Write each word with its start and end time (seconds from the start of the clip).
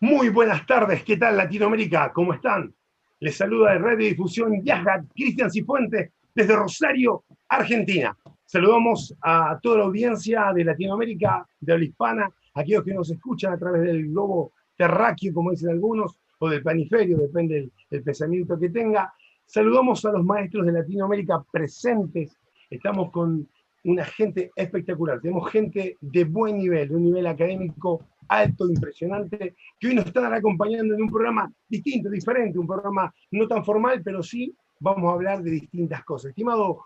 Muy 0.00 0.28
buenas 0.28 0.66
tardes, 0.66 1.02
¿qué 1.04 1.16
tal 1.16 1.38
Latinoamérica? 1.38 2.12
¿Cómo 2.12 2.34
están? 2.34 2.74
Les 3.18 3.34
saluda 3.34 3.72
de 3.72 3.78
Radio 3.78 4.08
Difusión 4.08 4.62
Yaja, 4.62 5.02
Cristian 5.14 5.50
Cifuentes, 5.50 6.12
desde 6.34 6.54
Rosario, 6.54 7.24
Argentina. 7.48 8.14
Saludamos 8.44 9.16
a 9.22 9.58
toda 9.62 9.78
la 9.78 9.84
audiencia 9.84 10.52
de 10.54 10.64
Latinoamérica, 10.64 11.48
de 11.58 11.72
habla 11.72 11.86
hispana, 11.86 12.30
aquellos 12.52 12.84
que 12.84 12.92
nos 12.92 13.10
escuchan 13.10 13.54
a 13.54 13.58
través 13.58 13.84
del 13.84 14.08
globo 14.08 14.52
terráqueo, 14.76 15.32
como 15.32 15.52
dicen 15.52 15.70
algunos, 15.70 16.20
o 16.40 16.50
del 16.50 16.62
planiferio, 16.62 17.16
depende 17.16 17.70
del 17.88 18.02
pensamiento 18.02 18.58
que 18.58 18.68
tenga. 18.68 19.14
Saludamos 19.46 20.04
a 20.04 20.12
los 20.12 20.22
maestros 20.26 20.66
de 20.66 20.72
Latinoamérica 20.72 21.42
presentes. 21.50 22.38
Estamos 22.68 23.10
con 23.10 23.48
una 23.86 24.04
gente 24.04 24.50
espectacular. 24.56 25.20
Tenemos 25.20 25.50
gente 25.50 25.96
de 26.00 26.24
buen 26.24 26.58
nivel, 26.58 26.88
de 26.88 26.96
un 26.96 27.04
nivel 27.04 27.26
académico 27.26 28.04
alto, 28.28 28.68
impresionante, 28.68 29.54
que 29.78 29.86
hoy 29.86 29.94
nos 29.94 30.06
están 30.06 30.32
acompañando 30.34 30.94
en 30.94 31.02
un 31.02 31.08
programa 31.08 31.52
distinto, 31.68 32.10
diferente, 32.10 32.58
un 32.58 32.66
programa 32.66 33.14
no 33.30 33.46
tan 33.46 33.64
formal, 33.64 34.02
pero 34.02 34.24
sí 34.24 34.52
vamos 34.80 35.08
a 35.08 35.14
hablar 35.14 35.40
de 35.40 35.52
distintas 35.52 36.04
cosas. 36.04 36.30
Estimado 36.30 36.80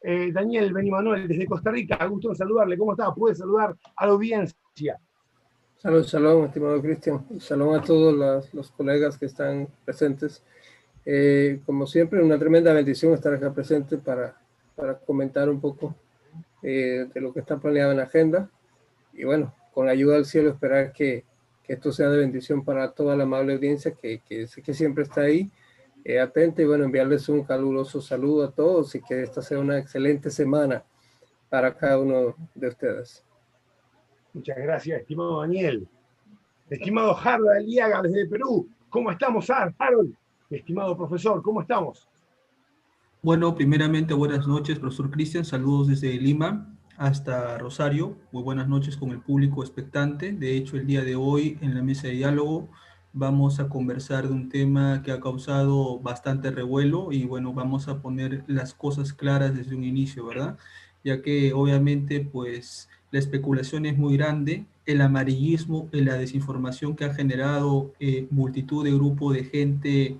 eh, 0.00 0.30
Daniel 0.32 0.72
Benimanuel, 0.72 1.26
desde 1.26 1.46
Costa 1.46 1.72
Rica, 1.72 2.04
gusto 2.06 2.28
en 2.28 2.36
saludarle. 2.36 2.78
¿Cómo 2.78 2.92
está? 2.92 3.12
Puede 3.12 3.34
saludar 3.34 3.74
a 3.96 4.06
la 4.06 4.12
audiencia. 4.12 5.00
Salud, 5.76 6.04
salud, 6.04 6.44
estimado 6.44 6.80
Cristian. 6.80 7.26
Salud 7.40 7.74
a 7.74 7.82
todos 7.82 8.14
los, 8.52 8.70
colegas 8.70 9.18
que 9.18 9.26
están 9.26 9.66
presentes. 9.84 10.40
Eh, 11.04 11.60
como 11.66 11.84
siempre, 11.88 12.22
una 12.22 12.38
tremenda 12.38 12.72
bendición 12.72 13.12
estar 13.12 13.34
acá 13.34 13.52
presente 13.52 13.98
para, 13.98 14.36
para 14.76 14.96
comentar 15.00 15.50
un 15.50 15.60
poco 15.60 15.96
eh, 16.66 17.06
de 17.12 17.20
lo 17.20 17.30
que 17.34 17.40
está 17.40 17.58
planeado 17.58 17.90
en 17.90 17.98
la 17.98 18.04
agenda. 18.04 18.50
Y 19.12 19.24
bueno, 19.24 19.54
con 19.74 19.84
la 19.84 19.92
ayuda 19.92 20.14
del 20.14 20.24
cielo, 20.24 20.48
esperar 20.48 20.94
que, 20.94 21.26
que, 21.62 21.74
esto 21.74 21.92
sea 21.92 22.08
de 22.08 22.16
bendición 22.16 22.64
para 22.64 22.90
toda 22.92 23.14
la 23.16 23.24
amable 23.24 23.52
audiencia 23.52 23.92
que, 23.92 24.20
que, 24.20 24.46
que 24.46 24.72
siempre 24.72 25.04
está 25.04 25.20
ahí, 25.20 25.50
eh, 26.04 26.18
atenta. 26.18 26.62
Y 26.62 26.64
bueno, 26.64 26.84
enviarles 26.84 27.28
un 27.28 27.44
caluroso 27.44 28.00
saludo 28.00 28.44
a 28.46 28.50
todos 28.50 28.94
y 28.94 29.02
que 29.02 29.22
esta 29.22 29.42
sea 29.42 29.58
una 29.58 29.78
excelente 29.78 30.30
semana 30.30 30.82
para 31.50 31.76
cada 31.76 31.98
uno 31.98 32.34
de 32.54 32.68
ustedes. 32.68 33.22
Muchas 34.32 34.56
gracias, 34.56 35.00
estimado 35.00 35.42
Daniel. 35.42 35.86
Estimado 36.70 37.14
Harold 37.14 37.50
Aliaga 37.50 38.00
desde 38.00 38.26
Perú, 38.26 38.66
¿cómo 38.88 39.10
estamos, 39.10 39.50
Harold? 39.50 40.14
Estimado 40.48 40.96
profesor, 40.96 41.42
¿cómo 41.42 41.60
estamos? 41.60 42.08
Bueno, 43.24 43.54
primeramente, 43.54 44.12
buenas 44.12 44.46
noches, 44.46 44.78
profesor 44.78 45.10
Cristian. 45.10 45.46
Saludos 45.46 45.88
desde 45.88 46.12
Lima 46.20 46.76
hasta 46.98 47.56
Rosario. 47.56 48.18
Muy 48.32 48.42
buenas 48.42 48.68
noches 48.68 48.98
con 48.98 49.12
el 49.12 49.20
público 49.22 49.62
expectante. 49.62 50.32
De 50.32 50.54
hecho, 50.58 50.76
el 50.76 50.86
día 50.86 51.02
de 51.02 51.16
hoy 51.16 51.56
en 51.62 51.74
la 51.74 51.82
mesa 51.82 52.08
de 52.08 52.12
diálogo 52.16 52.68
vamos 53.14 53.60
a 53.60 53.70
conversar 53.70 54.28
de 54.28 54.34
un 54.34 54.50
tema 54.50 55.02
que 55.02 55.10
ha 55.10 55.20
causado 55.20 56.00
bastante 56.00 56.50
revuelo 56.50 57.12
y 57.12 57.24
bueno, 57.24 57.54
vamos 57.54 57.88
a 57.88 58.02
poner 58.02 58.44
las 58.46 58.74
cosas 58.74 59.14
claras 59.14 59.56
desde 59.56 59.74
un 59.74 59.84
inicio, 59.84 60.26
¿verdad? 60.26 60.58
Ya 61.02 61.22
que 61.22 61.54
obviamente 61.54 62.20
pues 62.20 62.90
la 63.10 63.20
especulación 63.20 63.86
es 63.86 63.96
muy 63.96 64.18
grande, 64.18 64.66
el 64.84 65.00
amarillismo 65.00 65.88
y 65.92 66.02
la 66.02 66.18
desinformación 66.18 66.94
que 66.94 67.06
ha 67.06 67.14
generado 67.14 67.94
eh, 68.00 68.26
multitud 68.30 68.84
de 68.84 68.92
grupos 68.92 69.34
de 69.34 69.44
gente 69.44 70.18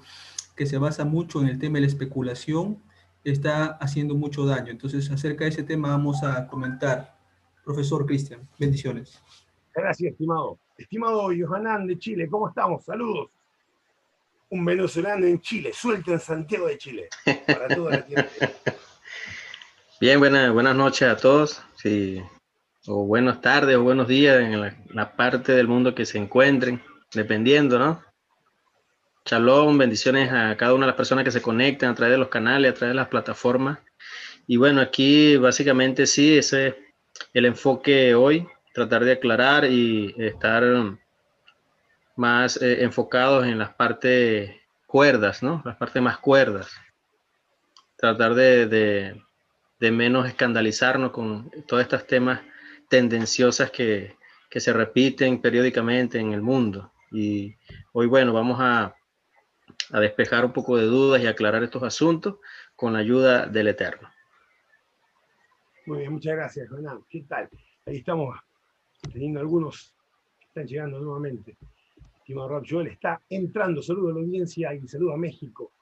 que 0.56 0.64
se 0.64 0.78
basa 0.78 1.04
mucho 1.04 1.42
en 1.42 1.48
el 1.48 1.58
tema 1.58 1.74
de 1.74 1.82
la 1.82 1.88
especulación 1.88 2.78
está 3.24 3.78
haciendo 3.80 4.14
mucho 4.14 4.44
daño. 4.44 4.70
Entonces, 4.70 5.10
acerca 5.10 5.44
de 5.44 5.50
ese 5.50 5.62
tema 5.62 5.88
vamos 5.88 6.22
a 6.22 6.46
comentar. 6.46 7.14
Profesor 7.64 8.04
Cristian, 8.04 8.46
bendiciones. 8.58 9.22
Gracias, 9.74 10.12
estimado. 10.12 10.58
Estimado 10.76 11.30
Johanán 11.36 11.86
de 11.86 11.98
Chile, 11.98 12.28
¿cómo 12.28 12.48
estamos? 12.48 12.84
Saludos. 12.84 13.30
Un 14.50 14.64
venezolano 14.64 15.26
en 15.26 15.40
Chile, 15.40 15.72
suelto 15.72 16.12
en 16.12 16.20
Santiago 16.20 16.66
de 16.66 16.76
Chile, 16.76 17.08
para 17.46 17.68
toda 17.68 17.90
la 17.92 18.04
tierra. 18.04 18.28
Bien, 20.00 20.18
buena, 20.18 20.50
buenas 20.52 20.76
noches 20.76 21.08
a 21.08 21.16
todos. 21.16 21.62
Sí, 21.76 22.22
o 22.86 23.06
buenas 23.06 23.40
tardes 23.40 23.76
o 23.76 23.82
buenos 23.82 24.06
días 24.06 24.40
en 24.40 24.60
la, 24.60 24.76
la 24.90 25.16
parte 25.16 25.52
del 25.52 25.66
mundo 25.66 25.94
que 25.94 26.04
se 26.04 26.18
encuentren, 26.18 26.82
dependiendo, 27.14 27.78
¿no? 27.78 28.02
Shalom, 29.26 29.78
bendiciones 29.78 30.30
a 30.30 30.54
cada 30.58 30.74
una 30.74 30.84
de 30.84 30.88
las 30.88 30.96
personas 30.96 31.24
que 31.24 31.30
se 31.30 31.40
conectan 31.40 31.90
a 31.90 31.94
través 31.94 32.12
de 32.12 32.18
los 32.18 32.28
canales, 32.28 32.70
a 32.70 32.74
través 32.74 32.90
de 32.90 32.96
las 32.96 33.08
plataformas. 33.08 33.78
Y 34.46 34.58
bueno, 34.58 34.82
aquí 34.82 35.38
básicamente 35.38 36.06
sí, 36.06 36.36
ese 36.36 36.66
es 36.66 36.74
el 37.32 37.46
enfoque 37.46 38.14
hoy, 38.14 38.46
tratar 38.74 39.02
de 39.02 39.12
aclarar 39.12 39.64
y 39.64 40.14
estar 40.18 40.62
más 42.16 42.60
eh, 42.60 42.84
enfocados 42.84 43.46
en 43.46 43.56
las 43.56 43.72
partes 43.72 44.56
cuerdas, 44.86 45.42
¿no? 45.42 45.62
Las 45.64 45.76
partes 45.76 46.02
más 46.02 46.18
cuerdas. 46.18 46.70
Tratar 47.96 48.34
de, 48.34 48.66
de, 48.66 49.22
de 49.80 49.90
menos 49.90 50.28
escandalizarnos 50.28 51.12
con 51.12 51.50
todos 51.66 51.82
estos 51.82 52.06
temas 52.06 52.42
tendenciosas 52.90 53.70
que, 53.70 54.18
que 54.50 54.60
se 54.60 54.74
repiten 54.74 55.40
periódicamente 55.40 56.18
en 56.18 56.34
el 56.34 56.42
mundo. 56.42 56.92
Y 57.10 57.56
hoy, 57.94 58.06
bueno, 58.06 58.34
vamos 58.34 58.58
a 58.60 58.94
a 59.90 60.00
despejar 60.00 60.44
un 60.44 60.52
poco 60.52 60.76
de 60.76 60.84
dudas 60.84 61.22
y 61.22 61.26
aclarar 61.26 61.62
estos 61.62 61.82
asuntos 61.82 62.36
con 62.76 62.92
la 62.92 63.00
ayuda 63.00 63.46
del 63.46 63.68
Eterno. 63.68 64.08
Muy 65.86 65.98
bien, 65.98 66.12
muchas 66.12 66.34
gracias, 66.34 66.68
Jonás. 66.68 66.98
¿Qué 67.08 67.22
tal? 67.28 67.48
Ahí 67.86 67.98
estamos 67.98 68.34
teniendo 69.12 69.40
algunos 69.40 69.94
que 70.40 70.46
están 70.46 70.66
llegando 70.66 70.98
nuevamente. 70.98 71.56
Estimado 72.18 72.48
Rob 72.48 72.64
Joel 72.68 72.86
está 72.86 73.20
entrando. 73.28 73.82
Saludo 73.82 74.08
a 74.08 74.14
la 74.14 74.20
audiencia 74.20 74.74
y 74.74 74.88
saludo 74.88 75.12
a 75.12 75.18
México. 75.18 75.72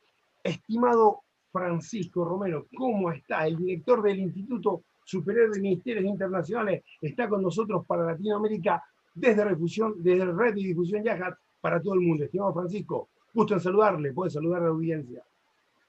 Estimado 0.43 1.21
Francisco 1.53 2.25
Romero, 2.25 2.67
¿cómo 2.77 3.13
está? 3.13 3.47
El 3.47 3.59
director 3.59 4.03
del 4.03 4.19
Instituto 4.19 4.83
Superior 5.05 5.53
de 5.53 5.61
Ministerios 5.61 6.05
Internacionales 6.05 6.83
está 7.01 7.29
con 7.29 7.43
nosotros 7.43 7.87
para 7.87 8.05
Latinoamérica 8.05 8.83
desde 9.15 9.45
Refusión, 9.45 9.95
desde 10.03 10.25
Red 10.25 10.57
y 10.57 10.69
Difusión 10.69 11.05
Yahat 11.05 11.35
para 11.61 11.81
todo 11.81 11.95
el 11.95 12.01
mundo. 12.01 12.25
Estimado 12.25 12.55
Francisco, 12.55 13.09
Gusto 13.35 13.55
en 13.55 13.61
saludarle, 13.61 14.13
puede 14.13 14.31
saludar 14.31 14.61
a 14.61 14.65
la 14.65 14.71
audiencia. 14.71 15.25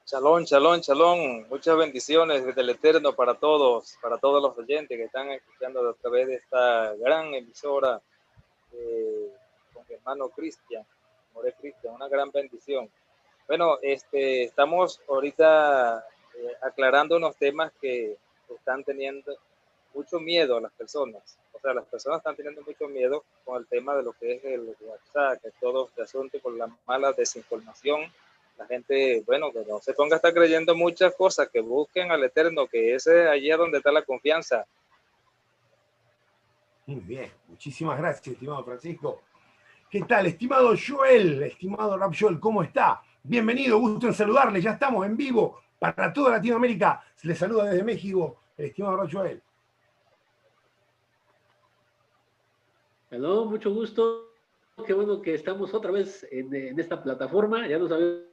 Shalom, 0.05 0.45
shalom, 0.45 0.79
shalom. 0.79 1.45
Muchas 1.49 1.75
bendiciones 1.75 2.45
desde 2.45 2.61
el 2.61 2.69
Eterno 2.69 3.13
para 3.13 3.33
todos, 3.33 3.97
para 4.01 4.17
todos 4.17 4.41
los 4.41 4.57
oyentes 4.57 4.97
que 4.97 5.03
están 5.03 5.29
escuchando 5.29 5.89
a 5.89 5.93
través 5.93 6.27
de 6.27 6.35
esta 6.35 6.95
gran 6.95 7.33
emisora 7.33 8.01
eh, 8.71 9.29
con 9.73 9.83
mi 9.89 9.95
hermano 9.95 10.29
Cristian, 10.29 10.85
More 11.33 11.53
Cristian, 11.59 11.95
una 11.95 12.07
gran 12.07 12.31
bendición. 12.31 12.89
Bueno, 13.45 13.77
este, 13.81 14.43
estamos 14.43 15.01
ahorita 15.09 15.99
eh, 16.37 16.51
aclarando 16.61 17.17
unos 17.17 17.35
temas 17.35 17.73
que 17.81 18.15
están 18.55 18.85
teniendo 18.85 19.35
mucho 19.93 20.17
miedo 20.17 20.55
a 20.55 20.61
las 20.61 20.71
personas 20.71 21.37
sea, 21.63 21.73
las 21.73 21.85
personas 21.85 22.17
están 22.17 22.35
teniendo 22.35 22.61
mucho 22.61 22.87
miedo 22.87 23.23
con 23.45 23.59
el 23.59 23.67
tema 23.67 23.95
de 23.95 24.03
lo 24.03 24.13
que 24.13 24.33
es 24.33 24.43
el 24.43 24.75
WhatsApp, 24.81 25.41
que 25.41 25.51
todo 25.59 25.87
este 25.87 26.01
asunto 26.03 26.39
con 26.41 26.57
la 26.57 26.69
mala 26.85 27.13
desinformación. 27.13 28.01
La 28.57 28.67
gente, 28.67 29.23
bueno, 29.25 29.51
que 29.51 29.65
no 29.65 29.79
se 29.79 29.93
ponga 29.93 30.15
a 30.15 30.17
estar 30.17 30.33
creyendo 30.33 30.75
muchas 30.75 31.15
cosas, 31.15 31.49
que 31.49 31.61
busquen 31.61 32.11
al 32.11 32.23
Eterno, 32.23 32.67
que 32.67 32.93
ese 32.93 33.27
allí 33.27 33.49
donde 33.49 33.79
está 33.79 33.91
la 33.91 34.03
confianza. 34.03 34.65
Muy 36.85 36.99
bien, 36.99 37.31
muchísimas 37.47 37.97
gracias, 37.97 38.27
estimado 38.27 38.63
Francisco. 38.63 39.21
¿Qué 39.89 40.01
tal, 40.01 40.27
estimado 40.27 40.75
Joel? 40.75 41.43
Estimado 41.43 41.97
Rap 41.97 42.13
Joel, 42.19 42.39
¿cómo 42.39 42.61
está? 42.61 43.01
Bienvenido, 43.23 43.79
gusto 43.79 44.07
en 44.07 44.13
saludarle. 44.13 44.61
Ya 44.61 44.71
estamos 44.71 45.05
en 45.05 45.15
vivo 45.15 45.61
para 45.79 46.11
toda 46.11 46.31
Latinoamérica. 46.31 47.03
Se 47.15 47.27
le 47.27 47.35
saluda 47.35 47.65
desde 47.65 47.83
México, 47.83 48.37
el 48.57 48.65
estimado 48.65 48.97
Rap 48.97 49.09
Joel. 49.11 49.41
Hello, 53.15 53.45
mucho 53.45 53.71
gusto. 53.71 54.31
Qué 54.87 54.91
bueno 54.91 55.21
que 55.21 55.35
estamos 55.35 55.71
otra 55.75 55.91
vez 55.91 56.27
en, 56.31 56.51
en 56.51 56.79
esta 56.79 57.03
plataforma. 57.03 57.67
Ya 57.67 57.77
nos 57.77 57.91
habíamos 57.91 58.25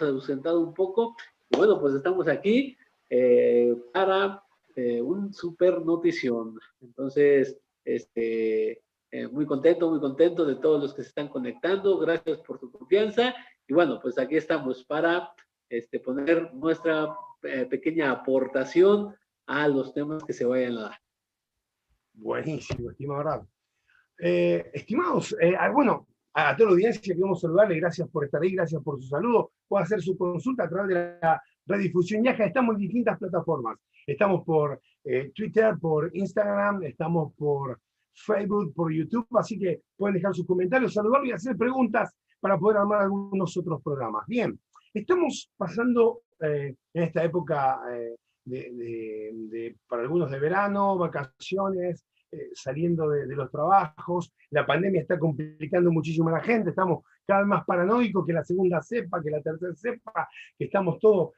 ausentado 0.00 0.60
un 0.60 0.72
poco. 0.72 1.14
Y 1.50 1.58
bueno, 1.58 1.78
pues 1.78 1.92
estamos 1.92 2.26
aquí 2.26 2.74
eh, 3.10 3.76
para 3.92 4.42
eh, 4.76 5.02
un 5.02 5.34
super 5.34 5.82
notición. 5.82 6.58
Entonces, 6.80 7.60
este, 7.84 8.82
eh, 9.10 9.28
muy 9.30 9.44
contento, 9.44 9.90
muy 9.90 10.00
contento 10.00 10.46
de 10.46 10.54
todos 10.54 10.80
los 10.80 10.94
que 10.94 11.02
se 11.02 11.08
están 11.08 11.28
conectando. 11.28 11.98
Gracias 11.98 12.38
por 12.38 12.58
tu 12.58 12.72
confianza. 12.72 13.34
Y 13.66 13.74
bueno, 13.74 14.00
pues 14.00 14.18
aquí 14.18 14.36
estamos 14.36 14.84
para 14.84 15.34
este, 15.68 16.00
poner 16.00 16.54
nuestra 16.54 17.14
eh, 17.42 17.66
pequeña 17.66 18.10
aportación 18.10 19.14
a 19.44 19.68
los 19.68 19.92
temas 19.92 20.24
que 20.24 20.32
se 20.32 20.46
vayan 20.46 20.78
a 20.78 20.82
dar. 20.84 21.00
Buenísimo, 22.14 22.90
estimado 22.90 23.22
Rab. 23.22 23.57
Eh, 24.20 24.70
estimados, 24.74 25.36
eh, 25.40 25.54
bueno, 25.72 26.08
a, 26.34 26.56
toda 26.56 26.70
la 26.70 26.74
audiencia 26.74 27.00
queremos 27.00 27.40
saludarle, 27.40 27.76
gracias 27.76 28.08
por 28.08 28.24
estar 28.24 28.42
ahí, 28.42 28.52
gracias 28.52 28.82
por 28.82 29.00
su 29.00 29.08
saludo. 29.08 29.52
Puede 29.66 29.84
hacer 29.84 30.02
su 30.02 30.16
consulta 30.16 30.64
a 30.64 30.68
través 30.68 30.88
de 30.88 31.18
la 31.20 31.42
redifusión 31.66 32.24
Yaja. 32.24 32.44
Estamos 32.44 32.74
en 32.74 32.80
distintas 32.80 33.18
plataformas. 33.18 33.78
Estamos 34.06 34.44
por 34.44 34.80
eh, 35.04 35.30
Twitter, 35.34 35.76
por 35.80 36.10
Instagram, 36.14 36.82
estamos 36.82 37.32
por 37.34 37.80
Facebook, 38.12 38.74
por 38.74 38.92
YouTube, 38.92 39.28
así 39.36 39.58
que 39.58 39.82
pueden 39.96 40.16
dejar 40.16 40.34
sus 40.34 40.46
comentarios, 40.46 40.94
saludarlo 40.94 41.26
y 41.26 41.32
hacer 41.32 41.56
preguntas 41.56 42.12
para 42.40 42.58
poder 42.58 42.78
armar 42.78 43.02
algunos 43.02 43.56
otros 43.56 43.80
programas. 43.82 44.26
Bien, 44.26 44.58
estamos 44.92 45.50
pasando 45.56 46.22
en 46.40 46.76
esta 46.94 47.22
época 47.22 47.80
para 49.86 50.02
algunos 50.02 50.30
de 50.30 50.38
verano, 50.38 50.96
vacaciones, 50.96 52.04
eh, 52.32 52.50
saliendo 52.54 53.08
de, 53.08 53.26
los 53.26 53.50
trabajos, 53.50 54.32
la 54.50 54.66
pandemia 54.66 55.00
está 55.00 55.18
complicando 55.18 55.90
muchísimo 55.90 56.28
a 56.28 56.32
la 56.32 56.40
gente, 56.40 56.70
estamos 56.70 57.04
cada 57.26 57.40
vez 57.40 57.48
más 57.48 57.64
paranoicos 57.64 58.26
que 58.26 58.32
la 58.32 58.44
segunda 58.44 58.82
cepa, 58.82 59.22
que 59.22 59.30
la 59.30 59.42
tercera 59.42 59.74
cepa, 59.74 60.28
que 60.56 60.64
estamos 60.64 60.98
todos 60.98 61.30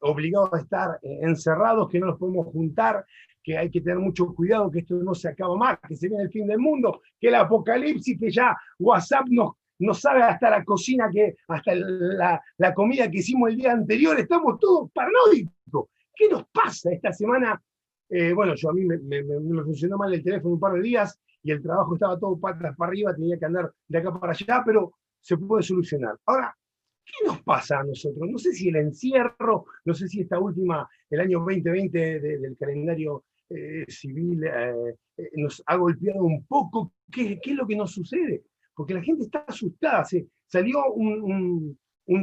obligados 0.00 0.52
a 0.52 0.58
estar 0.60 0.98
encerrados, 1.02 1.88
que 1.88 1.98
no 1.98 2.06
nos 2.06 2.18
podemos 2.20 2.46
juntar, 2.52 3.04
que 3.46 3.56
hay 3.56 3.70
que 3.70 3.80
tener 3.80 3.98
mucho 3.98 4.34
cuidado, 4.34 4.70
que 4.70 4.80
esto 4.80 4.94
no 4.94 5.14
se 5.14 5.28
acaba 5.28 5.56
más, 5.56 5.78
que 5.86 5.94
se 5.94 6.08
viene 6.08 6.24
el 6.24 6.30
fin 6.30 6.46
del 6.46 6.58
mundo, 6.58 7.00
que 7.20 7.28
el 7.28 7.36
apocalipsis, 7.36 8.18
que 8.18 8.30
ya 8.30 8.56
WhatsApp 8.78 9.26
nos 9.28 9.52
no 9.78 9.94
sabe 9.94 10.22
hasta 10.22 10.50
la 10.50 10.64
cocina, 10.64 11.08
que 11.12 11.36
hasta 11.48 11.74
la, 11.74 12.42
la, 12.56 12.74
comida 12.74 13.10
que 13.10 13.18
hicimos 13.18 13.50
el 13.50 13.56
día 13.56 13.72
anterior, 13.72 14.18
estamos 14.18 14.58
todos 14.58 14.90
paranoicos. 14.90 15.88
¿Qué 16.14 16.28
nos 16.28 16.46
pasa 16.48 16.90
esta 16.92 17.12
semana? 17.12 17.60
Eh, 18.08 18.32
bueno, 18.32 18.54
yo 18.54 18.70
a 18.70 18.72
mí 18.72 18.84
me, 18.84 19.24
funcionó 19.64 19.96
mal 19.96 20.12
el 20.14 20.22
teléfono 20.22 20.54
un 20.54 20.60
par 20.60 20.74
de 20.74 20.82
días 20.82 21.18
y 21.42 21.50
el 21.50 21.62
trabajo 21.62 21.94
estaba 21.94 22.18
todo 22.18 22.38
patas 22.38 22.76
para 22.76 22.90
arriba, 22.90 23.14
tenía 23.14 23.38
que 23.38 23.44
andar 23.44 23.72
de 23.88 23.98
acá 23.98 24.18
para 24.18 24.32
allá, 24.32 24.62
pero 24.64 24.94
se 25.20 25.36
puede 25.36 25.62
solucionar. 25.62 26.16
Ahora, 26.26 26.56
¿qué 27.04 27.26
nos 27.26 27.42
pasa 27.42 27.80
a 27.80 27.84
nosotros? 27.84 28.28
No 28.28 28.38
sé 28.38 28.52
si 28.52 28.68
el 28.68 28.76
encierro, 28.76 29.66
no 29.84 29.94
sé 29.94 30.08
si 30.08 30.20
esta 30.20 30.38
última, 30.38 30.88
el 31.10 31.20
año 31.20 31.38
2020 31.40 32.20
del 32.20 32.56
calendario 32.58 33.24
eh, 33.48 33.84
civil 33.88 34.44
eh, 34.44 34.94
nos 35.34 35.62
ha 35.66 35.76
golpeado 35.76 36.22
un 36.22 36.44
poco. 36.46 36.92
¿Qué, 37.10 37.38
¿Qué, 37.40 37.50
es 37.50 37.56
lo 37.56 37.66
que 37.66 37.76
nos 37.76 37.92
sucede? 37.92 38.44
porque 38.76 38.94
la 38.94 39.02
gente 39.02 39.24
está 39.24 39.44
asustada. 39.48 40.04
Se, 40.04 40.28
salió 40.46 40.92
un, 40.92 41.76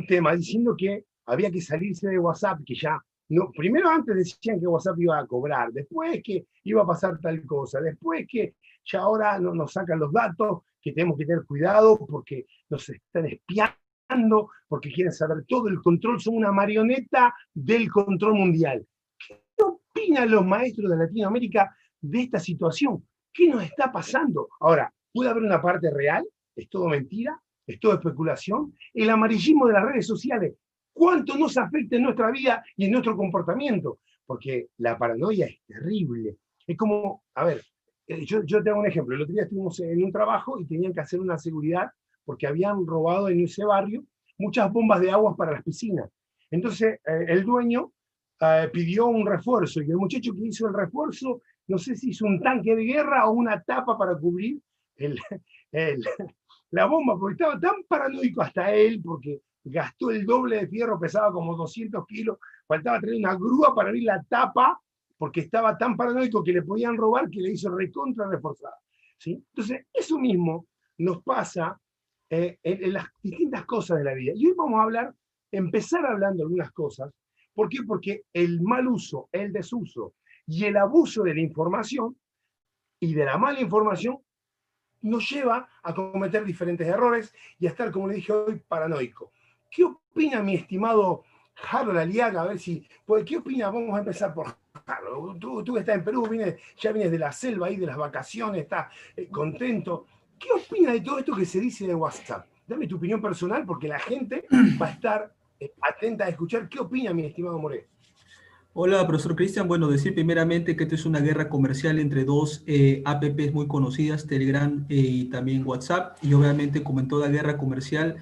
tema 0.08 0.36
diciendo 0.36 0.76
que 0.78 1.04
había 1.26 1.52
que 1.52 1.60
salirse 1.60 2.08
de 2.08 2.20
WhatsApp, 2.20 2.60
que 2.66 2.76
ya, 2.76 2.98
no, 3.30 3.52
primero 3.52 3.90
antes 3.90 4.16
decían 4.16 4.60
que 4.60 4.68
WhatsApp 4.68 5.00
iba 5.00 5.18
a 5.18 5.26
cobrar, 5.26 5.72
después 5.72 6.22
que 6.24 6.46
iba 6.64 6.84
a 6.84 6.88
pasar 6.88 7.20
tal 7.20 7.46
cosa, 7.46 7.82
después 7.82 8.26
que 8.30 8.56
ya 8.86 9.00
ahora 9.00 9.40
no, 9.40 9.54
nos 9.54 9.72
sacan 9.72 10.00
los 10.00 10.12
datos, 10.12 10.64
que 10.82 10.92
tenemos 10.92 11.18
que 11.18 11.26
tener 11.26 11.46
cuidado 11.46 11.98
porque 11.98 12.46
nos 12.70 12.88
están 12.90 13.26
espiando, 13.26 14.50
porque 14.68 14.92
quieren 14.92 15.14
saber 15.14 15.46
todo 15.48 15.70
el 15.70 15.82
control, 15.82 16.20
son 16.20 16.36
una 16.36 16.52
marioneta 16.52 17.34
del 17.54 17.90
control 17.90 18.34
mundial. 18.34 18.86
¿Qué 19.18 19.40
opinan 19.64 20.30
los 20.30 20.46
maestros 20.46 20.92
de 20.92 20.98
Latinoamérica 20.98 21.74
de 22.02 22.22
esta 22.22 22.40
situación? 22.40 23.08
¿Qué 23.32 23.48
nos 23.48 23.64
está 23.64 23.92
pasando? 23.92 24.50
Ahora, 24.60 24.94
¿puede 25.14 25.30
haber 25.30 25.44
una 25.44 25.62
parte 25.62 25.90
real? 25.90 26.26
es 26.56 26.70
todo 26.70 26.88
mentira, 26.88 27.42
es 27.66 27.80
todo 27.80 27.94
especulación. 27.94 28.74
El 28.94 29.10
amarillismo 29.10 29.68
de 29.68 29.74
las 29.74 29.84
redes 29.84 30.08
sociales, 30.08 30.56
¿cuánto 30.94 31.38
nos 31.38 31.58
afecta 31.58 31.96
en 31.96 32.04
nuestra 32.04 32.32
vida 32.32 32.64
y 32.78 32.86
en 32.86 32.92
nuestro 32.92 33.18
comportamiento? 33.18 34.00
Porque 34.26 34.68
la 34.78 34.98
paranoia 34.98 35.48
es 35.48 35.60
terrible. 35.66 36.38
Es 36.66 36.78
como, 36.78 37.24
a 37.36 37.44
ver, 37.44 37.62
eh, 38.08 38.26
yo, 38.26 38.44
yo 38.44 38.64
te 38.64 38.70
hago 38.70 38.80
un 38.80 38.88
ejemplo. 38.88 39.16
El 39.16 39.24
otro 39.24 39.34
día 39.34 39.44
estuvimos 39.44 39.80
en 39.80 40.04
un 40.04 40.12
trabajo 40.12 40.60
y 40.60 40.66
tenían 40.66 40.94
que 40.94 41.02
hacer 41.02 41.20
una 41.20 41.38
seguridad 41.38 41.90
porque 42.26 42.48
habían 42.48 42.86
robado 42.86 43.30
en 43.30 43.42
ese 43.42 43.66
barrio 43.66 44.06
muchas 44.38 44.72
bombas 44.72 45.02
de 45.02 45.12
agua 45.12 45.36
para 45.36 45.52
las 45.52 45.64
piscinas. 45.64 46.10
Entonces, 46.52 47.00
eh, 47.06 47.26
el 47.28 47.44
dueño 47.44 47.92
eh, 48.40 48.70
pidió 48.72 49.08
un 49.08 49.26
refuerzo 49.26 49.82
y 49.82 49.90
el 49.90 49.98
muchacho 49.98 50.34
que 50.34 50.48
hizo 50.48 50.68
el 50.68 50.74
refuerzo, 50.74 51.42
no 51.68 51.78
sé 51.78 51.96
si 51.96 52.10
hizo 52.10 52.26
un 52.26 52.40
tanque 52.42 52.76
de 52.76 52.84
guerra 52.84 53.28
o 53.28 53.32
una 53.32 53.62
tapa 53.62 53.98
para 53.98 54.18
cubrir 54.18 54.60
el, 54.98 55.20
el, 55.72 56.04
la 56.72 56.86
bomba, 56.86 57.18
porque 57.18 57.34
estaba 57.44 57.60
tan 57.60 57.84
paranoico 57.88 58.42
hasta 58.42 58.74
él, 58.74 59.02
porque 59.04 59.42
gastó 59.64 60.12
el 60.12 60.26
doble 60.26 60.58
de 60.58 60.68
fierro, 60.68 61.00
pesaba 61.00 61.32
como 61.32 61.56
200 61.56 62.06
kilos, 62.06 62.38
faltaba 62.68 63.00
traer 63.00 63.18
una 63.18 63.36
grúa 63.36 63.74
para 63.74 63.90
abrir 63.90 64.04
la 64.04 64.22
tapa, 64.24 64.80
porque 65.18 65.42
estaba 65.42 65.78
tan 65.78 65.96
paranoico 65.96 66.44
que 66.44 66.52
le 66.52 66.64
podían 66.64 66.98
robar 66.98 67.30
que 67.30 67.40
le 67.40 67.52
hizo 67.52 67.74
recontra 67.74 68.28
reforzada. 68.28 68.76
¿sí? 69.18 69.34
Entonces, 69.34 69.86
eso 69.94 70.20
mismo 70.20 70.68
nos 70.98 71.24
pasa 71.24 71.80
eh, 72.30 72.58
en, 72.64 72.94
las 72.94 73.06
distintas 73.22 73.66
cosas 73.66 74.00
de 74.00 74.04
la 74.04 74.14
vida. 74.14 74.34
Y 74.36 74.48
hoy 74.48 74.54
vamos 74.58 74.80
a 74.80 74.84
hablar, 74.84 75.16
empezar 75.52 76.06
hablando 76.06 76.44
algunas 76.44 76.72
cosas. 76.72 77.12
¿Por 77.54 77.70
qué? 77.70 77.84
Porque 77.84 78.24
el 78.34 78.62
mal 78.62 78.88
uso, 78.88 79.30
el 79.32 79.54
desuso 79.54 80.16
y 80.48 80.66
el 80.66 80.78
abuso 80.78 81.24
de 81.24 81.36
la 81.36 81.42
información 81.42 82.18
y 83.00 83.14
de 83.14 83.26
la 83.26 83.38
mala 83.38 83.62
información 83.62 84.18
nos 85.02 85.30
lleva 85.30 85.70
a 85.84 85.94
cometer 85.94 86.44
diferentes 86.44 86.88
errores 86.88 87.34
y 87.60 87.68
a 87.68 87.70
estar, 87.70 87.92
como 87.92 88.08
le 88.08 88.16
dije 88.16 88.32
hoy, 88.32 88.62
paranoico. 88.68 89.32
¿Qué 89.74 89.84
opina 89.84 90.44
mi 90.44 90.56
estimado 90.56 91.24
Harold 91.72 91.98
Aliaga? 91.98 92.44
A 92.44 92.46
ver 92.46 92.60
si, 92.60 92.88
pues, 93.06 93.24
¿qué 93.26 93.38
opina? 93.38 93.72
Vamos 93.72 93.96
a 93.96 94.00
empezar 94.00 94.32
por 94.32 94.56
Harold. 94.86 95.40
Tú, 95.40 95.64
tú 95.64 95.78
estás 95.78 95.96
en 95.96 96.04
Perú, 96.04 96.30
ya 96.80 96.92
vienes 96.92 97.12
de 97.12 97.18
la 97.18 97.32
selva 97.32 97.72
y 97.72 97.78
de 97.78 97.88
las 97.88 97.98
vacaciones, 97.98 98.62
estás 98.62 98.94
eh, 99.18 99.28
contento. 99.32 100.06
¿Qué 100.38 100.50
opina 100.52 100.92
de 100.92 101.02
todo 101.02 101.18
esto 101.18 101.36
que 101.36 101.46
se 101.46 101.60
dice 101.60 101.88
de 101.88 101.96
WhatsApp? 101.96 102.46
Dame 102.68 102.88
tu 102.88 102.98
opinión 102.98 103.22
personal 103.22 103.66
porque 103.66 103.88
la 103.88 104.00
gente 104.00 104.46
va 104.80 104.88
a 104.88 104.92
estar 104.92 105.34
eh, 105.60 105.74
atenta 105.82 106.26
a 106.26 106.30
escuchar 106.30 106.70
qué 106.70 106.80
opina 106.80 107.12
mi 107.14 107.26
estimado 107.26 107.58
More. 107.58 107.88
Hola, 108.76 109.06
profesor 109.06 109.36
Cristian. 109.36 109.68
Bueno, 109.68 109.88
decir 109.88 110.16
primeramente 110.16 110.76
que 110.76 110.84
esto 110.84 110.96
es 110.96 111.06
una 111.06 111.20
guerra 111.20 111.48
comercial 111.48 112.00
entre 112.00 112.26
dos 112.26 112.64
eh, 112.66 113.04
apps 113.06 113.54
muy 113.54 113.68
conocidas, 113.68 114.26
Telegram 114.26 114.86
eh, 114.90 114.96
y 114.96 115.26
también 115.26 115.62
WhatsApp. 115.64 116.18
Y 116.24 116.34
obviamente, 116.34 116.82
como 116.82 117.00
en 117.00 117.08
toda 117.08 117.28
guerra 117.28 117.56
comercial, 117.58 118.18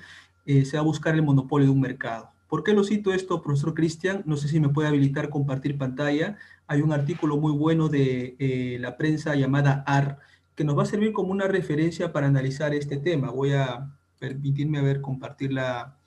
eh, 0.46 0.66
se 0.66 0.78
va 0.78 0.82
a 0.82 0.86
buscar 0.86 1.16
el 1.16 1.24
monopolio 1.24 1.68
de 1.68 1.74
un 1.74 1.82
mercado. 1.82 2.32
¿Por 2.48 2.64
qué 2.64 2.74
lo 2.74 2.84
cito 2.84 3.14
esto, 3.14 3.42
profesor 3.42 3.74
Cristian? 3.74 4.24
No 4.26 4.36
sé 4.36 4.48
si 4.48 4.60
me 4.60 4.70
puede 4.70 4.90
habilitar 4.90 5.30
compartir 5.30 5.78
pantalla. 5.78 6.38
Hay 6.68 6.82
un 6.82 6.92
artículo 6.92 7.38
muy 7.38 7.54
bueno 7.54 7.88
de 7.88 8.78
la 8.80 8.98
prensa 8.98 9.36
llamada 9.36 9.84
AR 9.88 10.20
que 10.56 10.66
nos 10.66 10.78
va 10.78 10.84
a 10.84 10.86
servir 10.86 11.14
como 11.14 11.32
una 11.32 11.48
referencia 11.48 12.12
para 12.12 12.28
analizar 12.28 12.74
este 12.74 12.98
tema. 12.98 13.32
Voy 13.32 13.54
a 13.54 13.90
permitirme 14.20 14.80
a 14.80 14.82
ver 14.82 15.02
compartir 15.02 15.54
la, 15.54 15.98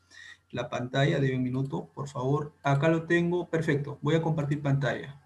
la 0.51 0.69
pantalla 0.69 1.19
de 1.19 1.35
un 1.35 1.43
minuto, 1.43 1.91
por 1.95 2.09
favor. 2.09 2.53
Acá 2.63 2.89
lo 2.89 3.05
tengo, 3.05 3.49
perfecto. 3.49 3.99
Voy 4.03 4.15
a 4.15 4.23
compartir 4.23 4.63
pantalla. 4.63 5.21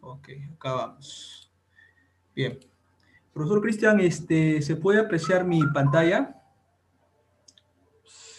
Ok, 0.00 0.28
acá 0.54 0.72
vamos. 0.72 1.50
Bien. 2.34 2.58
Profesor 3.32 3.62
Cristian, 3.62 4.00
este, 4.00 4.60
¿se 4.60 4.76
puede 4.76 5.00
apreciar 5.00 5.44
mi 5.44 5.62
pantalla? 5.72 6.39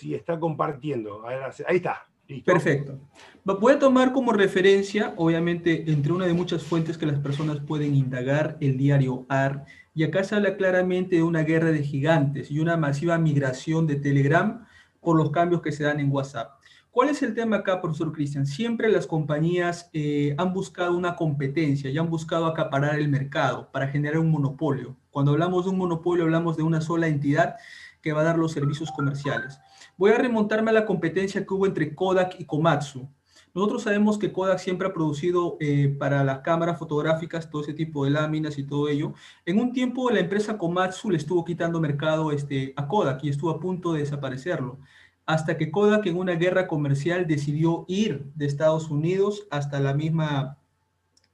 Sí, 0.01 0.15
está 0.15 0.39
compartiendo. 0.39 1.23
Ahí 1.27 1.75
está. 1.75 2.07
Perfecto. 2.43 2.97
Voy 3.43 3.73
a 3.73 3.77
tomar 3.77 4.13
como 4.13 4.33
referencia, 4.33 5.13
obviamente, 5.15 5.91
entre 5.91 6.11
una 6.11 6.25
de 6.25 6.33
muchas 6.33 6.63
fuentes 6.63 6.97
que 6.97 7.05
las 7.05 7.19
personas 7.19 7.59
pueden 7.59 7.93
indagar, 7.93 8.57
el 8.61 8.77
diario 8.77 9.27
AR, 9.29 9.65
y 9.93 10.03
acá 10.03 10.23
se 10.23 10.33
habla 10.33 10.57
claramente 10.57 11.17
de 11.17 11.23
una 11.23 11.43
guerra 11.43 11.71
de 11.71 11.83
gigantes 11.83 12.49
y 12.49 12.59
una 12.59 12.77
masiva 12.77 13.19
migración 13.19 13.85
de 13.85 13.97
Telegram 13.97 14.65
por 15.01 15.17
los 15.17 15.29
cambios 15.29 15.61
que 15.61 15.71
se 15.71 15.83
dan 15.83 15.99
en 15.99 16.11
WhatsApp. 16.11 16.53
¿Cuál 16.89 17.09
es 17.09 17.21
el 17.21 17.35
tema 17.35 17.57
acá, 17.57 17.79
profesor 17.79 18.11
Cristian? 18.11 18.47
Siempre 18.47 18.89
las 18.89 19.05
compañías 19.05 19.91
eh, 19.93 20.33
han 20.39 20.51
buscado 20.51 20.97
una 20.97 21.15
competencia 21.15 21.91
y 21.91 21.97
han 21.99 22.09
buscado 22.09 22.47
acaparar 22.47 22.97
el 22.97 23.07
mercado 23.07 23.71
para 23.71 23.87
generar 23.87 24.17
un 24.17 24.31
monopolio. 24.31 24.97
Cuando 25.11 25.31
hablamos 25.33 25.65
de 25.65 25.71
un 25.71 25.77
monopolio, 25.77 26.23
hablamos 26.23 26.57
de 26.57 26.63
una 26.63 26.81
sola 26.81 27.07
entidad 27.07 27.57
que 28.01 28.13
va 28.13 28.21
a 28.21 28.25
dar 28.25 28.37
los 28.37 28.51
servicios 28.51 28.91
comerciales. 28.91 29.59
Voy 30.01 30.09
a 30.09 30.17
remontarme 30.17 30.71
a 30.71 30.73
la 30.73 30.87
competencia 30.87 31.45
que 31.45 31.53
hubo 31.53 31.67
entre 31.67 31.93
Kodak 31.93 32.39
y 32.39 32.45
Komatsu. 32.45 33.07
Nosotros 33.53 33.83
sabemos 33.83 34.17
que 34.17 34.33
Kodak 34.33 34.57
siempre 34.57 34.87
ha 34.87 34.93
producido 34.93 35.57
eh, 35.59 35.95
para 35.99 36.23
las 36.23 36.39
cámaras 36.39 36.79
fotográficas 36.79 37.51
todo 37.51 37.61
ese 37.61 37.75
tipo 37.75 38.03
de 38.03 38.09
láminas 38.09 38.57
y 38.57 38.63
todo 38.63 38.89
ello. 38.89 39.13
En 39.45 39.59
un 39.59 39.71
tiempo 39.71 40.09
la 40.09 40.19
empresa 40.19 40.57
Komatsu 40.57 41.11
le 41.11 41.17
estuvo 41.17 41.45
quitando 41.45 41.79
mercado 41.79 42.31
este, 42.31 42.73
a 42.77 42.87
Kodak 42.87 43.23
y 43.23 43.29
estuvo 43.29 43.51
a 43.51 43.59
punto 43.59 43.93
de 43.93 43.99
desaparecerlo. 43.99 44.79
Hasta 45.27 45.55
que 45.55 45.69
Kodak 45.69 46.07
en 46.07 46.17
una 46.17 46.33
guerra 46.33 46.65
comercial 46.65 47.27
decidió 47.27 47.85
ir 47.87 48.25
de 48.33 48.47
Estados 48.47 48.89
Unidos 48.89 49.45
hasta 49.51 49.79
la 49.79 49.93
misma 49.93 50.57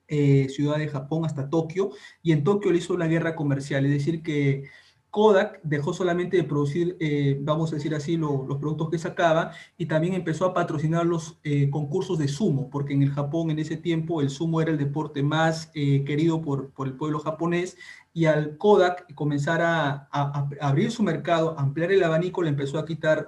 eh, 0.10 0.50
ciudad 0.50 0.78
de 0.78 0.90
Japón, 0.90 1.24
hasta 1.24 1.50
Tokio, 1.50 1.92
y 2.22 2.34
en 2.34 2.44
Tokio 2.44 2.74
le 2.74 2.80
hizo 2.80 2.94
una 2.94 3.08
guerra 3.08 3.34
comercial. 3.34 3.86
Es 3.86 3.94
decir, 3.94 4.22
que 4.24 4.66
Kodak 5.10 5.60
dejó 5.64 5.94
solamente 5.94 6.38
de 6.38 6.44
producir, 6.44 6.98
eh, 7.00 7.38
vamos 7.42 7.72
a 7.72 7.76
decir 7.76 7.96
así, 7.96 8.18
los 8.18 8.58
productos 8.58 8.90
que 8.90 9.00
sacaba 9.00 9.52
y 9.78 9.86
también 9.86 10.14
empezó 10.14 10.46
a 10.46 10.54
patrocinar 10.54 11.06
los 11.06 11.40
eh, 11.44 11.70
concursos 11.70 12.20
de 12.20 12.28
sumo, 12.28 12.70
porque 12.70 12.94
en 12.94 13.04
el 13.04 13.12
Japón 13.12 13.50
en 13.50 13.60
ese 13.60 13.78
tiempo 13.78 14.22
el 14.22 14.30
sumo 14.30 14.62
era 14.62 14.72
el 14.72 14.78
deporte 14.78 15.24
más 15.24 15.72
eh, 15.74 16.04
querido 16.06 16.42
por, 16.42 16.72
el 16.86 16.94
pueblo 16.94 17.20
japonés 17.20 17.78
y 18.14 18.26
al 18.26 18.58
Kodak 18.58 19.14
comenzar 19.14 19.62
a, 19.62 20.08
a, 20.12 20.50
abrir 20.60 20.92
su 20.92 21.04
mercado, 21.04 21.56
ampliar 21.58 21.92
el 21.92 22.04
abanico, 22.04 22.42
le 22.42 22.50
empezó 22.50 22.78
a 22.78 22.86
quitar 22.86 23.28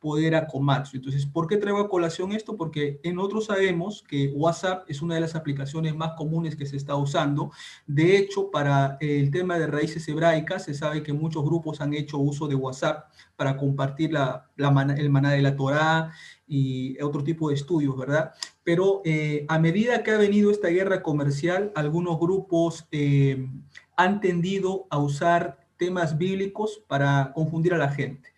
poder 0.00 0.34
a. 0.34 0.96
Entonces, 0.96 1.26
¿por 1.26 1.46
qué 1.46 1.58
traigo 1.58 1.78
a 1.78 1.88
colación 1.88 2.32
esto? 2.32 2.56
Porque 2.56 3.00
en 3.02 3.18
otros 3.18 3.46
sabemos 3.46 4.02
que 4.08 4.32
WhatsApp 4.34 4.84
es 4.88 5.02
una 5.02 5.14
de 5.14 5.20
las 5.20 5.34
aplicaciones 5.34 5.94
más 5.94 6.12
comunes 6.16 6.56
que 6.56 6.66
se 6.66 6.76
está 6.76 6.96
usando. 6.96 7.52
De 7.86 8.16
hecho, 8.16 8.50
para 8.50 8.96
el 9.00 9.30
tema 9.30 9.58
de 9.58 9.66
raíces 9.66 10.08
hebraicas, 10.08 10.64
se 10.64 10.74
sabe 10.74 11.02
que 11.02 11.12
muchos 11.12 11.44
grupos 11.44 11.80
han 11.80 11.92
hecho 11.92 12.18
uso 12.18 12.48
de 12.48 12.54
WhatsApp 12.54 13.10
para 13.36 13.56
compartir 13.56 14.12
el 14.56 15.10
maná 15.10 15.30
de 15.30 15.42
la 15.42 15.54
Torá 15.54 16.12
y 16.46 17.00
otro 17.00 17.22
tipo 17.22 17.50
de 17.50 17.54
estudios, 17.54 17.96
¿verdad? 17.96 18.32
Pero 18.64 19.02
eh, 19.04 19.44
a 19.48 19.58
medida 19.58 20.02
que 20.02 20.10
ha 20.10 20.18
venido 20.18 20.50
esta 20.50 20.68
guerra 20.68 21.02
comercial, 21.02 21.72
algunos 21.74 22.18
grupos 22.18 22.88
eh, 22.90 23.48
han 23.96 24.20
tendido 24.20 24.86
a 24.90 24.98
usar 24.98 25.66
temas 25.76 26.18
bíblicos 26.18 26.82
para 26.88 27.32
confundir 27.34 27.74
a 27.74 27.78
la 27.78 27.90
gente. 27.90 28.29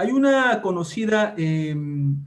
Hay 0.00 0.12
una 0.12 0.62
conocida 0.62 1.34
em, 1.36 2.24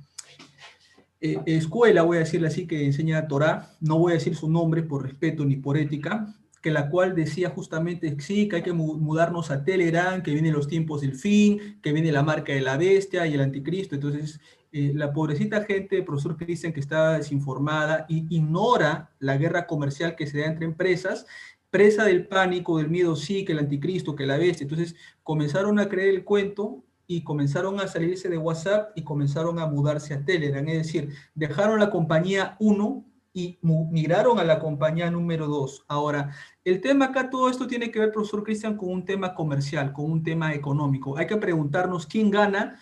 e, 1.22 1.42
escuela, 1.46 2.02
voy 2.02 2.18
a 2.18 2.20
decirle 2.20 2.50
así, 2.50 2.68
que 2.68 2.84
enseña 2.84 3.30
Torah, 3.30 3.78
no 3.80 3.98
voy 3.98 4.12
a 4.12 4.16
decir 4.16 4.36
su 4.36 4.50
nombre 4.50 4.84
por 4.84 5.04
respeto 5.04 5.46
ni 5.46 5.56
por 5.56 5.78
ética, 5.78 6.36
que 6.62 6.70
la 6.70 6.90
cual 6.90 7.16
decía 7.16 7.50
justamente, 7.50 8.20
sí, 8.20 8.50
que 8.50 8.58
hay 8.58 8.62
que 8.62 8.74
mudarnos 8.74 9.52
a 9.52 9.64
Telegram, 9.64 10.22
que 10.22 10.34
vienen 10.34 10.52
los 10.52 10.68
tiempos 10.68 11.00
del 11.00 11.16
fin, 11.16 11.80
que 11.82 11.94
viene 11.94 12.12
la 12.12 12.24
marca 12.24 12.52
de 12.52 12.60
la 12.60 12.76
bestia 12.76 13.26
y 13.26 13.36
el 13.36 13.42
anticristo. 13.42 13.96
Entonces, 13.96 14.42
eh, 14.74 14.92
la 14.94 15.14
pobrecita 15.14 15.64
gente, 15.64 16.04
profesor 16.04 16.36
Cristian, 16.36 16.74
que 16.74 16.82
está 16.82 17.20
desinformada 17.20 18.06
y 18.10 18.26
ignora 18.36 19.12
la 19.20 19.38
guerra 19.38 19.66
comercial 19.66 20.18
que 20.18 20.28
se 20.28 20.40
da 20.40 20.48
entre 20.48 20.66
empresas, 20.66 21.26
presa 21.70 22.04
del 22.04 22.28
pánico, 22.28 22.80
del 22.80 22.90
miedo, 22.90 23.16
sí, 23.16 23.46
que 23.46 23.54
el 23.54 23.60
anticristo, 23.60 24.14
que 24.14 24.26
la 24.26 24.38
bestia. 24.38 24.66
Entonces, 24.66 24.98
comenzaron 25.24 25.80
a 25.80 25.88
creer 25.88 26.10
el 26.10 26.26
cuento 26.26 26.84
y 27.12 27.24
comenzaron 27.24 27.78
a 27.82 27.90
salirse 27.90 28.30
de 28.30 28.38
WhatsApp 28.38 28.92
y 28.96 29.04
comenzaron 29.04 29.60
a 29.60 29.66
mudarse 29.66 30.14
a 30.14 30.24
Telegram, 30.24 30.66
es 30.70 30.78
decir, 30.78 31.14
dejaron 31.36 31.78
la 31.78 31.90
compañía 31.90 32.56
1 32.60 33.06
y 33.34 33.60
migraron 33.62 34.40
a 34.40 34.46
la 34.46 34.60
compañía 34.60 35.12
número 35.12 35.48
2. 35.48 35.84
Ahora, 35.90 36.34
el 36.64 36.80
tema 36.80 37.06
acá, 37.06 37.30
todo 37.30 37.50
esto 37.50 37.68
tiene 37.68 37.92
que 37.92 38.00
ver, 38.00 38.14
profesor 38.14 38.46
Cristian, 38.46 38.78
con 38.78 38.90
un 38.90 39.04
tema 39.04 39.36
comercial, 39.36 39.92
con 39.92 40.10
un 40.10 40.24
tema 40.24 40.54
económico. 40.54 41.18
Hay 41.18 41.28
que 41.28 41.36
preguntarnos 41.36 42.08
quién 42.08 42.32
gana 42.32 42.80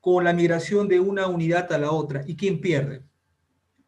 con 0.00 0.22
la 0.22 0.34
migración 0.34 0.86
de 0.86 1.00
una 1.00 1.26
unidad 1.28 1.72
a 1.72 1.78
la 1.78 1.92
otra 1.92 2.24
y 2.26 2.36
quién 2.36 2.60
pierde. 2.60 3.04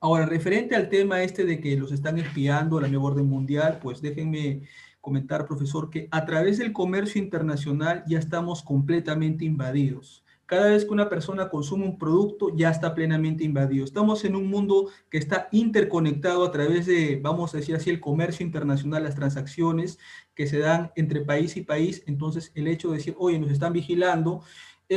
Ahora, 0.00 0.25
referente 0.25 0.75
al 0.75 0.88
tema 0.88 1.23
este 1.23 1.45
de 1.45 1.61
que 1.61 1.76
los 1.76 1.93
están 1.93 2.19
espiando 2.19 2.81
la 2.81 2.88
nueva 2.88 3.05
orden 3.05 3.26
mundial, 3.26 3.81
pues 3.83 4.00
déjenme 4.00 4.62
comentar, 5.05 5.47
profesor, 5.47 5.91
que 5.91 6.09
a 6.11 6.25
través 6.25 6.59
del 6.59 6.73
comercio 6.73 7.23
internacional 7.23 8.03
ya 8.09 8.19
estamos 8.19 8.63
completamente 8.63 9.45
invadidos. 9.45 10.25
Cada 10.47 10.71
vez 10.71 10.85
que 10.85 10.93
una 10.93 11.09
persona 11.09 11.49
consume 11.49 11.85
un 11.85 11.99
producto, 11.99 12.55
ya 12.55 12.71
está 12.71 12.95
plenamente 12.95 13.45
invadido. 13.45 13.85
Estamos 13.85 14.25
en 14.25 14.35
un 14.35 14.49
mundo 14.49 14.89
que 15.11 15.19
está 15.19 15.49
interconectado 15.53 16.45
a 16.45 16.51
través 16.51 16.87
de, 16.87 17.19
vamos 17.23 17.55
a 17.55 17.59
decir 17.59 17.77
así, 17.77 17.91
el 17.91 18.01
comercio 18.01 18.45
internacional, 18.45 19.05
las 19.05 19.15
transacciones 19.15 19.99
que 20.35 20.47
se 20.47 20.59
dan 20.59 20.91
entre 20.97 21.21
país 21.21 21.57
y 21.57 21.63
país. 21.63 22.03
Entonces, 22.07 22.51
el 22.55 22.67
hecho 22.67 22.91
de 22.91 22.99
decir, 22.99 23.15
oye, 23.19 23.39
nos 23.39 23.51
están 23.51 23.73
vigilando, 23.73 24.43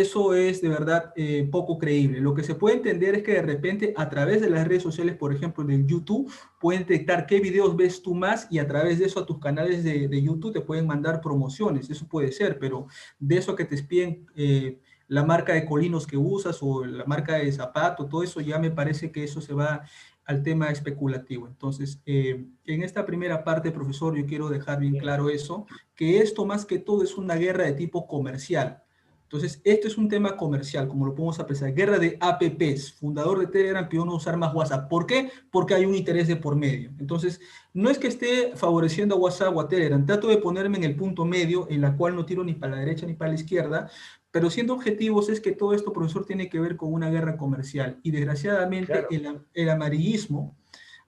eso 0.02 0.34
es 0.34 0.62
de 0.62 0.70
verdad 0.70 1.14
eh, 1.16 1.48
poco 1.52 1.78
creíble. 1.78 2.22
Lo 2.22 2.34
que 2.34 2.44
se 2.44 2.56
puede 2.56 2.78
entender 2.78 3.16
es 3.16 3.24
que 3.24 3.34
de 3.34 3.42
repente 3.42 3.94
a 3.98 4.10
través 4.10 4.42
de 4.42 4.50
las 4.50 4.68
redes 4.68 4.84
sociales, 4.84 5.16
por 5.16 5.34
ejemplo, 5.34 5.64
de 5.64 5.86
YouTube, 5.86 6.32
pueden 6.60 6.82
detectar 6.82 7.26
qué 7.26 7.40
videos 7.40 7.76
ves 7.76 8.02
tú 8.02 8.16
más 8.16 8.48
y 8.50 8.60
a 8.60 8.68
través 8.68 9.00
de 9.00 9.06
eso 9.06 9.20
a 9.20 9.26
tus 9.26 9.40
canales 9.40 9.84
de, 9.84 10.22
YouTube 10.22 10.54
te 10.54 10.62
pueden 10.62 10.88
mandar 10.88 11.22
promociones. 11.22 11.90
Eso 11.90 12.08
puede 12.08 12.32
ser, 12.32 12.60
pero 12.60 12.88
de 13.20 13.38
eso 13.38 13.56
que 13.56 13.66
te 13.66 13.76
espíen 13.76 14.26
eh, 14.36 14.80
la 15.08 15.24
marca 15.24 15.54
de 15.54 15.66
colinos 15.66 16.06
que 16.06 16.18
usas 16.18 16.58
o 16.62 16.86
la 16.86 17.06
marca 17.06 17.36
de 17.36 17.52
zapato, 17.52 18.08
todo 18.08 18.24
eso 18.24 18.42
ya 18.42 18.60
me 18.60 18.72
parece 18.72 19.12
que 19.12 19.24
eso 19.24 19.42
se 19.42 19.54
va 19.54 19.84
al 20.26 20.44
tema 20.44 20.70
especulativo. 20.70 21.48
Entonces, 21.48 22.02
eh, 22.06 22.46
en 22.66 22.84
esta 22.84 23.06
primera 23.06 23.44
parte, 23.46 23.72
profesor, 23.72 24.18
yo 24.18 24.26
quiero 24.26 24.50
dejar 24.50 24.80
bien 24.80 24.98
claro 24.98 25.30
eso, 25.30 25.66
que 25.96 26.20
esto 26.20 26.46
más 26.46 26.66
que 26.66 26.80
todo 26.80 27.04
es 27.04 27.18
una 27.18 27.36
guerra 27.36 27.64
de 27.64 27.74
tipo 27.74 28.08
comercial 28.08 28.84
entonces, 29.28 29.60
esto 29.66 29.90
es 29.90 29.98
un 29.98 30.08
tema 30.08 30.38
comercial, 30.38 30.88
como 30.88 31.06
lo 31.06 31.14
podemos 31.14 31.38
apreciar. 31.38 31.74
Guerra 31.74 32.00
de 32.00 32.18
APPs. 32.22 32.94
Fundador 32.94 33.40
de 33.40 33.48
Telegram 33.48 33.90
pidió 33.90 34.06
no 34.06 34.16
usar 34.16 34.38
más 34.38 34.56
WhatsApp. 34.56 34.88
¿Por 34.88 35.06
qué? 35.06 35.30
Porque 35.52 35.74
hay 35.74 35.84
un 35.84 35.96
interés 35.96 36.30
de 36.30 36.38
por 36.38 36.56
medio. 36.56 36.94
Entonces, 36.98 37.42
no 37.74 37.90
es 37.90 37.98
que 37.98 38.08
esté 38.08 38.54
favoreciendo 38.56 39.16
a 39.16 39.18
WhatsApp 39.18 39.54
o 39.54 39.60
a 39.60 39.68
Telegram. 39.68 40.06
Trato 40.06 40.30
de 40.30 40.38
ponerme 40.38 40.78
en 40.78 40.86
el 40.86 40.96
punto 40.96 41.26
medio, 41.26 41.68
en 41.70 41.82
la 41.82 41.98
cual 41.98 42.16
no 42.16 42.26
tiro 42.26 42.42
ni 42.46 42.54
para 42.54 42.76
la 42.76 42.80
derecha 42.80 43.06
ni 43.06 43.16
para 43.16 43.32
la 43.32 43.36
izquierda. 43.36 43.90
Pero 44.32 44.50
siendo 44.50 44.74
objetivos 44.74 45.28
es 45.28 45.42
que 45.42 45.52
todo 45.52 45.74
esto, 45.74 45.92
profesor, 45.92 46.26
tiene 46.26 46.48
que 46.48 46.62
ver 46.62 46.78
con 46.78 46.94
una 46.94 47.10
guerra 47.10 47.36
comercial. 47.36 48.00
Y 48.04 48.12
desgraciadamente 48.12 49.08
el, 49.12 49.42
el 49.54 49.70
amarillismo 49.70 50.56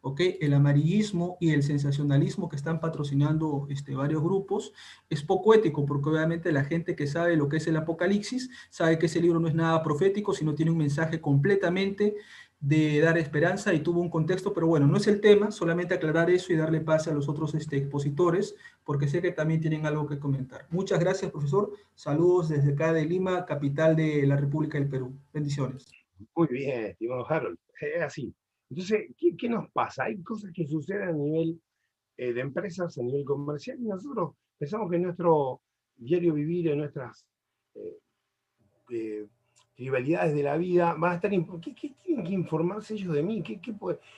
¿ok? 0.01 0.21
El 0.39 0.53
amarillismo 0.53 1.37
y 1.39 1.51
el 1.51 1.63
sensacionalismo 1.63 2.49
que 2.49 2.55
están 2.55 2.79
patrocinando 2.79 3.67
este, 3.69 3.95
varios 3.95 4.23
grupos 4.23 4.73
es 5.09 5.23
poco 5.23 5.53
ético, 5.53 5.85
porque 5.85 6.09
obviamente 6.09 6.51
la 6.51 6.63
gente 6.63 6.95
que 6.95 7.07
sabe 7.07 7.35
lo 7.35 7.49
que 7.49 7.57
es 7.57 7.67
el 7.67 7.77
Apocalipsis 7.77 8.49
sabe 8.69 8.97
que 8.97 9.07
ese 9.07 9.21
libro 9.21 9.39
no 9.39 9.47
es 9.47 9.55
nada 9.55 9.83
profético, 9.83 10.33
sino 10.33 10.55
tiene 10.55 10.71
un 10.71 10.77
mensaje 10.77 11.21
completamente 11.21 12.15
de 12.59 12.99
dar 12.99 13.17
esperanza 13.17 13.73
y 13.73 13.79
tuvo 13.79 14.01
un 14.01 14.09
contexto, 14.09 14.53
pero 14.53 14.67
bueno, 14.67 14.85
no 14.85 14.97
es 14.97 15.07
el 15.07 15.21
tema, 15.21 15.49
solamente 15.49 15.93
aclarar 15.93 16.29
eso 16.29 16.51
y 16.51 16.57
darle 16.57 16.81
pase 16.81 17.09
a 17.09 17.13
los 17.13 17.29
otros 17.29 17.55
este, 17.55 17.77
expositores, 17.77 18.55
porque 18.83 19.07
sé 19.07 19.21
que 19.21 19.31
también 19.31 19.61
tienen 19.61 19.85
algo 19.85 20.07
que 20.07 20.19
comentar. 20.19 20.67
Muchas 20.69 20.99
gracias, 20.99 21.31
profesor. 21.31 21.71
Saludos 21.95 22.49
desde 22.49 22.73
acá 22.73 22.91
de 22.91 23.05
Lima, 23.05 23.45
capital 23.45 23.95
de 23.95 24.27
la 24.27 24.35
República 24.35 24.77
del 24.77 24.89
Perú. 24.89 25.13
Bendiciones. 25.33 25.89
Muy 26.35 26.47
bien, 26.47 26.85
estimado 26.87 27.25
Harold. 27.29 27.57
Es 27.79 28.01
así. 28.01 28.33
Entonces, 28.69 29.07
¿qué, 29.17 29.49
nos 29.49 29.69
pasa? 29.71 30.05
Hay 30.05 30.21
cosas 30.21 30.51
que 30.53 30.67
suceden 30.67 31.09
a 31.09 31.11
nivel 31.11 31.59
eh, 32.17 32.33
de 32.33 32.41
empresas, 32.41 32.97
a 32.97 33.01
nivel 33.01 33.25
comercial, 33.25 33.77
y 33.79 33.87
nosotros 33.87 34.35
pensamos 34.57 34.91
que 34.91 34.99
nuestro 34.99 35.61
diario 35.95 36.33
vivir, 36.33 36.69
en 36.69 36.77
nuestras 36.77 37.25
eh, 37.75 37.97
eh, 38.91 39.27
de 39.75 40.43
la 40.43 40.57
vida, 40.57 40.93
van 40.95 41.13
a 41.13 41.15
estar... 41.15 41.31
¿Qué, 41.31 41.73
¿Qué, 41.73 41.95
tienen 42.03 42.25
que 42.25 42.33
informarse 42.33 42.93
ellos 42.93 43.13
de 43.13 43.23
mí? 43.23 43.41
¿Qué, 43.41 43.59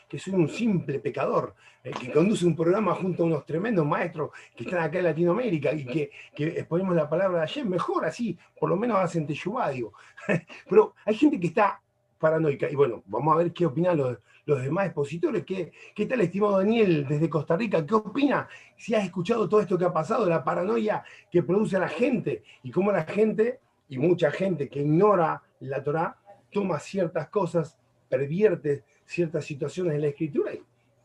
que 0.10 0.20
soy 0.20 0.34
un 0.34 0.50
simple 0.50 1.00
pecador, 1.00 1.55
que 1.84 2.12
conduce 2.12 2.46
un 2.46 2.55
programa 2.55 2.96
junto 2.96 3.24
a 3.24 3.25
unos 3.27 3.46
tremendos 3.46 3.86
maestros 3.86 4.31
que 4.55 4.63
están 4.63 4.84
acá 4.84 4.98
en 4.98 5.05
Latinoamérica 5.05 5.72
y 5.74 5.86
que, 5.86 6.12
que 6.36 6.48
exponemos 6.48 6.96
la 6.96 7.08
palabra 7.08 7.39
de 7.39 7.43
ayer, 7.43 7.65
mejor 7.65 8.05
así, 8.05 8.38
por 8.60 8.70
lo 8.70 8.75
menos 8.75 8.98
hacen 8.98 9.27
teyubá, 9.27 9.70
digo. 9.70 9.93
Pero 10.70 10.96
hay 11.05 11.15
gente 11.15 11.39
que 11.39 11.48
está 11.48 11.79
paranoica. 12.22 12.70
Y 12.70 12.75
bueno, 12.75 13.04
vamos 13.08 13.34
a 13.34 13.38
ver 13.38 13.51
qué 13.51 13.66
opinan 13.66 13.98
los, 13.98 14.18
los 14.46 14.62
demás 14.62 14.86
expositores. 14.86 15.44
¿Qué, 15.44 15.72
¿Qué 15.94 16.06
tal, 16.06 16.22
estimado 16.22 16.58
Daniel, 16.58 17.06
desde 17.08 17.30
Costa 17.30 17.58
Rica? 17.58 17.86
¿Qué 17.86 17.96
opina? 17.96 18.48
Si 18.78 18.96
has 18.96 19.04
escuchado 19.04 19.50
todo 19.50 19.62
esto 19.62 19.78
que 19.78 19.86
ha 19.86 19.94
pasado, 19.94 20.28
la 20.28 20.44
paranoia 20.44 21.04
que 21.30 21.44
produce 21.44 21.78
la 21.78 21.90
gente 21.90 22.44
y 22.63 22.72
cómo 22.72 22.92
la 22.92 23.04
gente, 23.04 23.60
y 23.90 23.98
mucha 23.98 24.32
gente 24.32 24.70
que 24.70 24.82
ignora 24.82 25.42
la 25.60 25.84
Torah, 25.84 26.18
toma 26.51 26.80
ciertas 26.80 27.30
cosas, 27.30 27.78
pervierte 28.08 28.84
ciertas 29.06 29.44
situaciones 29.46 29.94
de 29.94 30.00
la 30.00 30.08
escritura 30.08 30.51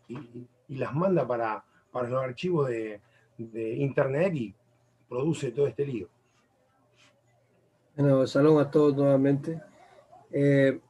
y, 0.08 0.46
las 0.68 0.94
manda 0.94 1.26
para, 1.26 1.64
para 1.92 2.08
los 2.08 2.22
archivos 2.22 2.68
de, 2.68 3.00
Internet 3.38 4.34
y 4.34 4.54
produce 5.08 5.50
todo 5.50 5.66
este 5.66 5.84
lío. 5.84 6.08
Bueno, 7.94 8.26
saludos 8.26 8.66
a 8.66 8.70
todos 8.70 8.96
nuevamente. 8.96 9.60
Eh, 10.32 10.80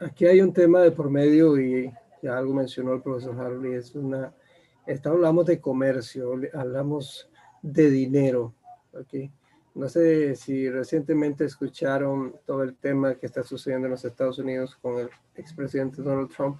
Aquí 0.00 0.26
hay 0.26 0.40
un 0.40 0.52
tema 0.52 0.80
de 0.80 0.92
por 0.92 1.10
medio 1.10 1.58
y 1.60 1.92
ya 2.22 2.38
algo 2.38 2.54
mencionó 2.54 2.94
el 2.94 3.02
profesor 3.02 3.36
Harley, 3.40 3.74
es 3.74 3.96
una, 3.96 4.32
está, 4.86 5.10
hablamos 5.10 5.46
de 5.46 5.60
comercio, 5.60 6.34
hablamos 6.54 7.28
de 7.62 7.90
dinero, 7.90 8.54
¿okay? 8.92 9.28
No 9.74 9.88
sé 9.88 10.36
si 10.36 10.70
recientemente 10.70 11.44
escucharon 11.44 12.36
todo 12.46 12.62
el 12.62 12.76
tema 12.76 13.16
que 13.16 13.26
está 13.26 13.42
sucediendo 13.42 13.86
en 13.86 13.92
los 13.92 14.04
Estados 14.04 14.38
Unidos 14.38 14.76
con 14.80 14.98
el 14.98 15.10
expresidente 15.34 16.00
Donald 16.00 16.30
Trump, 16.30 16.58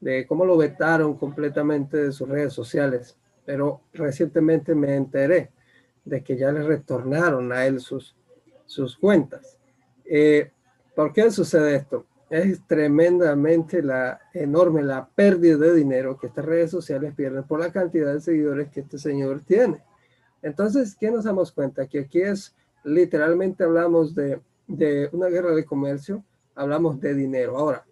de 0.00 0.26
cómo 0.26 0.46
lo 0.46 0.56
vetaron 0.56 1.14
completamente 1.18 1.98
de 1.98 2.12
sus 2.12 2.26
redes 2.26 2.54
sociales, 2.54 3.18
pero 3.44 3.82
recientemente 3.92 4.74
me 4.74 4.96
enteré 4.96 5.50
de 6.06 6.22
que 6.22 6.38
ya 6.38 6.50
le 6.52 6.62
retornaron 6.62 7.52
a 7.52 7.66
él 7.66 7.80
sus, 7.80 8.16
sus 8.64 8.96
cuentas. 8.96 9.58
Eh, 10.06 10.50
¿Por 10.94 11.12
qué 11.12 11.30
sucede 11.30 11.76
esto? 11.76 12.06
Es 12.28 12.66
tremendamente 12.66 13.82
la 13.82 14.20
enorme 14.34 14.82
la 14.82 15.06
pérdida 15.06 15.58
de 15.58 15.74
dinero 15.74 16.18
que 16.18 16.26
estas 16.26 16.44
redes 16.44 16.70
sociales 16.70 17.14
pierden 17.14 17.44
por 17.44 17.60
la 17.60 17.70
cantidad 17.70 18.12
de 18.12 18.20
seguidores 18.20 18.68
que 18.70 18.80
este 18.80 18.98
señor 18.98 19.42
tiene. 19.42 19.82
Entonces, 20.42 20.96
¿qué 20.98 21.10
nos 21.10 21.24
damos 21.24 21.52
cuenta? 21.52 21.86
Que 21.86 22.00
aquí 22.00 22.20
es 22.20 22.54
literalmente 22.84 23.64
hablamos 23.64 24.14
de, 24.14 24.40
de 24.66 25.08
una 25.12 25.28
guerra 25.28 25.52
de 25.54 25.64
comercio, 25.64 26.24
hablamos 26.54 27.00
de 27.00 27.14
dinero. 27.14 27.56
Ahora, 27.56 27.84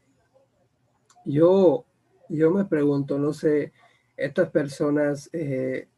yo, 1.24 1.84
yo 2.28 2.50
me 2.50 2.64
pregunto, 2.64 3.18
no 3.18 3.32
sé, 3.32 3.72
estas 4.16 4.50
personas 4.50 5.28
eh, 5.32 5.88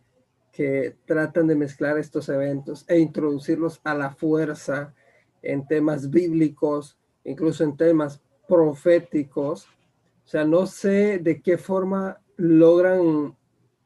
que 0.52 0.96
tratan 1.04 1.46
de 1.46 1.54
mezclar 1.54 1.98
estos 1.98 2.28
eventos 2.28 2.84
e 2.88 2.98
introducirlos 2.98 3.80
a 3.84 3.94
la 3.94 4.10
fuerza 4.10 4.94
en 5.42 5.66
temas 5.66 6.10
bíblicos, 6.10 6.98
incluso 7.24 7.62
en 7.64 7.76
temas 7.76 8.22
proféticos. 8.48 9.66
O 9.66 10.28
sea, 10.28 10.44
no 10.44 10.66
sé 10.66 11.18
de 11.18 11.40
qué 11.40 11.56
forma 11.58 12.20
logran 12.36 13.36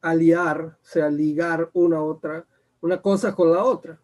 aliar, 0.01 0.77
o 0.81 0.85
sea, 0.85 1.09
ligar 1.09 1.69
una 1.73 2.01
otra, 2.01 2.45
una 2.81 3.01
cosa 3.01 3.35
con 3.35 3.51
la 3.51 3.63
otra. 3.63 3.99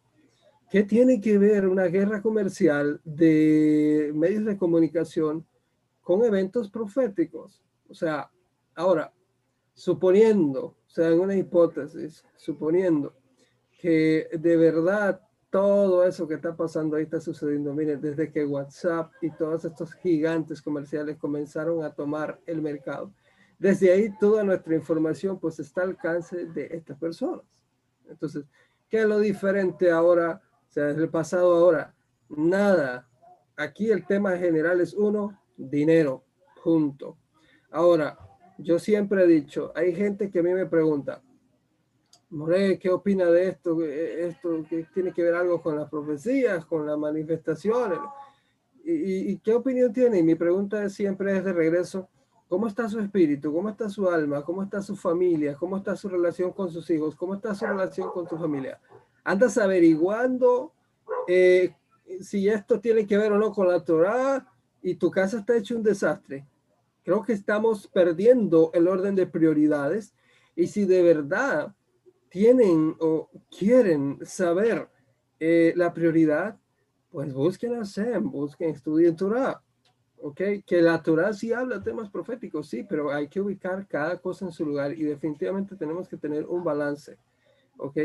¿Qué 0.69 0.83
tiene 0.83 1.21
que 1.21 1.37
ver 1.37 1.67
una 1.67 1.85
guerra 1.85 2.21
comercial 2.21 2.99
de 3.03 4.11
medios 4.13 4.45
de 4.45 4.57
comunicación 4.57 5.45
con 6.01 6.23
eventos 6.23 6.69
proféticos? 6.69 7.61
O 7.89 7.93
sea, 7.93 8.29
ahora, 8.75 9.13
suponiendo, 9.73 10.65
o 10.65 10.89
sea, 10.89 11.09
en 11.09 11.19
una 11.19 11.35
hipótesis, 11.35 12.23
suponiendo 12.35 13.15
que 13.79 14.27
de 14.33 14.57
verdad 14.57 15.21
todo 15.49 16.05
eso 16.05 16.27
que 16.27 16.35
está 16.35 16.55
pasando 16.55 16.95
ahí 16.95 17.03
está 17.03 17.19
sucediendo. 17.19 17.73
Miren, 17.73 18.01
desde 18.01 18.31
que 18.31 18.45
WhatsApp 18.45 19.11
y 19.21 19.31
todos 19.31 19.65
estos 19.65 19.93
gigantes 19.95 20.61
comerciales 20.61 21.17
comenzaron 21.17 21.83
a 21.83 21.93
tomar 21.93 22.39
el 22.45 22.61
mercado, 22.61 23.11
desde 23.57 23.91
ahí 23.91 24.13
toda 24.19 24.43
nuestra 24.43 24.75
información 24.75 25.39
pues 25.39 25.59
está 25.59 25.83
al 25.83 25.89
alcance 25.89 26.45
de 26.45 26.67
estas 26.71 26.97
personas. 26.97 27.45
Entonces, 28.07 28.45
¿qué 28.89 29.01
es 29.01 29.07
lo 29.07 29.19
diferente 29.19 29.89
ahora? 29.91 30.41
O 30.69 30.71
sea, 30.71 30.85
desde 30.85 31.03
el 31.03 31.09
pasado 31.09 31.55
ahora, 31.55 31.95
nada. 32.29 33.07
Aquí 33.55 33.89
el 33.89 34.05
tema 34.05 34.37
general 34.37 34.81
es 34.81 34.93
uno, 34.93 35.41
dinero, 35.55 36.23
junto. 36.61 37.17
Ahora, 37.71 38.17
yo 38.57 38.79
siempre 38.79 39.23
he 39.23 39.27
dicho, 39.27 39.71
hay 39.75 39.95
gente 39.95 40.29
que 40.29 40.39
a 40.39 40.43
mí 40.43 40.53
me 40.53 40.65
pregunta, 40.65 41.21
More, 42.29 42.77
¿qué 42.77 42.89
opina 42.89 43.25
de 43.25 43.47
esto? 43.49 43.81
¿Esto 43.83 44.65
que 44.69 44.85
tiene 44.93 45.13
que 45.13 45.23
ver 45.23 45.35
algo 45.35 45.61
con 45.61 45.77
las 45.77 45.89
profecías, 45.89 46.65
con 46.65 46.85
las 46.85 46.97
manifestaciones? 46.97 47.99
¿Y, 48.83 49.31
y 49.31 49.37
qué 49.39 49.53
opinión 49.53 49.93
tiene? 49.93 50.19
Y 50.19 50.23
mi 50.23 50.35
pregunta 50.35 50.89
siempre 50.89 51.37
es 51.37 51.45
de 51.45 51.53
regreso, 51.53 52.09
¿cómo 52.49 52.67
está 52.67 52.89
su 52.89 52.99
espíritu? 52.99 53.53
¿Cómo 53.53 53.69
está 53.69 53.89
su 53.89 54.09
alma? 54.09 54.43
¿Cómo 54.43 54.63
está 54.63 54.81
su 54.81 54.95
familia? 54.95 55.55
¿Cómo 55.55 55.77
está 55.77 55.95
su 55.95 56.09
relación 56.09 56.51
con 56.51 56.69
sus 56.69 56.89
hijos? 56.89 57.15
¿Cómo 57.15 57.35
está 57.35 57.55
su 57.55 57.65
relación 57.65 58.09
con 58.11 58.27
su 58.27 58.37
familia? 58.37 58.79
¿Andas 59.23 59.57
averiguando 59.57 60.73
eh, 61.27 61.73
si 62.21 62.49
esto 62.49 62.79
tiene 62.79 63.05
que 63.05 63.17
ver 63.17 63.31
o 63.31 63.37
no 63.37 63.51
con 63.51 63.67
la 63.67 63.83
Torah 63.83 64.45
y 64.81 64.95
tu 64.95 65.09
casa 65.11 65.39
está 65.39 65.55
hecho 65.55 65.75
un 65.75 65.83
desastre? 65.83 66.45
Creo 67.03 67.23
que 67.23 67.31
estamos 67.31 67.87
perdiendo 67.87 68.71
el 68.73 68.87
orden 68.87 69.15
de 69.15 69.27
prioridades 69.27 70.13
y 70.55 70.67
si 70.67 70.85
de 70.85 71.01
verdad 71.03 71.73
tienen 72.29 72.95
o 72.99 73.29
quieren 73.49 74.19
saber 74.25 74.89
eh, 75.39 75.73
la 75.75 75.93
prioridad, 75.93 76.57
pues 77.11 77.33
busquen 77.33 77.75
a 77.75 77.85
Sem, 77.85 78.29
busquen, 78.29 78.71
estudien 78.71 79.15
Torah. 79.15 79.61
¿Ok? 80.19 80.41
Que 80.65 80.81
la 80.81 81.01
Torah 81.01 81.31
sí 81.31 81.53
habla 81.53 81.83
temas 81.83 82.09
proféticos, 82.09 82.67
sí, 82.67 82.83
pero 82.83 83.11
hay 83.11 83.27
que 83.27 83.39
ubicar 83.39 83.87
cada 83.87 84.17
cosa 84.17 84.45
en 84.45 84.51
su 84.51 84.65
lugar 84.65 84.91
y 84.93 85.03
definitivamente 85.03 85.75
tenemos 85.75 86.07
que 86.07 86.17
tener 86.17 86.45
un 86.47 86.63
balance, 86.63 87.17
¿ok? 87.77 87.97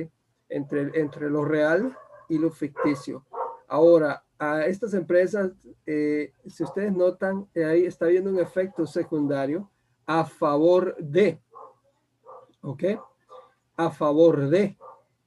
Entre, 0.50 0.90
entre 1.00 1.30
lo 1.30 1.42
real 1.42 1.96
y 2.28 2.36
lo 2.38 2.50
ficticio. 2.50 3.24
Ahora, 3.66 4.22
a 4.38 4.66
estas 4.66 4.92
empresas, 4.92 5.52
eh, 5.86 6.32
si 6.46 6.62
ustedes 6.64 6.92
notan, 6.92 7.48
eh, 7.54 7.64
ahí 7.64 7.86
está 7.86 8.06
viendo 8.06 8.28
un 8.28 8.40
efecto 8.40 8.84
secundario 8.86 9.70
a 10.04 10.26
favor 10.26 10.94
de, 10.98 11.40
¿ok? 12.60 12.84
A 13.76 13.90
favor 13.90 14.48
de, 14.48 14.76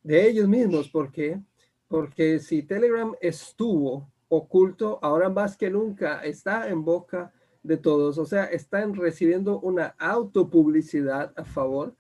de 0.04 0.28
ellos 0.28 0.48
mismos. 0.48 0.90
¿Por 0.90 1.12
qué? 1.12 1.40
Porque 1.88 2.40
si 2.40 2.64
Telegram 2.64 3.14
estuvo 3.22 4.10
oculto, 4.28 5.00
ahora 5.02 5.30
más 5.30 5.56
que 5.58 5.70
nunca 5.70 6.24
está 6.24 6.70
en 6.70 6.84
boca 6.84 7.32
de 7.64 7.78
todos. 7.78 8.18
O 8.18 8.26
sea, 8.26 8.46
están 8.46 8.96
recibiendo 8.96 9.60
una 9.60 9.96
autopublicidad 9.98 11.34
a 11.36 11.44
favor, 11.44 11.96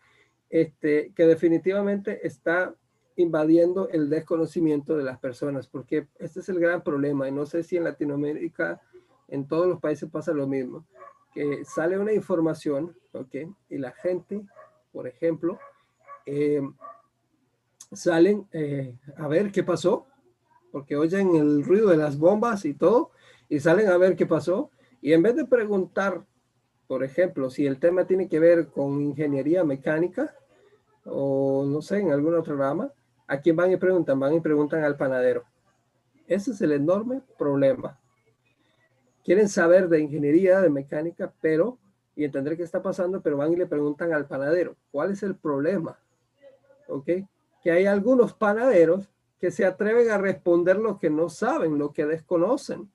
este, 0.50 1.12
que 1.16 1.25
definitivamente 1.25 2.25
está 2.25 2.75
invadiendo 3.18 3.90
el 3.90 4.10
desconocimiento 4.10 4.98
de 4.98 5.04
las 5.04 5.20
personas, 5.20 5.68
porque 5.68 6.08
este 6.20 6.42
es 6.42 6.50
el 6.50 6.60
gran 6.60 6.84
problema. 6.84 7.27
Y 7.27 7.31
no 7.31 7.46
sé 7.46 7.64
si 7.64 7.77
en 7.77 7.86
Latinoamérica, 7.86 8.81
en 9.27 9.48
todos 9.48 9.68
los 9.68 9.79
países 9.79 10.10
pasa 10.10 10.34
lo 10.34 10.48
mismo, 10.48 10.86
que 11.34 11.66
sale 11.66 11.98
una 11.98 12.14
información, 12.14 12.96
¿ok? 13.14 13.36
Y 13.70 13.77
la 13.77 13.92
gente, 13.92 14.46
por 14.92 15.08
ejemplo, 15.08 15.60
eh, 16.25 16.61
salen 17.92 18.48
eh, 18.51 18.98
a 19.18 19.27
ver 19.27 19.51
qué 19.51 19.64
pasó, 19.64 20.07
porque 20.72 20.96
oyen 20.96 21.35
el 21.35 21.64
ruido 21.64 21.90
de 21.90 21.98
las 21.98 22.18
bombas 22.18 22.66
y 22.66 22.74
todo, 22.74 23.11
y 23.48 23.59
salen 23.59 23.90
a 23.90 23.98
ver 23.98 24.16
qué 24.16 24.25
pasó, 24.25 24.72
y 25.01 25.14
en 25.14 25.22
vez 25.22 25.35
de 25.35 25.46
preguntar, 25.46 26.25
por 26.88 27.03
ejemplo, 27.03 27.50
si 27.50 27.66
el 27.66 27.79
tema 27.79 28.05
tiene 28.05 28.27
que 28.27 28.40
ver 28.40 28.68
con 28.68 29.01
ingeniería 29.01 29.64
mecánica, 29.64 30.35
o 31.05 31.66
no 31.66 31.81
sé, 31.81 32.00
en 32.00 32.11
alguna 32.11 32.40
otra 32.40 32.55
rama, 32.55 32.92
¿a 33.27 33.40
quién 33.40 33.55
van 33.55 33.72
y 33.72 33.77
preguntan? 33.77 34.20
Van 34.20 34.33
y 34.33 34.40
preguntan 34.40 34.83
al 34.83 34.98
panadero. 34.98 35.44
Ese 36.27 36.51
es 36.51 36.61
el 36.61 36.72
enorme 36.72 37.22
problema. 37.38 38.00
Quieren 39.24 39.50
saber 39.50 39.90
de 39.90 40.01
ingeniería, 40.01 40.61
de 40.61 40.70
mecánica, 40.70 41.31
pero, 41.42 41.77
y 42.16 42.24
entender 42.24 42.57
qué 42.57 42.64
está 42.64 42.81
pasando, 42.81 43.22
pero 43.22 43.38
van 43.38 43.53
y 43.53 43.55
le 43.55 43.66
preguntan 43.66 44.14
al 44.14 44.27
panadero, 44.27 44.75
¿cuál 44.92 45.11
es 45.11 45.24
el 45.24 45.35
problema? 45.35 45.98
¿Ok? 46.87 47.09
Que 47.61 47.71
hay 47.71 47.85
algunos 47.85 48.33
panaderos 48.33 49.09
que 49.39 49.51
se 49.51 49.65
atreven 49.65 50.09
a 50.11 50.17
responder 50.17 50.77
lo 50.77 50.98
que 50.98 51.09
no 51.09 51.29
saben, 51.29 51.77
lo 51.77 51.91
que 51.91 52.05
desconocen, 52.05 52.89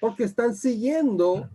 porque 0.00 0.24
están 0.24 0.54
siguiendo 0.54 1.48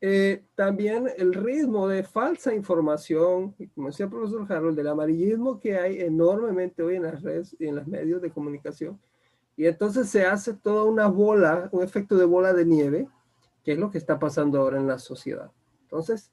eh, 0.00 0.44
también 0.54 1.08
el 1.16 1.34
ritmo 1.34 1.88
de 1.88 2.04
falsa 2.04 2.54
información, 2.54 3.54
como 3.74 3.88
decía 3.88 4.04
el 4.06 4.12
profesor 4.12 4.46
Harold, 4.48 4.76
del 4.76 4.88
amarillismo 4.88 5.58
que 5.58 5.76
hay 5.76 6.00
enormemente 6.00 6.82
hoy 6.82 6.96
en 6.96 7.02
las 7.02 7.22
redes 7.22 7.56
y 7.58 7.66
en 7.66 7.76
los 7.76 7.86
medios 7.86 8.22
de 8.22 8.30
comunicación. 8.30 9.00
Y 9.56 9.66
entonces 9.66 10.08
se 10.08 10.24
hace 10.24 10.54
toda 10.54 10.84
una 10.84 11.08
bola, 11.08 11.68
un 11.72 11.82
efecto 11.82 12.16
de 12.16 12.24
bola 12.24 12.52
de 12.52 12.64
nieve, 12.64 13.08
que 13.64 13.72
es 13.72 13.78
lo 13.78 13.90
que 13.90 13.98
está 13.98 14.18
pasando 14.18 14.60
ahora 14.60 14.78
en 14.78 14.86
la 14.86 15.00
sociedad. 15.00 15.50
Entonces, 15.82 16.30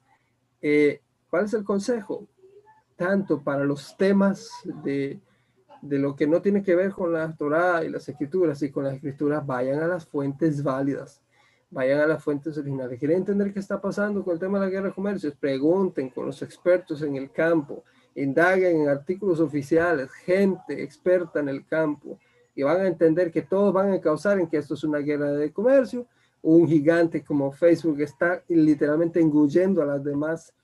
eh, 0.62 1.00
¿cuál 1.28 1.46
es 1.46 1.54
el 1.54 1.64
consejo? 1.64 2.28
Tanto 2.96 3.42
para 3.42 3.64
los 3.64 3.96
temas 3.96 4.50
de, 4.82 5.20
de 5.82 5.98
lo 5.98 6.16
que 6.16 6.26
no 6.26 6.42
tiene 6.42 6.62
que 6.62 6.74
ver 6.74 6.92
con 6.92 7.12
la 7.12 7.34
Torah 7.36 7.84
y 7.84 7.90
las 7.90 8.08
escrituras 8.08 8.62
y 8.62 8.70
con 8.70 8.84
las 8.84 8.94
escrituras, 8.94 9.46
vayan 9.46 9.80
a 9.80 9.86
las 9.86 10.06
fuentes 10.06 10.62
válidas, 10.62 11.22
vayan 11.70 12.00
a 12.00 12.06
las 12.06 12.22
fuentes 12.22 12.56
originales. 12.58 12.98
¿Quieren 12.98 13.18
entender 13.18 13.52
qué 13.52 13.60
está 13.60 13.80
pasando 13.80 14.24
con 14.24 14.34
el 14.34 14.40
tema 14.40 14.58
de 14.58 14.66
la 14.66 14.70
guerra 14.70 14.88
de 14.88 14.94
comercios? 14.94 15.34
Pregunten 15.38 16.10
con 16.10 16.26
los 16.26 16.42
expertos 16.42 17.02
en 17.02 17.16
el 17.16 17.30
campo, 17.30 17.84
indaguen 18.14 18.82
en 18.82 18.88
artículos 18.88 19.40
oficiales, 19.40 20.10
gente 20.12 20.82
experta 20.82 21.40
en 21.40 21.48
el 21.48 21.66
campo, 21.66 22.18
y 22.56 22.62
van 22.62 22.80
a 22.80 22.86
entender 22.86 23.30
que 23.30 23.42
todos 23.42 23.72
van 23.72 23.92
a 23.92 24.00
causar 24.00 24.40
en 24.40 24.48
que 24.48 24.56
esto 24.56 24.74
es 24.74 24.82
una 24.82 24.98
guerra 24.98 25.30
de 25.32 25.52
comercio. 25.52 26.06
Un 26.40 26.66
gigante 26.66 27.22
como 27.22 27.52
Facebook 27.52 28.00
está 28.00 28.42
literalmente 28.48 29.20
engullendo 29.20 29.82
a 29.82 29.84
las 29.84 30.02
demás 30.02 30.54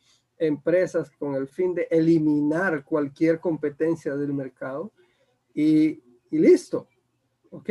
empresas 0.42 1.10
con 1.10 1.36
el 1.36 1.46
fin 1.46 1.74
de 1.74 1.86
eliminar 1.90 2.84
cualquier 2.84 3.38
competencia 3.38 4.16
del 4.16 4.32
mercado 4.32 4.92
y, 5.54 6.02
listo. 6.30 6.88
¿Ok? 7.50 7.70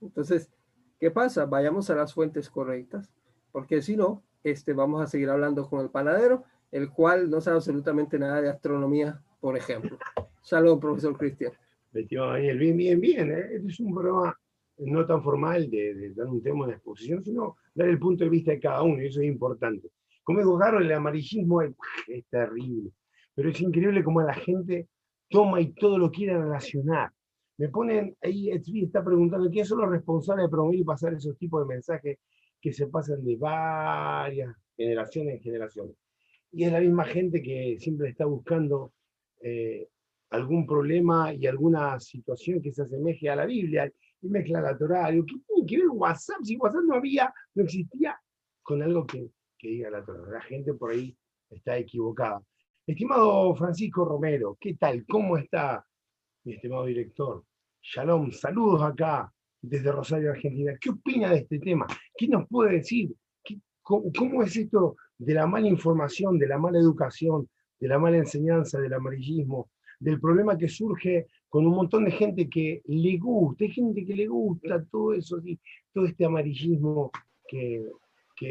Entonces, 0.00 0.50
¿qué 0.98 1.10
pasa? 1.10 1.46
Vayamos 1.46 1.88
a 1.90 1.94
las 1.94 2.12
fuentes 2.12 2.50
correctas, 2.50 3.12
porque 3.52 3.80
si 3.80 3.96
no, 3.96 4.24
este, 4.42 4.72
vamos 4.72 5.02
a 5.02 5.06
seguir 5.06 5.30
hablando 5.30 5.68
con 5.68 5.80
el 5.80 5.90
panadero, 5.90 6.44
el 6.72 6.90
cual 6.90 7.30
no 7.30 7.40
sabe 7.40 7.58
absolutamente 7.58 8.18
nada 8.18 8.40
de 8.40 8.48
astronomía, 8.48 9.22
por 9.40 9.56
ejemplo. 9.56 9.96
Saludos, 10.42 10.80
profesor 10.80 11.16
Cristian. 11.16 11.52
Bien, 11.92 12.76
bien, 12.76 13.00
bien. 13.00 13.30
¿eh? 13.30 13.48
Este 13.52 13.68
es 13.68 13.80
un 13.80 13.94
programa 13.94 14.36
no 14.78 15.06
tan 15.06 15.22
formal 15.22 15.70
de, 15.70 15.94
de, 15.94 16.14
dar 16.14 16.26
un 16.26 16.42
tema 16.42 16.66
de 16.66 16.72
exposición, 16.72 17.22
sino 17.22 17.56
dar 17.72 17.88
el 17.88 18.00
punto 18.00 18.24
de 18.24 18.30
vista 18.30 18.50
de 18.50 18.58
cada 18.58 18.82
uno, 18.82 19.00
y 19.00 19.06
eso 19.06 19.20
es 19.20 19.28
importante. 19.28 19.90
Como 20.24 20.38
dijo 20.38 20.58
el 20.80 20.92
amarillismo 20.92 21.62
es, 21.62 21.74
terrible, 22.30 22.90
pero 23.34 23.50
es 23.50 23.60
increíble 23.60 24.02
cómo 24.02 24.22
la 24.22 24.34
gente 24.34 24.88
toma 25.28 25.60
y 25.60 25.72
todo 25.74 25.98
lo 25.98 26.10
quiere 26.10 26.38
relacionar. 26.38 27.12
Me 27.58 27.68
ponen, 27.68 28.16
ahí 28.22 28.50
está 28.50 29.04
preguntando 29.04 29.48
quiénes 29.50 29.68
son 29.68 29.82
los 29.82 29.90
responsables 29.90 30.46
de 30.46 30.50
promover 30.50 30.78
y 30.78 30.84
pasar 30.84 31.12
esos 31.12 31.36
tipos 31.36 31.62
de 31.62 31.74
mensajes 31.74 32.18
que 32.60 32.72
se 32.72 32.86
pasan 32.86 33.22
de 33.22 33.36
varias 33.36 34.56
generaciones 34.76 35.34
en 35.34 35.40
generaciones. 35.40 35.94
Y 36.50 36.64
es 36.64 36.72
la 36.72 36.80
misma 36.80 37.04
gente 37.04 37.42
que 37.42 37.76
siempre 37.78 38.08
está 38.08 38.24
buscando 38.24 38.92
eh, 39.42 39.88
algún 40.30 40.66
problema 40.66 41.34
y 41.34 41.46
alguna 41.46 42.00
situación 42.00 42.62
que 42.62 42.72
se 42.72 42.82
asemeje 42.82 43.28
a 43.28 43.36
la 43.36 43.44
Biblia 43.44 43.92
y 44.22 44.28
mezcla 44.28 44.62
la 44.62 44.76
Torah. 44.76 45.10
¿qué 45.10 45.22
tiene 45.22 45.66
que 45.66 45.78
ver 45.78 45.88
WhatsApp? 45.88 46.42
Si 46.42 46.56
WhatsApp 46.56 46.84
no 46.84 46.94
había, 46.94 47.32
no 47.54 47.64
existía, 47.64 48.18
con 48.62 48.82
algo 48.82 49.06
que 49.06 49.28
que 49.64 49.70
diga 49.70 49.88
la 49.88 50.04
Torah. 50.04 50.30
La 50.30 50.42
gente 50.42 50.74
por 50.74 50.90
ahí 50.90 51.16
está 51.48 51.78
equivocada. 51.78 52.42
Estimado 52.86 53.54
Francisco 53.56 54.04
Romero, 54.04 54.58
¿qué 54.60 54.74
tal? 54.74 55.06
¿Cómo 55.06 55.38
está 55.38 55.82
mi 56.44 56.52
estimado 56.52 56.84
director? 56.84 57.42
Shalom, 57.80 58.30
saludos 58.30 58.82
acá 58.82 59.32
desde 59.62 59.90
Rosario, 59.90 60.32
Argentina. 60.32 60.76
¿Qué 60.78 60.90
opina 60.90 61.30
de 61.30 61.38
este 61.38 61.58
tema? 61.60 61.86
¿Qué 62.14 62.28
nos 62.28 62.46
puede 62.46 62.74
decir? 62.74 63.14
cómo, 63.82 64.42
es 64.42 64.56
esto 64.56 64.96
de 65.16 65.34
la 65.34 65.46
mala 65.46 65.68
información, 65.68 66.38
de 66.38 66.46
la 66.46 66.58
mala 66.58 66.78
educación, 66.78 67.48
de 67.80 67.88
la 67.88 67.98
mala 67.98 68.18
enseñanza, 68.18 68.78
del 68.80 68.92
amarillismo, 68.92 69.70
del 69.98 70.20
problema 70.20 70.58
que 70.58 70.68
surge 70.68 71.26
con 71.48 71.66
un 71.66 71.74
montón 71.74 72.04
de 72.04 72.10
gente 72.10 72.48
que 72.48 72.82
le 72.86 73.16
gusta, 73.18 73.64
hay 73.64 73.70
gente 73.70 74.04
que 74.04 74.14
le 74.14 74.26
gusta 74.26 74.84
todo 74.90 75.12
eso, 75.12 75.38
todo 75.92 76.06
este 76.06 76.24
amarillismo 76.24 77.10
que, 77.46 77.86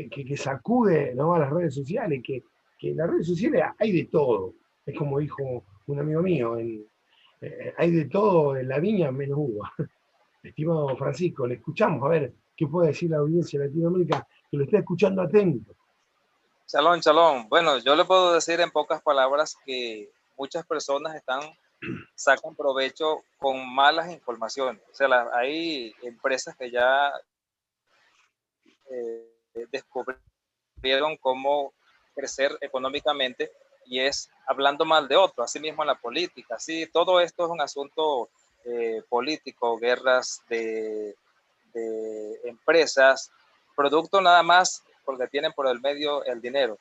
que, 0.09 0.37
sacude 0.37 1.13
¿no? 1.15 1.33
a 1.33 1.39
las 1.39 1.49
redes 1.49 1.75
sociales, 1.75 2.21
que, 2.25 2.43
que 2.77 2.91
en 2.91 2.97
las 2.97 3.09
redes 3.09 3.27
sociales 3.27 3.63
hay 3.77 3.91
de 3.91 4.05
todo. 4.05 4.53
Es 4.85 4.97
como 4.97 5.19
dijo 5.19 5.63
un 5.87 5.99
amigo 5.99 6.21
mío, 6.21 6.57
eh, 6.57 7.73
hay 7.77 7.91
de 7.91 8.05
todo 8.05 8.55
en 8.55 8.67
la 8.67 8.79
viña 8.79 9.11
menos 9.11 9.37
uva. 9.39 9.73
Estimado 10.43 10.95
Francisco, 10.97 11.47
le 11.47 11.55
escuchamos 11.55 12.03
a 12.03 12.09
ver 12.09 12.33
qué 12.55 12.67
puede 12.67 12.89
decir 12.89 13.09
la 13.09 13.17
audiencia 13.17 13.59
de 13.59 13.67
Latinoamérica 13.67 14.27
que 14.49 14.57
lo 14.57 14.63
está 14.65 14.79
escuchando 14.79 15.21
atento. 15.21 15.75
Chalón, 16.65 17.01
chalón. 17.01 17.47
Bueno, 17.49 17.77
yo 17.79 17.95
le 17.95 18.05
puedo 18.05 18.33
decir 18.33 18.59
en 18.59 18.71
pocas 18.71 19.01
palabras 19.01 19.55
que 19.65 20.09
muchas 20.37 20.65
personas 20.65 21.15
están 21.15 21.41
sacan 22.15 22.55
provecho 22.55 23.23
con 23.37 23.73
malas 23.73 24.11
informaciones. 24.11 24.81
O 24.91 24.93
sea, 24.95 25.29
hay 25.33 25.93
empresas 26.01 26.55
que 26.57 26.71
ya 26.71 27.11
eh, 28.89 29.32
descubrieron 29.71 31.17
cómo 31.17 31.73
crecer 32.13 32.57
económicamente 32.61 33.51
y 33.85 33.99
es 33.99 34.29
hablando 34.47 34.85
mal 34.85 35.07
de 35.07 35.15
otro, 35.15 35.43
así 35.43 35.59
mismo 35.59 35.83
en 35.83 35.87
la 35.87 35.95
política. 35.95 36.59
Sí, 36.59 36.87
todo 36.91 37.19
esto 37.19 37.45
es 37.45 37.51
un 37.51 37.61
asunto 37.61 38.29
eh, 38.65 39.01
político, 39.09 39.77
guerras 39.77 40.41
de, 40.47 41.15
empresas, 42.43 43.31
producto 43.75 44.21
nada 44.21 44.43
más 44.43 44.83
porque 45.03 45.27
tienen 45.27 45.51
por 45.53 45.67
el 45.67 45.81
medio 45.81 46.23
el 46.25 46.39
dinero. 46.39 46.77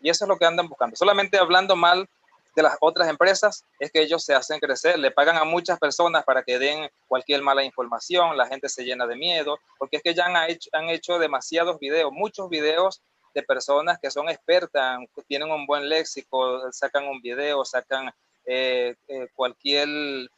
Y 0.00 0.08
eso 0.08 0.24
es 0.24 0.28
lo 0.28 0.38
que 0.38 0.46
andan 0.46 0.68
buscando. 0.68 0.94
Solamente 0.94 1.36
hablando 1.36 1.74
mal 1.74 2.08
de 2.56 2.62
las 2.62 2.76
otras 2.80 3.08
empresas 3.08 3.64
es 3.78 3.92
que 3.92 4.00
ellos 4.00 4.24
se 4.24 4.34
hacen 4.34 4.58
crecer, 4.58 4.98
le 4.98 5.10
pagan 5.10 5.36
a 5.36 5.44
muchas 5.44 5.78
personas 5.78 6.24
para 6.24 6.42
que 6.42 6.58
den 6.58 6.88
cualquier 7.06 7.42
mala 7.42 7.62
información, 7.62 8.36
la 8.36 8.46
gente 8.46 8.70
se 8.70 8.82
llena 8.82 9.06
de 9.06 9.14
miedo, 9.14 9.58
porque 9.78 9.98
es 9.98 10.02
que 10.02 10.14
ya 10.14 10.24
han 10.24 10.50
hecho, 10.50 10.70
han 10.72 10.88
hecho 10.88 11.18
demasiados 11.18 11.78
videos, 11.78 12.10
muchos 12.12 12.48
videos 12.48 13.02
de 13.34 13.42
personas 13.42 13.98
que 14.00 14.10
son 14.10 14.30
expertas, 14.30 14.98
tienen 15.28 15.50
un 15.50 15.66
buen 15.66 15.86
léxico, 15.86 16.72
sacan 16.72 17.06
un 17.06 17.20
video, 17.20 17.62
sacan 17.66 18.10
eh, 18.46 18.94
eh, 19.06 19.28
cualquier 19.34 19.88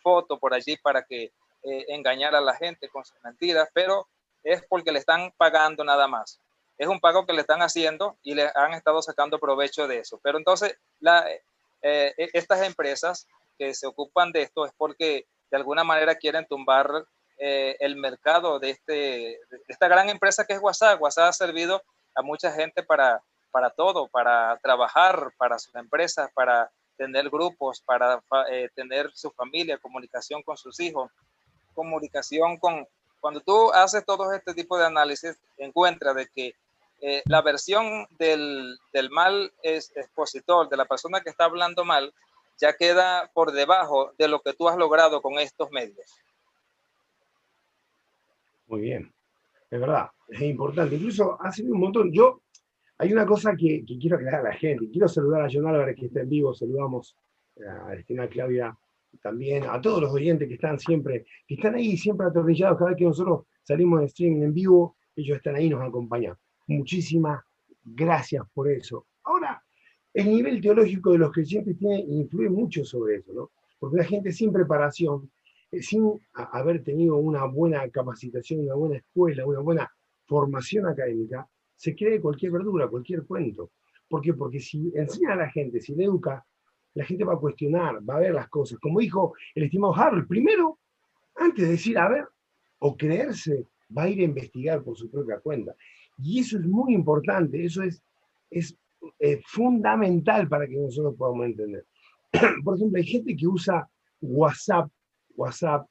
foto 0.03 0.41
por 0.41 0.53
allí 0.53 0.77
para 0.77 1.05
que 1.05 1.31
eh, 1.63 1.85
engañar 1.89 2.35
a 2.35 2.41
la 2.41 2.57
gente 2.57 2.89
con 2.89 3.05
sus 3.05 3.17
mentiras, 3.23 3.69
pero 3.73 4.09
es 4.43 4.65
porque 4.69 4.91
le 4.91 4.99
están 4.99 5.33
pagando 5.37 5.85
nada 5.85 6.09
más. 6.09 6.41
Es 6.77 6.89
un 6.89 6.99
pago 6.99 7.27
que 7.27 7.33
le 7.33 7.43
están 7.43 7.63
haciendo 7.63 8.17
y 8.25 8.35
le 8.35 8.51
han 8.55 8.75
estado 8.75 9.03
sacando 9.03 9.39
provecho 9.39 9.87
de 9.87 9.99
eso. 9.99 10.19
Pero 10.23 10.39
entonces, 10.39 10.77
la, 11.01 11.25
e, 11.83 12.13
estas 12.33 12.63
empresas 12.63 13.27
que 13.59 13.75
se 13.75 13.87
ocupan 13.87 14.33
de 14.33 14.43
esto 14.43 14.67
es 14.67 14.73
porque 14.77 15.27
de 15.51 15.57
alguna 15.57 15.85
manera 15.85 16.15
quieren 16.15 16.47
tumbar 16.47 16.89
el 17.41 17.95
mercado 17.95 18.59
de, 18.59 18.71
este, 18.71 19.39
esta 19.69 19.87
gran 19.87 20.09
empresa 20.09 20.45
que 20.45 20.55
es 20.55 20.61
WhatsApp. 20.61 21.01
WhatsApp 21.01 21.29
ha 21.29 21.33
servido 21.33 21.81
a 22.17 22.23
mucha 22.23 22.51
gente 22.51 22.83
para, 22.83 23.23
para 23.51 23.71
todo, 23.71 24.09
para 24.09 24.59
trabajar, 24.63 25.33
para 25.37 25.59
sus 25.59 25.75
empresas, 25.77 26.31
para 26.35 26.71
tener 26.97 27.31
grupos, 27.31 27.81
para 27.81 28.21
eh, 28.51 28.69
tener 28.75 29.11
su 29.15 29.31
familia, 29.31 29.79
comunicación 29.79 30.43
con 30.43 30.57
sus 30.57 30.79
hijos, 30.81 31.11
comunicación 31.75 32.59
con... 32.59 32.87
Cuando 33.21 33.41
tú 33.41 33.73
haces 33.73 34.05
todo 34.05 34.33
este 34.33 34.55
tipo 34.55 34.79
de 34.79 34.87
análisis, 34.87 35.37
encuentras 35.57 36.15
de 36.15 36.29
que 36.29 36.55
eh, 37.01 37.23
la 37.27 37.43
versión 37.43 38.07
del, 38.19 38.79
del 38.93 39.11
mal 39.11 39.53
es 39.63 39.97
expositor, 39.97 40.69
de 40.69 40.77
la 40.77 40.85
persona 40.85 41.21
que 41.21 41.31
está 41.31 41.45
hablando 41.45 41.85
mal, 41.85 42.13
ya 42.61 42.73
queda 42.73 43.31
por 43.35 43.53
debajo 43.53 44.13
de 44.19 44.29
lo 44.29 44.41
que 44.41 44.53
tú 44.53 44.69
has 44.69 44.77
logrado 44.77 45.23
con 45.23 45.39
estos 45.39 45.71
medios. 45.71 46.13
Muy 48.67 48.81
bien 48.81 49.13
es 49.71 49.81
verdad, 49.81 50.09
es 50.29 50.41
importante. 50.43 50.97
Incluso 50.97 51.37
hace 51.41 51.63
un 51.63 51.79
montón. 51.79 52.13
Yo, 52.13 52.43
hay 52.99 53.13
una 53.13 53.27
cosa 53.27 53.55
que, 53.57 53.85
quiero 53.85 54.17
aclarar 54.17 54.41
a 54.41 54.51
la 54.51 54.55
gente. 54.55 54.89
Quiero 54.91 55.09
saludar 55.09 55.43
a 55.43 55.49
John 55.53 55.67
Álvarez 55.67 55.97
que 55.97 56.07
está 56.07 56.21
en 56.21 56.29
vivo. 56.29 56.55
Saludamos 56.55 57.17
a 57.67 57.93
Cristina 57.93 58.29
Claudia 58.29 58.77
también, 59.23 59.65
a 59.65 59.81
todos 59.81 60.03
los 60.03 60.13
oyentes 60.13 60.47
que 60.49 60.55
están 60.55 60.79
siempre, 60.79 61.27
que 61.47 61.55
están 61.55 61.75
ahí 61.75 61.97
siempre 61.97 62.27
atornillados. 62.27 62.79
Cada 62.79 62.91
vez 62.91 62.99
que 62.99 63.05
nosotros 63.05 63.47
salimos 63.63 64.01
de 64.01 64.07
streaming 64.07 64.43
en 64.43 64.55
vivo, 64.55 64.97
ellos 65.17 65.37
están 65.37 65.57
ahí 65.57 65.69
nos 65.69 65.83
acompañan. 65.83 66.37
Muchísimas 66.69 67.43
gracias 67.85 68.45
por 68.55 68.71
eso. 68.71 69.07
Ahora, 69.25 69.63
el 70.15 70.29
nivel 70.29 70.61
teológico 70.61 71.13
de 71.13 71.19
los 71.19 71.33
creyentes 71.33 71.77
tiene, 71.77 72.01
influye 72.01 72.49
mucho 72.49 72.85
sobre 72.85 73.17
eso, 73.17 73.33
¿no? 73.33 73.51
Porque 73.79 73.99
la 73.99 74.05
gente 74.05 74.33
sin 74.33 74.53
preparación 74.53 75.31
eh, 75.71 75.83
sin 75.83 76.19
haber 76.33 76.83
tenido 76.83 77.17
una 77.17 77.45
buena 77.45 77.89
capacitación, 77.91 78.61
una 78.61 78.75
buena 78.75 78.97
escuela, 78.97 79.47
una 79.47 79.61
buena 79.61 79.91
formación 80.27 80.87
académica, 80.87 81.49
se 81.75 81.95
cree 81.95 82.21
cualquier 82.21 82.53
verdura, 82.53 82.89
cualquier 82.89 83.25
cuento. 83.25 83.73
¿Por 84.09 84.23
qué? 84.23 84.33
Porque 84.35 84.61
si 84.61 84.91
enseña 84.95 85.35
a 85.35 85.37
la 85.37 85.51
gente, 85.51 85.81
si 85.81 85.95
le 85.95 86.05
educa, 86.05 86.45
la 86.95 87.05
gente 87.05 87.25
va 87.25 87.35
a 87.35 87.39
cuestionar, 87.39 87.99
va 88.09 88.17
a 88.17 88.21
ver 88.21 88.33
las 88.33 88.49
cosas. 88.49 88.79
Como 88.79 89.01
dijo 89.01 89.35
el 89.55 89.65
estimado 89.65 89.95
Harold, 89.95 90.27
primero, 90.27 90.79
antes 91.37 91.67
de 91.67 91.73
decir 91.73 91.99
a 91.99 92.09
ver 92.09 92.27
o 92.79 92.97
creerse, 92.97 93.67
va 93.97 94.05
a 94.05 94.09
ir 94.09 94.21
a 94.21 94.25
investigar 94.25 94.83
por 94.83 94.97
su 94.97 95.11
propia 95.11 95.39
cuenta. 95.39 95.75
Y 96.19 96.41
eso 96.41 96.59
es 96.59 96.67
muy 96.67 96.95
importante, 96.95 97.65
eso 97.65 97.83
es, 97.83 98.03
es 98.51 98.77
eh, 99.21 99.41
fundamental 99.47 100.49
para 100.49 100.67
que 100.67 100.77
nosotros 100.77 101.15
podamos 101.17 101.47
entender. 101.47 101.87
por 102.65 102.77
ejemplo, 102.77 102.99
hay 102.99 103.07
gente 103.07 103.37
que 103.37 103.47
usa 103.47 103.89
WhatsApp 104.21 104.91
WhatsApp 105.39 105.87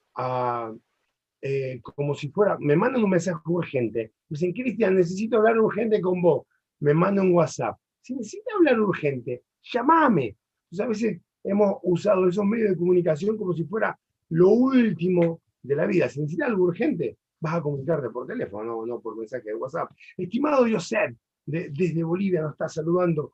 eh, 1.41 1.79
como 1.81 2.13
si 2.13 2.29
fuera, 2.29 2.57
me 2.59 2.75
mandan 2.75 3.03
un 3.03 3.09
mensaje 3.09 3.39
urgente. 3.45 4.11
Me 4.29 4.35
dicen, 4.35 4.53
Cristian, 4.53 4.95
necesito 4.95 5.37
hablar 5.37 5.59
urgente 5.59 6.01
con 6.01 6.21
vos. 6.21 6.45
Me 6.79 6.93
mandan 6.93 7.27
un 7.27 7.33
WhatsApp. 7.33 7.77
Si 8.01 8.13
necesita 8.13 8.51
hablar 8.57 8.79
urgente, 8.79 9.43
llamame. 9.61 10.35
a 10.79 10.85
veces 10.85 11.21
hemos 11.43 11.77
usado 11.83 12.27
esos 12.27 12.45
medios 12.45 12.71
de 12.71 12.77
comunicación 12.77 13.37
como 13.37 13.53
si 13.53 13.63
fuera 13.63 13.97
lo 14.29 14.49
último 14.49 15.41
de 15.61 15.75
la 15.75 15.85
vida. 15.85 16.09
Si 16.09 16.19
necesita 16.19 16.47
algo 16.47 16.65
urgente, 16.65 17.17
vas 17.39 17.55
a 17.55 17.61
comunicarte 17.61 18.09
por 18.09 18.27
teléfono, 18.27 18.85
no, 18.85 18.99
por 18.99 19.17
mensaje 19.17 19.49
de 19.49 19.55
WhatsApp. 19.55 19.91
Estimado 20.17 20.65
Josep, 20.69 21.15
desde 21.45 22.03
Bolivia 22.03 22.41
nos 22.41 22.51
está 22.53 22.67
saludando. 22.67 23.31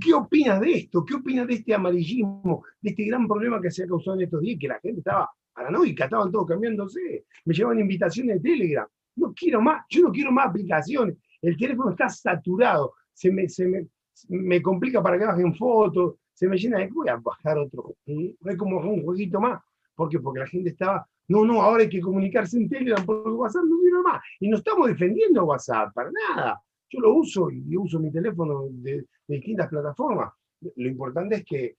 ¿Qué 0.00 0.14
opinas 0.14 0.60
de 0.60 0.72
esto? 0.72 1.04
¿Qué 1.04 1.14
opinas 1.14 1.46
de 1.48 1.54
este 1.54 1.74
amarillismo, 1.74 2.64
de 2.80 2.90
este 2.90 3.04
gran 3.04 3.26
problema 3.26 3.60
que 3.60 3.70
se 3.70 3.84
ha 3.84 3.86
causado 3.86 4.16
en 4.16 4.22
estos 4.22 4.40
días? 4.40 4.58
Que 4.60 4.68
la 4.68 4.78
gente 4.78 5.00
estaba 5.00 5.28
paranoica, 5.52 6.04
estaban 6.04 6.30
todos 6.30 6.46
cambiándose, 6.46 7.26
me 7.44 7.54
llevan 7.54 7.80
invitaciones 7.80 8.42
de 8.42 8.50
Telegram, 8.50 8.86
no 9.16 9.32
quiero 9.34 9.60
más, 9.60 9.84
yo 9.88 10.02
no 10.02 10.12
quiero 10.12 10.32
más 10.32 10.48
aplicaciones, 10.48 11.16
el 11.42 11.56
teléfono 11.56 11.90
está 11.90 12.08
saturado, 12.08 12.94
se 13.12 13.30
me, 13.30 13.48
se 13.48 13.66
me, 13.66 13.86
me 14.28 14.62
complica 14.62 15.02
para 15.02 15.18
que 15.18 15.26
bajen 15.26 15.54
fotos, 15.54 16.14
se 16.32 16.48
me 16.48 16.56
llena 16.56 16.78
de, 16.78 16.88
voy 16.88 17.08
a 17.08 17.16
bajar 17.16 17.58
otro, 17.58 17.94
no 18.06 18.50
hay 18.50 18.56
como 18.56 18.78
un 18.78 19.02
jueguito 19.02 19.40
más, 19.40 19.60
¿por 19.94 20.08
qué? 20.08 20.18
Porque 20.20 20.40
la 20.40 20.46
gente 20.46 20.70
estaba, 20.70 21.06
no, 21.30 21.44
no, 21.44 21.62
ahora 21.62 21.82
hay 21.82 21.88
que 21.88 22.00
comunicarse 22.00 22.56
en 22.58 22.68
Telegram 22.68 23.04
por 23.04 23.28
WhatsApp, 23.28 23.64
no 23.64 23.78
quiero 23.80 24.02
más, 24.02 24.22
y 24.38 24.48
no 24.48 24.58
estamos 24.58 24.88
defendiendo 24.88 25.44
WhatsApp, 25.44 25.92
para 25.94 26.10
nada, 26.10 26.60
yo 26.88 27.00
lo 27.00 27.14
uso 27.14 27.50
y 27.50 27.76
uso 27.76 27.98
mi 27.98 28.10
teléfono 28.12 28.66
de 28.70 29.06
distintas 29.26 29.68
plataformas, 29.68 30.32
lo 30.76 30.88
importante 30.88 31.36
es 31.36 31.44
que 31.44 31.76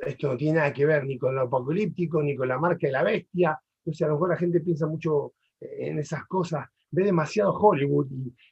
esto 0.00 0.28
no 0.28 0.36
tiene 0.36 0.58
nada 0.58 0.72
que 0.72 0.86
ver 0.86 1.04
ni 1.04 1.18
con 1.18 1.34
lo 1.34 1.42
apocalíptico, 1.42 2.22
ni 2.22 2.36
con 2.36 2.48
la 2.48 2.58
marca 2.58 2.86
de 2.86 2.92
la 2.92 3.02
bestia. 3.02 3.58
O 3.84 3.92
sea, 3.92 4.06
a 4.06 4.10
lo 4.10 4.16
mejor 4.16 4.30
la 4.30 4.36
gente 4.36 4.60
piensa 4.60 4.86
mucho 4.86 5.34
eh, 5.60 5.88
en 5.88 5.98
esas 5.98 6.26
cosas, 6.26 6.66
ve 6.90 7.04
demasiado 7.04 7.52
Hollywood 7.52 8.08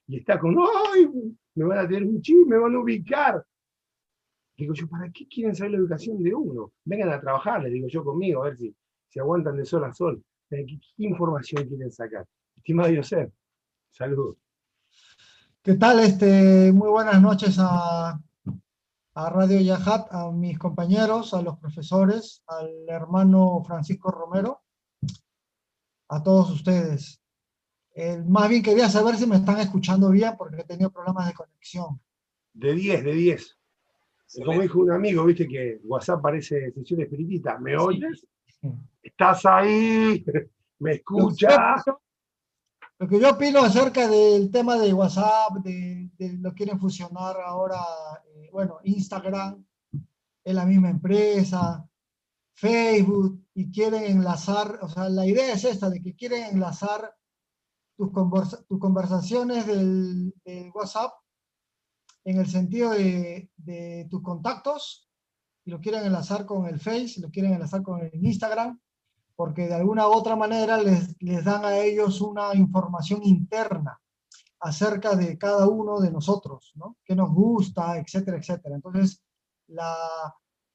y, 0.09 0.17
está 0.17 0.39
con, 0.39 0.57
¡ay! 0.59 1.09
Me 1.55 1.65
van 1.65 1.79
a 1.79 1.89
tener 1.89 2.05
un 2.05 2.21
chip, 2.21 2.47
me 2.47 2.59
van 2.59 2.75
a 2.75 2.81
ubicar. 2.81 3.45
Digo 4.57 4.73
yo, 4.73 4.89
¿para 4.89 5.11
qué 5.11 5.27
quieren 5.29 5.55
saber 5.55 5.73
la 5.73 5.79
educación 5.79 6.23
de 6.23 6.35
uno? 6.35 6.73
Vengan 6.85 7.11
a 7.11 7.21
trabajar, 7.21 7.63
les 7.63 7.73
digo 7.73 7.89
yo 7.89 8.03
conmigo, 8.03 8.43
a 8.43 8.49
ver 8.49 8.57
si, 8.57 8.75
se 9.09 9.21
aguantan 9.21 9.57
de 9.57 9.65
sol 9.65 9.85
a 9.85 9.93
sol. 9.93 10.23
¿Qué, 10.49 10.65
información 10.99 11.67
quieren 11.67 11.91
sacar? 11.91 12.27
Estimado 12.57 12.95
Josep, 12.95 13.33
saludos. 13.91 14.37
¿Qué 15.63 15.75
tal? 15.75 16.01
Este, 16.01 16.73
muy 16.73 16.89
buenas 16.89 17.21
noches 17.21 17.57
a, 17.59 18.21
a 19.15 19.31
Radio 19.31 19.61
Yahat, 19.61 20.13
a 20.13 20.31
mis 20.31 20.59
compañeros, 20.59 21.35
a 21.35 21.43
los 21.43 21.59
profesores, 21.59 22.43
al 22.47 22.71
hermano 22.89 23.63
Francisco 23.67 24.11
Romero, 24.11 24.63
a 26.09 26.23
todos 26.23 26.51
ustedes. 26.51 27.21
más 28.29 28.49
bien 28.49 28.63
quería 28.63 28.89
saber 28.89 29.17
si 29.17 29.27
me 29.27 29.37
están 29.37 29.59
escuchando 29.59 30.11
bien 30.11 30.35
porque 30.39 30.61
he 30.61 30.65
tenido 30.65 30.91
problemas 30.91 31.27
de 31.27 31.35
conexión. 31.35 32.01
De 32.53 32.75
10, 32.75 33.05
de 33.05 33.13
10. 33.13 33.59
Como 34.45 34.61
dijo 34.61 34.81
un 34.81 34.93
amigo, 34.93 35.25
viste 35.25 35.47
que 35.47 35.81
WhatsApp 35.85 36.21
parece 36.21 36.73
sesión 36.73 37.01
espiritista. 37.01 37.59
¿Me 37.59 37.77
oyes? 37.77 38.27
¿Estás 39.03 39.47
ahí? 39.47 40.25
¿Me 40.79 40.93
escuchas? 40.93 41.83
Lo 42.99 43.09
que 43.09 43.21
yo 43.21 43.31
opino 43.31 43.61
acerca 43.61 44.09
del 44.09 44.51
tema 44.51 44.77
de 44.77 44.93
WhatsApp, 44.95 45.53
de, 45.63 46.11
lo 46.41 46.55
quieren 46.55 46.81
fusionar 46.81 47.37
ahora, 47.45 47.81
eh, 48.35 48.49
bueno, 48.51 48.79
Instagram 48.85 49.65
es 50.43 50.55
la 50.55 50.65
misma 50.65 50.91
empresa, 50.91 51.87
Facebook, 52.55 53.45
y 53.53 53.71
quieren 53.71 54.05
enlazar, 54.05 54.79
o 54.81 54.89
sea, 54.89 55.11
la 55.11 55.27
idea 55.27 55.53
es 55.53 55.65
esta, 55.65 55.91
de 55.91 56.01
que 56.01 56.17
quieren 56.17 56.45
enlazar 56.45 57.15
tus, 57.97 58.11
tus 58.67 58.79
conversaciones 58.79 59.67
del, 59.67 60.33
WhatsApp 60.75 61.13
en 62.25 62.39
el 62.39 62.47
sentido 62.47 62.91
de, 62.91 63.51
de, 63.57 64.07
tus 64.11 64.23
contactos, 64.23 65.06
y 65.67 65.71
lo 65.71 65.81
quieren 65.81 66.07
enlazar 66.07 66.47
con 66.47 66.67
el 66.67 66.79
Face, 66.79 67.21
lo 67.21 67.29
quieren 67.29 67.53
enlazar 67.53 67.83
con 67.83 68.01
el 68.01 68.25
Instagram, 68.25 68.81
porque 69.35 69.67
de 69.67 69.75
alguna 69.75 70.09
u 70.09 70.13
otra 70.13 70.37
manera 70.37 70.79
les, 70.79 71.15
les 71.21 71.45
dan 71.45 71.65
a 71.65 71.77
ellos 71.77 72.21
una 72.21 72.55
información 72.55 73.21
interna 73.25 74.01
acerca 74.61 75.17
de 75.17 75.37
cada 75.37 75.69
uno 75.69 76.01
de 76.01 76.11
nosotros, 76.13 76.73
¿no? 76.77 76.97
¿Qué 77.05 77.17
nos 77.17 77.31
gusta, 77.31 77.99
etcétera, 77.99 78.39
etcétera. 78.39 78.77
Entonces, 78.77 79.23
la, 79.67 79.95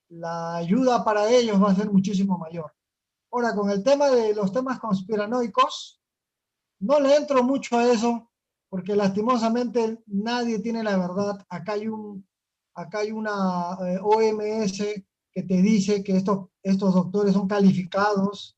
la 0.09 0.55
ayuda 0.57 1.03
para 1.05 1.29
ellos 1.29 1.61
va 1.63 1.71
a 1.71 1.75
ser 1.75 1.89
muchísimo 1.89 2.37
mayor. 2.37 2.71
Ahora, 3.31 3.55
con 3.55 3.69
el 3.69 3.83
tema 3.83 4.09
de 4.09 4.35
los 4.35 4.51
temas 4.51 4.77
conspiranoicos, 4.77 6.01
no 6.79 6.99
le 6.99 7.15
entro 7.15 7.43
mucho 7.43 7.77
a 7.77 7.85
eso, 7.85 8.29
porque 8.69 8.95
lastimosamente 8.95 10.03
nadie 10.07 10.59
tiene 10.59 10.83
la 10.83 10.97
verdad. 10.97 11.45
Acá 11.47 11.73
hay, 11.73 11.87
un, 11.87 12.27
acá 12.81 12.99
hay 12.99 13.11
una 13.11 13.77
eh, 13.85 13.99
OMS 14.01 14.77
que 15.31 15.43
te 15.43 15.61
dice 15.61 16.03
que 16.03 16.17
estos, 16.17 16.49
estos 16.61 16.93
doctores 16.93 17.33
son 17.33 17.47
calificados, 17.47 18.57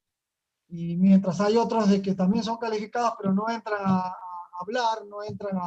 y 0.67 0.97
mientras 0.97 1.39
hay 1.39 1.55
otros 1.57 1.87
de 1.89 2.01
que 2.01 2.15
también 2.15 2.43
son 2.43 2.57
calificados, 2.57 3.13
pero 3.19 3.31
no 3.31 3.47
entran 3.49 3.81
a, 3.85 4.15
hablar, 4.59 5.05
no 5.07 5.23
entran 5.23 5.57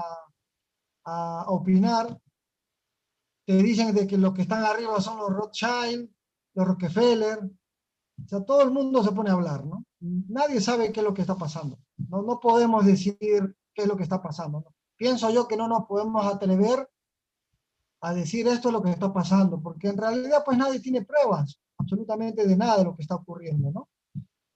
a, 1.05 1.45
opinar, 1.49 2.21
te 3.47 3.55
dicen 3.63 3.95
de 3.95 4.09
que 4.09 4.19
los 4.19 4.35
que 4.35 4.43
están 4.43 4.65
arriba 4.65 5.01
son 5.01 5.19
los 5.19 5.31
Rothschild, 5.31 6.11
los 6.55 6.67
Rockefeller, 6.67 7.39
o 7.39 8.29
sea, 8.29 8.45
todo 8.45 8.63
el 8.63 8.73
mundo 8.73 9.05
se 9.05 9.13
pone 9.13 9.31
a 9.31 9.35
hablar, 9.35 9.65
¿no? 9.65 9.85
Nadie 10.01 10.61
sabe 10.61 10.91
qué 10.91 11.01
es 11.01 11.07
lo 11.07 11.15
que 11.15 11.21
está 11.21 11.37
pasando, 11.37 11.79
no, 11.97 12.23
no 12.23 12.41
podemos 12.41 12.85
decir 12.85 13.17
qué 13.19 13.83
es 13.83 13.87
lo 13.87 13.97
que 13.97 14.03
está 14.03 14.21
pasando. 14.21 14.65
Pienso 14.97 15.31
yo 15.31 15.47
que 15.47 15.57
no 15.57 15.69
nos 15.69 15.87
podemos 15.87 16.27
atrever 16.27 16.89
a 18.07 18.15
decir 18.15 18.47
esto 18.47 18.69
es 18.69 18.73
lo 18.73 18.83
que 18.83 18.91
está 18.91 19.13
pasando, 19.13 19.61
porque 19.61 19.89
en 19.89 19.97
realidad 19.97 20.43
pues 20.45 20.57
nadie 20.57 20.79
tiene 20.79 21.05
pruebas 21.05 21.61
absolutamente 21.77 22.47
de 22.47 22.57
nada 22.57 22.79
de 22.79 22.85
lo 22.85 22.95
que 22.95 23.03
está 23.03 23.17
ocurriendo, 23.17 23.73
¿no? 23.73 23.89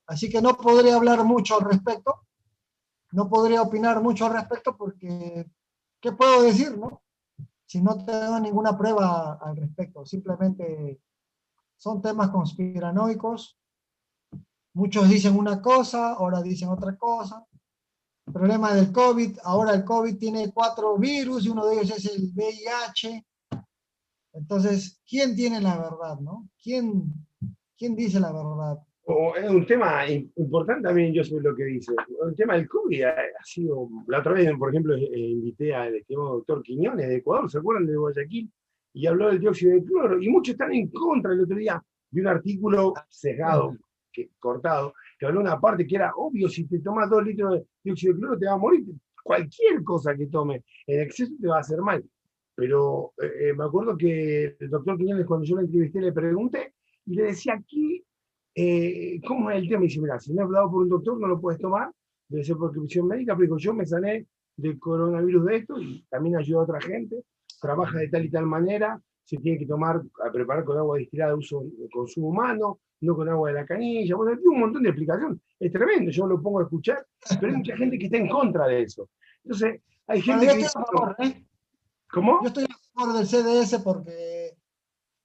Así 0.07 0.31
que 0.31 0.41
no 0.41 0.57
podría 0.57 0.95
hablar 0.95 1.25
mucho 1.25 1.59
al 1.59 1.65
respecto, 1.65 2.27
no 3.11 3.29
podría 3.29 3.63
opinar 3.63 4.01
mucho 4.01 4.27
al 4.27 4.35
respecto 4.35 4.77
porque, 4.77 5.51
¿qué 6.01 6.13
puedo 6.13 6.43
decir, 6.43 6.79
no? 6.79 7.03
Si 7.67 7.83
no 7.83 8.05
tengo 8.05 8.39
ninguna 8.39 8.79
prueba 8.79 9.33
al 9.43 9.57
respecto, 9.57 10.07
simplemente 10.07 11.01
son 11.77 12.01
temas 12.01 12.31
conspiranoicos, 12.31 13.59
muchos 14.75 15.09
dicen 15.09 15.37
una 15.37 15.61
cosa, 15.61 16.13
ahora 16.13 16.41
dicen 16.41 16.69
otra 16.69 16.97
cosa, 16.97 17.45
problema 18.33 18.75
del 18.75 18.93
COVID, 18.93 19.39
ahora 19.43 19.75
el 19.75 19.85
COVID 19.85 20.19
tiene 20.19 20.53
cuatro 20.53 20.97
virus 20.99 21.47
y 21.47 21.49
uno 21.49 21.67
de 21.67 21.81
ellos 21.81 21.99
es 21.99 22.07
el 22.07 22.31
VIH, 22.33 23.27
entonces, 24.33 25.01
¿quién 25.09 25.35
tiene 25.35 25.61
la 25.61 25.77
verdad, 25.77 26.19
no? 26.21 26.49
¿Quién, 26.63 27.05
quién 27.77 27.97
dice 27.97 28.21
la 28.21 28.33
verdad? 28.33 28.79
es 29.37 29.51
un 29.51 29.67
tema 29.67 30.09
importante 30.37 30.83
también, 30.83 31.13
yo 31.13 31.25
sé 31.25 31.41
lo 31.41 31.55
que 31.55 31.65
dice. 31.65 31.93
El 32.27 32.35
tema 32.35 32.55
del 32.55 32.69
COVID 32.69 33.03
ha, 33.05 33.15
sido, 33.45 33.89
la 34.07 34.21
otra 34.21 34.33
vez, 34.33 34.53
por 34.57 34.71
ejemplo, 34.71 34.95
eh, 34.95 35.19
invité 35.19 35.75
al 35.75 35.97
estimado 35.97 36.37
doctor 36.37 36.63
Quiñones 36.63 37.09
de 37.09 37.17
Ecuador, 37.17 37.51
¿se 37.51 37.59
acuerdan 37.59 37.87
de 37.87 37.97
Guayaquil? 37.97 38.51
Y 38.93 39.07
habló 39.07 39.29
del 39.29 39.41
dióxido 39.41 39.75
de 39.75 39.85
cloro, 39.85 40.21
y 40.21 40.29
muchos 40.29 40.53
están 40.53 40.73
en 40.73 40.89
contra. 40.89 41.33
El 41.33 41.41
otro 41.41 41.57
día 41.57 41.83
vi 42.11 42.21
un 42.21 42.27
artículo 42.27 42.95
sesgado, 43.09 43.77
que, 44.13 44.31
cortado, 44.39 44.95
que 45.19 45.27
habló 45.27 45.41
una 45.41 45.61
parte 45.61 45.87
que 45.87 45.97
era 45.97 46.13
obvio, 46.17 46.49
si 46.49 46.65
te 46.65 46.81
tomas 46.81 47.09
dos 47.09 47.25
litros 47.25 47.55
de 47.55 47.67
dióxido 47.83 48.15
de 48.15 48.21
cloro 48.21 48.39
te 48.39 48.47
va 48.47 48.53
a 48.53 48.59
morir. 48.59 48.85
Cualquier 49.23 49.83
cosa 49.85 50.17
que 50.17 50.27
tome 50.27 50.65
en 50.87 51.01
exceso 51.01 51.33
te 51.41 51.49
va 51.49 51.59
a 51.59 51.61
hacer 51.61 51.81
mal. 51.81 52.05
Pero 52.61 53.15
eh, 53.17 53.49
eh, 53.49 53.55
me 53.55 53.65
acuerdo 53.65 53.97
que 53.97 54.55
el 54.61 54.69
doctor 54.69 54.99
Quiñones, 54.99 55.25
cuando 55.25 55.47
yo 55.47 55.57
lo 55.57 55.63
entrevisté, 55.63 55.99
le 55.99 56.13
pregunté 56.13 56.75
y 57.07 57.15
le 57.15 57.23
decía, 57.23 57.59
¿qué, 57.67 58.05
eh, 58.55 59.19
¿cómo 59.27 59.51
es 59.51 59.63
el 59.63 59.69
tema? 59.71 59.85
Y 59.85 59.87
dice, 59.87 60.03
mira, 60.03 60.21
si 60.21 60.35
no 60.35 60.43
he 60.43 60.45
hablado 60.45 60.71
por 60.71 60.83
un 60.83 60.91
doctor, 60.91 61.19
no 61.19 61.27
lo 61.27 61.41
puedes 61.41 61.59
tomar, 61.59 61.91
debe 62.29 62.45
ser 62.45 62.59
por 62.59 62.71
prescripción 62.71 63.09
médica, 63.09 63.35
pero 63.35 63.57
yo 63.57 63.73
me 63.73 63.87
sané 63.87 64.27
del 64.57 64.79
coronavirus 64.79 65.47
de 65.47 65.57
esto 65.57 65.81
y 65.81 66.05
también 66.11 66.37
ayuda 66.37 66.61
a 66.61 66.65
otra 66.65 66.83
gente, 66.83 67.25
trabaja 67.63 67.99
de 67.99 68.09
tal 68.09 68.27
y 68.27 68.31
tal 68.31 68.45
manera, 68.45 69.01
se 69.25 69.39
tiene 69.39 69.59
que 69.59 69.65
tomar, 69.65 70.03
a 70.23 70.31
preparar 70.31 70.63
con 70.63 70.77
agua 70.77 70.99
destilada 70.99 71.31
de 71.31 71.39
uso 71.39 71.63
de 71.63 71.89
consumo 71.89 72.29
humano, 72.29 72.81
no 73.01 73.17
con 73.17 73.27
agua 73.31 73.49
de 73.49 73.55
la 73.55 73.65
canilla, 73.65 74.17
bueno, 74.17 74.37
tiene 74.37 74.55
un 74.55 74.61
montón 74.61 74.83
de 74.83 74.91
explicación, 74.91 75.41
es 75.59 75.73
tremendo, 75.73 76.11
yo 76.11 76.27
lo 76.27 76.43
pongo 76.43 76.61
a 76.61 76.65
escuchar, 76.65 77.07
pero 77.41 77.53
hay 77.53 77.57
mucha 77.57 77.75
gente 77.75 77.99
que 77.99 78.05
está 78.05 78.19
en 78.19 78.29
contra 78.29 78.67
de 78.67 78.83
eso. 78.83 79.09
Entonces, 79.45 79.81
hay 80.07 80.21
gente 80.21 80.47
que 80.47 80.57
dice, 80.57 80.79
¿Cómo? 82.13 82.41
Yo 82.43 82.49
estoy 82.49 82.65
a 82.65 82.99
favor 82.99 83.15
del 83.15 83.27
CDS 83.27 83.81
porque 83.83 84.57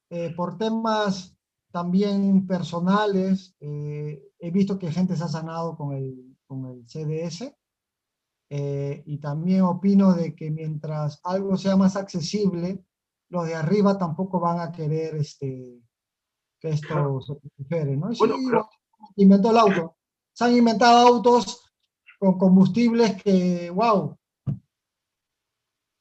eh, 0.10 0.34
por 0.36 0.58
temas 0.58 1.36
también 1.72 2.48
personales, 2.48 3.56
eh, 3.60 4.22
he 4.40 4.52
visto 4.52 4.80
que 4.80 4.92
gente 4.92 5.16
se 5.16 5.24
ha 5.24 5.28
sanado 5.28 5.76
con 5.76 5.94
el, 5.94 6.38
con 6.48 6.66
el 6.68 6.88
CDS 6.88 7.54
eh, 8.50 9.04
y 9.06 9.18
también 9.18 9.64
opino 9.64 10.14
de 10.14 10.36
que 10.36 10.52
mientras 10.52 11.20
algo 11.24 11.58
sea 11.58 11.76
más 11.76 11.96
accesible, 11.96 12.86
los 13.30 13.48
de 13.48 13.56
arriba 13.56 13.98
tampoco 13.98 14.40
van 14.40 14.60
a 14.60 14.72
querer 14.72 15.16
este, 15.16 15.82
que 16.60 16.70
esto 16.70 17.20
se 17.22 17.34
prefere, 17.58 17.98
¿no? 17.98 18.14
Sí, 18.14 18.24
inventó 19.18 19.52
el 19.52 19.58
auto. 19.58 19.98
Se 20.32 20.46
han 20.46 20.56
inventado 20.56 21.08
autos 21.08 21.72
con 22.20 22.38
combustibles 22.38 23.22
que, 23.22 23.70
wow, 23.72 24.18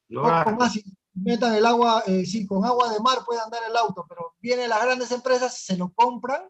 no 0.09 0.23
más 0.23 0.79
metan 1.15 1.55
el 1.55 1.65
agua, 1.65 2.03
eh, 2.07 2.25
sí, 2.25 2.45
con 2.45 2.63
agua 2.65 2.91
de 2.91 2.99
mar 2.99 3.19
puede 3.25 3.39
andar 3.39 3.61
el 3.69 3.75
auto, 3.75 4.05
pero 4.07 4.33
vienen 4.39 4.69
las 4.69 4.83
grandes 4.83 5.11
empresas, 5.11 5.57
se 5.57 5.77
lo 5.77 5.91
compran 5.93 6.41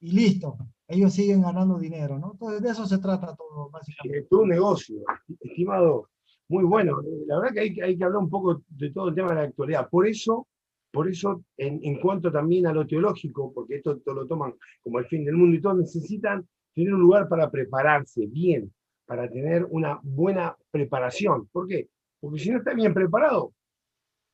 y 0.00 0.12
listo. 0.12 0.56
Ellos 0.86 1.14
siguen 1.14 1.42
ganando 1.42 1.78
dinero, 1.78 2.18
¿no? 2.18 2.32
Entonces 2.32 2.62
de 2.62 2.70
eso 2.70 2.86
se 2.86 2.98
trata 2.98 3.34
todo, 3.34 3.70
básicamente. 3.70 4.18
Es 4.18 4.28
todo 4.28 4.42
un 4.42 4.50
negocio, 4.50 4.96
estimado. 5.40 6.10
Muy 6.48 6.64
bueno. 6.64 7.00
La 7.26 7.38
verdad 7.38 7.54
que 7.54 7.60
hay, 7.60 7.80
hay, 7.80 7.96
que 7.96 8.04
hablar 8.04 8.22
un 8.22 8.28
poco 8.28 8.62
de 8.68 8.90
todo 8.90 9.08
el 9.08 9.14
tema 9.14 9.30
de 9.30 9.34
la 9.36 9.42
actualidad. 9.42 9.88
Por 9.88 10.06
eso, 10.06 10.46
por 10.90 11.08
eso 11.08 11.42
en, 11.56 11.80
en 11.82 11.98
cuanto 11.98 12.30
también 12.30 12.66
a 12.66 12.74
lo 12.74 12.86
teológico, 12.86 13.52
porque 13.54 13.76
esto, 13.76 13.92
esto 13.92 14.12
lo 14.12 14.26
toman 14.26 14.54
como 14.82 14.98
el 14.98 15.06
fin 15.06 15.24
del 15.24 15.36
mundo 15.36 15.56
y 15.56 15.62
todos 15.62 15.78
necesitan 15.78 16.46
tener 16.74 16.92
un 16.92 17.00
lugar 17.00 17.26
para 17.28 17.50
prepararse 17.50 18.26
bien, 18.26 18.70
para 19.06 19.30
tener 19.30 19.66
una 19.70 19.98
buena 20.02 20.54
preparación. 20.70 21.46
¿Por 21.46 21.68
qué? 21.68 21.88
Porque 22.22 22.38
si 22.38 22.50
no 22.50 22.58
está 22.58 22.72
bien 22.72 22.94
preparado, 22.94 23.52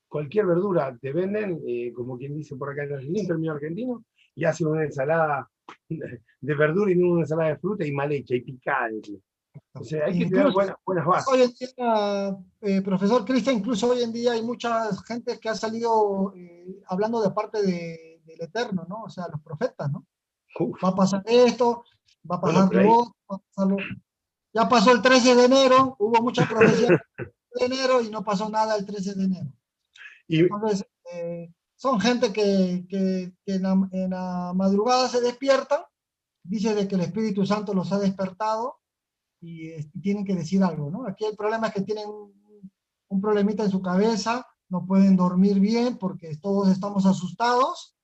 cualquier 0.08 0.44
verdura 0.44 0.94
te 1.00 1.10
venden, 1.10 1.58
eh, 1.66 1.90
como 1.94 2.18
quien 2.18 2.36
dice 2.36 2.54
por 2.54 2.70
acá 2.70 2.84
en 2.84 2.92
Argentina, 2.92 3.22
el 3.22 3.26
término 3.26 3.52
argentino, 3.54 4.04
y 4.34 4.44
hacen 4.44 4.66
una 4.66 4.84
ensalada 4.84 5.50
de 5.88 6.54
verdura 6.54 6.92
y 6.92 6.96
no 6.96 7.12
una 7.12 7.22
ensalada 7.22 7.48
de 7.48 7.56
fruta 7.56 7.86
y 7.86 7.92
mal 7.92 8.12
hecha 8.12 8.34
y 8.34 8.42
picada. 8.42 8.90
O 9.72 9.82
sea, 9.82 10.04
hay 10.04 10.18
que 10.18 10.26
tener 10.26 10.52
buenas, 10.52 11.06
bases. 11.06 11.32
Hoy 11.32 11.42
en 11.42 11.54
día, 11.54 12.36
eh, 12.60 12.82
profesor 12.82 13.24
Cristian, 13.24 13.56
incluso 13.56 13.88
hoy 13.88 14.02
en 14.02 14.12
día 14.12 14.32
hay 14.32 14.42
mucha 14.42 14.94
gente 15.06 15.38
que 15.40 15.48
ha 15.48 15.54
salido 15.54 16.34
eh, 16.36 16.82
hablando 16.88 17.22
de 17.22 17.30
parte 17.30 17.62
de, 17.62 18.20
del 18.26 18.42
Eterno, 18.42 18.84
¿no? 18.86 19.04
O 19.04 19.08
sea, 19.08 19.28
los 19.32 19.40
profetas, 19.40 19.90
¿no? 19.90 20.04
Va 20.84 20.90
a 20.90 20.94
pasar 20.94 21.22
esto, 21.24 21.84
va 22.30 22.36
a 22.36 22.40
pasar 22.42 22.74
lo 22.74 23.12
otro, 23.56 23.76
Ya 24.52 24.68
pasó 24.68 24.92
el 24.92 25.00
13 25.00 25.34
de 25.34 25.44
enero, 25.46 25.96
hubo 25.98 26.22
mucha 26.22 26.46
profecía 26.46 26.88
de 27.54 27.66
enero 27.66 28.00
y 28.00 28.10
no 28.10 28.22
pasó 28.22 28.48
nada 28.48 28.76
el 28.76 28.86
13 28.86 29.14
de 29.14 29.24
enero. 29.24 29.52
Y, 30.26 30.40
Entonces, 30.40 30.86
eh, 31.12 31.52
son 31.76 32.00
gente 32.00 32.32
que, 32.32 32.86
que, 32.88 33.32
en, 33.46 33.62
la, 34.10 34.52
madrugada 34.54 35.08
se 35.08 35.20
despiertan, 35.20 35.82
dice 36.42 36.74
de 36.74 36.86
que 36.86 36.96
el 36.96 37.02
Espíritu 37.02 37.46
Santo 37.46 37.72
los 37.72 37.92
ha 37.92 37.98
despertado 37.98 38.76
y, 39.40 39.82
tienen 40.00 40.24
que 40.24 40.34
decir 40.34 40.62
algo, 40.62 40.90
¿no? 40.90 41.06
Aquí 41.06 41.24
el 41.24 41.36
problema 41.36 41.68
es 41.68 41.74
que 41.74 41.82
tienen 41.82 42.08
un, 42.08 42.32
un 43.08 43.20
problemita 43.20 43.64
en 43.64 43.70
su 43.70 43.80
cabeza, 43.80 44.46
no 44.68 44.84
pueden 44.86 45.16
dormir 45.16 45.60
bien 45.60 45.96
porque 45.98 46.36
todos 46.36 46.68
estamos 46.68 47.06
asustados. 47.06 47.94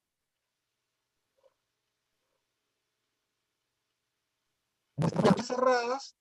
cerradas 5.43 6.17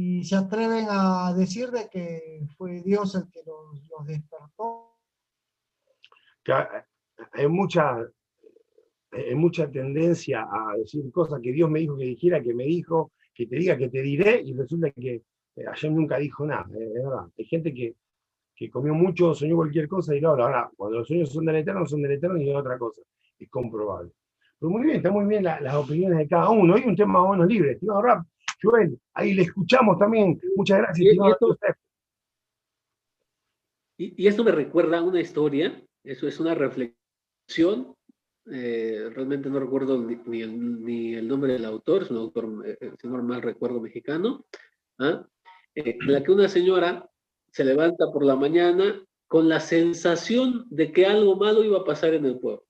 y 0.00 0.22
se 0.22 0.36
atreven 0.36 0.86
a 0.88 1.34
decir 1.36 1.70
de 1.72 1.88
que 1.88 2.46
fue 2.56 2.82
Dios 2.82 3.16
el 3.16 3.28
que 3.32 3.40
los, 3.44 3.82
los 3.90 4.06
despertó. 4.06 4.94
hay 7.32 7.48
mucha, 7.48 8.06
hay 9.10 9.34
mucha 9.34 9.68
tendencia 9.68 10.42
a 10.48 10.76
decir 10.76 11.10
cosas 11.10 11.40
que 11.42 11.50
Dios 11.50 11.68
me 11.68 11.80
dijo 11.80 11.96
que 11.96 12.04
dijera, 12.04 12.40
que 12.40 12.54
me 12.54 12.62
dijo, 12.62 13.10
que 13.34 13.48
te 13.48 13.56
diga 13.56 13.76
que 13.76 13.88
te 13.88 14.00
diré 14.00 14.40
y 14.40 14.52
resulta 14.52 14.92
que 14.92 15.22
eh, 15.56 15.64
ayer 15.66 15.90
nunca 15.90 16.16
dijo 16.18 16.46
nada, 16.46 16.68
eh, 16.76 16.92
es 16.94 17.02
verdad. 17.02 17.26
Hay 17.36 17.44
gente 17.46 17.74
que, 17.74 17.96
que 18.54 18.70
comió 18.70 18.94
mucho, 18.94 19.34
soñó 19.34 19.56
cualquier 19.56 19.88
cosa 19.88 20.14
y 20.14 20.22
ahora, 20.22 20.44
ahora, 20.44 20.70
cuando 20.76 20.98
los 20.98 21.08
sueños 21.08 21.32
son 21.32 21.44
del 21.44 21.56
eterno, 21.56 21.84
son 21.86 22.02
del 22.02 22.12
eterno 22.12 22.38
y 22.38 22.44
de 22.44 22.54
otra 22.54 22.78
cosa. 22.78 23.02
Es 23.36 23.50
comprobable. 23.50 24.12
Pero 24.60 24.70
muy 24.70 24.84
bien, 24.84 24.98
está 24.98 25.10
muy 25.10 25.26
bien 25.26 25.42
las 25.42 25.74
opiniones 25.74 26.18
de 26.18 26.28
cada 26.28 26.50
uno. 26.50 26.76
Hay 26.76 26.84
un 26.84 26.94
tema 26.94 27.20
bueno 27.20 27.44
libre. 27.44 27.72
Estimado 27.72 28.02
Rap, 28.02 28.24
Joel, 28.62 28.98
ahí 29.14 29.34
le 29.34 29.42
escuchamos 29.42 29.98
también. 29.98 30.40
Muchas 30.56 30.78
gracias, 30.78 31.14
y, 31.14 31.18
esto, 31.18 31.58
y, 33.96 34.26
esto 34.26 34.44
me 34.44 34.52
recuerda 34.52 34.98
a 34.98 35.02
una 35.02 35.20
historia, 35.20 35.82
eso 36.04 36.26
es 36.26 36.40
una 36.40 36.54
reflexión. 36.54 37.94
Eh, 38.50 39.10
realmente 39.12 39.50
no 39.50 39.60
recuerdo 39.60 39.98
ni, 39.98 40.42
el, 40.42 41.28
nombre 41.28 41.52
del 41.52 41.64
autor, 41.64 42.02
es 42.02 42.10
un 42.10 42.16
autor, 42.16 42.64
eh, 42.66 42.92
si 43.00 43.06
no 43.06 43.22
mal 43.22 43.42
recuerdo, 43.42 43.80
mexicano, 43.80 44.46
¿ah? 44.98 45.26
eh, 45.74 45.98
en 46.00 46.12
la 46.12 46.22
que 46.22 46.32
una 46.32 46.48
señora 46.48 47.08
se 47.52 47.64
levanta 47.64 48.10
por 48.10 48.24
la 48.24 48.36
mañana 48.36 49.04
con 49.26 49.48
la 49.48 49.60
sensación 49.60 50.66
de 50.70 50.90
que 50.90 51.04
algo 51.04 51.36
malo 51.36 51.62
iba 51.62 51.78
a 51.78 51.84
pasar 51.84 52.14
en 52.14 52.24
el 52.24 52.38
pueblo. 52.38 52.64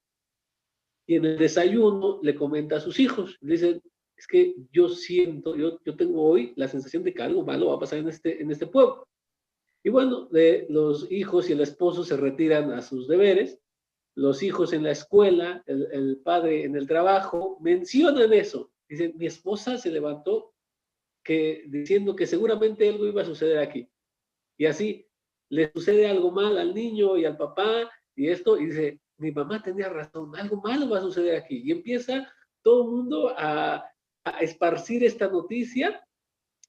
Y 1.07 1.14
en 1.14 1.24
el 1.24 1.38
desayuno 1.38 2.18
le 2.22 2.35
comenta 2.35 2.77
a 2.77 2.81
sus 2.81 2.98
hijos, 2.98 3.38
le 3.40 3.53
dice, 3.53 3.81
es 4.18 4.26
que 4.26 4.57
yo 4.72 4.88
siento, 4.88 5.54
yo, 5.54 5.78
yo 5.85 5.96
tengo 5.96 6.22
hoy 6.22 6.52
la 6.57 6.66
sensación 6.66 7.04
de 7.04 7.14
que 7.14 7.22
algo 7.22 7.44
malo 7.44 7.68
va 7.68 7.76
a 7.76 7.78
pasar 7.78 8.00
en 8.00 8.09
este, 8.09 8.42
en 8.42 8.50
este 8.50 8.66
pueblo. 8.66 9.07
Y 9.85 9.90
bueno, 9.90 10.26
de, 10.26 10.66
los 10.68 11.11
hijos 11.11 11.48
y 11.48 11.52
el 11.52 11.61
esposo 11.61 12.02
se 12.02 12.16
retiran 12.16 12.72
a 12.72 12.83
sus 12.83 13.07
deberes, 13.07 13.61
los 14.16 14.42
hijos 14.42 14.72
en 14.72 14.83
la 14.83 14.90
escuela, 14.90 15.62
el, 15.66 15.87
el 15.92 16.16
padre 16.24 16.64
en 16.64 16.74
el 16.74 16.88
trabajo, 16.88 17.59
mencionan 17.61 18.33
eso. 18.33 18.72
Dicen, 18.88 19.14
mi 19.16 19.26
esposa 19.26 19.78
se 19.78 19.92
levantó 19.92 20.52
que, 21.22 21.64
diciendo 21.68 22.16
que 22.16 22.26
seguramente 22.26 22.88
algo 22.88 23.07
iba 23.07 23.22
a 23.22 23.26
suceder 23.26 23.59
aquí. 23.59 23.88
Y 24.57 24.66
así 24.66 25.07
le 25.50 25.70
sucede 25.72 26.09
algo 26.09 26.33
mal 26.33 26.59
al 26.59 26.74
niño 26.74 27.16
y 27.16 27.24
al 27.24 27.37
papá 27.37 27.88
y 28.16 28.31
esto, 28.31 28.59
y 28.59 28.66
dice, 28.66 29.00
mi 29.18 29.31
mamá 29.31 29.62
tenía 29.62 29.88
razón, 29.88 30.35
algo 30.35 30.61
malo 30.61 30.88
va 30.88 30.98
a 30.98 31.02
suceder 31.02 31.37
aquí. 31.37 31.62
Y 31.64 31.70
empieza 31.70 32.28
todo 32.62 32.83
el 32.83 32.90
mundo 32.90 33.33
a, 33.37 33.88
esparcir 34.30 35.04
esta 35.04 35.28
noticia 35.28 36.04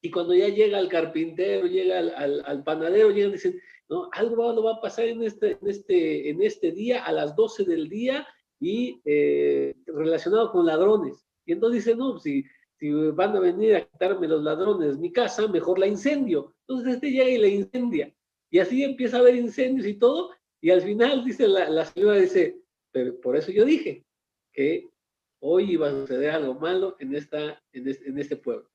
y 0.02 0.12
cuando 0.12 0.34
ya 0.34 0.48
llega 0.48 0.80
el 0.80 0.88
carpintero, 0.88 1.68
llega 1.68 2.00
al, 2.00 2.64
panadero, 2.64 3.10
llegan 3.12 3.32
y 3.32 3.34
dicen, 3.34 3.60
no, 3.90 4.10
algo 4.14 4.38
malo 4.38 4.64
va 4.64 4.76
a 4.76 4.82
pasar 4.82 5.06
en 5.06 5.24
este, 5.24 5.58
en, 5.62 5.68
este, 5.68 6.30
en 6.30 6.42
este 6.42 6.72
día 6.72 7.04
a 7.04 7.12
las 7.12 7.36
12 7.36 7.66
del 7.66 7.90
día 7.90 8.26
y 8.60 9.02
eh, 9.04 9.76
relacionado 9.88 10.52
con 10.52 10.66
ladrones. 10.66 11.26
Y 11.46 11.54
entonces 11.54 11.84
dicen, 11.84 11.98
no, 11.98 12.18
si, 12.20 12.46
si 12.78 12.92
van 12.92 13.36
a 13.36 13.40
venir 13.40 13.76
a 13.76 13.86
quitarme 13.86 14.28
los 14.28 14.44
ladrones 14.44 14.98
mi 14.98 15.12
casa, 15.12 15.48
mejor 15.48 15.80
la 15.80 15.88
incendio. 15.88 16.56
Entonces 16.62 16.96
este 16.96 17.12
llega 17.12 17.30
y 17.30 17.38
la 17.38 17.48
incendia. 17.48 18.14
Y 18.50 18.60
así 18.60 18.84
empieza 18.84 19.18
a 19.18 19.20
haber 19.20 19.36
incendios 19.36 19.86
y 19.86 19.96
todo, 19.96 20.32
y 20.62 20.72
al 20.72 20.82
final 20.82 21.24
dice 21.24 21.48
la, 21.48 21.86
señora, 21.86 22.18
dice, 22.18 22.62
pero 22.92 23.20
por 23.22 23.36
eso 23.38 23.52
yo 23.52 23.66
dije 23.66 24.06
que 24.52 24.90
hoy 25.40 25.72
iba 25.72 25.88
a 25.88 25.92
suceder 25.92 26.32
algo 26.32 26.56
malo 26.56 26.96
en, 27.00 27.16
esta, 27.16 27.62
en, 27.72 28.20
este, 28.20 28.36
pueblo. 28.38 28.70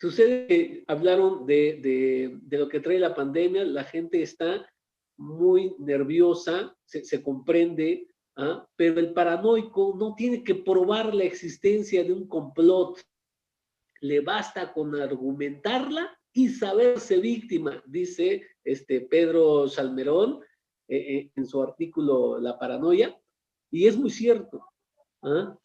Sucede 0.00 0.46
que 0.46 0.84
hablaron 0.86 1.46
de, 1.46 2.38
lo 2.50 2.68
que 2.68 2.80
trae 2.80 2.98
la 2.98 3.14
pandemia, 3.14 3.64
la 3.64 3.84
gente 3.84 4.22
está 4.22 4.68
muy 5.16 5.74
nerviosa, 5.78 6.76
se, 6.84 7.22
comprende, 7.22 8.08
¿ah? 8.36 8.66
pero 8.76 9.00
el 9.00 9.12
paranoico 9.12 9.96
no 9.98 10.14
tiene 10.14 10.44
que 10.44 10.54
probar 10.54 11.14
la 11.14 11.24
existencia 11.24 12.04
de 12.04 12.12
un 12.12 12.28
complot, 12.28 13.00
le 14.00 14.20
basta 14.20 14.72
con 14.72 14.94
argumentarla 14.94 16.16
y 16.32 16.48
saberse 16.48 17.18
víctima, 17.18 17.82
dice 17.86 18.46
este 18.62 19.00
Pedro 19.00 19.66
Salmerón, 19.66 20.40
eh, 20.86 20.96
eh, 20.96 21.32
en 21.34 21.46
su 21.46 21.60
artículo 21.60 22.38
La 22.38 22.58
paranoia, 22.58 23.20
y 23.70 23.86
es 23.86 23.96
muy 23.96 24.10
cierto. 24.10 24.64
¿Ah? 25.22 25.56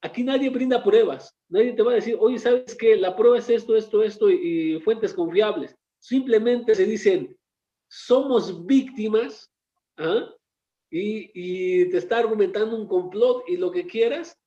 aquí 0.00 0.22
nadie 0.22 0.50
brinda 0.50 0.82
pruebas, 0.82 1.34
nadie 1.48 1.72
te 1.72 1.82
va 1.82 1.92
a 1.92 1.96
decir, 1.96 2.16
oye, 2.18 2.38
¿sabes 2.38 2.76
qué? 2.76 2.96
La 2.96 3.16
prueba 3.16 3.38
es 3.38 3.48
esto, 3.48 3.76
esto, 3.76 4.02
esto, 4.02 4.30
y, 4.30 4.80
fuentes 4.80 5.12
confiables. 5.12 5.76
Simplemente 5.98 6.74
se 6.74 6.84
dicen, 6.84 7.36
somos 7.88 8.66
víctimas, 8.66 9.50
¿ah? 9.98 10.28
y, 10.90 11.30
y 11.34 11.88
te 11.90 11.98
está 11.98 12.18
argumentando 12.18 12.76
un 12.76 12.86
complot 12.86 13.44
y 13.48 13.56
lo 13.56 13.70
que 13.70 13.86
quieras, 13.86 14.38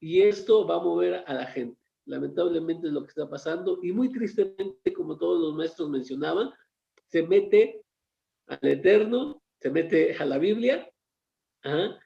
y 0.00 0.22
esto 0.22 0.66
va 0.66 0.76
a 0.76 0.82
mover 0.82 1.24
a 1.26 1.34
la 1.34 1.46
gente. 1.46 1.78
Lamentablemente 2.06 2.88
es 2.88 2.92
lo 2.92 3.02
que 3.02 3.10
está 3.10 3.28
pasando, 3.28 3.78
y 3.82 3.92
muy 3.92 4.10
tristemente, 4.10 4.92
como 4.92 5.16
todos 5.16 5.40
los 5.40 5.54
maestros 5.54 5.90
mencionaban, 5.90 6.50
se 7.08 7.22
mete 7.22 7.82
al 8.46 8.58
Eterno 8.62 9.42
se 9.60 9.70
mete 9.70 10.16
a 10.16 10.24
la 10.24 10.38
Biblia 10.38 10.88
¿ah? 11.64 11.98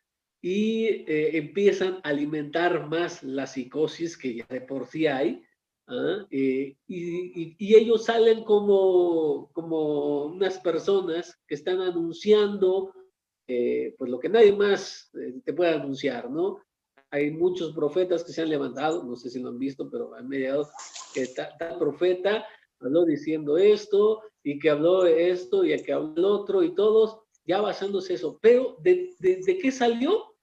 Y 0.48 1.02
eh, 1.08 1.36
empiezan 1.38 1.94
a 2.04 2.10
alimentar 2.10 2.88
más 2.88 3.24
la 3.24 3.48
psicosis 3.48 4.16
que 4.16 4.36
ya 4.36 4.46
de 4.48 4.60
por 4.60 4.86
sí 4.86 5.08
hay. 5.08 5.42
¿ah? 5.88 6.24
Eh, 6.30 6.76
y, 6.86 7.74
ellos 7.74 8.04
salen 8.04 8.44
como, 8.44 9.50
como 9.52 10.26
unas 10.26 10.60
personas 10.60 11.36
que 11.48 11.56
están 11.56 11.80
anunciando 11.80 12.94
eh, 13.48 13.96
pues 13.98 14.08
lo 14.08 14.20
que 14.20 14.28
nadie 14.28 14.52
más 14.52 15.10
te 15.44 15.52
puede 15.52 15.74
anunciar, 15.74 16.30
¿no? 16.30 16.60
Hay 17.10 17.32
muchos 17.32 17.72
profetas 17.72 18.22
que 18.22 18.30
se 18.30 18.42
han 18.42 18.50
levantado, 18.50 19.02
no 19.02 19.16
sé 19.16 19.30
si 19.30 19.40
lo 19.40 19.48
han 19.48 19.58
visto, 19.58 19.90
pero 19.90 20.14
han 20.14 20.28
mediado 20.28 20.68
que 21.12 21.26
tal 21.26 21.76
profeta 21.76 22.46
habló 22.78 23.04
diciendo 23.04 23.58
esto 23.58 24.22
y 24.44 24.60
que 24.60 24.70
habló 24.70 25.06
esto 25.06 25.64
y 25.64 25.76
que 25.82 25.92
habló 25.92 26.14
el 26.16 26.24
otro 26.24 26.62
y 26.62 26.72
todos 26.72 27.18
ya 27.44 27.60
basándose 27.60 28.14
eso. 28.14 28.38
Pero 28.40 28.76
¿de, 28.80 29.10
de, 29.18 29.58
qué 29.58 29.72
salió? 29.72 30.35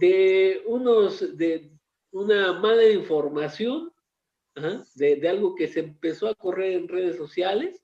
De 0.00 0.62
unos, 0.66 1.36
de 1.36 1.70
una 2.10 2.52
mala 2.54 2.88
información, 2.88 3.92
de, 4.94 5.16
de, 5.16 5.28
algo 5.28 5.54
que 5.54 5.68
se 5.68 5.80
empezó 5.80 6.28
a 6.28 6.34
correr 6.34 6.72
en 6.72 6.88
redes 6.88 7.16
sociales, 7.16 7.82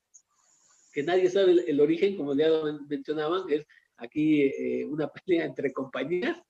que 0.93 1.03
nadie 1.03 1.31
sabe 1.31 1.65
el, 1.67 1.81
origen, 1.81 2.17
como 2.17 2.35
ya 2.35 2.49
mencionaban, 2.89 3.49
es 3.51 3.67
aquí 3.97 4.43
eh, 4.43 4.85
una 4.85 5.09
pelea 5.13 5.45
entre 5.45 5.73
compañías, 5.73 6.43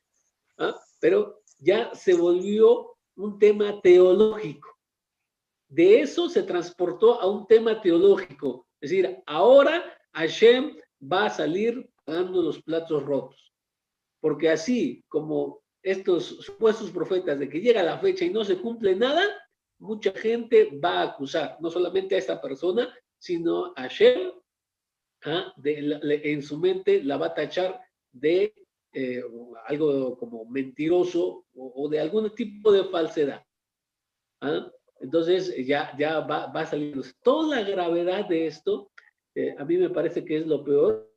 ¿ah? 0.58 0.74
pero 1.00 1.42
ya 1.58 1.94
se 1.94 2.14
volvió 2.14 2.96
un 3.16 3.38
tema 3.38 3.80
teológico. 3.82 4.68
De 5.68 6.00
eso 6.00 6.28
se 6.28 6.42
transportó 6.44 7.20
a 7.20 7.30
un 7.30 7.46
tema 7.46 7.80
teológico. 7.80 8.66
Es 8.80 8.90
decir, 8.90 9.18
ahora 9.26 9.84
Hashem 10.12 10.76
va 11.00 11.26
a 11.26 11.30
salir 11.30 11.90
pagando 12.04 12.42
los 12.42 12.62
platos 12.62 13.02
rotos. 13.02 13.52
Porque 14.20 14.50
así 14.50 15.04
como 15.08 15.62
estos 15.82 16.24
supuestos 16.40 16.90
profetas 16.90 17.38
de 17.38 17.48
que 17.48 17.60
llega 17.60 17.82
la 17.82 17.98
fecha 17.98 18.24
y 18.24 18.30
no 18.30 18.44
se 18.44 18.58
cumple 18.58 18.94
nada, 18.96 19.24
mucha 19.78 20.12
gente 20.12 20.78
va 20.82 21.00
a 21.00 21.02
acusar, 21.04 21.56
no 21.60 21.70
solamente 21.70 22.14
a 22.14 22.18
esta 22.18 22.40
persona, 22.40 22.92
sino 23.18 23.72
a 23.76 23.86
Shem, 23.86 24.32
¿ah? 25.24 25.52
en 25.64 26.42
su 26.42 26.58
mente 26.58 27.02
la 27.04 27.16
va 27.16 27.26
a 27.26 27.34
tachar 27.34 27.80
de 28.12 28.54
eh, 28.92 29.22
algo 29.66 30.18
como 30.18 30.44
mentiroso 30.46 31.46
o, 31.54 31.88
de 31.88 32.00
algún 32.00 32.34
tipo 32.34 32.72
de 32.72 32.84
falsedad. 32.84 33.44
¿ah? 34.40 34.70
Entonces 35.00 35.54
ya, 35.64 35.94
ya 35.96 36.20
va, 36.20 36.46
va, 36.48 36.66
salir 36.66 37.00
toda 37.22 37.60
la 37.60 37.68
gravedad 37.68 38.28
de 38.28 38.48
esto 38.48 38.90
a 39.58 39.64
mí 39.64 39.76
me 39.76 39.90
parece 39.90 40.24
que 40.24 40.38
es 40.38 40.46
lo 40.46 40.64
peor, 40.64 41.07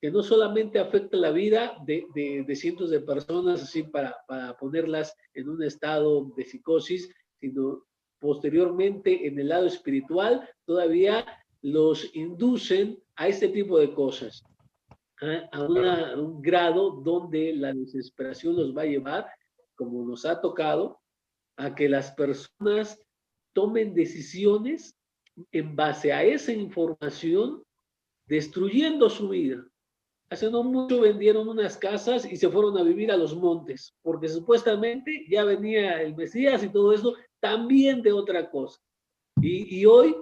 que 0.00 0.10
no 0.10 0.22
solamente 0.22 0.78
afecta 0.78 1.16
la 1.16 1.30
vida 1.30 1.76
de, 1.84 2.06
de, 2.14 2.56
cientos 2.56 2.90
de 2.90 3.00
personas, 3.00 3.62
así 3.62 3.82
para, 3.82 4.16
para 4.28 4.56
ponerlas 4.56 5.14
en 5.34 5.48
un 5.48 5.62
estado 5.62 6.30
de 6.36 6.44
psicosis, 6.44 7.12
sino 7.40 7.84
posteriormente 8.20 9.26
en 9.26 9.38
el 9.38 9.48
lado 9.48 9.66
espiritual 9.66 10.48
todavía 10.64 11.26
los 11.62 12.14
inducen 12.14 13.02
a 13.16 13.28
este 13.28 13.48
tipo 13.48 13.78
de 13.78 13.92
cosas, 13.92 14.44
a, 15.20 15.48
a 15.56 16.16
un 16.16 16.40
grado 16.40 16.90
donde 17.02 17.52
la 17.54 17.72
desesperación 17.72 18.54
los 18.54 18.76
va 18.76 18.82
a 18.82 18.86
llevar, 18.86 19.26
como 19.74 20.04
nos 20.04 20.24
ha 20.24 20.40
tocado, 20.40 21.00
a 21.56 21.74
que 21.74 21.88
las 21.88 22.12
personas 22.12 23.00
tomen 23.52 23.94
decisiones 23.94 24.96
en 25.50 25.74
base 25.74 26.12
a 26.12 26.22
esa 26.22 26.52
información, 26.52 27.64
destruyendo 28.26 29.10
su 29.10 29.30
vida. 29.30 29.64
Hace 30.30 30.50
no 30.50 30.62
mucho 30.62 31.00
vendieron 31.00 31.48
unas 31.48 31.78
casas 31.78 32.30
y 32.30 32.36
se 32.36 32.50
fueron 32.50 32.76
a 32.76 32.82
vivir 32.82 33.10
a 33.10 33.16
los 33.16 33.34
montes, 33.34 33.94
porque 34.02 34.28
supuestamente 34.28 35.24
ya 35.28 35.44
venía 35.44 36.02
el 36.02 36.14
Mesías 36.14 36.62
y 36.62 36.68
todo 36.68 36.92
eso, 36.92 37.14
también 37.40 38.02
de 38.02 38.12
otra 38.12 38.50
cosa. 38.50 38.78
Y, 39.40 39.86
hoy 39.86 40.16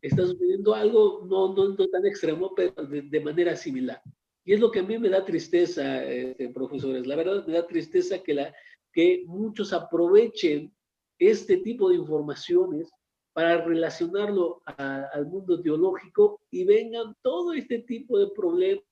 está 0.00 0.24
sucediendo 0.24 0.74
algo 0.74 1.24
no, 1.26 1.54
no, 1.54 1.76
tan 1.76 2.06
extremo, 2.06 2.54
pero 2.54 2.72
de, 2.86 3.20
manera 3.20 3.54
similar. 3.54 4.00
Y 4.44 4.54
es 4.54 4.60
lo 4.60 4.70
que 4.70 4.80
a 4.80 4.82
mí 4.82 4.98
me 4.98 5.10
da 5.10 5.24
tristeza, 5.24 6.04
este, 6.04 6.48
profesores. 6.48 7.06
La 7.06 7.14
verdad 7.14 7.46
me 7.46 7.52
da 7.52 7.66
tristeza 7.66 8.20
que, 8.22 8.34
la, 8.34 8.54
que 8.92 9.22
muchos 9.26 9.72
aprovechen 9.72 10.74
este 11.18 11.58
tipo 11.58 11.90
de 11.90 11.96
informaciones 11.96 12.90
para 13.32 13.64
relacionarlo 13.64 14.62
al 14.66 15.26
mundo 15.26 15.60
teológico 15.62 16.40
y 16.50 16.64
vengan 16.64 17.14
todo 17.22 17.52
este 17.52 17.80
tipo 17.80 18.18
de 18.18 18.28
problemas. 18.34 18.84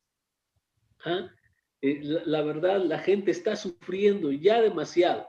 ¿Ah? 1.04 1.30
Eh, 1.82 2.00
la, 2.02 2.42
verdad, 2.42 2.84
la 2.84 2.98
gente 2.98 3.30
está 3.30 3.56
sufriendo 3.56 4.32
ya 4.32 4.60
demasiado 4.60 5.28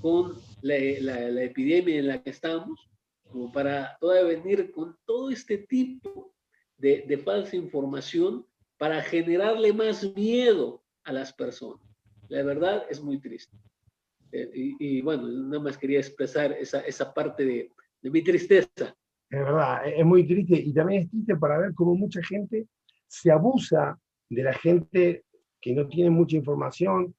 con 0.00 0.36
la, 0.62 0.76
epidemia 0.76 1.98
en 1.98 2.08
la 2.08 2.22
que 2.22 2.30
estamos, 2.30 2.90
como 3.22 3.52
para 3.52 3.96
todavía 4.00 4.36
venir 4.36 4.72
con 4.72 4.96
todo 5.06 5.30
este 5.30 5.58
tipo 5.58 6.34
de, 6.76 7.04
de 7.06 7.18
falsa 7.18 7.54
información 7.54 8.44
para 8.78 9.00
generarle 9.00 9.72
más 9.72 10.04
miedo 10.16 10.82
a 11.04 11.12
las 11.12 11.32
personas. 11.32 11.86
La 12.28 12.42
verdad 12.42 12.84
es 12.90 13.00
muy 13.00 13.20
triste. 13.20 13.56
Eh, 14.32 14.50
y, 14.54 15.02
bueno, 15.02 15.28
nada 15.28 15.62
más 15.62 15.78
quería 15.78 15.98
expresar 15.98 16.52
esa, 16.52 16.80
esa 16.80 17.12
parte 17.12 17.44
de, 17.44 17.70
de 18.00 18.10
mi 18.10 18.24
tristeza. 18.24 18.96
Es 19.30 19.38
verdad, 19.38 19.86
es 19.86 20.04
muy 20.04 20.26
triste 20.26 20.56
y 20.56 20.72
también 20.72 21.02
es 21.02 21.10
triste 21.10 21.36
para 21.36 21.58
ver 21.58 21.74
cómo 21.74 21.94
mucha 21.94 22.22
gente 22.22 22.66
se 23.06 23.30
abusa 23.30 23.98
de 24.34 24.42
la 24.42 24.52
gente 24.52 25.24
que 25.60 25.72
no 25.74 25.86
tiene 25.86 26.10
mucha 26.10 26.36
información, 26.36 27.14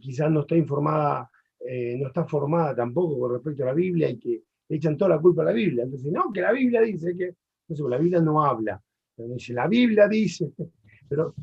quizás 0.00 0.30
no 0.30 0.40
está 0.40 0.56
informada, 0.56 1.30
eh, 1.60 1.96
no 1.98 2.08
está 2.08 2.24
formada 2.24 2.74
tampoco 2.74 3.18
con 3.18 3.32
respecto 3.32 3.62
a 3.62 3.66
la 3.66 3.74
Biblia 3.74 4.10
y 4.10 4.18
que 4.18 4.42
echan 4.68 4.96
toda 4.96 5.16
la 5.16 5.20
culpa 5.20 5.42
a 5.42 5.46
la 5.46 5.52
Biblia. 5.52 5.84
Entonces, 5.84 6.12
no, 6.12 6.32
que 6.32 6.40
la 6.40 6.52
Biblia 6.52 6.80
dice 6.82 7.16
que, 7.16 7.34
no 7.68 7.88
la 7.88 7.98
Biblia 7.98 8.20
no 8.20 8.44
habla, 8.44 8.80
dice, 9.16 9.54
la 9.54 9.66
Biblia 9.66 10.06
dice, 10.06 10.52
pero 11.08 11.34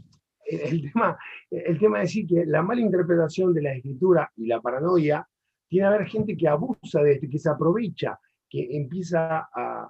el 0.46 0.92
tema, 0.92 1.18
el 1.50 1.80
tema 1.80 2.02
es 2.02 2.10
decir 2.10 2.28
que 2.28 2.46
la 2.46 2.62
mala 2.62 2.82
interpretación 2.82 3.54
de 3.54 3.62
la 3.62 3.74
escritura 3.74 4.32
y 4.36 4.48
la 4.48 4.62
paranoia, 4.62 5.28
tiene 5.68 5.88
a 5.88 5.90
haber 5.90 6.08
gente 6.08 6.36
que 6.36 6.50
abusa 6.50 7.02
de 7.02 7.14
esto, 7.14 7.28
que 7.30 7.40
se 7.40 7.50
aprovecha, 7.50 8.20
que 8.50 8.76
empieza 8.76 9.48
a, 9.54 9.90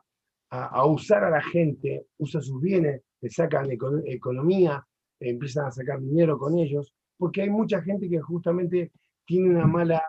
a, 0.52 0.86
usar 0.86 1.24
a 1.24 1.32
la 1.32 1.42
gente, 1.42 2.06
usa 2.20 2.40
sus 2.40 2.62
bienes, 2.62 3.02
le 3.20 3.30
sacan 3.30 3.68
economía, 4.06 4.86
empiezan 5.30 5.68
a 5.68 5.72
sacar 5.72 6.02
dinero 6.02 6.38
con 6.38 6.58
ellos, 6.58 6.94
porque 7.18 7.44
hay 7.44 7.50
mucha 7.50 7.82
gente 7.82 8.10
que 8.10 8.20
justamente 8.20 8.92
tiene 9.26 9.52
una 9.52 9.68
mala 9.68 10.04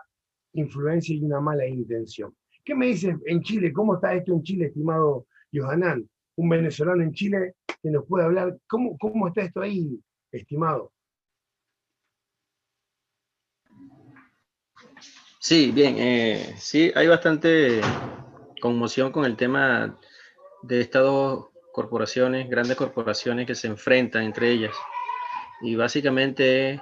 influencia 0.53 1.15
y 1.15 1.23
una 1.23 1.39
mala 1.39 1.65
intención. 1.65 2.35
¿Qué 2.65 2.75
me 2.75 2.87
dices 2.87 3.15
en 3.25 3.41
Chile? 3.41 3.71
¿Cómo 3.73 3.95
está 3.95 4.13
esto 4.13 4.33
en 4.33 4.43
Chile, 4.43 4.65
estimado 4.67 5.27
Johanán? 5.53 6.09
Un 6.35 6.49
venezolano 6.49 7.03
en 7.03 7.11
Chile 7.11 7.55
que 7.81 7.89
nos 7.89 8.05
puede 8.05 8.25
hablar. 8.25 8.57
¿Cómo, 8.67 8.97
cómo 8.97 9.27
está 9.27 9.41
esto 9.41 9.61
ahí, 9.61 9.99
estimado? 10.31 10.91
Sí, 15.39 15.71
bien, 15.71 15.95
eh, 15.97 16.55
sí, 16.57 16.91
hay 16.95 17.07
bastante 17.07 17.81
conmoción 18.61 19.11
con 19.11 19.25
el 19.25 19.35
tema 19.35 19.99
de 20.61 20.79
estas 20.79 21.03
dos 21.03 21.49
corporaciones, 21.73 22.49
grandes 22.49 22.77
corporaciones 22.77 23.45
que 23.45 23.55
se 23.55 23.67
enfrentan 23.67 24.23
entre 24.23 24.51
ellas. 24.51 24.73
Y 25.63 25.75
básicamente 25.75 26.79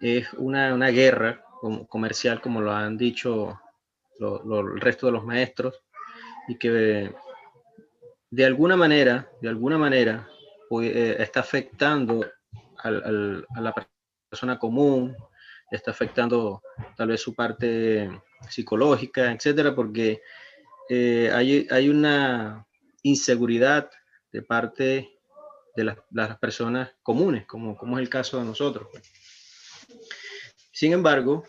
es 0.00 0.32
una, 0.34 0.72
una 0.74 0.88
guerra 0.88 1.44
comercial, 1.88 2.40
como 2.40 2.60
lo 2.60 2.72
han 2.72 2.96
dicho 2.96 3.60
el 4.18 4.80
resto 4.80 5.06
de 5.06 5.12
los 5.12 5.24
maestros, 5.24 5.82
y 6.48 6.56
que 6.56 7.12
de 8.30 8.44
alguna 8.44 8.76
manera, 8.76 9.28
de 9.40 9.48
alguna 9.48 9.78
manera, 9.78 10.28
pues, 10.68 10.94
eh, 10.94 11.16
está 11.18 11.40
afectando 11.40 12.24
al, 12.78 13.44
a 13.56 13.60
la 13.60 13.74
persona 14.28 14.58
común, 14.58 15.16
está 15.70 15.90
afectando 15.90 16.62
tal 16.96 17.08
vez 17.08 17.20
su 17.20 17.34
parte 17.34 18.10
psicológica, 18.48 19.32
etcétera, 19.32 19.74
porque 19.74 20.22
eh, 20.88 21.30
hay, 21.32 21.66
hay, 21.70 21.88
una 21.88 22.66
inseguridad 23.02 23.90
de 24.32 24.42
parte 24.42 25.19
de 25.76 25.84
las, 25.84 26.38
personas 26.38 26.90
comunes, 27.02 27.46
como, 27.46 27.76
como, 27.76 27.98
es 27.98 28.02
el 28.02 28.08
caso 28.08 28.38
de 28.38 28.44
nosotros. 28.44 28.88
Sin 30.72 30.92
embargo, 30.92 31.44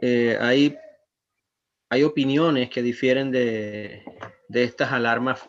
eh, 0.00 0.38
hay, 0.40 0.76
hay 1.90 2.02
opiniones 2.02 2.70
que 2.70 2.82
difieren 2.82 3.30
de, 3.30 4.04
de 4.48 4.64
estas 4.64 4.92
alarmas 4.92 5.48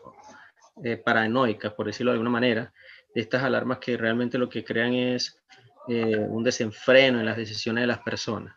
eh, 0.83 0.97
paranoicas, 0.97 1.73
por 1.73 1.87
decirlo 1.87 2.11
de 2.11 2.15
alguna 2.15 2.29
manera, 2.29 2.73
de 3.13 3.21
estas 3.21 3.43
alarmas 3.43 3.79
que 3.79 3.97
realmente 3.97 4.37
lo 4.37 4.49
que 4.49 4.63
crean 4.63 4.93
es 4.93 5.41
eh, 5.87 6.17
un 6.17 6.43
desenfreno 6.43 7.19
en 7.19 7.25
las 7.25 7.37
decisiones 7.37 7.83
de 7.83 7.87
las 7.87 7.99
personas. 7.99 8.55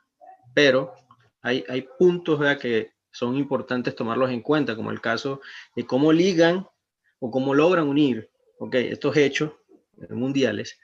Pero 0.55 0.95
hay, 1.41 1.65
hay 1.69 1.87
puntos 1.99 2.41
que 2.59 2.93
son 3.11 3.37
importantes 3.37 3.95
tomarlos 3.95 4.31
en 4.31 4.41
cuenta, 4.41 4.77
como 4.77 4.91
el 4.91 5.01
caso 5.01 5.41
de 5.75 5.87
cómo 5.87 6.13
ligan 6.13 6.67
o 7.19 7.31
cómo 7.31 7.55
logran 7.55 7.89
unir 7.89 8.32
okay, 8.63 8.93
estos 8.93 9.17
hechos 9.17 9.53
mundiales 10.11 10.79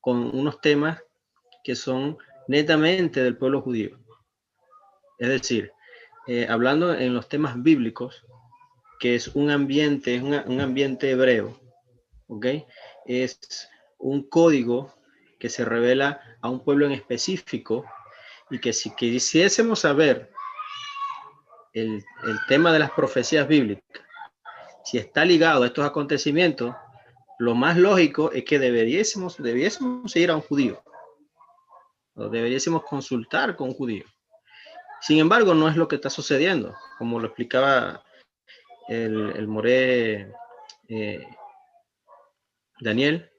con 0.00 0.36
unos 0.36 0.60
temas 0.60 1.02
que 1.64 1.74
son 1.74 2.16
netamente 2.46 3.22
del 3.22 3.36
pueblo 3.36 3.60
judío. 3.60 3.98
Es 5.18 5.28
decir, 5.28 5.72
eh, 6.26 6.46
hablando 6.48 6.94
en 6.94 7.12
los 7.14 7.28
temas 7.28 7.60
bíblicos, 7.60 8.24
que 9.00 9.16
es 9.16 9.28
un 9.28 9.50
ambiente, 9.50 10.14
es 10.14 10.22
un 10.22 10.60
ambiente 10.60 11.10
hebreo, 11.10 11.58
¿ok? 12.28 12.46
Es 13.04 13.68
un 13.98 14.28
código 14.28 14.94
que 15.38 15.48
se 15.48 15.64
revela 15.64 16.20
a 16.40 16.48
un 16.48 16.62
pueblo 16.62 16.86
en 16.86 16.92
específico 16.92 17.84
y 18.50 18.60
que 18.60 18.72
si 18.72 18.94
quisiésemos 18.94 19.80
saber 19.80 20.30
el, 21.72 22.04
el 22.26 22.38
tema 22.46 22.72
de 22.72 22.78
las 22.78 22.92
profecías 22.92 23.48
bíblicas, 23.48 24.02
si 24.84 24.98
está 24.98 25.24
ligado 25.24 25.64
a 25.64 25.66
estos 25.66 25.84
acontecimientos, 25.84 26.74
lo 27.38 27.54
más 27.54 27.76
lógico 27.76 28.30
es 28.32 28.44
que 28.44 28.58
deberíamos, 28.58 29.42
debiésemos 29.42 30.14
ir 30.16 30.30
a 30.30 30.36
un 30.36 30.42
judío. 30.42 30.82
Deberíamos 32.14 32.84
consultar 32.84 33.56
con 33.56 33.68
un 33.68 33.74
judío. 33.74 34.04
Sin 35.00 35.18
embargo, 35.18 35.52
no 35.54 35.68
es 35.68 35.76
lo 35.76 35.88
que 35.88 35.96
está 35.96 36.08
sucediendo, 36.10 36.74
como 36.98 37.18
lo 37.18 37.26
explicaba 37.26 38.04
el, 38.88 39.32
el 39.36 39.48
Moré 39.48 40.32
eh, 40.88 41.26
Daniel. 42.80 43.30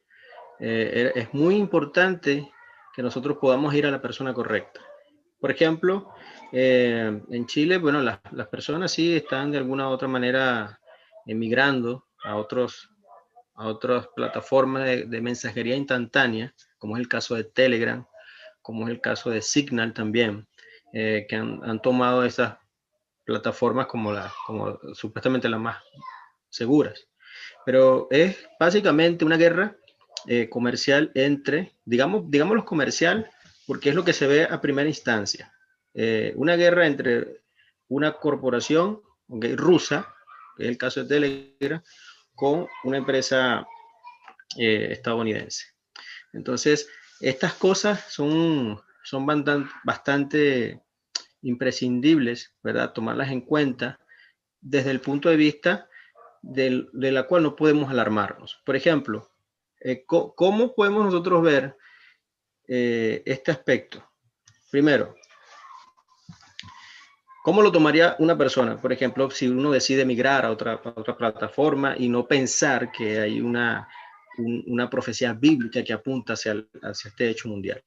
Eh, 0.59 1.11
es 1.15 1.33
muy 1.33 1.55
importante 1.55 2.51
que 2.93 3.01
nosotros 3.01 3.37
podamos 3.39 3.73
ir 3.73 3.85
a 3.85 3.91
la 3.91 4.01
persona 4.01 4.33
correcta. 4.33 4.81
Por 5.39 5.51
ejemplo, 5.51 6.13
eh, 6.51 7.21
en 7.29 7.45
Chile, 7.45 7.77
bueno, 7.77 8.01
las, 8.01 8.19
las 8.31 8.47
personas 8.47 8.91
sí 8.91 9.15
están 9.15 9.51
de 9.51 9.57
alguna 9.57 9.89
u 9.89 9.91
otra 9.91 10.07
manera 10.07 10.79
emigrando 11.25 12.07
a 12.23 12.35
otros 12.35 12.94
a 13.55 13.67
otras 13.67 14.07
plataformas 14.15 14.85
de, 14.85 15.21
mensajería 15.21 15.75
instantánea, 15.75 16.53
como 16.77 16.97
es 16.97 17.01
el 17.01 17.07
caso 17.07 17.35
de 17.35 17.45
Telegram, 17.45 18.05
como 18.61 18.87
es 18.87 18.91
el 18.91 19.01
caso 19.01 19.29
de 19.29 19.41
Signal 19.41 19.93
también, 19.93 20.47
eh, 20.93 21.25
que 21.27 21.35
han, 21.35 21.81
tomado 21.81 22.25
esas 22.25 22.57
plataformas 23.23 23.87
como, 23.87 24.11
la, 24.11 24.31
como 24.45 24.77
supuestamente 24.93 25.49
las 25.49 25.59
más 25.59 25.77
seguras. 26.49 27.07
Pero 27.65 28.07
es 28.11 28.37
básicamente 28.59 29.25
una 29.25 29.37
guerra 29.37 29.75
eh, 30.27 30.49
comercial 30.49 31.11
entre, 31.15 31.73
digamos, 31.85 32.23
digámoslo 32.27 32.65
comercial, 32.65 33.29
porque 33.65 33.89
es 33.89 33.95
lo 33.95 34.03
que 34.03 34.13
se 34.13 34.27
ve 34.27 34.43
a 34.43 34.61
primera 34.61 34.87
instancia. 34.87 35.53
Eh, 35.93 36.33
una 36.35 36.55
guerra 36.55 36.87
entre 36.87 37.41
una 37.87 38.13
corporación 38.13 39.01
rusa, 39.27 40.13
que 40.57 40.63
es 40.63 40.69
el 40.69 40.77
caso 40.77 41.03
de 41.03 41.07
Telegram, 41.07 41.81
con 42.35 42.67
una 42.83 42.97
empresa 42.97 43.67
eh, 44.57 44.89
estadounidense. 44.91 45.65
Entonces, 46.33 46.87
estas 47.21 47.53
cosas 47.53 48.11
son, 48.11 48.79
son 49.03 49.25
bastante, 49.83 50.81
imprescindibles, 51.45 52.55
¿verdad? 52.63 52.91
Tomarlas 52.91 53.31
en 53.31 53.41
cuenta 53.41 53.99
desde 54.59 54.91
el 54.91 54.99
punto 54.99 55.29
de 55.29 55.35
vista 55.35 55.87
de 56.41 56.87
la 56.93 57.23
cual 57.23 57.43
no 57.43 57.55
podemos 57.55 57.89
alarmarnos. 57.89 58.61
Por 58.65 58.75
ejemplo, 58.75 59.29
eh, 59.79 60.03
¿cómo 60.05 60.73
podemos 60.73 61.05
nosotros 61.05 61.43
ver 61.43 61.77
eh, 62.67 63.21
este 63.25 63.51
aspecto? 63.51 64.03
Primero, 64.71 65.15
¿Cómo 67.45 67.61
lo 67.61 67.71
tomaría 67.71 68.15
una 68.17 68.35
persona? 68.35 68.81
Por 68.81 68.91
ejemplo, 68.91 69.29
si 69.29 69.47
uno 69.47 69.71
decide 69.71 70.03
migrar 70.03 70.43
a 70.45 70.49
otra, 70.49 70.81
plataforma 70.81 71.93
y 71.95 72.09
no 72.09 72.27
pensar 72.27 72.91
que 72.91 73.19
hay 73.19 73.39
una, 73.39 73.87
una 74.65 74.89
profecía 74.89 75.31
bíblica 75.33 75.83
que 75.83 75.93
apunta 75.93 76.33
hacia, 76.33 76.65
hacia 76.81 77.09
este 77.09 77.29
hecho 77.29 77.47
mundial. 77.47 77.83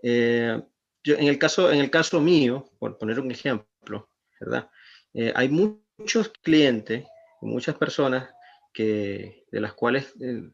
Eh, 0.00 0.62
yo, 1.02 1.16
en, 1.16 1.26
el 1.26 1.40
caso, 1.40 1.72
en 1.72 1.80
el 1.80 1.90
caso 1.90 2.20
mío, 2.20 2.70
por 2.78 2.96
poner 2.98 3.18
un 3.18 3.32
ejemplo, 3.32 4.08
¿verdad? 4.38 4.70
Eh, 5.12 5.32
hay 5.34 5.48
muchos 5.48 6.28
clientes, 6.40 7.04
muchas 7.40 7.74
personas 7.74 8.30
que, 8.72 9.44
de 9.50 9.60
las 9.60 9.72
cuales, 9.72 10.14
eh, 10.20 10.52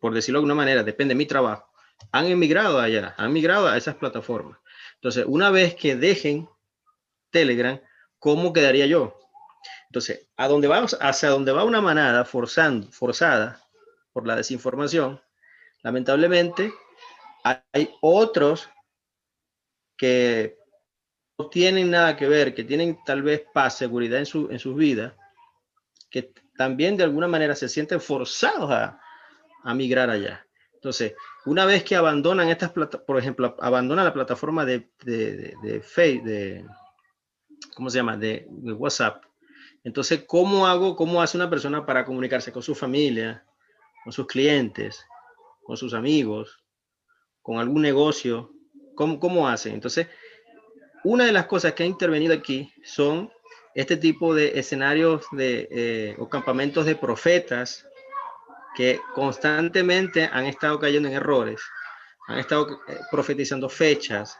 por 0.00 0.14
decirlo 0.14 0.38
de 0.38 0.42
alguna 0.42 0.54
manera, 0.54 0.84
depende 0.84 1.14
de 1.14 1.18
mi 1.18 1.26
trabajo, 1.26 1.72
han 2.12 2.26
emigrado 2.26 2.78
allá, 2.78 3.16
han 3.18 3.32
migrado 3.32 3.66
a 3.66 3.76
esas 3.76 3.96
plataformas. 3.96 4.60
Entonces, 4.94 5.24
una 5.26 5.50
vez 5.50 5.74
que 5.74 5.96
dejen 5.96 6.48
Telegram, 7.30 7.80
¿cómo 8.18 8.52
quedaría 8.52 8.86
yo? 8.86 9.16
Entonces, 9.88 10.28
a 10.36 10.48
donde 10.48 10.68
vamos, 10.68 10.96
hacia 11.00 11.30
donde 11.30 11.52
va 11.52 11.64
una 11.64 11.80
manada 11.80 12.24
forzando, 12.24 12.90
forzada 12.92 13.60
por 14.12 14.26
la 14.26 14.36
desinformación, 14.36 15.20
lamentablemente 15.82 16.72
hay 17.44 17.90
otros 18.00 18.68
que 19.96 20.58
no 21.38 21.48
tienen 21.48 21.90
nada 21.90 22.16
que 22.16 22.28
ver, 22.28 22.54
que 22.54 22.64
tienen 22.64 22.98
tal 23.04 23.22
vez 23.22 23.44
paz, 23.52 23.78
seguridad 23.78 24.18
en, 24.18 24.26
su, 24.26 24.48
en 24.50 24.58
sus 24.58 24.76
vidas, 24.76 25.14
que 26.10 26.32
también 26.56 26.96
de 26.96 27.04
alguna 27.04 27.28
manera 27.28 27.54
se 27.54 27.68
sienten 27.68 28.00
forzados 28.00 28.70
a, 28.70 29.00
a 29.64 29.74
migrar 29.74 30.10
allá. 30.10 30.46
Entonces, 30.74 31.14
una 31.44 31.66
vez 31.66 31.84
que 31.84 31.96
abandonan 31.96 32.48
estas 32.48 32.70
plataformas, 32.70 33.06
por 33.06 33.18
ejemplo, 33.18 33.56
abandonan 33.60 34.04
la 34.04 34.14
plataforma 34.14 34.64
de, 34.64 34.90
de, 35.04 35.54
de, 35.62 35.82
de 36.22 36.64
¿cómo 37.74 37.90
se 37.90 37.98
llama? 37.98 38.16
De, 38.16 38.46
de, 38.48 38.72
WhatsApp. 38.72 39.24
Entonces, 39.84 40.24
¿cómo 40.26 40.66
hago, 40.66 40.96
cómo 40.96 41.22
hace 41.22 41.36
una 41.36 41.48
persona 41.48 41.86
para 41.86 42.04
comunicarse 42.04 42.52
con 42.52 42.62
su 42.62 42.74
familia, 42.74 43.44
con 44.04 44.12
sus 44.12 44.26
clientes, 44.26 45.04
con 45.62 45.76
sus 45.76 45.94
amigos, 45.94 46.62
con 47.42 47.58
algún 47.58 47.82
negocio? 47.82 48.52
¿Cómo, 48.94 49.18
cómo 49.18 49.48
hace? 49.48 49.72
Entonces, 49.72 50.08
una 51.04 51.24
de 51.24 51.32
las 51.32 51.46
cosas 51.46 51.72
que 51.72 51.82
ha 51.82 51.86
intervenido 51.86 52.34
aquí 52.34 52.72
son 52.84 53.30
este 53.74 53.96
tipo 53.96 54.34
de 54.34 54.58
escenarios 54.58 55.24
de, 55.32 55.68
eh, 55.70 56.16
o 56.18 56.28
campamentos 56.28 56.84
de 56.84 56.96
profetas 56.96 57.86
que 58.74 59.00
constantemente 59.14 60.28
han 60.30 60.46
estado 60.46 60.78
cayendo 60.78 61.08
en 61.08 61.14
errores, 61.14 61.60
han 62.28 62.38
estado 62.38 62.80
eh, 62.88 62.98
profetizando 63.10 63.68
fechas, 63.68 64.38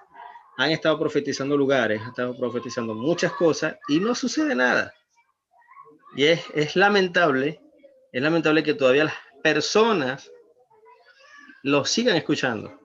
han 0.60 0.72
estado 0.72 0.98
profetizando 0.98 1.56
lugares, 1.56 2.02
han 2.02 2.08
estado 2.08 2.36
profetizando 2.36 2.94
muchas 2.94 3.32
cosas 3.32 3.78
y 3.88 3.98
no 3.98 4.14
sucede 4.14 4.54
nada. 4.54 4.92
Y 6.14 6.24
es, 6.24 6.44
es 6.54 6.76
lamentable, 6.76 7.62
es 8.12 8.22
lamentable 8.22 8.62
que 8.62 8.74
todavía 8.74 9.04
las 9.04 9.14
personas 9.42 10.30
lo 11.62 11.86
sigan 11.86 12.14
escuchando. 12.16 12.78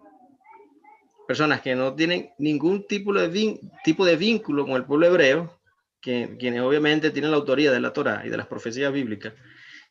Personas 1.28 1.60
que 1.60 1.76
no 1.76 1.94
tienen 1.94 2.30
ningún 2.38 2.88
tipo 2.88 3.12
de, 3.12 3.60
tipo 3.84 4.06
de 4.06 4.16
vínculo 4.16 4.66
con 4.66 4.76
el 4.76 4.86
pueblo 4.86 5.08
hebreo, 5.08 5.60
que, 6.00 6.38
quienes 6.40 6.62
obviamente 6.62 7.12
tienen 7.12 7.32
la 7.32 7.38
autoría 7.38 7.74
de 7.74 7.82
la 7.82 7.92
Torah 7.92 8.26
y 8.26 8.30
de 8.30 8.38
las 8.38 8.48
profecías 8.48 8.94
bíblicas, 8.94 9.34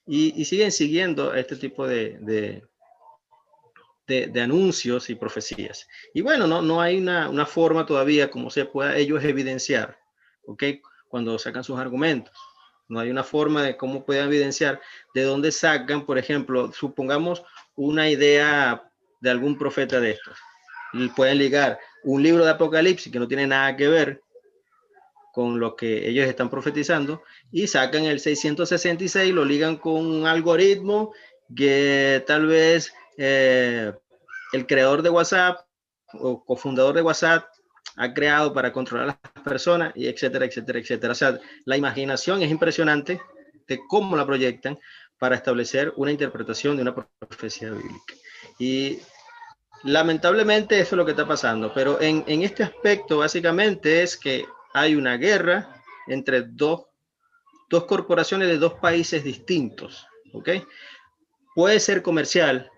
y, 0.07 0.41
y 0.41 0.47
siguen 0.47 0.73
siguiendo 0.73 1.35
este 1.35 1.57
tipo 1.57 1.87
de, 1.87 2.17
de, 2.21 2.65
de, 4.07 4.41
anuncios 4.41 5.11
y 5.11 5.15
profecías. 5.15 5.89
Y 6.13 6.21
bueno, 6.21 6.47
no, 6.47 6.63
no 6.63 6.81
hay 6.81 6.99
una, 6.99 7.29
una, 7.29 7.47
forma 7.47 7.87
todavía 7.87 8.31
como 8.31 8.51
se 8.51 8.65
pueda 8.65 8.97
ellos 8.97 9.25
evidenciar, 9.25 9.99
¿ok? 10.47 10.65
Cuando 11.09 11.39
sacan 11.39 11.65
sus 11.65 11.79
argumentos. 11.79 12.35
No 12.89 13.01
hay 13.01 13.11
una 13.11 13.25
forma 13.25 13.63
de 13.63 13.77
cómo 13.77 14.05
puedan 14.05 14.29
evidenciar 14.29 14.81
de 15.15 15.23
dónde 15.23 15.53
sacan, 15.53 16.05
por 16.05 16.19
ejemplo, 16.19 16.71
supongamos 16.73 17.43
una 17.77 18.11
idea 18.11 18.91
de 19.21 19.31
algún 19.31 19.57
profeta 19.57 20.01
de 20.01 20.13
estos. 20.13 20.39
Y 20.93 21.09
pueden 21.09 21.39
ligar 21.39 21.79
un 22.05 22.23
libro 22.23 22.45
de 22.45 22.51
Apocalipsis 22.51 23.11
que 23.11 23.19
no 23.19 23.27
tiene 23.27 23.47
nada 23.47 23.75
que 23.75 23.89
ver 23.89 24.21
con 25.33 25.59
lo 25.59 25.75
que 25.75 26.09
ellos 26.09 26.29
están 26.29 26.49
profetizando 26.49 27.25
y 27.51 27.67
sacan 27.67 28.05
el 28.05 28.21
666 28.21 29.35
lo 29.35 29.45
ligan 29.45 29.77
con 29.79 30.07
un 30.07 30.27
algoritmo 30.29 31.13
que 31.57 32.23
tal 32.25 32.47
vez 32.47 32.95
eh, 33.17 33.93
el 34.53 34.67
creador 34.67 35.03
de 35.03 35.11
WhatsApp 35.11 35.61
o 36.13 36.45
cofundador 36.45 36.95
de 36.95 37.03
WhatsApp 37.03 37.45
ha 37.97 38.13
creado 38.13 38.53
para 38.53 38.73
controlar 38.73 39.09
a 39.09 39.21
las 39.35 39.45
personas 39.45 39.93
y 39.95 40.07
etcétera, 40.07 40.47
etcétera, 40.47 40.79
etcétera. 40.79 41.13
O 41.13 41.15
sea, 41.15 41.39
la 41.65 41.77
imaginación 41.77 42.43
es 42.43 42.51
impresionante 42.51 43.21
de 43.67 43.81
cómo 43.89 44.17
la 44.17 44.27
proyectan 44.27 44.79
para 45.19 45.37
establecer 45.37 45.93
una 45.97 46.11
interpretación 46.11 46.77
de 46.77 46.83
una 46.83 46.95
profecía 46.95 47.71
bíblica. 47.71 48.15
Y 48.59 48.99
lamentablemente 49.85 50.79
eso 50.79 50.95
es 50.95 50.99
lo 50.99 51.05
que 51.05 51.13
está 51.13 51.27
pasando, 51.27 51.73
pero 51.73 52.01
en, 52.01 52.25
en 52.27 52.43
este 52.43 52.63
aspecto 52.63 53.19
básicamente 53.19 54.03
es 54.03 54.17
que 54.17 54.45
hay 54.73 54.97
una 54.97 55.17
guerra 55.17 55.83
entre 56.09 56.43
dos, 56.43 56.83
dos 57.71 57.85
corporaciones 57.85 58.49
de 58.49 58.59
dos 58.59 58.75
países 58.75 59.23
distintos, 59.25 60.07
¿ok? 60.33 60.51
Puede 61.55 61.79
ser 61.81 62.03
comercial, 62.03 62.71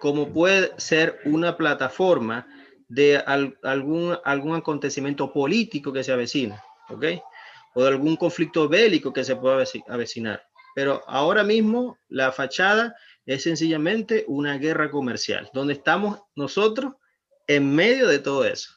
como 0.00 0.32
puede 0.32 0.72
ser 0.76 1.20
una 1.24 1.56
plataforma 1.56 2.46
de 2.88 3.18
al, 3.18 3.58
algún, 3.62 4.16
algún 4.24 4.56
acontecimiento 4.56 5.32
político 5.32 5.92
que 5.92 6.04
se 6.04 6.12
avecina, 6.12 6.62
¿ok? 6.88 7.04
O 7.74 7.82
de 7.82 7.88
algún 7.88 8.16
conflicto 8.16 8.68
bélico 8.68 9.12
que 9.12 9.24
se 9.24 9.36
pueda 9.36 9.64
avecinar. 9.88 10.42
Pero 10.74 11.02
ahora 11.06 11.44
mismo 11.44 11.98
la 12.08 12.32
fachada 12.32 12.96
es 13.26 13.42
sencillamente 13.42 14.24
una 14.26 14.56
guerra 14.56 14.90
comercial, 14.90 15.50
donde 15.52 15.74
estamos 15.74 16.20
nosotros 16.34 16.94
en 17.46 17.74
medio 17.74 18.08
de 18.08 18.18
todo 18.18 18.44
eso. 18.44 18.70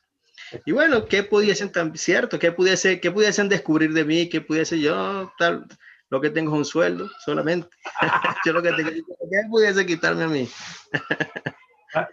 Y 0.66 0.72
bueno, 0.74 1.06
¿qué 1.06 1.24
pudiesen 1.24 1.72
tan 1.72 1.96
cierto? 1.96 2.38
¿Qué 2.38 2.52
pudiese, 2.52 3.00
qué 3.00 3.12
pudiesen 3.12 3.48
descubrir 3.48 3.94
de 3.94 4.04
mí? 4.04 4.28
¿Qué 4.28 4.42
pudiese 4.42 4.80
yo 4.80 5.32
tal? 5.38 5.66
Lo 6.12 6.22
que 6.22 6.30
tengo 6.30 6.52
es 6.52 6.58
un 6.58 6.66
sueldo 6.66 7.10
solamente. 7.26 7.68
yo 8.46 8.54
lo 8.54 8.62
que 8.62 8.72
tengo, 8.74 8.90
¿qué 8.90 9.42
pudiese 9.50 9.86
quitarme 9.86 10.24
a 10.24 10.28
mí? 10.28 10.48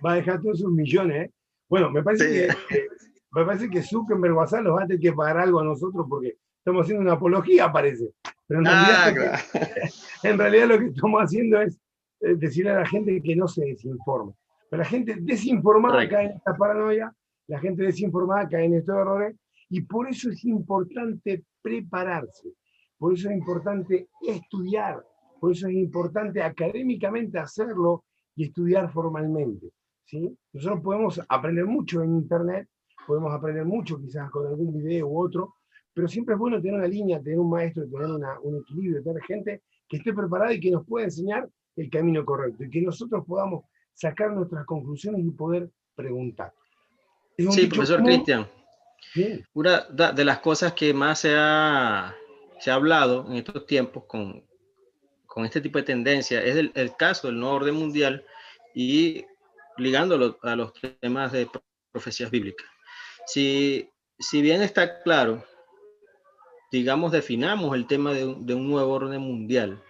Va 0.05 0.13
a 0.13 0.15
dejar 0.15 0.41
todos 0.41 0.61
sus 0.61 0.73
millones, 0.73 1.27
¿eh? 1.27 1.33
Bueno, 1.69 1.91
me 1.91 2.03
parece, 2.03 2.51
sí. 2.51 2.57
que, 2.69 2.87
me 3.33 3.45
parece 3.45 3.69
que 3.69 3.83
Zuckerberg 3.83 4.35
WhatsApp 4.35 4.63
nos 4.63 4.79
va 4.79 4.85
a 4.85 4.87
tener 4.87 5.01
que 5.01 5.13
pagar 5.13 5.39
algo 5.39 5.61
a 5.61 5.65
nosotros 5.65 6.07
porque 6.09 6.39
estamos 6.59 6.85
haciendo 6.85 7.03
una 7.03 7.13
apología, 7.13 7.71
parece. 7.71 8.11
Pero 8.47 8.61
en 8.61 8.67
realidad, 8.67 9.05
ah, 9.05 9.13
claro. 9.13 9.69
en 10.23 10.39
realidad 10.39 10.69
lo 10.69 10.79
que 10.79 10.87
estamos 10.87 11.23
haciendo 11.23 11.61
es 11.61 11.79
decirle 12.21 12.71
a 12.71 12.81
la 12.81 12.87
gente 12.87 13.21
que 13.23 13.37
no 13.37 13.47
se 13.47 13.67
desinforme. 13.67 14.33
Pero 14.71 14.83
la 14.83 14.89
gente 14.89 15.17
desinformada 15.21 16.09
cae 16.09 16.27
en 16.27 16.37
esta 16.37 16.57
paranoia 16.57 17.13
la 17.49 17.59
gente 17.59 17.83
desinformada 17.83 18.49
cae 18.49 18.67
en 18.67 18.75
estos 18.75 18.95
errores 18.95 19.35
y 19.71 19.81
por 19.81 20.09
eso 20.09 20.31
es 20.31 20.45
importante 20.45 21.45
prepararse, 21.63 22.51
por 22.99 23.15
eso 23.15 23.29
es 23.31 23.37
importante 23.37 24.09
estudiar, 24.23 25.05
por 25.41 25.53
eso 25.53 25.69
es 25.69 25.75
importante 25.75 26.43
académicamente 26.43 27.39
hacerlo 27.39 28.05
y 28.35 28.45
estudiar 28.45 28.93
formalmente. 28.93 29.71
¿sí? 30.05 30.37
Nosotros 30.53 30.81
podemos 30.83 31.21
aprender 31.29 31.67
mucho 31.67 32.03
en 32.03 32.17
Internet, 32.17 32.69
podemos 33.07 33.33
aprender 33.33 33.65
mucho 33.65 33.99
quizás 34.01 34.31
con 34.31 34.47
algún 34.47 34.77
video 34.83 35.07
u 35.07 35.25
otro, 35.25 35.55
pero 35.95 36.09
siempre 36.09 36.35
es 36.35 36.39
bueno 36.39 36.61
tener 36.61 36.75
una 36.75 36.87
línea, 36.87 37.23
tener 37.23 37.39
un 37.39 37.51
maestro, 37.51 37.89
tener 37.89 38.07
una, 38.07 38.39
un 38.41 38.59
equilibrio, 38.59 39.03
tener 39.03 39.23
gente 39.23 39.63
que 39.89 39.97
esté 39.97 40.13
preparada 40.13 40.53
y 40.53 40.61
que 40.61 40.71
nos 40.71 40.87
pueda 40.87 41.07
enseñar 41.07 41.49
el 41.77 41.91
camino 41.91 42.25
correcto 42.25 42.65
y 42.65 42.71
que 42.71 42.83
nosotros 42.83 43.25
podamos 43.27 43.65
sacar 43.95 44.33
nuestras 44.33 44.65
conclusiones 44.67 45.25
y 45.25 45.31
poder 45.31 45.71
preguntar. 45.95 46.53
Sí, 47.37 47.67
profesor 47.67 48.03
Cristian. 48.03 48.47
Una 49.55 50.13
de 50.13 50.25
las 50.25 50.39
cosas 50.41 50.73
que 50.73 50.93
más 50.93 51.21
se 51.21 51.35
ha, 51.37 52.15
se 52.59 52.71
ha 52.71 52.75
hablado 52.75 53.27
en 53.29 53.37
estos 53.37 53.67
tiempos 53.67 54.05
con, 54.07 54.45
con 55.27 55.45
este 55.45 55.61
tipo 55.61 55.79
de 55.79 55.85
tendencia 55.85 56.43
es 56.43 56.57
el, 56.57 56.73
el, 56.75 56.97
caso 56.97 57.29
del 57.29 57.39
nuevo 57.39 57.57
orden 57.57 57.75
mundial 57.75 58.25
y 58.75 59.25
ligándolo 59.77 60.39
a 60.43 60.57
los 60.57 60.73
temas 61.01 61.33
de 61.33 61.49
profecías 61.93 62.31
bíblicas. 62.31 62.67
Si, 63.27 63.91
si 64.19 64.43
bien 64.43 64.63
está 64.63 65.03
claro, 65.03 65.45
digamos, 66.71 67.13
definamos 67.13 67.75
el 67.75 67.87
tema 67.87 68.13
de 68.13 68.27
un, 68.27 68.47
de 68.47 68.55
un 68.55 68.69
nuevo 68.69 68.93
orden 68.93 69.21
mundial, 69.21 69.83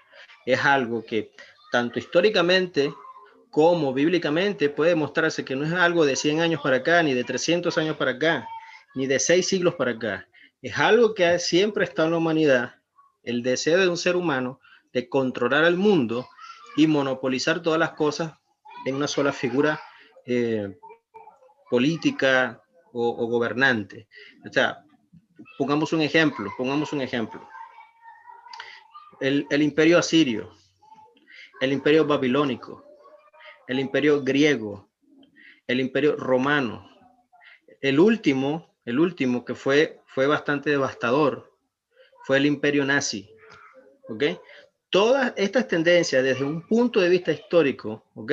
es 0.46 0.64
algo 0.64 1.04
que 1.04 1.32
tanto 1.72 1.98
históricamente 1.98 2.92
como 3.50 3.92
bíblicamente 3.92 4.68
puede 4.68 4.94
mostrarse 4.94 5.44
que 5.44 5.56
no 5.56 5.64
es 5.64 5.72
algo 5.72 6.04
de 6.04 6.16
100 6.16 6.40
años 6.40 6.60
para 6.62 6.76
acá, 6.76 7.02
ni 7.02 7.14
de 7.14 7.24
300 7.24 7.76
años 7.78 7.96
para 7.96 8.12
acá, 8.12 8.46
ni 8.94 9.06
de 9.06 9.18
6 9.18 9.46
siglos 9.46 9.74
para 9.74 9.92
acá. 9.92 10.27
Es 10.62 10.78
algo 10.78 11.14
que 11.14 11.38
siempre 11.38 11.84
está 11.84 12.04
en 12.04 12.12
la 12.12 12.16
humanidad, 12.18 12.74
el 13.22 13.42
deseo 13.42 13.78
de 13.78 13.88
un 13.88 13.96
ser 13.96 14.16
humano 14.16 14.60
de 14.92 15.08
controlar 15.08 15.64
al 15.64 15.76
mundo 15.76 16.28
y 16.76 16.86
monopolizar 16.86 17.62
todas 17.62 17.78
las 17.78 17.92
cosas 17.92 18.32
en 18.84 18.94
una 18.96 19.06
sola 19.06 19.32
figura 19.32 19.80
eh, 20.26 20.78
política 21.70 22.62
o, 22.92 23.08
o, 23.08 23.26
gobernante. 23.26 24.08
O 24.48 24.52
sea, 24.52 24.84
pongamos 25.56 25.92
un 25.92 26.02
ejemplo, 26.02 26.50
pongamos 26.56 26.92
un 26.92 27.02
ejemplo. 27.02 27.46
El, 29.20 29.46
el 29.50 29.62
imperio 29.62 29.98
asirio, 29.98 30.52
el 31.60 31.72
imperio 31.72 32.06
babilónico, 32.06 32.84
el 33.66 33.78
imperio 33.78 34.22
griego, 34.22 34.88
el 35.66 35.80
imperio 35.80 36.16
romano. 36.16 36.88
El 37.80 38.00
último, 38.00 38.74
el 38.84 38.98
último 38.98 39.44
que 39.44 39.54
fue, 39.54 40.00
fue 40.18 40.26
bastante 40.26 40.70
devastador, 40.70 41.48
fue 42.24 42.38
el 42.38 42.46
imperio 42.46 42.84
nazi. 42.84 43.30
¿Ok? 44.08 44.24
Todas 44.90 45.32
estas 45.36 45.68
tendencias 45.68 46.24
desde 46.24 46.42
un 46.42 46.66
punto 46.66 46.98
de 46.98 47.08
vista 47.08 47.30
histórico, 47.30 48.02
¿ok? 48.16 48.32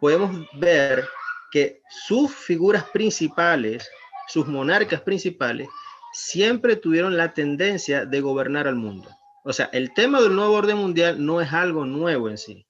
Podemos 0.00 0.48
ver 0.54 1.06
que 1.50 1.82
sus 1.90 2.34
figuras 2.34 2.84
principales, 2.84 3.90
sus 4.26 4.46
monarcas 4.46 5.02
principales, 5.02 5.68
siempre 6.14 6.76
tuvieron 6.76 7.14
la 7.14 7.34
tendencia 7.34 8.06
de 8.06 8.20
gobernar 8.22 8.66
al 8.66 8.76
mundo. 8.76 9.10
O 9.44 9.52
sea, 9.52 9.68
el 9.74 9.92
tema 9.92 10.18
del 10.18 10.34
nuevo 10.34 10.54
orden 10.54 10.78
mundial 10.78 11.22
no 11.22 11.42
es 11.42 11.52
algo 11.52 11.84
nuevo 11.84 12.30
en 12.30 12.38
sí, 12.38 12.66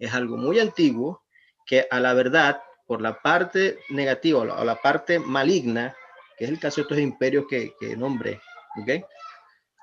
es 0.00 0.12
algo 0.12 0.36
muy 0.36 0.58
antiguo 0.58 1.22
que 1.64 1.86
a 1.92 2.00
la 2.00 2.12
verdad, 2.12 2.60
por 2.88 3.00
la 3.00 3.22
parte 3.22 3.78
negativa 3.88 4.40
o 4.40 4.64
la, 4.64 4.82
parte 4.82 5.20
maligna, 5.20 5.94
que 6.36 6.44
es 6.44 6.50
el 6.50 6.58
caso 6.58 6.76
de 6.76 6.82
estos 6.82 6.98
imperios 6.98 7.46
que, 7.48 7.74
que 7.78 7.96
nombré, 7.96 8.40
¿ok? 8.80 9.04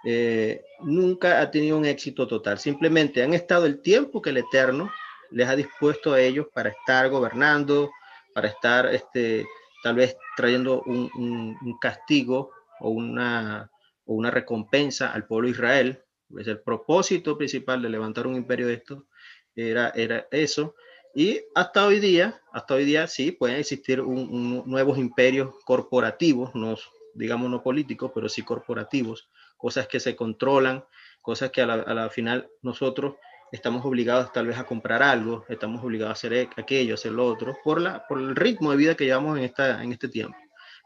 Eh, 0.04 0.64
nunca 0.80 1.42
ha 1.42 1.52
tenido 1.52 1.78
un 1.78 1.86
éxito 1.86 2.28
total. 2.28 2.58
Simplemente 2.58 3.24
han 3.24 3.34
estado 3.34 3.66
el 3.66 3.82
tiempo 3.82 4.22
que 4.22 4.32
el 4.32 4.38
Eterno 4.38 4.92
les 5.30 5.48
ha 5.48 5.56
dispuesto 5.56 6.14
a 6.14 6.22
ellos 6.22 6.48
para 6.54 6.70
estar 6.70 7.10
gobernando, 7.10 7.92
para 8.34 8.48
estar 8.48 8.94
este, 8.94 9.46
tal 9.84 9.96
vez 9.96 10.18
trayendo 10.36 10.82
un, 10.84 11.78
castigo 11.80 12.52
o 12.80 12.90
una, 12.90 13.70
o 14.06 14.14
una 14.16 14.32
recompensa 14.32 15.12
al 15.12 15.26
pueblo 15.26 15.48
de 15.48 15.52
Israel. 15.52 16.04
Pues 16.28 16.48
el 16.48 16.62
propósito 16.62 17.38
principal 17.38 17.82
de 17.82 17.90
levantar 17.90 18.26
un 18.26 18.36
imperio 18.36 18.68
de 18.68 18.76
esto 18.76 19.08
era, 19.56 19.90
era 19.90 20.28
eso. 20.32 20.76
Y 21.14 21.42
hasta 21.56 21.86
hoy 21.86 22.00
día, 22.00 22.42
hasta 22.54 22.76
hoy 22.76 22.86
día 22.86 23.08
sí, 23.08 23.32
pueden 23.32 23.58
existir 23.58 24.02
nuevos 24.02 24.98
imperios 24.98 25.54
corporativos, 25.66 26.56
no 26.56 26.78
digamos 27.14 27.50
no 27.50 27.62
políticos, 27.62 28.12
pero 28.16 28.30
sí 28.30 28.44
corporativos, 28.44 29.30
cosas 29.58 29.88
que 29.88 30.00
se 30.00 30.16
controlan, 30.16 30.86
cosas 31.22 31.52
que 31.52 31.62
a 31.62 31.66
la, 31.66 32.10
final 32.10 32.50
nosotros 32.62 33.16
estamos 33.52 33.86
obligados 33.86 34.32
tal 34.32 34.48
vez 34.48 34.58
a 34.58 34.66
comprar 34.66 35.04
algo, 35.04 35.46
estamos 35.50 35.84
obligados 35.84 36.12
a 36.12 36.14
hacer 36.14 36.34
e, 36.34 36.50
aquello, 36.56 36.94
hacer 36.94 37.12
lo 37.12 37.26
otro, 37.26 37.58
por, 37.64 37.82
la, 37.82 38.08
por 38.08 38.18
el 38.18 38.36
ritmo 38.36 38.72
de 38.72 38.78
vida 38.78 38.96
que 38.96 39.06
llevamos 39.06 39.38
en, 39.38 39.44
esta, 39.44 39.84
en 39.84 39.92
este 39.92 40.08
tiempo. 40.08 40.38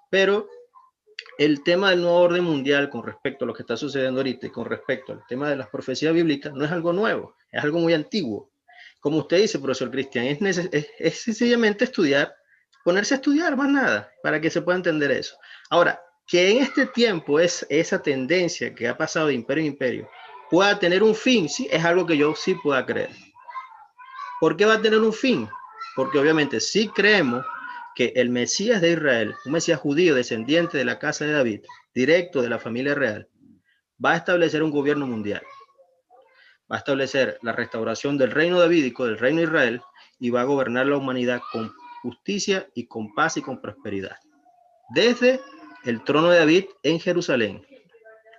Pero 0.09 0.47
el 1.37 1.63
tema 1.63 1.91
del 1.91 2.01
nuevo 2.01 2.17
orden 2.17 2.43
mundial 2.43 2.89
con 2.89 3.03
respecto 3.03 3.45
a 3.45 3.47
lo 3.47 3.53
que 3.53 3.61
está 3.63 3.77
sucediendo 3.77 4.19
ahorita 4.19 4.47
y 4.47 4.49
con 4.49 4.65
respecto 4.65 5.13
al 5.13 5.25
tema 5.27 5.49
de 5.49 5.55
las 5.55 5.69
profecías 5.69 6.13
bíblicas 6.13 6.53
no 6.53 6.65
es 6.65 6.71
algo 6.71 6.91
nuevo, 6.93 7.35
es 7.51 7.63
algo 7.63 7.79
muy 7.79 7.93
antiguo. 7.93 8.49
Como 9.05 9.19
usted 9.19 9.37
dice, 9.37 9.59
profesor 9.59 9.91
Cristian, 9.91 10.25
es, 10.25 10.57
es, 10.57 10.87
es 10.97 11.21
sencillamente 11.21 11.83
estudiar, 11.83 12.35
ponerse 12.83 13.13
a 13.13 13.17
estudiar, 13.17 13.55
más 13.55 13.69
nada, 13.69 14.09
para 14.23 14.41
que 14.41 14.49
se 14.49 14.63
pueda 14.63 14.77
entender 14.77 15.11
eso. 15.11 15.35
Ahora, 15.69 16.01
que 16.25 16.49
en 16.49 16.63
este 16.63 16.87
tiempo 16.87 17.39
es 17.39 17.67
esa 17.69 18.01
tendencia 18.01 18.73
que 18.73 18.87
ha 18.87 18.97
pasado 18.97 19.27
de 19.27 19.35
imperio 19.35 19.61
en 19.61 19.67
imperio 19.73 20.09
pueda 20.49 20.79
tener 20.79 21.03
un 21.03 21.13
fin, 21.13 21.47
sí, 21.47 21.67
es 21.69 21.85
algo 21.85 22.07
que 22.07 22.17
yo 22.17 22.33
sí 22.33 22.55
pueda 22.55 22.83
creer. 22.83 23.11
¿Por 24.39 24.57
qué 24.57 24.65
va 24.65 24.73
a 24.73 24.81
tener 24.81 24.99
un 24.99 25.13
fin? 25.13 25.47
Porque 25.95 26.17
obviamente 26.17 26.59
si 26.59 26.87
creemos 26.87 27.45
que 27.93 28.11
el 28.15 28.31
Mesías 28.31 28.81
de 28.81 28.93
Israel, 28.93 29.35
un 29.45 29.51
Mesías 29.51 29.79
judío 29.79 30.15
descendiente 30.15 30.79
de 30.79 30.85
la 30.85 30.97
casa 30.97 31.25
de 31.25 31.33
David, 31.33 31.61
directo 31.93 32.41
de 32.41 32.49
la 32.49 32.57
familia 32.57 32.95
real, 32.95 33.29
va 34.03 34.13
a 34.13 34.17
establecer 34.17 34.63
un 34.63 34.71
gobierno 34.71 35.05
mundial. 35.05 35.43
Va 36.71 36.77
a 36.77 36.79
establecer 36.79 37.37
la 37.41 37.51
restauración 37.51 38.17
del 38.17 38.31
reino 38.31 38.59
davídico, 38.59 39.05
del 39.05 39.19
reino 39.19 39.39
de 39.39 39.45
Israel, 39.45 39.81
y 40.19 40.29
va 40.29 40.41
a 40.41 40.45
gobernar 40.45 40.87
la 40.87 40.97
humanidad 40.97 41.41
con 41.51 41.71
justicia 42.01 42.69
y 42.73 42.87
con 42.87 43.13
paz 43.13 43.37
y 43.37 43.41
con 43.41 43.61
prosperidad. 43.61 44.17
Desde 44.93 45.39
el 45.83 46.03
trono 46.03 46.29
de 46.29 46.39
David 46.39 46.65
en 46.83 46.99
Jerusalén, 46.99 47.65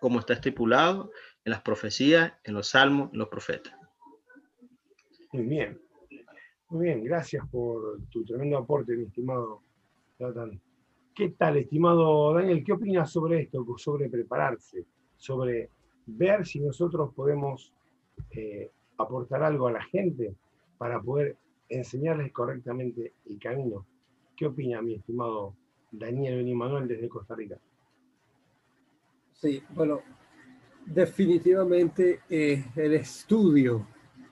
como 0.00 0.18
está 0.18 0.34
estipulado 0.34 1.10
en 1.44 1.50
las 1.52 1.62
profecías, 1.62 2.32
en 2.44 2.54
los 2.54 2.68
salmos, 2.68 3.12
en 3.12 3.18
los 3.18 3.28
profetas. 3.28 3.72
Muy 5.32 5.44
bien, 5.44 5.80
muy 6.68 6.86
bien, 6.86 7.04
gracias 7.04 7.46
por 7.48 8.00
tu 8.10 8.24
tremendo 8.24 8.58
aporte, 8.58 8.96
mi 8.96 9.04
estimado 9.04 9.62
Jonathan. 10.18 10.60
¿Qué 11.14 11.30
tal, 11.30 11.56
estimado 11.56 12.34
Daniel? 12.34 12.62
¿Qué 12.64 12.72
opinas 12.72 13.10
sobre 13.10 13.42
esto, 13.42 13.64
sobre 13.78 14.08
prepararse, 14.08 14.84
sobre 15.16 15.70
ver 16.06 16.46
si 16.46 16.60
nosotros 16.60 17.14
podemos 17.14 17.72
eh, 18.30 18.70
aportar 18.98 19.42
algo 19.42 19.68
a 19.68 19.72
la 19.72 19.82
gente 19.84 20.34
para 20.78 21.00
poder 21.00 21.36
enseñarles 21.68 22.32
correctamente 22.32 23.14
el 23.26 23.38
camino? 23.38 23.86
¿Qué 24.36 24.46
opina 24.46 24.82
mi 24.82 24.94
estimado 24.94 25.54
Daniel 25.90 26.46
y 26.46 26.54
Manuel 26.54 26.88
desde 26.88 27.08
Costa 27.08 27.34
Rica. 27.34 27.58
Sí, 29.32 29.62
bueno, 29.70 30.00
definitivamente 30.84 32.20
eh, 32.28 32.64
el 32.74 32.94
estudio 32.94 33.86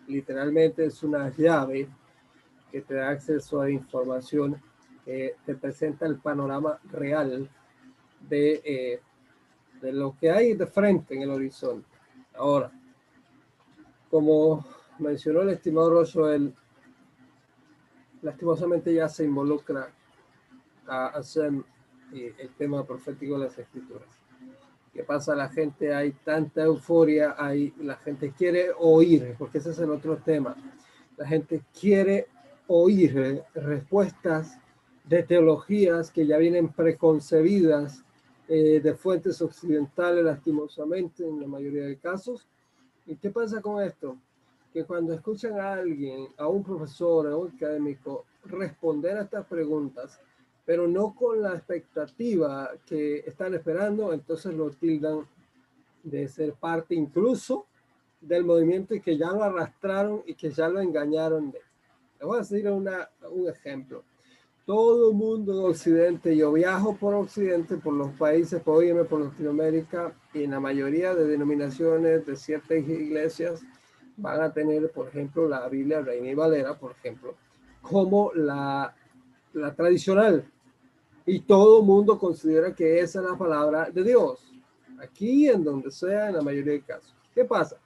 literalmente 0.07 0.87
es 0.87 1.03
una 1.03 1.31
llave 1.31 1.89
que 2.71 2.81
te 2.83 2.95
da 2.95 3.11
acceso 3.11 3.61
a 3.61 3.71
información 3.71 4.61
que 5.05 5.37
te 5.45 5.55
presenta 5.55 6.07
el 6.07 6.19
panorama 6.19 6.79
real 6.91 7.49
de, 8.29 8.63
eh, 8.65 9.01
de 9.81 9.93
lo 9.93 10.17
que 10.19 10.31
hay 10.31 10.55
de 10.55 10.67
frente 10.67 11.15
en 11.15 11.23
el 11.23 11.31
horizonte. 11.31 11.87
Ahora, 12.35 12.73
como 14.15 14.65
mencionó 15.01 15.43
el 15.43 15.49
estimado 15.49 16.01
él 16.33 16.55
lastimosamente 18.23 18.95
ya 18.95 19.09
se 19.09 19.25
involucra 19.25 19.93
a 20.87 21.07
hacer 21.07 21.53
eh, 22.13 22.33
el 22.39 22.51
tema 22.51 22.87
profético 22.87 23.37
de 23.37 23.47
las 23.47 23.59
escrituras. 23.59 24.07
¿Qué 24.93 25.03
pasa? 25.03 25.35
La 25.35 25.49
gente, 25.49 25.93
hay 25.93 26.13
tanta 26.13 26.63
euforia, 26.63 27.35
hay, 27.37 27.75
la 27.81 27.97
gente 27.97 28.31
quiere 28.31 28.69
oír, 28.79 29.35
porque 29.37 29.59
ese 29.59 29.71
es 29.71 29.81
el 29.81 29.91
otro 29.91 30.19
tema. 30.19 30.55
La 31.17 31.27
gente 31.27 31.65
quiere 31.81 32.29
oír 32.69 33.43
respuestas 33.53 34.61
de 35.03 35.25
teologías 35.25 36.13
que 36.13 36.25
ya 36.25 36.39
vienen 36.39 36.69
preconcebidas 36.69 38.05
eh, 38.47 38.79
de 38.81 38.95
fuentes 38.95 39.43
occidentales, 39.43 40.25
lastimosamente, 40.25 41.27
en 41.27 41.41
la 41.41 41.49
mayoría 41.49 41.87
de 41.87 41.99
casos. 41.99 42.47
¿Y 43.07 43.17
qué 43.17 43.31
pasa 43.31 43.61
con 43.61 43.83
esto? 43.83 44.17
Que 44.73 44.85
cuando 44.85 45.13
escuchan 45.13 45.59
a 45.61 45.75
alguien, 45.75 46.29
a 46.37 46.49
un 46.49 46.65
profesor, 46.65 47.27
a 47.27 47.37
un 47.37 47.53
académico, 47.55 48.25
responder 48.45 49.19
a 49.19 49.23
estas 49.23 49.47
preguntas, 49.47 50.19
pero 50.65 50.89
no 50.89 51.15
con 51.15 51.43
la 51.43 51.55
expectativa 51.55 52.71
que 52.87 53.19
están 53.27 53.55
esperando, 53.55 54.13
entonces 54.13 54.55
lo 54.55 54.71
tildan 54.71 55.27
de 56.03 56.29
ser 56.29 56.55
parte 56.55 56.95
incluso 56.95 57.67
del 58.21 58.45
movimiento 58.45 58.95
y 58.95 59.01
que 59.01 59.17
ya 59.17 59.31
lo 59.31 59.45
arrastraron 59.45 60.23
y 60.27 60.35
que 60.35 60.51
ya 60.51 60.69
lo 60.69 60.81
engañaron. 60.81 61.51
De. 61.51 61.61
Les 62.19 62.27
voy 62.27 62.39
a 62.39 62.41
decir 62.41 62.69
un 62.69 63.49
ejemplo. 63.49 64.03
Todo 64.67 65.11
el 65.11 65.15
mundo 65.17 65.53
en 65.53 65.71
Occidente, 65.73 66.35
yo 66.35 66.51
viajo 66.51 66.97
por 66.97 67.13
Occidente, 67.13 67.77
por 67.77 67.93
los 67.93 68.13
países, 68.13 68.63
por 68.63 68.83
irme 68.83 69.05
por 69.05 69.21
Latinoamérica, 69.21 70.15
y 70.33 70.45
en 70.45 70.53
la 70.53 70.61
mayoría 70.61 71.15
de 71.15 71.27
denominaciones 71.27 72.25
de 72.25 72.35
ciertas 72.35 72.79
iglesias 72.79 73.61
van 74.17 74.41
a 74.41 74.51
tener, 74.55 74.91
por 74.91 75.09
ejemplo, 75.09 75.47
la 75.47 75.69
Biblia 75.69 76.01
Reina 76.01 76.31
y 76.31 76.35
Valera, 76.35 76.79
por 76.79 76.93
ejemplo, 76.93 77.35
como 77.83 78.33
la, 78.33 78.97
la 79.53 79.75
tradicional, 79.75 80.51
y 81.27 81.41
todo 81.41 81.81
el 81.81 81.87
mundo 81.87 82.19
considera 82.19 82.75
que 82.75 83.01
esa 83.01 83.21
es 83.21 83.31
la 83.31 83.37
palabra 83.37 83.91
de 83.91 84.03
Dios, 84.03 84.51
aquí 84.99 85.47
en 85.47 85.63
donde 85.63 85.91
sea, 85.91 86.29
en 86.29 86.37
la 86.37 86.43
mayoría 86.43 86.73
de 86.73 86.81
casos. 86.81 87.15
¿Qué 87.35 87.45
pasa? 87.45 87.77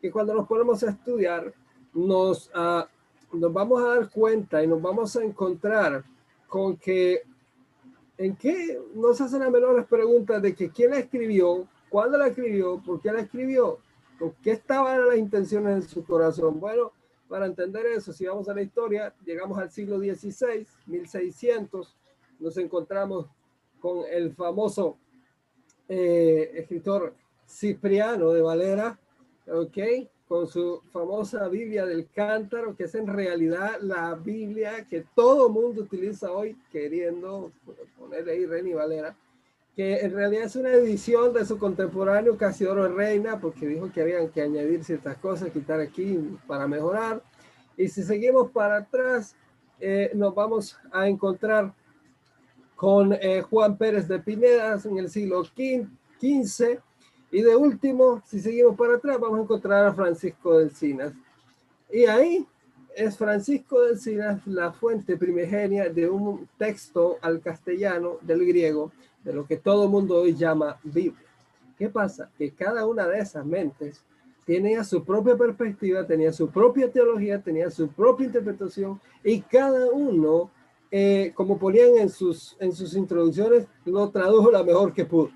Que 0.00 0.10
cuando 0.10 0.32
nos 0.32 0.48
ponemos 0.48 0.82
a 0.82 0.90
estudiar, 0.92 1.52
nos, 1.92 2.50
uh, 2.54 3.36
nos 3.36 3.52
vamos 3.52 3.82
a 3.82 3.96
dar 3.96 4.08
cuenta 4.08 4.64
y 4.64 4.66
nos 4.66 4.80
vamos 4.80 5.14
a 5.14 5.22
encontrar 5.22 6.02
con 6.52 6.76
que 6.76 7.22
en 8.18 8.36
qué 8.36 8.78
nos 8.94 9.18
hacen 9.22 9.40
las 9.40 9.50
menores 9.50 9.86
preguntas 9.86 10.42
de 10.42 10.54
que 10.54 10.70
quién 10.70 10.90
la 10.90 10.98
escribió, 10.98 11.66
cuándo 11.88 12.18
la 12.18 12.26
escribió, 12.26 12.78
por 12.84 13.00
qué 13.00 13.10
la 13.10 13.20
escribió, 13.20 13.78
con 14.18 14.34
qué 14.42 14.50
estaban 14.50 15.08
las 15.08 15.16
intenciones 15.16 15.76
en 15.76 15.88
su 15.88 16.04
corazón. 16.04 16.60
Bueno, 16.60 16.92
para 17.26 17.46
entender 17.46 17.86
eso, 17.86 18.12
si 18.12 18.26
vamos 18.26 18.50
a 18.50 18.54
la 18.54 18.60
historia, 18.60 19.14
llegamos 19.24 19.56
al 19.56 19.70
siglo 19.70 19.98
XVI, 19.98 20.66
1600, 20.84 21.96
nos 22.38 22.58
encontramos 22.58 23.30
con 23.80 24.04
el 24.10 24.34
famoso 24.34 24.98
eh, 25.88 26.50
escritor 26.54 27.14
Cipriano 27.48 28.30
de 28.30 28.42
Valera, 28.42 29.00
¿ok? 29.46 29.78
Con 30.32 30.46
su 30.46 30.80
famosa 30.90 31.46
Biblia 31.48 31.84
del 31.84 32.08
Cántaro, 32.08 32.74
que 32.74 32.84
es 32.84 32.94
en 32.94 33.06
realidad 33.06 33.78
la 33.82 34.14
Biblia 34.14 34.86
que 34.88 35.04
todo 35.14 35.50
mundo 35.50 35.82
utiliza 35.82 36.32
hoy, 36.32 36.56
queriendo 36.70 37.52
ponerle 37.98 38.32
ahí 38.32 38.46
Reina 38.46 38.76
Valera, 38.76 39.14
que 39.76 39.98
en 39.98 40.14
realidad 40.14 40.44
es 40.44 40.56
una 40.56 40.70
edición 40.70 41.34
de 41.34 41.44
su 41.44 41.58
contemporáneo 41.58 42.38
Casiodoro 42.38 42.88
Reina, 42.88 43.38
porque 43.40 43.66
dijo 43.66 43.92
que 43.92 44.00
habían 44.00 44.30
que 44.30 44.40
añadir 44.40 44.82
ciertas 44.84 45.18
cosas, 45.18 45.50
quitar 45.50 45.80
aquí 45.80 46.18
para 46.46 46.66
mejorar. 46.66 47.22
Y 47.76 47.88
si 47.88 48.02
seguimos 48.02 48.50
para 48.52 48.78
atrás, 48.78 49.36
eh, 49.80 50.12
nos 50.14 50.34
vamos 50.34 50.78
a 50.92 51.08
encontrar 51.08 51.74
con 52.74 53.12
eh, 53.12 53.42
Juan 53.42 53.76
Pérez 53.76 54.08
de 54.08 54.18
Pinedas 54.18 54.86
en 54.86 54.96
el 54.96 55.10
siglo 55.10 55.44
XV. 55.44 56.80
Y 57.32 57.40
de 57.40 57.56
último, 57.56 58.22
si 58.26 58.40
seguimos 58.40 58.76
para 58.76 58.96
atrás, 58.96 59.18
vamos 59.18 59.38
a 59.38 59.42
encontrar 59.42 59.86
a 59.86 59.94
Francisco 59.94 60.58
del 60.58 60.70
Cinas. 60.70 61.14
Y 61.90 62.04
ahí 62.04 62.46
es 62.94 63.16
Francisco 63.16 63.80
del 63.80 63.98
Cinas 63.98 64.46
la 64.46 64.70
fuente 64.70 65.16
primigenia 65.16 65.88
de 65.88 66.10
un 66.10 66.46
texto 66.58 67.16
al 67.22 67.40
castellano 67.40 68.18
del 68.20 68.44
griego, 68.44 68.92
de 69.24 69.32
lo 69.32 69.46
que 69.46 69.56
todo 69.56 69.84
el 69.84 69.90
mundo 69.90 70.16
hoy 70.16 70.34
llama 70.34 70.78
Biblia. 70.84 71.26
¿Qué 71.78 71.88
pasa? 71.88 72.30
Que 72.36 72.50
cada 72.50 72.86
una 72.86 73.08
de 73.08 73.20
esas 73.20 73.46
mentes 73.46 74.04
tenía 74.44 74.84
su 74.84 75.02
propia 75.02 75.34
perspectiva, 75.34 76.06
tenía 76.06 76.34
su 76.34 76.50
propia 76.50 76.92
teología, 76.92 77.40
tenía 77.40 77.70
su 77.70 77.88
propia 77.88 78.26
interpretación 78.26 79.00
y 79.24 79.40
cada 79.40 79.90
uno, 79.90 80.50
eh, 80.90 81.32
como 81.34 81.58
ponían 81.58 81.96
en 81.96 82.10
sus, 82.10 82.58
en 82.60 82.72
sus 82.72 82.94
introducciones, 82.94 83.66
lo 83.86 84.10
tradujo 84.10 84.50
la 84.50 84.62
mejor 84.62 84.92
que 84.92 85.06
pudo. 85.06 85.30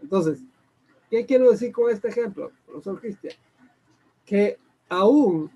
Entonces, 0.00 0.38
¿qué 1.10 1.26
quiero 1.26 1.50
decir 1.50 1.72
con 1.72 1.90
este 1.90 2.08
ejemplo, 2.08 2.52
profesor 2.66 3.00
Cristian? 3.00 3.34
Que 4.24 4.58
aún 4.88 5.50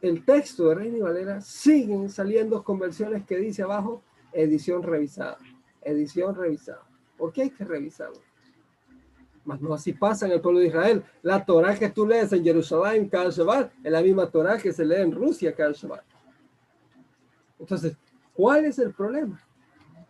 el 0.00 0.24
texto 0.24 0.68
de 0.68 0.74
Reina 0.76 0.98
y 0.98 1.00
Valera 1.00 1.40
siguen 1.40 2.08
saliendo 2.08 2.62
conversiones 2.62 3.24
que 3.24 3.36
dice 3.36 3.62
abajo 3.62 4.02
edición 4.32 4.82
revisada, 4.82 5.38
edición 5.82 6.34
revisada. 6.34 6.86
¿Por 7.16 7.32
qué 7.32 7.42
hay 7.42 7.50
que 7.50 7.64
revisarlo? 7.64 8.20
Mas 9.44 9.60
no 9.60 9.72
así 9.72 9.94
pasa 9.94 10.26
en 10.26 10.32
el 10.32 10.40
pueblo 10.40 10.60
de 10.60 10.66
Israel. 10.66 11.02
La 11.22 11.44
Torah 11.44 11.76
que 11.76 11.88
tú 11.88 12.06
lees 12.06 12.32
en 12.32 12.44
Jerusalén 12.44 13.08
cada 13.08 13.28
es 13.28 13.38
la 13.82 14.02
misma 14.02 14.30
Torah 14.30 14.58
que 14.58 14.72
se 14.72 14.84
lee 14.84 14.96
en 14.96 15.12
Rusia 15.12 15.54
cada. 15.54 15.74
Entonces, 17.58 17.96
¿cuál 18.34 18.66
es 18.66 18.78
el 18.78 18.92
problema? 18.92 19.42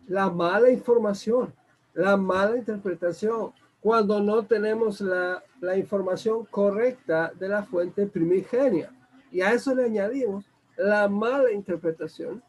La 0.06 0.28
mala 0.28 0.70
información, 0.70 1.54
la 1.94 2.16
mala 2.16 2.56
interpretación, 2.56 3.52
cuando 3.80 4.20
no 4.20 4.44
tenemos 4.44 5.00
la, 5.00 5.42
la 5.60 5.76
información 5.76 6.44
correcta 6.46 7.32
de 7.38 7.48
la 7.48 7.62
fuente 7.62 8.06
primigenia. 8.06 8.92
Y 9.30 9.40
a 9.40 9.52
eso 9.52 9.74
le 9.74 9.84
añadimos 9.84 10.44
la 10.76 11.08
mala 11.08 11.52
interpretación 11.52 12.42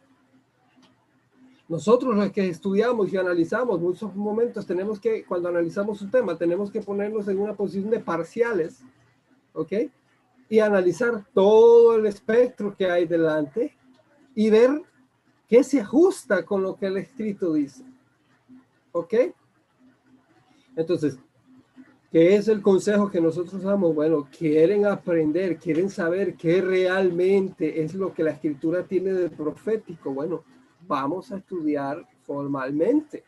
nosotros 1.69 2.15
los 2.15 2.31
que 2.31 2.49
estudiamos 2.49 3.13
y 3.13 3.17
analizamos, 3.17 3.79
muchos 3.79 4.15
momentos 4.15 4.65
tenemos 4.65 4.99
que, 4.99 5.23
cuando 5.23 5.49
analizamos 5.49 6.01
un 6.01 6.09
tema, 6.09 6.35
tenemos 6.35 6.71
que 6.71 6.81
ponernos 6.81 7.27
en 7.27 7.39
una 7.39 7.53
posición 7.53 7.91
de 7.91 7.99
parciales, 7.99 8.79
¿ok? 9.53 9.73
Y 10.49 10.59
analizar 10.59 11.23
todo 11.31 11.95
el 11.95 12.07
espectro 12.07 12.75
que 12.75 12.89
hay 12.89 13.05
delante 13.05 13.77
y 14.33 14.49
ver 14.49 14.81
qué 15.47 15.63
se 15.63 15.79
ajusta 15.79 16.43
con 16.43 16.63
lo 16.63 16.75
que 16.75 16.87
el 16.87 16.97
escrito 16.97 17.53
dice, 17.53 17.83
¿ok? 18.91 19.13
Entonces, 20.75 21.17
¿qué 22.11 22.35
es 22.35 22.47
el 22.47 22.61
consejo 22.61 23.09
que 23.09 23.21
nosotros 23.21 23.63
damos? 23.63 23.93
Bueno, 23.93 24.27
quieren 24.35 24.85
aprender, 24.85 25.57
quieren 25.57 25.89
saber 25.89 26.35
qué 26.35 26.61
realmente 26.61 27.81
es 27.81 27.93
lo 27.93 28.13
que 28.13 28.23
la 28.23 28.31
escritura 28.31 28.83
tiene 28.83 29.13
de 29.13 29.29
profético. 29.29 30.13
Bueno, 30.13 30.43
vamos 30.87 31.31
a 31.31 31.37
estudiar 31.37 32.05
formalmente. 32.23 33.23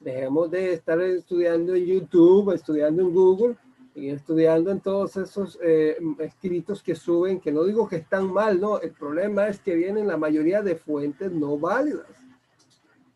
Dejemos 0.00 0.50
de 0.50 0.74
estar 0.74 1.00
estudiando 1.00 1.74
en 1.74 1.86
YouTube, 1.86 2.52
estudiando 2.52 3.02
en 3.02 3.12
Google 3.14 3.56
y 3.94 4.10
estudiando 4.10 4.70
en 4.70 4.80
todos 4.80 5.16
esos 5.16 5.58
eh, 5.62 5.96
escritos 6.18 6.82
que 6.82 6.94
suben, 6.94 7.40
que 7.40 7.50
no 7.50 7.64
digo 7.64 7.88
que 7.88 7.96
están 7.96 8.30
mal, 8.30 8.60
no, 8.60 8.78
el 8.78 8.92
problema 8.92 9.48
es 9.48 9.58
que 9.58 9.74
vienen 9.74 10.06
la 10.06 10.18
mayoría 10.18 10.60
de 10.60 10.76
fuentes 10.76 11.32
no 11.32 11.58
válidas. 11.58 12.06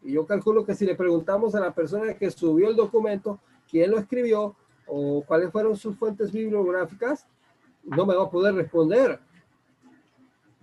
Y 0.02 0.12
yo 0.12 0.24
calculo 0.24 0.64
que 0.64 0.74
si 0.74 0.86
le 0.86 0.94
preguntamos 0.94 1.54
a 1.54 1.60
la 1.60 1.74
persona 1.74 2.14
que 2.14 2.30
subió 2.30 2.70
el 2.70 2.76
documento, 2.76 3.40
quién 3.70 3.90
lo 3.90 3.98
escribió 3.98 4.56
o 4.86 5.22
cuáles 5.26 5.50
fueron 5.50 5.76
sus 5.76 5.96
fuentes 5.96 6.32
bibliográficas, 6.32 7.26
no 7.84 8.04
me 8.04 8.14
va 8.14 8.24
a 8.24 8.30
poder 8.30 8.54
responder. 8.54 9.20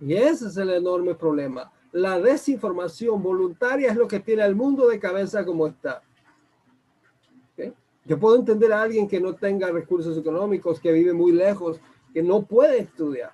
Y 0.00 0.14
ese 0.14 0.48
es 0.48 0.56
el 0.56 0.70
enorme 0.70 1.14
problema 1.14 1.72
la 1.92 2.20
desinformación 2.20 3.22
voluntaria 3.22 3.90
es 3.90 3.96
lo 3.96 4.06
que 4.06 4.20
tiene 4.20 4.42
al 4.42 4.54
mundo 4.54 4.88
de 4.88 4.98
cabeza 4.98 5.44
como 5.44 5.66
está. 5.66 6.02
Yo 8.04 8.18
puedo 8.18 8.36
entender 8.36 8.72
a 8.72 8.80
alguien 8.80 9.06
que 9.06 9.20
no 9.20 9.34
tenga 9.34 9.70
recursos 9.70 10.16
económicos, 10.16 10.80
que 10.80 10.92
vive 10.92 11.12
muy 11.12 11.30
lejos, 11.30 11.78
que 12.14 12.22
no 12.22 12.42
puede 12.42 12.78
estudiar. 12.78 13.32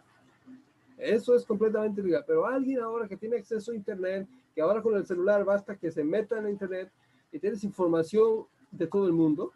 Eso 0.98 1.36
es 1.36 1.44
completamente 1.44 2.02
legal. 2.02 2.24
Pero 2.26 2.44
alguien 2.44 2.80
ahora 2.80 3.06
que 3.06 3.16
tiene 3.16 3.36
acceso 3.36 3.70
a 3.70 3.76
Internet, 3.76 4.26
que 4.52 4.60
ahora 4.60 4.82
con 4.82 4.96
el 4.96 5.06
celular 5.06 5.44
basta 5.44 5.76
que 5.76 5.92
se 5.92 6.02
meta 6.02 6.38
en 6.38 6.48
Internet 6.48 6.90
y 7.30 7.38
tienes 7.38 7.62
información 7.62 8.46
de 8.72 8.88
todo 8.88 9.06
el 9.06 9.12
mundo, 9.12 9.52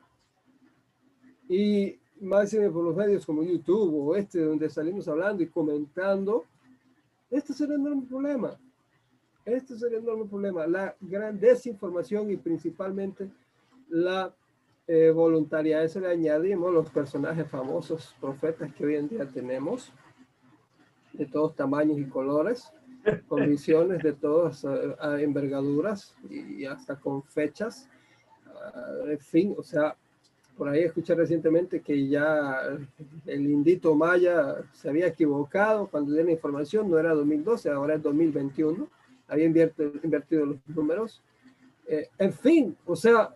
y 1.49 1.99
más 2.21 2.55
por 2.55 2.85
los 2.85 2.97
medios 2.97 3.25
como 3.25 3.43
YouTube 3.43 3.95
o 3.95 4.17
este, 4.17 4.43
donde 4.43 4.69
salimos 4.69 5.09
hablando 5.09 5.43
y 5.43 5.47
comentando, 5.47 6.45
este 7.31 7.53
será 7.53 7.75
el 7.75 7.81
enorme 7.81 8.07
problema. 8.07 8.59
Este 9.45 9.79
sería 9.79 9.99
el 9.99 10.05
enorme 10.05 10.27
problema, 10.27 10.67
la 10.67 10.95
gran 11.01 11.39
desinformación 11.39 12.31
y 12.31 12.37
principalmente 12.37 13.31
la 13.89 14.35
eh, 14.87 15.11
voluntariedad. 15.11 15.85
Eso 15.85 16.01
le 16.01 16.09
añadimos 16.09 16.73
los 16.73 16.91
personajes 16.91 17.49
famosos, 17.49 18.15
profetas 18.21 18.73
que 18.75 18.85
hoy 18.85 18.97
en 18.97 19.09
día 19.09 19.27
tenemos, 19.27 19.93
de 21.13 21.27
todos 21.27 21.55
tamaños 21.55 21.99
y 21.99 22.05
colores, 22.05 22.73
con 23.29 23.49
visiones 23.49 24.03
de 24.03 24.13
todas 24.13 24.65
eh, 24.65 24.97
envergaduras 25.21 26.15
y, 26.29 26.65
hasta 26.65 26.97
con 26.97 27.23
fechas. 27.23 27.89
Uh, 28.47 29.11
en 29.11 29.19
fin, 29.19 29.55
o 29.57 29.63
sea, 29.63 29.97
por 30.59 30.69
ahí 30.69 30.83
escuché 30.83 31.15
recientemente 31.15 31.81
que 31.81 32.09
ya 32.09 32.77
el 33.25 33.49
indito 33.49 33.95
maya 33.95 34.57
se 34.75 34.91
había 34.91 35.07
equivocado 35.07 35.87
cuando 35.87 36.13
dio 36.13 36.25
la 36.25 36.33
información, 36.33 36.91
no 36.91 36.99
era 36.99 37.15
2012, 37.15 37.71
ahora 37.71 37.95
es 37.95 38.03
2021 38.03 38.99
había 39.29 39.45
invertido, 39.47 40.47
los 40.47 40.57
números. 40.67 41.23
Eh, 41.87 42.09
en 42.19 42.33
fin, 42.33 42.77
o 42.87 42.97
sea, 42.97 43.35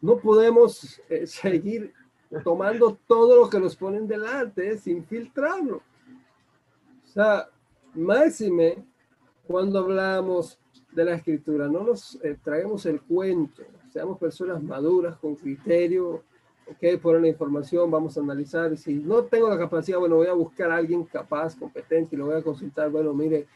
no 0.00 0.18
podemos 0.18 1.00
eh, 1.08 1.26
seguir 1.26 1.92
tomando 2.44 2.98
todo 3.06 3.36
lo 3.36 3.50
que 3.50 3.58
nos 3.58 3.74
ponen 3.74 4.06
delante 4.06 4.76
sin 4.78 5.04
filtrarlo. 5.04 5.76
O 7.04 7.06
sea, 7.06 7.48
máxime 7.94 8.84
cuando 9.46 9.78
hablamos 9.78 10.58
de 10.92 11.04
la 11.04 11.14
escritura, 11.14 11.68
no 11.68 11.82
nos 11.82 12.22
eh, 12.22 12.36
traemos 12.42 12.84
el 12.84 13.00
cuento, 13.00 13.62
seamos 13.98 14.16
personas 14.16 14.62
maduras, 14.62 15.16
con 15.16 15.34
criterio, 15.34 16.22
ok, 16.70 17.00
por 17.02 17.20
la 17.20 17.26
información, 17.26 17.90
vamos 17.90 18.16
a 18.16 18.20
analizar, 18.20 18.76
si 18.76 18.94
no 18.94 19.24
tengo 19.24 19.48
la 19.48 19.58
capacidad, 19.58 19.98
bueno, 19.98 20.14
voy 20.14 20.28
a 20.28 20.34
buscar 20.34 20.70
a 20.70 20.76
alguien 20.76 21.02
capaz, 21.02 21.56
competente, 21.56 22.14
y 22.14 22.18
lo 22.20 22.26
voy 22.26 22.36
a 22.36 22.42
consultar, 22.42 22.90
bueno, 22.90 23.12
mire, 23.12 23.48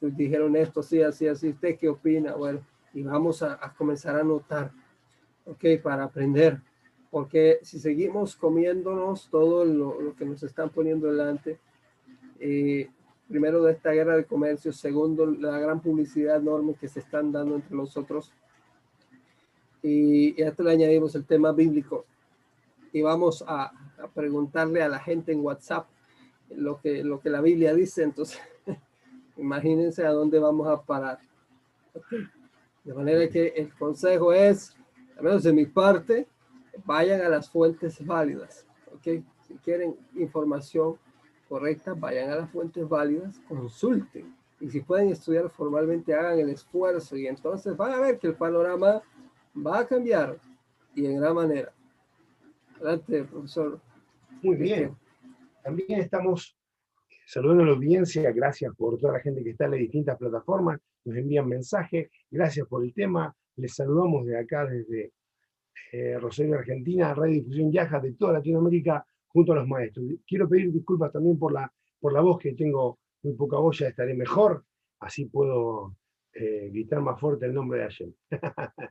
dijeron 0.00 0.56
esto, 0.56 0.80
así, 0.80 1.00
así, 1.00 1.28
así, 1.28 1.50
¿usted 1.50 1.78
qué 1.78 1.88
opina? 1.88 2.34
Bueno, 2.34 2.58
y 2.92 3.04
vamos 3.04 3.40
a, 3.44 3.56
comenzar 3.78 4.16
a 4.16 4.24
notar, 4.24 4.72
¿ok? 5.46 5.64
Para 5.80 6.02
aprender, 6.02 6.60
porque 7.08 7.60
si 7.62 7.78
seguimos 7.78 8.34
comiéndonos 8.34 9.28
todo 9.30 9.64
lo, 9.64 10.16
que 10.16 10.24
nos 10.24 10.42
están 10.42 10.70
poniendo 10.70 11.06
delante, 11.06 11.60
eh, 12.40 12.90
primero 13.28 13.62
de 13.62 13.74
esta 13.74 13.92
guerra 13.92 14.16
de 14.16 14.24
comercio, 14.24 14.72
segundo 14.72 15.24
la 15.24 15.60
gran 15.60 15.80
publicidad 15.80 16.38
enorme 16.38 16.74
que 16.74 16.88
se 16.88 16.98
están 16.98 17.30
dando 17.30 17.54
entre 17.54 17.76
nosotros, 17.76 18.32
y, 18.32 18.43
y 19.84 20.42
a 20.42 20.48
esto 20.48 20.64
le 20.64 20.72
añadimos 20.72 21.14
el 21.14 21.24
tema 21.24 21.52
bíblico, 21.52 22.04
y 22.92 23.02
vamos 23.02 23.44
a, 23.46 23.72
a 24.02 24.08
preguntarle 24.12 24.82
a 24.82 24.88
la 24.88 24.98
gente 24.98 25.32
en 25.32 25.44
WhatsApp 25.44 25.86
lo 26.50 26.80
que, 26.80 27.04
lo 27.04 27.20
que 27.20 27.30
la 27.30 27.40
Biblia 27.40 27.74
dice, 27.74 28.02
entonces 28.02 28.40
Imagínense 29.36 30.06
a 30.06 30.10
dónde 30.10 30.38
vamos 30.38 30.68
a 30.68 30.80
parar. 30.80 31.18
De 32.84 32.94
manera 32.94 33.28
que 33.28 33.48
el 33.48 33.72
consejo 33.74 34.32
es, 34.32 34.76
al 35.16 35.24
menos 35.24 35.42
de 35.42 35.52
mi 35.52 35.66
parte, 35.66 36.26
vayan 36.84 37.20
a 37.20 37.28
las 37.28 37.50
fuentes 37.50 38.04
válidas. 38.04 38.66
¿ok? 38.94 39.22
Si 39.46 39.54
quieren 39.64 39.96
información 40.16 40.96
correcta, 41.48 41.94
vayan 41.94 42.30
a 42.30 42.36
las 42.36 42.50
fuentes 42.50 42.88
válidas, 42.88 43.40
consulten. 43.48 44.34
Y 44.60 44.70
si 44.70 44.80
pueden 44.80 45.08
estudiar 45.08 45.50
formalmente, 45.50 46.14
hagan 46.14 46.38
el 46.38 46.50
esfuerzo 46.50 47.16
y 47.16 47.26
entonces 47.26 47.76
van 47.76 47.92
a 47.92 48.00
ver 48.00 48.18
que 48.18 48.28
el 48.28 48.34
panorama 48.34 49.02
va 49.54 49.80
a 49.80 49.86
cambiar 49.86 50.38
y 50.94 51.06
en 51.06 51.20
gran 51.20 51.34
manera. 51.34 51.72
Adelante, 52.76 53.24
profesor. 53.24 53.80
Muy 54.42 54.56
bien. 54.56 54.96
También 55.62 56.00
estamos 56.00 56.56
Saludando 57.26 57.62
a 57.62 57.66
la 57.66 57.72
audiencia, 57.72 58.30
gracias 58.32 58.74
por 58.76 58.98
toda 58.98 59.14
la 59.14 59.20
gente 59.20 59.42
que 59.42 59.50
está 59.50 59.64
en 59.64 59.70
las 59.72 59.80
distintas 59.80 60.18
plataformas, 60.18 60.78
nos 61.06 61.16
envían 61.16 61.48
mensajes, 61.48 62.10
gracias 62.30 62.66
por 62.68 62.84
el 62.84 62.92
tema, 62.92 63.34
les 63.56 63.74
saludamos 63.74 64.26
de 64.26 64.38
acá 64.38 64.66
desde 64.66 65.12
eh, 65.92 66.18
Rosario, 66.18 66.56
Argentina, 66.56 67.14
Radio 67.14 67.34
Difusión 67.34 67.72
Yaja 67.72 67.98
de 68.00 68.12
toda 68.12 68.34
Latinoamérica, 68.34 69.06
junto 69.28 69.52
a 69.52 69.56
los 69.56 69.66
maestros. 69.66 70.04
Quiero 70.26 70.48
pedir 70.48 70.70
disculpas 70.70 71.12
también 71.12 71.38
por 71.38 71.52
la, 71.52 71.72
por 71.98 72.12
la 72.12 72.20
voz, 72.20 72.38
que 72.38 72.52
tengo 72.52 72.98
muy 73.22 73.32
poca 73.32 73.56
voz, 73.56 73.78
ya 73.78 73.88
estaré 73.88 74.12
mejor, 74.14 74.62
así 75.00 75.24
puedo 75.24 75.96
eh, 76.34 76.70
gritar 76.72 77.00
más 77.00 77.20
fuerte 77.20 77.46
el 77.46 77.54
nombre 77.54 77.78
de 77.78 77.84
Hashem. 77.84 78.12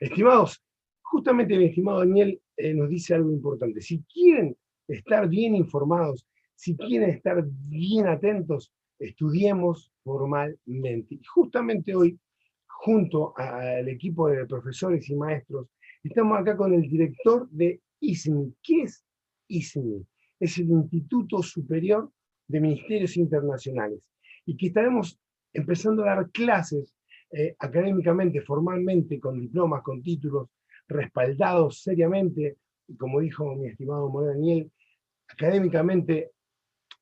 Estimados, 0.00 0.62
justamente 1.02 1.56
mi 1.56 1.66
estimado 1.66 2.00
Daniel 2.00 2.40
eh, 2.56 2.74
nos 2.74 2.88
dice 2.88 3.14
algo 3.14 3.30
importante. 3.30 3.80
Si 3.80 4.02
quieren 4.04 4.56
estar 4.86 5.28
bien 5.28 5.54
informados 5.54 6.26
si 6.60 6.76
quieren 6.76 7.08
estar 7.08 7.42
bien 7.42 8.06
atentos, 8.06 8.70
estudiemos 8.98 9.90
formalmente. 10.04 11.14
Y 11.14 11.24
justamente 11.24 11.94
hoy, 11.94 12.20
junto 12.66 13.32
al 13.34 13.88
equipo 13.88 14.28
de 14.28 14.44
profesores 14.44 15.08
y 15.08 15.14
maestros, 15.14 15.68
estamos 16.04 16.38
acá 16.38 16.58
con 16.58 16.74
el 16.74 16.82
director 16.82 17.48
de 17.48 17.80
ISMI. 18.00 18.54
¿Qué 18.62 18.82
es 18.82 19.02
ISMI? 19.48 20.06
es 20.38 20.58
el 20.58 20.70
Instituto 20.70 21.42
Superior 21.42 22.10
de 22.46 22.60
Ministerios 22.60 23.16
Internacionales 23.16 24.06
y 24.44 24.54
que 24.54 24.66
estaremos 24.66 25.18
empezando 25.52 26.02
a 26.02 26.14
dar 26.14 26.30
clases 26.30 26.94
eh, 27.32 27.54
académicamente, 27.58 28.40
formalmente, 28.40 29.20
con 29.20 29.40
diplomas, 29.40 29.82
con 29.82 30.02
títulos, 30.02 30.48
respaldados 30.88 31.82
seriamente, 31.82 32.56
como 32.98 33.20
dijo 33.20 33.54
mi 33.54 33.68
estimado 33.68 34.08
Moreno 34.08 34.32
Daniel, 34.32 34.72
académicamente 35.28 36.32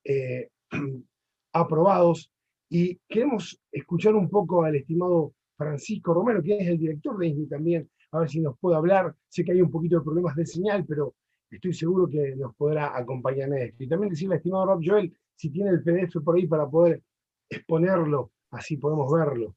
eh, 0.03 0.49
aprobados, 1.53 2.31
y 2.69 2.99
queremos 3.07 3.59
escuchar 3.71 4.13
un 4.13 4.29
poco 4.29 4.63
al 4.63 4.75
estimado 4.75 5.33
Francisco 5.57 6.13
Romero, 6.13 6.43
que 6.43 6.59
es 6.59 6.67
el 6.67 6.77
director 6.77 7.17
de 7.17 7.27
ISMI 7.27 7.47
también, 7.47 7.89
a 8.11 8.19
ver 8.19 8.29
si 8.29 8.39
nos 8.39 8.57
puede 8.59 8.77
hablar. 8.77 9.15
Sé 9.27 9.43
que 9.43 9.51
hay 9.51 9.61
un 9.61 9.71
poquito 9.71 9.97
de 9.97 10.03
problemas 10.03 10.35
de 10.35 10.45
señal, 10.45 10.85
pero 10.85 11.15
estoy 11.49 11.73
seguro 11.73 12.07
que 12.07 12.35
nos 12.35 12.55
podrá 12.55 12.95
acompañar 12.95 13.49
en 13.49 13.57
esto. 13.57 13.83
Y 13.83 13.87
también 13.87 14.11
decirle, 14.11 14.35
estimado 14.35 14.67
Rob 14.67 14.81
Joel, 14.85 15.11
si 15.35 15.49
tiene 15.49 15.71
el 15.71 15.81
PDF 15.81 16.23
por 16.23 16.35
ahí 16.35 16.45
para 16.45 16.69
poder 16.69 17.01
exponerlo, 17.49 18.31
así 18.51 18.77
podemos 18.77 19.11
verlo. 19.11 19.55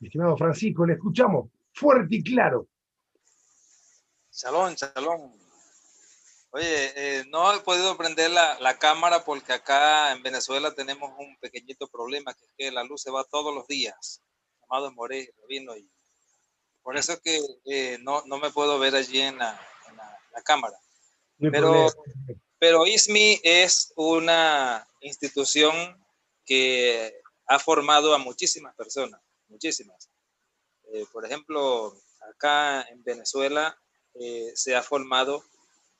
Estimado 0.00 0.36
Francisco, 0.36 0.84
le 0.84 0.94
escuchamos 0.94 1.50
fuerte 1.72 2.16
y 2.16 2.24
claro. 2.24 2.66
Salón, 4.30 4.76
salón. 4.76 5.32
Oye, 6.50 6.92
eh, 6.96 7.24
no 7.28 7.54
he 7.54 7.60
podido 7.60 7.96
prender 7.96 8.30
la, 8.30 8.58
la, 8.60 8.78
cámara 8.78 9.24
porque 9.24 9.52
acá 9.52 10.12
en 10.12 10.22
Venezuela 10.22 10.74
tenemos 10.74 11.10
un 11.18 11.36
pequeñito 11.38 11.86
problema, 11.88 12.34
que 12.34 12.44
es 12.44 12.52
que 12.56 12.70
la 12.70 12.84
luz 12.84 13.02
se 13.02 13.10
va 13.10 13.24
todos 13.24 13.54
los 13.54 13.66
días. 13.66 14.22
Amado 14.68 14.92
More, 14.92 15.34
vino 15.48 15.76
y 15.76 15.90
por 16.82 16.96
eso 16.96 17.12
es 17.12 17.20
que 17.20 17.40
eh, 17.66 17.98
no, 18.02 18.22
no, 18.26 18.38
me 18.38 18.50
puedo 18.50 18.78
ver 18.78 18.94
allí 18.94 19.20
en 19.20 19.38
la, 19.38 19.58
en 19.88 19.96
la, 19.96 20.42
cámara. 20.44 20.76
pero, 21.38 21.86
pero 22.58 22.86
ISMI 22.86 23.40
es 23.44 23.92
una 23.96 24.86
institución 25.00 25.74
que 26.44 27.21
ha 27.52 27.58
formado 27.58 28.14
a 28.14 28.18
muchísimas 28.18 28.74
personas, 28.74 29.20
muchísimas. 29.48 30.08
Eh, 30.90 31.04
por 31.12 31.26
ejemplo, 31.26 31.94
acá 32.30 32.80
en 32.88 33.04
Venezuela 33.04 33.78
eh, 34.14 34.52
se 34.54 34.74
ha 34.74 34.82
formado 34.82 35.44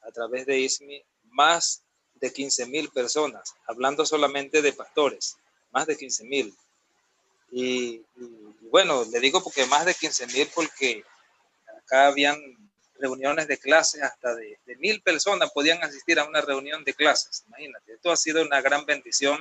a 0.01 0.11
través 0.13 0.47
de 0.47 0.61
ISMI 0.61 1.05
más 1.25 1.83
de 2.15 2.33
15 2.33 2.67
mil 2.67 2.89
personas, 2.89 3.55
hablando 3.67 4.07
solamente 4.07 4.63
de 4.63 4.73
pastores, 4.73 5.37
más 5.73 5.87
de 5.87 5.99
15 5.99 6.25
mil. 6.25 6.57
Y, 7.51 8.03
bueno, 8.71 9.05
le 9.05 9.21
digo 9.21 9.43
porque 9.43 9.67
más 9.67 9.85
de 9.85 9.95
15 9.95 10.29
mil 10.29 10.49
porque 10.55 11.05
acá 11.85 12.07
habían 12.07 12.41
reuniones 12.99 13.47
de 13.47 13.59
clases 13.59 14.03
hasta 14.03 14.35
de, 14.35 14.59
de 14.65 14.77
mil 14.77 15.03
personas 15.03 15.51
podían 15.53 15.83
asistir 15.85 16.19
a 16.19 16.25
una 16.25 16.41
reunión 16.41 16.83
de 16.83 16.95
clases. 16.95 17.45
Imagínate, 17.49 17.93
esto 17.93 18.11
ha 18.11 18.17
sido 18.17 18.41
una 18.41 18.63
gran 18.63 18.87
bendición 18.87 19.39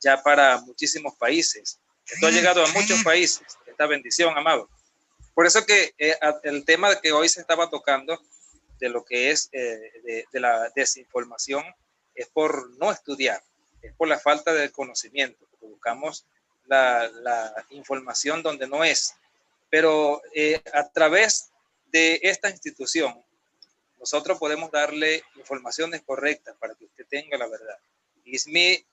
ya 0.00 0.22
para 0.22 0.58
muchísimos 0.62 1.14
países. 1.16 1.78
Esto 2.06 2.26
ha 2.26 2.30
llegado 2.30 2.64
a 2.64 2.68
muchos 2.72 3.02
países, 3.04 3.46
esta 3.66 3.86
bendición, 3.86 4.36
amado. 4.36 4.68
Por 5.34 5.46
eso 5.46 5.64
que 5.64 5.94
eh, 5.98 6.18
el 6.42 6.64
tema 6.64 7.00
que 7.00 7.12
hoy 7.12 7.28
se 7.28 7.40
estaba 7.40 7.70
tocando 7.70 8.20
de 8.80 8.88
lo 8.88 9.04
que 9.04 9.30
es 9.30 9.48
eh, 9.52 10.26
de, 10.32 10.40
la 10.40 10.70
desinformación 10.74 11.64
es 12.14 12.28
por 12.28 12.70
no 12.78 12.90
estudiar, 12.90 13.42
es 13.82 13.94
por 13.94 14.08
la 14.08 14.18
falta 14.18 14.52
de 14.52 14.70
conocimiento. 14.72 15.46
Buscamos 15.60 16.26
la, 16.64 17.08
la 17.08 17.66
información 17.70 18.42
donde 18.42 18.66
no 18.66 18.82
es. 18.82 19.14
Pero 19.68 20.20
eh, 20.34 20.60
a 20.72 20.88
través 20.88 21.50
de 21.86 22.18
esta 22.22 22.50
institución, 22.50 23.14
nosotros 23.98 24.38
podemos 24.38 24.70
darle 24.70 25.22
informaciones 25.36 26.02
correctas 26.02 26.56
para 26.58 26.74
que 26.74 26.86
usted 26.86 27.06
tenga 27.08 27.36
la 27.38 27.46
verdad. 27.46 27.78
ISMI 28.24 28.84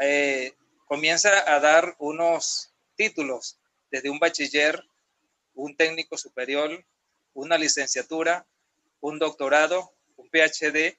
eh, 0.00 0.54
comienza 0.86 1.52
a 1.52 1.60
dar 1.60 1.94
unos 1.98 2.72
títulos 2.96 3.58
desde 3.90 4.10
un 4.10 4.18
bachiller, 4.18 4.82
un 5.54 5.76
técnico 5.76 6.16
superior, 6.16 6.84
una 7.34 7.58
licenciatura, 7.58 8.46
un 9.00 9.18
doctorado, 9.18 9.94
un 10.16 10.28
PhD, 10.30 10.98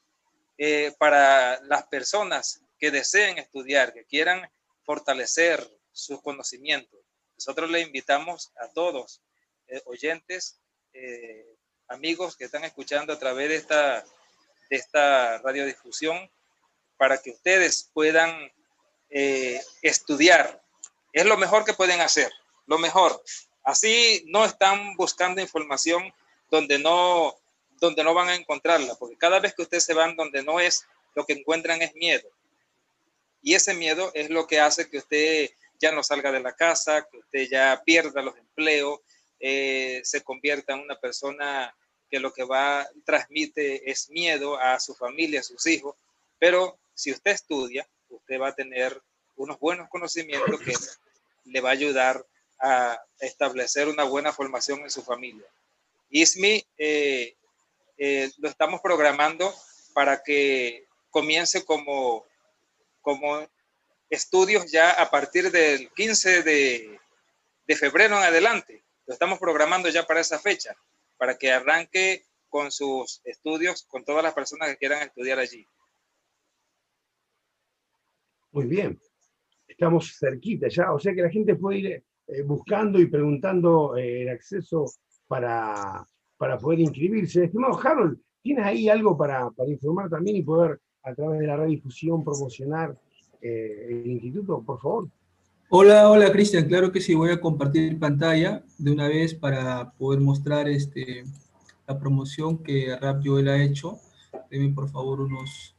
eh, 0.58 0.94
para 1.00 1.62
las 1.64 1.88
personas 1.88 2.62
que 2.78 2.91
deseen 2.91 3.39
estudiar, 3.39 3.94
que 3.94 4.06
quieran 4.06 4.50
fortalecer 4.84 5.68
sus 5.91 6.22
conocimientos. 6.22 7.00
Nosotros 7.36 7.70
le 7.70 7.82
invitamos 7.82 8.52
a 8.58 8.68
todos, 8.70 9.22
eh, 9.68 9.82
oyentes, 9.86 10.60
amigos 11.88 12.38
que 12.38 12.46
están 12.46 12.64
escuchando 12.66 13.14
a 13.14 13.20
través 13.20 13.50
de 13.50 13.56
esta, 13.56 14.06
de 14.70 14.76
esta 14.76 15.39
radiodifusión, 15.39 16.30
para 16.98 17.18
que 17.18 17.32
ustedes 17.32 17.89
puedan 17.94 18.52
eh, 19.16 19.61
estudiar. 19.84 20.59
Es 21.14 21.26
lo 21.26 21.38
mejor 21.38 21.64
que 21.64 21.74
pueden 21.74 22.01
hacer, 22.01 22.32
lo 22.66 22.80
mejor. 22.80 23.24
Así 23.64 24.26
no 24.28 24.43
están 24.43 24.95
buscando 24.97 25.39
información 25.39 26.11
donde 26.49 26.80
no, 26.80 27.36
donde 27.80 28.03
no 28.03 28.16
van 28.16 28.30
a 28.30 28.36
encontrarla, 28.36 28.95
porque 28.95 29.16
cada 29.16 29.39
vez 29.39 29.53
que 29.53 29.61
ustedes 29.61 29.86
se 29.86 29.93
van 29.93 30.16
donde 30.16 30.41
no 30.43 30.59
es, 30.59 30.86
lo 31.14 31.26
que 31.26 31.34
encuentran 31.34 31.82
es 31.84 31.93
miedo. 31.93 32.28
Y 33.43 33.53
ese 33.53 33.76
miedo 33.76 34.11
es 34.16 34.32
lo 34.32 34.47
que 34.47 34.59
hace 34.59 34.89
que 34.89 34.97
usted 34.97 35.51
ya 35.80 35.91
no 35.91 36.01
salga 36.01 36.32
de 36.32 36.39
la 36.39 36.53
casa, 36.53 37.07
que 37.11 37.20
usted 37.20 37.47
ya 37.49 37.84
pierda 37.86 38.24
los 38.24 38.36
empleos, 38.36 38.99
eh, 39.39 40.01
se 40.03 40.24
convierta 40.24 40.74
en 40.74 40.80
una 40.80 40.99
persona 40.99 41.76
que 42.09 42.20
lo 42.20 42.34
que 42.34 42.45
va, 42.45 42.88
transmite 43.05 43.91
es 43.91 44.09
miedo 44.09 44.57
a 44.57 44.80
su 44.80 44.95
familia, 44.95 45.41
a 45.41 45.43
sus 45.43 45.68
hijos. 45.68 45.95
Pero 46.39 46.80
si 46.95 47.11
usted 47.11 47.32
estudia, 47.32 47.88
usted 48.16 48.39
va 48.39 48.49
a 48.49 48.55
tener 48.55 49.01
unos 49.36 49.59
buenos 49.59 49.89
conocimientos 49.89 50.59
que 50.61 50.74
le 51.45 51.61
va 51.61 51.70
a 51.70 51.74
ayudar 51.74 52.26
a 52.59 53.01
establecer 53.20 53.88
una 53.88 54.03
buena 54.03 54.32
formación 54.32 54.82
en 54.82 54.89
su 54.89 55.01
familia. 55.01 55.45
ISMI 56.09 56.66
eh, 56.78 57.36
eh, 57.97 58.32
lo 58.38 58.49
estamos 58.49 58.82
programando 58.82 59.53
para 59.93 60.22
que 60.22 60.86
comience 61.09 61.66
como, 61.66 62.26
como 63.01 63.47
estudios 64.09 64.72
ya 64.72 64.91
a 64.91 65.09
partir 65.09 65.51
del 65.51 65.91
15 65.91 66.43
de, 66.43 66.99
de 67.66 67.76
febrero 67.76 68.18
en 68.18 68.24
adelante. 68.24 68.84
Lo 69.05 69.14
estamos 69.14 69.39
programando 69.39 69.89
ya 69.89 70.05
para 70.05 70.22
esa 70.22 70.39
fecha, 70.39 70.76
para 71.18 71.38
que 71.38 71.51
arranque 71.51 72.24
con 72.49 72.72
sus 72.72 73.22
estudios 73.24 73.84
con 73.84 74.05
todas 74.05 74.24
las 74.24 74.34
personas 74.34 74.70
que 74.70 74.78
quieran 74.78 75.01
estudiar 75.01 75.39
allí. 75.39 75.68
Muy 78.54 78.68
bien, 78.68 78.99
estamos 79.68 80.16
cerquita 80.20 80.68
ya, 80.68 80.93
o 80.93 80.99
sea 80.99 81.16
que 81.16 81.24
la 81.24 81.30
gente 81.32 81.56
puede 81.56 81.80
ir 81.80 82.04
eh, 82.28 82.43
buscando 82.43 82.99
y 82.99 83.08
preguntando 83.08 83.97
eh, 83.97 84.22
el 84.22 84.30
acceso 84.30 84.86
para, 85.28 86.08
para 86.38 86.60
poder 86.60 86.82
inscribirse. 86.82 87.45
Estimado 87.45 87.80
Harold, 87.84 88.20
¿tienes 88.43 88.64
ahí 88.64 88.89
algo 88.89 89.18
para, 89.18 89.49
para, 89.49 89.72
informar 89.72 90.08
también 90.08 90.38
y 90.38 90.43
poder 90.43 90.80
a 91.01 91.16
través 91.16 91.39
de 91.39 91.47
la 91.47 91.58
redifusión 91.58 92.24
promocionar 92.24 92.95
eh, 93.41 93.88
el 93.89 94.08
instituto, 94.12 94.62
por 94.62 94.80
favor? 94.80 95.10
Hola, 95.70 96.12
hola 96.12 96.32
Cristian, 96.32 96.68
claro 96.68 96.91
que 96.91 97.01
sí, 97.01 97.16
voy 97.16 97.32
a 97.32 97.41
compartir 97.41 97.97
pantalla 97.97 98.64
de 98.78 98.91
una 98.91 99.08
vez 99.08 99.34
para 99.34 99.93
poder 99.93 100.22
mostrar 100.22 100.70
este, 100.70 101.24
la 101.88 101.97
promoción 101.97 102.62
que 102.62 102.95
Rap 103.01 103.24
Joel 103.26 103.49
ha 103.49 103.64
hecho. 103.64 103.97
Deme 104.51 104.72
por 104.76 104.88
favor 104.91 105.22
unos 105.22 105.72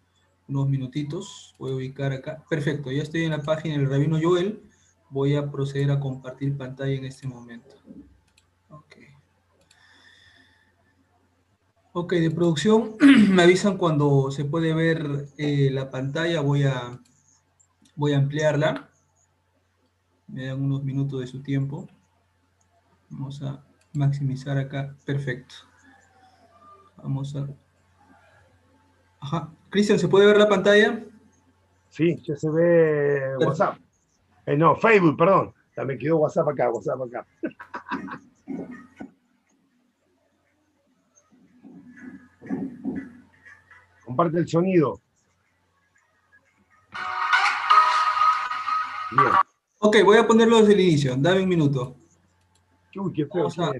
unos 0.48 0.68
minutitos. 0.68 1.54
Voy 1.58 1.72
a 1.72 1.76
ubicar 1.76 2.12
acá. 2.12 2.44
Perfecto, 2.48 2.90
ya 2.90 3.02
estoy 3.02 3.24
en 3.24 3.30
la 3.30 3.42
página 3.42 3.76
del 3.76 3.88
Rabino 3.88 4.18
Joel. 4.20 4.62
Voy 5.10 5.36
a 5.36 5.50
proceder 5.50 5.90
a 5.90 6.00
compartir 6.00 6.56
pantalla 6.56 6.94
en 6.94 7.04
este 7.04 7.26
momento. 7.26 7.76
Ok. 8.68 8.96
Ok, 11.92 12.14
de 12.14 12.30
producción, 12.30 12.96
me 13.30 13.44
avisan 13.44 13.78
cuando 13.78 14.30
se 14.30 14.44
puede 14.44 14.74
ver 14.74 15.28
eh, 15.38 15.70
la 15.70 15.90
pantalla. 15.90 16.40
Voy 16.40 16.64
a, 16.64 17.00
voy 17.94 18.12
a 18.12 18.18
ampliarla. 18.18 18.90
Me 20.26 20.46
dan 20.46 20.62
unos 20.62 20.82
minutos 20.82 21.20
de 21.20 21.26
su 21.26 21.42
tiempo. 21.42 21.88
Vamos 23.10 23.42
a 23.42 23.64
maximizar 23.92 24.58
acá. 24.58 24.96
Perfecto. 25.04 25.54
Vamos 26.96 27.36
a 27.36 27.46
Ajá. 29.24 29.48
Cristian, 29.70 29.98
¿se 29.98 30.06
puede 30.06 30.26
ver 30.26 30.36
la 30.36 30.48
pantalla? 30.48 31.02
Sí, 31.88 32.20
ya 32.26 32.36
se 32.36 32.50
ve 32.50 33.36
WhatsApp. 33.38 33.78
Eh, 34.44 34.54
no, 34.54 34.76
Facebook, 34.76 35.16
perdón. 35.16 35.54
Me 35.86 35.96
quedó 35.96 36.18
WhatsApp 36.18 36.48
acá, 36.48 36.70
WhatsApp 36.70 37.00
acá. 37.00 37.26
Comparte 44.04 44.38
el 44.38 44.46
sonido. 44.46 45.00
Bien. 49.10 49.32
Ok, 49.78 49.96
voy 50.04 50.18
a 50.18 50.26
ponerlo 50.26 50.58
desde 50.58 50.74
el 50.74 50.80
inicio. 50.80 51.16
Dame 51.16 51.44
un 51.44 51.48
minuto. 51.48 51.96
Uy, 52.94 53.12
qué 53.14 53.24
feo. 53.24 53.48
Vamos 53.48 53.58
a, 53.58 53.72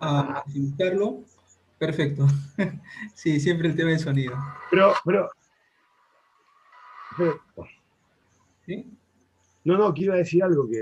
a 0.00 0.44
Perfecto. 1.78 2.26
Sí, 3.14 3.40
siempre 3.40 3.68
el 3.68 3.76
tema 3.76 3.90
del 3.90 3.98
sonido. 3.98 4.34
Pero, 4.70 4.94
pero, 5.04 5.28
Perfecto. 7.16 7.66
No, 9.64 9.76
no, 9.76 9.92
que 9.92 10.04
iba 10.04 10.14
a 10.14 10.18
decir 10.18 10.42
algo 10.42 10.68
que 10.68 10.80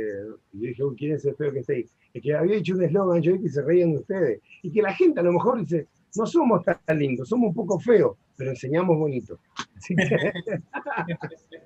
yo 0.53 0.61
dije, 0.61 0.83
¿quién 0.97 1.15
es 1.15 1.25
el 1.25 1.35
feo 1.35 1.53
que 1.53 1.61
está 1.61 1.73
ahí? 1.73 1.87
Es 2.15 2.23
que 2.23 2.35
había 2.35 2.57
dicho 2.57 2.75
un 2.75 2.83
eslogan 2.83 3.23
yo 3.23 3.35
y 3.35 3.49
se 3.49 3.63
reían 3.63 3.93
de 3.93 3.99
ustedes. 3.99 4.41
Y 4.63 4.71
que 4.71 4.83
la 4.83 4.95
gente 4.95 5.21
a 5.21 5.23
lo 5.23 5.33
mejor 5.33 5.61
dice, 5.61 5.87
no 6.15 6.27
somos 6.27 6.63
tan 6.65 6.99
lindos, 6.99 7.29
somos 7.29 7.49
un 7.49 7.55
poco 7.55 7.81
feos, 7.81 8.17
pero 8.37 8.51
enseñamos 8.51 8.97
bonito. 8.97 9.39
Así 9.77 9.95
que... 9.97 10.33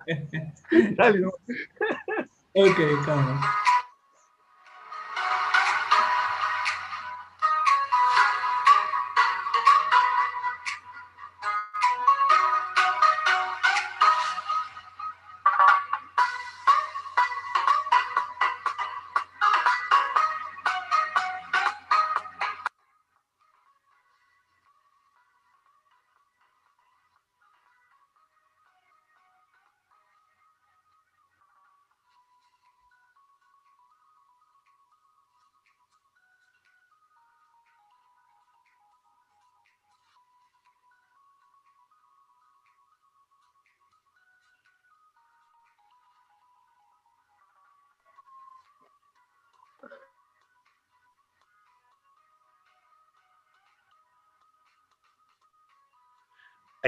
Dale, 0.96 1.20
no. 1.20 1.28
Ok, 2.54 3.04
calma. 3.04 3.40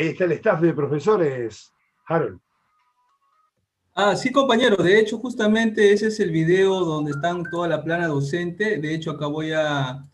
Ahí 0.03 0.09
está 0.09 0.25
el 0.25 0.33
staff 0.33 0.61
de 0.61 0.75
profesores, 0.75 1.73
Harold. 2.09 2.41
Ah, 3.95 4.17
sí, 4.17 4.33
compañero. 4.33 4.75
De 4.83 4.99
hecho, 4.99 5.17
justamente 5.19 5.93
ese 5.93 6.09
es 6.09 6.19
el 6.19 6.33
video 6.33 6.81
donde 6.81 7.13
están 7.13 7.45
toda 7.45 7.69
la 7.69 7.85
plana 7.85 8.09
docente. 8.09 8.79
De 8.79 8.95
hecho, 8.97 9.13
acá 9.13 9.29
voy 9.29 9.53
a 9.53 10.05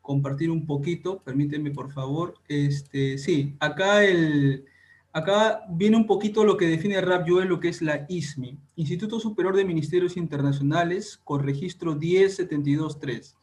compartir 0.00 0.48
un 0.48 0.64
poquito. 0.64 1.24
Permíteme, 1.24 1.72
por 1.72 1.90
favor. 1.90 2.34
Este, 2.46 3.18
sí, 3.18 3.56
acá, 3.58 4.04
el, 4.04 4.64
acá 5.12 5.64
viene 5.70 5.96
un 5.96 6.06
poquito 6.06 6.44
lo 6.44 6.56
que 6.56 6.68
define 6.68 7.00
RAP 7.00 7.26
en 7.26 7.48
lo 7.48 7.58
que 7.58 7.70
es 7.70 7.82
la 7.82 8.06
ISMI, 8.08 8.60
Instituto 8.76 9.18
Superior 9.18 9.56
de 9.56 9.64
Ministerios 9.64 10.16
Internacionales, 10.16 11.18
con 11.24 11.42
registro 11.42 11.96
10723. 11.96 13.34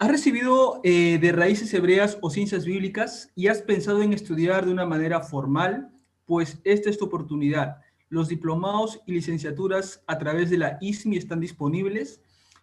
¿Has 0.00 0.08
recibido 0.08 0.80
eh, 0.82 1.18
de 1.20 1.30
raíces 1.30 1.74
hebreas 1.74 2.16
o 2.22 2.30
ciencias 2.30 2.64
bíblicas 2.64 3.30
y 3.34 3.48
has 3.48 3.60
pensado 3.60 4.00
en 4.00 4.14
estudiar 4.14 4.64
de 4.64 4.72
una 4.72 4.86
manera 4.86 5.20
formal? 5.20 5.92
Pues 6.24 6.58
esta 6.64 6.88
es 6.88 6.96
tu 6.96 7.04
oportunidad. 7.04 7.82
Los 8.08 8.28
diplomados 8.28 9.02
y 9.04 9.12
licenciaturas 9.12 10.02
a 10.06 10.16
través 10.16 10.48
de 10.48 10.56
la 10.56 10.78
ISMI 10.80 11.18
están 11.18 11.38
disponibles, 11.38 12.22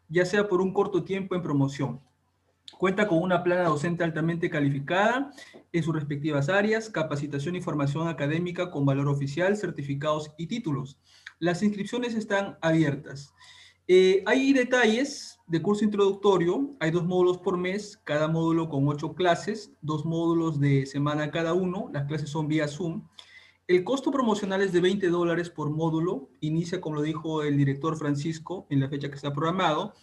ya 0.09 0.25
sea 0.25 0.47
por 0.47 0.61
un 0.61 0.73
corto 0.73 1.03
tiempo 1.03 1.35
en 1.35 1.43
promoción. 1.43 2.01
Cuenta 2.79 3.07
con 3.07 3.21
una 3.21 3.43
plana 3.43 3.69
docente 3.69 4.03
altamente 4.03 4.49
calificada 4.49 5.29
en 5.71 5.83
sus 5.83 5.93
respectivas 5.93 6.49
áreas, 6.49 6.89
capacitación 6.89 7.55
y 7.55 7.61
formación 7.61 8.07
académica 8.07 8.71
con 8.71 8.83
valor 8.83 9.09
oficial, 9.09 9.55
certificados 9.55 10.31
y 10.39 10.47
títulos. 10.47 10.99
Las 11.37 11.61
inscripciones 11.61 12.15
están 12.15 12.57
abiertas. 12.61 13.31
Eh, 13.89 14.21
hay 14.25 14.51
detalles 14.51 15.39
de 15.47 15.61
curso 15.61 15.85
introductorio, 15.85 16.75
hay 16.81 16.91
dos 16.91 17.05
módulos 17.05 17.37
por 17.37 17.57
mes, 17.57 17.97
cada 18.03 18.27
módulo 18.27 18.67
con 18.67 18.85
ocho 18.89 19.15
clases, 19.15 19.71
dos 19.81 20.03
módulos 20.03 20.59
de 20.59 20.85
semana 20.85 21.31
cada 21.31 21.53
uno, 21.53 21.89
las 21.93 22.05
clases 22.05 22.29
son 22.29 22.49
vía 22.49 22.67
Zoom. 22.67 23.07
El 23.65 23.85
costo 23.85 24.11
promocional 24.11 24.61
es 24.61 24.73
de 24.73 24.81
20 24.81 25.07
dólares 25.07 25.49
por 25.49 25.69
módulo, 25.69 26.29
inicia, 26.41 26.81
como 26.81 26.97
lo 26.97 27.01
dijo 27.01 27.43
el 27.43 27.55
director 27.55 27.97
Francisco, 27.97 28.67
en 28.69 28.81
la 28.81 28.89
fecha 28.89 29.07
que 29.07 29.15
está 29.15 29.31
programado. 29.31 29.93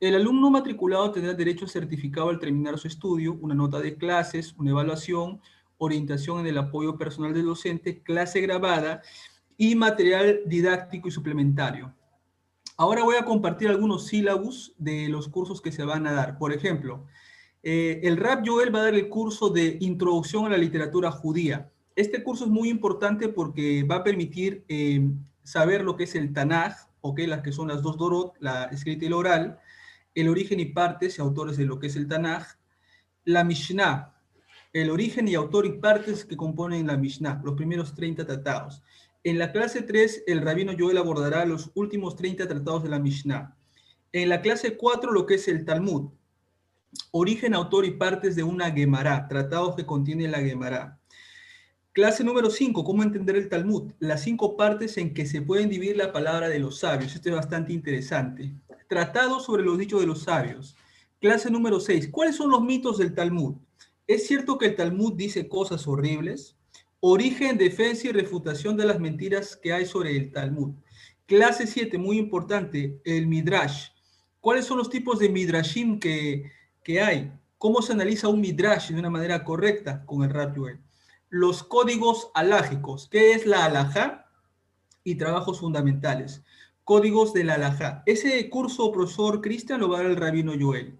El 0.00 0.16
alumno 0.16 0.50
matriculado 0.50 1.10
tendrá 1.10 1.32
derecho 1.32 1.64
a 1.64 1.68
certificado 1.68 2.28
al 2.28 2.38
terminar 2.38 2.78
su 2.78 2.88
estudio, 2.88 3.38
una 3.40 3.54
nota 3.54 3.80
de 3.80 3.96
clases, 3.96 4.54
una 4.58 4.70
evaluación, 4.70 5.40
orientación 5.78 6.40
en 6.40 6.46
el 6.46 6.58
apoyo 6.58 6.98
personal 6.98 7.32
del 7.32 7.46
docente, 7.46 8.02
clase 8.02 8.42
grabada 8.42 9.00
y 9.56 9.74
material 9.76 10.40
didáctico 10.44 11.08
y 11.08 11.10
suplementario. 11.10 11.94
Ahora 12.80 13.04
voy 13.04 13.16
a 13.16 13.26
compartir 13.26 13.68
algunos 13.68 14.06
sílabus 14.06 14.74
de 14.78 15.08
los 15.10 15.28
cursos 15.28 15.60
que 15.60 15.70
se 15.70 15.84
van 15.84 16.06
a 16.06 16.12
dar. 16.12 16.38
Por 16.38 16.50
ejemplo, 16.50 17.04
eh, 17.62 18.00
el 18.04 18.16
RAP 18.16 18.42
Joel 18.46 18.74
va 18.74 18.80
a 18.80 18.84
dar 18.84 18.94
el 18.94 19.10
curso 19.10 19.50
de 19.50 19.76
Introducción 19.80 20.46
a 20.46 20.48
la 20.48 20.56
Literatura 20.56 21.10
Judía. 21.10 21.70
Este 21.94 22.22
curso 22.22 22.44
es 22.44 22.50
muy 22.50 22.70
importante 22.70 23.28
porque 23.28 23.82
va 23.82 23.96
a 23.96 24.02
permitir 24.02 24.64
eh, 24.68 25.10
saber 25.42 25.82
lo 25.82 25.94
que 25.94 26.04
es 26.04 26.14
el 26.14 26.32
Tanaj, 26.32 26.74
okay, 27.02 27.26
las 27.26 27.42
que 27.42 27.52
son 27.52 27.68
las 27.68 27.82
dos 27.82 27.98
Dorot, 27.98 28.36
la 28.40 28.64
escrita 28.64 29.04
y 29.04 29.10
la 29.10 29.16
oral, 29.16 29.58
el 30.14 30.28
origen 30.28 30.58
y 30.58 30.66
partes 30.66 31.18
y 31.18 31.20
autores 31.20 31.58
de 31.58 31.66
lo 31.66 31.78
que 31.78 31.88
es 31.88 31.96
el 31.96 32.08
Tanaj, 32.08 32.46
la 33.24 33.44
Mishnah, 33.44 34.14
el 34.72 34.90
origen 34.90 35.28
y 35.28 35.34
autor 35.34 35.66
y 35.66 35.72
partes 35.72 36.24
que 36.24 36.36
componen 36.36 36.86
la 36.86 36.96
Mishnah, 36.96 37.42
los 37.44 37.56
primeros 37.56 37.94
30 37.94 38.24
tratados. 38.24 38.82
En 39.22 39.38
la 39.38 39.52
clase 39.52 39.82
3, 39.82 40.24
el 40.26 40.40
rabino 40.40 40.72
Joel 40.78 40.96
abordará 40.96 41.44
los 41.44 41.70
últimos 41.74 42.16
30 42.16 42.48
tratados 42.48 42.82
de 42.82 42.88
la 42.88 42.98
Mishnah. 42.98 43.54
En 44.12 44.30
la 44.30 44.40
clase 44.40 44.78
4, 44.78 45.12
lo 45.12 45.26
que 45.26 45.34
es 45.34 45.46
el 45.46 45.66
Talmud. 45.66 46.10
Origen, 47.10 47.54
autor 47.54 47.84
y 47.84 47.92
partes 47.92 48.34
de 48.34 48.42
una 48.42 48.70
Gemara, 48.70 49.28
tratados 49.28 49.76
que 49.76 49.84
contiene 49.84 50.26
la 50.26 50.40
Gemara. 50.40 50.98
Clase 51.92 52.24
número 52.24 52.48
5, 52.48 52.82
cómo 52.82 53.02
entender 53.02 53.36
el 53.36 53.50
Talmud. 53.50 53.92
Las 53.98 54.22
cinco 54.22 54.56
partes 54.56 54.96
en 54.96 55.12
que 55.12 55.26
se 55.26 55.42
puede 55.42 55.66
dividir 55.66 55.98
la 55.98 56.12
palabra 56.12 56.48
de 56.48 56.58
los 56.58 56.78
sabios. 56.78 57.14
Esto 57.14 57.28
es 57.28 57.34
bastante 57.34 57.74
interesante. 57.74 58.54
Tratado 58.88 59.38
sobre 59.38 59.64
los 59.64 59.76
dichos 59.76 60.00
de 60.00 60.06
los 60.06 60.22
sabios. 60.22 60.76
Clase 61.20 61.50
número 61.50 61.78
6, 61.78 62.08
¿cuáles 62.10 62.36
son 62.36 62.50
los 62.50 62.62
mitos 62.62 62.96
del 62.96 63.14
Talmud? 63.14 63.56
¿Es 64.06 64.26
cierto 64.26 64.56
que 64.56 64.66
el 64.66 64.76
Talmud 64.76 65.12
dice 65.12 65.46
cosas 65.46 65.86
horribles? 65.86 66.56
Origen, 67.02 67.56
defensa 67.56 68.08
y 68.08 68.12
refutación 68.12 68.76
de 68.76 68.84
las 68.84 69.00
mentiras 69.00 69.56
que 69.56 69.72
hay 69.72 69.86
sobre 69.86 70.14
el 70.14 70.32
Talmud. 70.32 70.74
Clase 71.24 71.66
7, 71.66 71.96
muy 71.96 72.18
importante, 72.18 73.00
el 73.06 73.26
Midrash. 73.26 73.88
¿Cuáles 74.38 74.66
son 74.66 74.76
los 74.76 74.90
tipos 74.90 75.18
de 75.18 75.30
Midrashim 75.30 75.98
que, 75.98 76.52
que 76.84 77.00
hay? 77.00 77.32
¿Cómo 77.56 77.80
se 77.80 77.94
analiza 77.94 78.28
un 78.28 78.42
Midrash 78.42 78.90
de 78.90 78.98
una 78.98 79.08
manera 79.08 79.44
correcta 79.44 80.04
con 80.04 80.24
el 80.24 80.30
Rab 80.30 80.54
Los 81.30 81.62
códigos 81.62 82.30
alágicos. 82.34 83.08
¿Qué 83.10 83.32
es 83.32 83.46
la 83.46 83.64
alajá? 83.64 84.26
Y 85.02 85.14
trabajos 85.14 85.60
fundamentales. 85.60 86.42
Códigos 86.84 87.32
de 87.32 87.44
la 87.44 87.54
alajá. 87.54 88.02
Ese 88.04 88.50
curso, 88.50 88.92
profesor 88.92 89.40
Cristian, 89.40 89.80
lo 89.80 89.88
va 89.88 90.00
a 90.00 90.02
dar 90.02 90.10
el 90.10 90.16
rabino 90.16 90.52
Joel. 90.60 90.98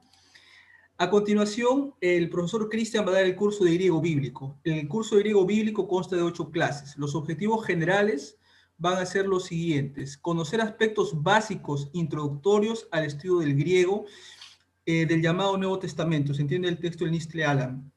A 1.01 1.09
continuación, 1.09 1.94
el 2.03 2.28
profesor 2.28 2.68
Cristian 2.68 3.07
va 3.07 3.12
a 3.12 3.14
dar 3.14 3.24
el 3.24 3.34
curso 3.34 3.64
de 3.64 3.72
griego 3.72 4.03
bíblico. 4.03 4.61
El 4.64 4.86
curso 4.86 5.14
de 5.14 5.22
griego 5.22 5.46
bíblico 5.46 5.88
consta 5.88 6.14
de 6.14 6.20
ocho 6.20 6.51
clases. 6.51 6.94
Los 6.98 7.14
objetivos 7.14 7.64
generales 7.64 8.36
van 8.76 8.98
a 8.98 9.07
ser 9.07 9.26
los 9.26 9.46
siguientes. 9.46 10.18
Conocer 10.18 10.61
aspectos 10.61 11.22
básicos 11.22 11.88
introductorios 11.94 12.86
al 12.90 13.07
estudio 13.07 13.38
del 13.38 13.57
griego 13.57 14.05
eh, 14.84 15.07
del 15.07 15.22
llamado 15.22 15.57
Nuevo 15.57 15.78
Testamento. 15.78 16.34
Se 16.34 16.42
entiende 16.42 16.68
el 16.68 16.78
texto 16.78 17.05
del 17.05 17.12
Nistle 17.12 17.46
Alan. 17.46 17.90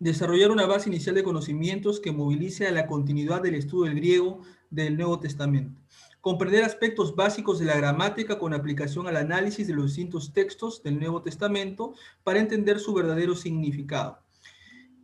Desarrollar 0.00 0.50
una 0.50 0.66
base 0.66 0.88
inicial 0.88 1.14
de 1.14 1.22
conocimientos 1.22 2.00
que 2.00 2.10
movilice 2.10 2.66
a 2.66 2.72
la 2.72 2.88
continuidad 2.88 3.40
del 3.40 3.54
estudio 3.54 3.84
del 3.84 4.00
griego 4.00 4.40
del 4.68 4.96
Nuevo 4.96 5.20
Testamento 5.20 5.81
comprender 6.22 6.62
aspectos 6.62 7.16
básicos 7.16 7.58
de 7.58 7.66
la 7.66 7.76
gramática 7.76 8.38
con 8.38 8.54
aplicación 8.54 9.08
al 9.08 9.16
análisis 9.16 9.66
de 9.66 9.74
los 9.74 9.86
distintos 9.86 10.32
textos 10.32 10.80
del 10.82 10.98
Nuevo 11.00 11.20
Testamento 11.20 11.94
para 12.22 12.38
entender 12.38 12.78
su 12.78 12.94
verdadero 12.94 13.34
significado. 13.34 14.20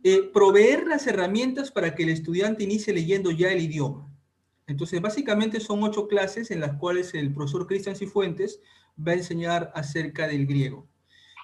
Eh, 0.01 0.31
proveer 0.33 0.87
las 0.87 1.05
herramientas 1.07 1.71
para 1.71 1.93
que 1.93 2.03
el 2.03 2.09
estudiante 2.09 2.63
inicie 2.63 2.93
leyendo 2.93 3.31
ya 3.31 3.51
el 3.51 3.59
idioma. 3.59 4.09
Entonces, 4.65 5.01
básicamente 5.01 5.59
son 5.59 5.83
ocho 5.83 6.07
clases 6.07 6.51
en 6.51 6.61
las 6.61 6.77
cuales 6.77 7.13
el 7.13 7.33
profesor 7.33 7.67
Cristian 7.67 7.97
Cifuentes 7.97 8.61
va 8.97 9.11
a 9.11 9.15
enseñar 9.15 9.73
acerca 9.75 10.25
del 10.25 10.47
griego. 10.47 10.87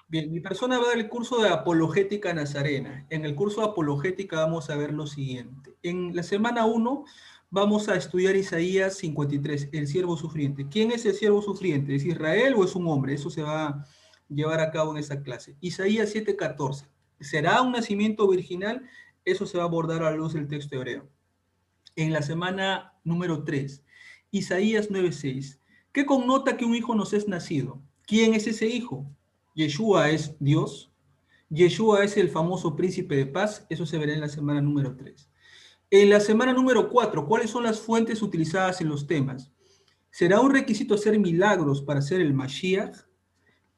Bien, 0.08 0.32
mi 0.32 0.40
persona 0.40 0.78
va 0.78 0.86
a 0.86 0.88
dar 0.90 0.98
el 1.00 1.10
curso 1.10 1.42
de 1.42 1.50
apologética 1.50 2.34
nazarena. 2.34 3.06
En 3.10 3.26
el 3.26 3.36
curso 3.36 3.60
de 3.60 3.68
apologética 3.68 4.38
vamos 4.38 4.70
a 4.70 4.78
ver 4.78 4.94
lo 4.94 5.06
siguiente. 5.06 5.76
En 5.84 6.16
la 6.16 6.24
semana 6.24 6.66
1 6.66 7.06
vamos 7.56 7.88
a 7.88 7.96
estudiar 7.96 8.36
Isaías 8.36 8.98
53, 8.98 9.70
el 9.72 9.88
siervo 9.88 10.18
sufriente. 10.18 10.68
¿Quién 10.70 10.92
es 10.92 11.06
el 11.06 11.14
siervo 11.14 11.42
sufriente? 11.42 11.96
¿Es 11.96 12.04
Israel 12.04 12.54
o 12.58 12.66
es 12.66 12.76
un 12.76 12.86
hombre? 12.90 13.14
Eso 13.14 13.30
se 13.30 13.44
va 13.44 13.68
a 13.68 13.86
llevar 14.28 14.60
a 14.60 14.72
cabo 14.72 14.92
en 14.92 14.98
esta 14.98 15.24
clase. 15.24 15.56
Isaías 15.62 16.14
7:14. 16.14 16.90
¿Será 17.22 17.62
un 17.62 17.72
nacimiento 17.72 18.28
virginal? 18.28 18.84
Eso 19.24 19.46
se 19.46 19.58
va 19.58 19.64
a 19.64 19.68
abordar 19.68 20.04
a 20.04 20.12
la 20.12 20.18
luz 20.18 20.34
del 20.34 20.50
texto 20.50 20.76
hebreo. 20.76 21.10
en 21.96 22.12
la 22.12 22.22
semana 22.22 22.94
número 23.06 23.46
3, 23.46 23.86
Isaías 24.32 24.90
9:6. 24.92 25.62
¿Qué 25.94 26.06
connota 26.06 26.58
que 26.58 26.66
un 26.66 26.76
hijo 26.76 26.94
nos 26.94 27.14
es 27.14 27.26
nacido? 27.26 27.82
¿Quién 28.06 28.34
es 28.34 28.48
ese 28.48 28.68
hijo? 28.68 29.10
Yeshua 29.54 30.10
es 30.10 30.36
Dios. 30.42 30.92
Yeshua 31.50 32.04
es 32.04 32.18
el 32.18 32.30
famoso 32.30 32.76
príncipe 32.76 33.16
de 33.16 33.28
paz. 33.28 33.66
Eso 33.70 33.86
se 33.86 33.98
verá 33.98 34.14
en 34.14 34.20
la 34.20 34.28
semana 34.28 34.62
número 34.62 34.98
3. 34.98 35.30
En 35.92 36.10
la 36.10 36.20
semana 36.20 36.52
número 36.52 36.90
4, 36.90 37.28
¿cuáles 37.28 37.52
son 37.52 37.64
las 37.64 37.80
fuentes 37.80 38.24
utilizadas 38.24 38.82
en 38.82 38.90
los 38.90 39.06
temas? 39.06 39.52
¿Será 40.10 40.40
un 40.40 40.52
requisito 40.52 40.96
hacer 40.96 41.20
milagros 41.20 41.84
para 41.84 42.02
ser 42.02 42.22
el 42.22 42.34
Mashiach? 42.34 42.96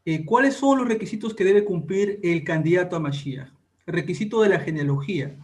Eh, 0.05 0.23
¿Cuáles 0.23 0.55
son 0.55 0.77
los 0.77 0.87
requisitos 0.87 1.33
que 1.33 1.43
debe 1.43 1.65
cumplir 1.65 2.21
el 2.23 2.45
candidato 2.45 2.95
a 2.95 3.01
Mashiach? 3.01 3.49
Requisito 3.85 4.41
de 4.41 4.49
la 4.49 4.59
genealogía, 4.59 5.37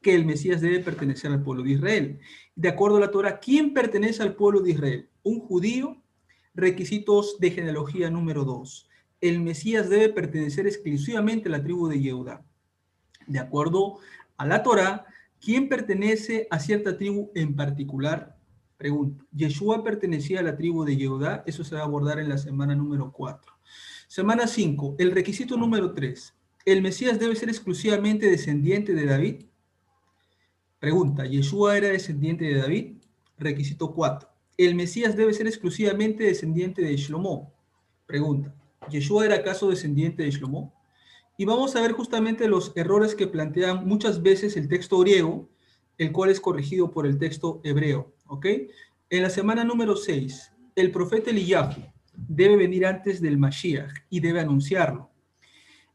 que 0.00 0.14
el 0.14 0.24
Mesías 0.24 0.62
debe 0.62 0.80
pertenecer 0.80 1.30
al 1.30 1.42
pueblo 1.42 1.62
de 1.62 1.72
Israel. 1.72 2.20
De 2.56 2.68
acuerdo 2.68 2.96
a 2.96 3.00
la 3.00 3.10
Torah, 3.10 3.38
¿quién 3.38 3.74
pertenece 3.74 4.22
al 4.22 4.34
pueblo 4.34 4.60
de 4.60 4.70
Israel? 4.70 5.08
¿Un 5.22 5.40
judío? 5.40 6.00
Requisitos 6.54 7.38
de 7.38 7.50
genealogía 7.50 8.08
número 8.08 8.44
2. 8.44 8.88
El 9.20 9.40
Mesías 9.40 9.90
debe 9.90 10.08
pertenecer 10.08 10.66
exclusivamente 10.66 11.50
a 11.50 11.52
la 11.52 11.62
tribu 11.62 11.86
de 11.86 12.00
Yehuda. 12.00 12.46
De 13.26 13.38
acuerdo 13.38 13.98
a 14.38 14.46
la 14.46 14.62
Torah, 14.62 15.04
¿quién 15.40 15.68
pertenece 15.68 16.46
a 16.50 16.58
cierta 16.58 16.96
tribu 16.96 17.30
en 17.34 17.54
particular? 17.56 18.36
Pregunta. 18.76 19.24
¿Yeshua 19.32 19.82
pertenecía 19.82 20.40
a 20.40 20.42
la 20.42 20.56
tribu 20.56 20.84
de 20.84 20.96
Yehuda? 20.96 21.42
Eso 21.46 21.64
se 21.64 21.74
va 21.74 21.80
a 21.82 21.84
abordar 21.84 22.20
en 22.20 22.28
la 22.28 22.38
semana 22.38 22.74
número 22.74 23.12
4. 23.12 23.52
Semana 24.06 24.46
5, 24.46 24.96
el 24.98 25.10
requisito 25.10 25.56
número 25.56 25.92
3. 25.92 26.34
¿El 26.64 26.82
Mesías 26.82 27.18
debe 27.18 27.34
ser 27.34 27.48
exclusivamente 27.48 28.30
descendiente 28.30 28.94
de 28.94 29.04
David? 29.04 29.46
Pregunta, 30.78 31.26
¿Yeshua 31.26 31.76
era 31.76 31.88
descendiente 31.88 32.44
de 32.44 32.54
David? 32.54 32.96
Requisito 33.36 33.92
4. 33.92 34.28
¿El 34.56 34.74
Mesías 34.74 35.16
debe 35.16 35.32
ser 35.32 35.46
exclusivamente 35.46 36.24
descendiente 36.24 36.82
de 36.82 36.96
Shlomo? 36.96 37.52
Pregunta, 38.06 38.54
¿Yeshua 38.90 39.26
era 39.26 39.36
acaso 39.36 39.70
descendiente 39.70 40.22
de 40.22 40.30
Shlomo? 40.30 40.72
Y 41.40 41.44
vamos 41.44 41.76
a 41.76 41.80
ver 41.80 41.92
justamente 41.92 42.48
los 42.48 42.72
errores 42.74 43.14
que 43.14 43.28
plantean 43.28 43.86
muchas 43.86 44.22
veces 44.22 44.56
el 44.56 44.66
texto 44.66 44.98
griego, 44.98 45.48
el 45.96 46.10
cual 46.10 46.30
es 46.30 46.40
corregido 46.40 46.90
por 46.90 47.06
el 47.06 47.16
texto 47.16 47.60
hebreo. 47.62 48.12
¿Ok? 48.26 48.46
En 49.08 49.22
la 49.22 49.30
semana 49.30 49.62
número 49.62 49.94
6, 49.94 50.52
el 50.74 50.90
profeta 50.90 51.30
Eliyahu, 51.30 51.80
debe 52.12 52.56
venir 52.56 52.84
antes 52.84 53.22
del 53.22 53.38
Mashiach 53.38 53.92
y 54.10 54.18
debe 54.18 54.40
anunciarlo. 54.40 55.10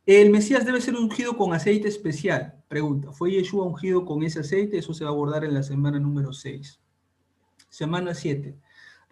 El 0.05 0.29
Mesías 0.29 0.65
debe 0.65 0.79
ser 0.79 0.95
ungido 0.95 1.35
con 1.35 1.53
aceite 1.53 1.89
especial. 1.89 2.63
Pregunta, 2.69 3.11
¿fue 3.11 3.31
Yeshua 3.31 3.65
ungido 3.65 4.05
con 4.05 4.23
ese 4.23 4.39
aceite? 4.39 4.77
Eso 4.77 4.93
se 4.93 5.03
va 5.03 5.09
a 5.09 5.13
abordar 5.13 5.43
en 5.43 5.53
la 5.53 5.63
semana 5.63 5.99
número 5.99 6.31
6. 6.31 6.79
Semana 7.67 8.15
7. 8.15 8.57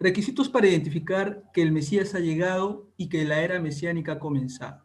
Requisitos 0.00 0.48
para 0.48 0.66
identificar 0.66 1.44
que 1.52 1.60
el 1.60 1.72
Mesías 1.72 2.14
ha 2.14 2.20
llegado 2.20 2.88
y 2.96 3.10
que 3.10 3.26
la 3.26 3.42
era 3.42 3.60
mesiánica 3.60 4.12
ha 4.12 4.18
comenzado. 4.18 4.81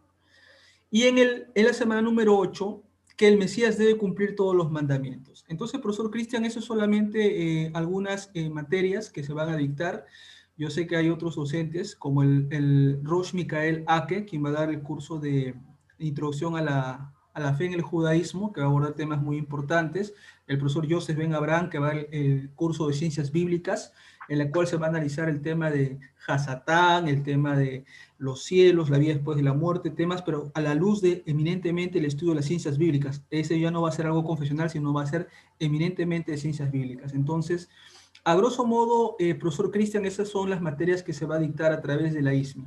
Y 0.90 1.04
en, 1.04 1.18
el, 1.18 1.48
en 1.54 1.66
la 1.66 1.74
semana 1.74 2.02
número 2.02 2.38
8, 2.38 2.84
que 3.18 3.28
el 3.28 3.38
Mesías 3.38 3.78
debe 3.78 3.98
cumplir 3.98 4.36
todos 4.36 4.56
los 4.56 4.72
mandamientos. 4.72 5.44
Entonces, 5.48 5.82
profesor 5.82 6.12
Cristian, 6.12 6.46
eso 6.46 6.60
es 6.60 6.66
solamente 6.66 7.66
eh, 7.66 7.72
algunas 7.74 8.30
eh, 8.34 8.50
materias 8.50 9.10
que 9.10 9.24
se 9.24 9.34
van 9.34 9.50
a 9.50 9.58
dictar. 9.58 10.06
Yo 10.56 10.70
sé 10.70 10.88
que 10.88 10.96
hay 10.96 11.10
otros 11.10 11.36
docentes, 11.36 11.96
como 11.96 12.24
el, 12.24 12.48
el 12.52 13.00
Rosh 13.04 13.34
Mikael 13.34 13.84
Ake, 13.88 14.26
quien 14.26 14.46
va 14.46 14.50
a 14.50 14.54
dar 14.54 14.70
el 14.70 14.82
curso 14.82 15.20
de 15.20 15.56
introducción 15.98 16.56
a 16.58 16.62
la, 16.62 17.14
a 17.34 17.40
la 17.40 17.54
fe 17.54 17.66
en 17.66 17.74
el 17.74 17.82
judaísmo, 17.82 18.54
que 18.54 18.62
va 18.62 18.68
a 18.68 18.70
abordar 18.70 18.94
temas 18.94 19.22
muy 19.22 19.38
importantes. 19.38 20.14
El 20.46 20.60
profesor 20.60 20.88
Joseph 20.90 21.18
Ben 21.18 21.34
Abraham, 21.34 21.70
que 21.70 21.80
va 21.80 21.90
a 21.90 21.94
dar 21.96 22.08
el 22.12 22.52
curso 22.56 22.88
de 22.88 22.94
ciencias 22.94 23.32
bíblicas, 23.32 23.94
en 24.30 24.42
el 24.42 24.52
cual 24.52 24.68
se 24.68 24.78
va 24.78 24.88
a 24.88 24.90
analizar 24.90 25.30
el 25.30 25.42
tema 25.42 25.70
de 25.72 26.00
Hasatán, 26.28 27.08
el 27.08 27.24
tema 27.24 27.58
de 27.58 27.86
los 28.18 28.44
cielos, 28.44 28.90
la 28.90 28.98
vida 28.98 29.14
después 29.14 29.38
de 29.38 29.44
la 29.44 29.54
muerte, 29.54 29.90
temas, 29.90 30.22
pero 30.22 30.52
a 30.54 30.62
la 30.62 30.76
luz 30.76 31.02
de 31.02 31.24
eminentemente 31.26 32.00
el 32.00 32.06
estudio 32.06 32.32
de 32.32 32.38
las 32.38 32.46
ciencias 32.46 32.78
bíblicas. 32.78 33.24
Ese 33.30 33.60
ya 33.60 33.72
no 33.72 33.82
va 33.82 33.90
a 33.90 33.94
ser 33.94 34.06
algo 34.06 34.24
confesional, 34.24 34.70
sino 34.70 34.94
va 34.94 35.04
a 35.04 35.08
ser 35.08 35.28
eminentemente 35.60 36.32
de 36.32 36.38
ciencias 36.38 36.72
bíblicas. 36.72 37.14
Entonces, 37.14 37.70
a 38.24 38.36
grosso 38.36 38.66
modo, 38.66 39.16
eh, 39.20 39.36
profesor 39.36 39.72
Cristian, 39.72 40.06
esas 40.06 40.28
son 40.28 40.50
las 40.50 40.62
materias 40.62 41.04
que 41.04 41.14
se 41.14 41.26
va 41.26 41.36
a 41.36 41.40
dictar 41.40 41.72
a 41.72 41.82
través 41.82 42.14
de 42.14 42.22
la 42.22 42.34
ISMI. 42.34 42.66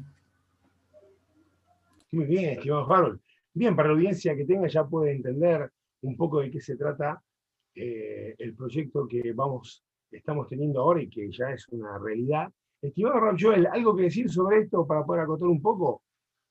Muy 2.12 2.24
bien, 2.24 2.50
estimado 2.50 2.92
Harold. 2.92 3.20
Bien, 3.52 3.76
para 3.76 3.88
la 3.88 3.94
audiencia 3.94 4.34
que 4.36 4.44
tenga 4.44 4.68
ya 4.68 4.84
puede 4.84 5.12
entender 5.12 5.70
un 6.02 6.16
poco 6.16 6.40
de 6.40 6.50
qué 6.50 6.60
se 6.60 6.76
trata 6.76 7.22
eh, 7.74 8.34
el 8.38 8.54
proyecto 8.54 9.06
que 9.06 9.32
vamos, 9.32 9.84
estamos 10.10 10.48
teniendo 10.48 10.80
ahora 10.80 11.02
y 11.02 11.08
que 11.08 11.30
ya 11.30 11.50
es 11.50 11.68
una 11.68 11.98
realidad. 11.98 12.50
Estimado 12.82 13.20
Rob 13.20 13.36
Joel, 13.38 13.66
¿algo 13.66 13.94
que 13.94 14.04
decir 14.04 14.30
sobre 14.30 14.60
esto 14.60 14.86
para 14.86 15.04
poder 15.04 15.22
acotar 15.22 15.48
un 15.48 15.60
poco? 15.60 16.02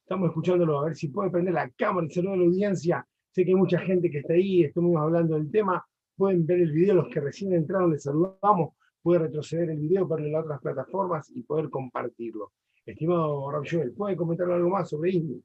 Estamos 0.03 0.29
escuchándolo, 0.29 0.79
a 0.79 0.85
ver 0.85 0.95
si 0.95 1.09
puede 1.09 1.29
prender 1.29 1.53
la 1.53 1.69
cámara 1.71 2.07
y 2.07 2.11
saludar 2.11 2.35
a 2.35 2.37
la 2.37 2.45
audiencia. 2.45 3.07
Sé 3.31 3.43
que 3.43 3.51
hay 3.51 3.55
mucha 3.55 3.79
gente 3.79 4.09
que 4.09 4.19
está 4.19 4.33
ahí, 4.33 4.63
estamos 4.63 4.95
hablando 4.97 5.35
del 5.35 5.51
tema. 5.51 5.85
Pueden 6.15 6.45
ver 6.45 6.59
el 6.59 6.71
video, 6.71 6.95
los 6.95 7.09
que 7.09 7.19
recién 7.19 7.53
entraron, 7.53 7.91
les 7.91 8.03
saludamos 8.03 8.73
puede 9.01 9.19
retroceder 9.19 9.69
el 9.69 9.79
video 9.79 10.07
para 10.07 10.23
en 10.23 10.31
las 10.31 10.43
otras 10.43 10.61
plataformas 10.61 11.29
y 11.31 11.43
poder 11.43 11.69
compartirlo. 11.69 12.51
Estimado 12.85 13.51
Rob 13.51 13.65
Joel, 13.69 13.91
¿puede 13.93 14.15
comentar 14.15 14.49
algo 14.51 14.69
más 14.69 14.89
sobre 14.89 15.11
ISMI? 15.11 15.43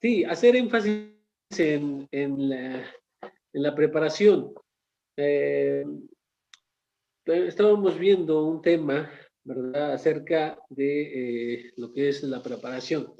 Sí, 0.00 0.24
hacer 0.24 0.56
énfasis 0.56 1.10
en, 1.50 2.08
la, 3.52 3.74
preparación. 3.74 4.52
Eh, 5.16 5.84
estábamos 7.24 7.98
viendo 7.98 8.46
un 8.46 8.62
tema, 8.62 9.10
acerca 9.74 10.58
de 10.68 11.56
eh, 11.56 11.72
lo 11.76 11.92
que 11.92 12.08
es 12.08 12.22
la 12.22 12.42
preparación. 12.42 13.12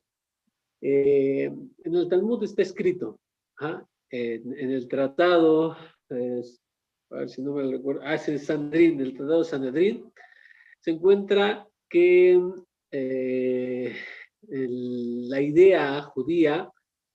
Eh, 0.80 1.44
en 1.44 1.94
el 1.94 2.08
Talmud 2.08 2.42
está 2.44 2.62
escrito, 2.62 3.18
en, 4.10 4.70
el 4.70 4.88
tratado, 4.88 5.72
a 5.72 5.78
ver 7.10 7.28
si 7.28 7.42
no 7.42 7.54
me 7.54 7.70
recuerdo, 7.70 8.02
ah, 8.04 8.14
es 8.14 8.28
el 8.28 8.44
Tratado 9.16 9.38
de 9.40 9.44
Sanedrín, 9.44 10.12
se 10.80 10.92
encuentra 10.92 11.66
que 11.88 12.40
eh, 12.90 13.96
la 14.48 15.40
idea 15.40 16.02
judía 16.02 16.70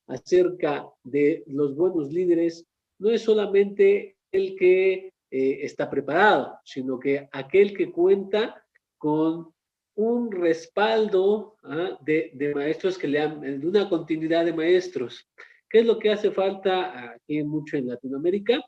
acerca 0.07 0.87
de 1.03 1.43
los 1.47 1.75
buenos 1.75 2.11
líderes 2.11 2.65
no 2.99 3.09
es 3.09 3.21
solamente 3.21 4.16
el 4.31 4.55
que 4.55 5.13
eh, 5.31 5.59
está 5.61 5.89
preparado, 5.89 6.59
sino 6.63 6.99
que 6.99 7.27
aquel 7.31 7.75
que 7.75 7.91
cuenta 7.91 8.63
con 8.97 9.53
un 9.95 10.31
respaldo 10.31 11.55
¿ah? 11.63 11.97
de, 12.01 12.31
de, 12.33 12.53
maestros 12.53 12.97
que 12.97 13.07
le 13.07 13.19
han, 13.19 13.41
de 13.41 13.67
una 13.67 13.89
continuidad 13.89 14.45
de 14.45 14.53
maestros. 14.53 15.27
¿Qué 15.69 15.79
es 15.79 15.85
lo 15.85 15.99
que 15.99 16.11
hace 16.11 16.31
falta 16.31 17.11
aquí 17.11 17.43
mucho 17.43 17.77
en 17.77 17.87
Latinoamérica? 17.87 18.63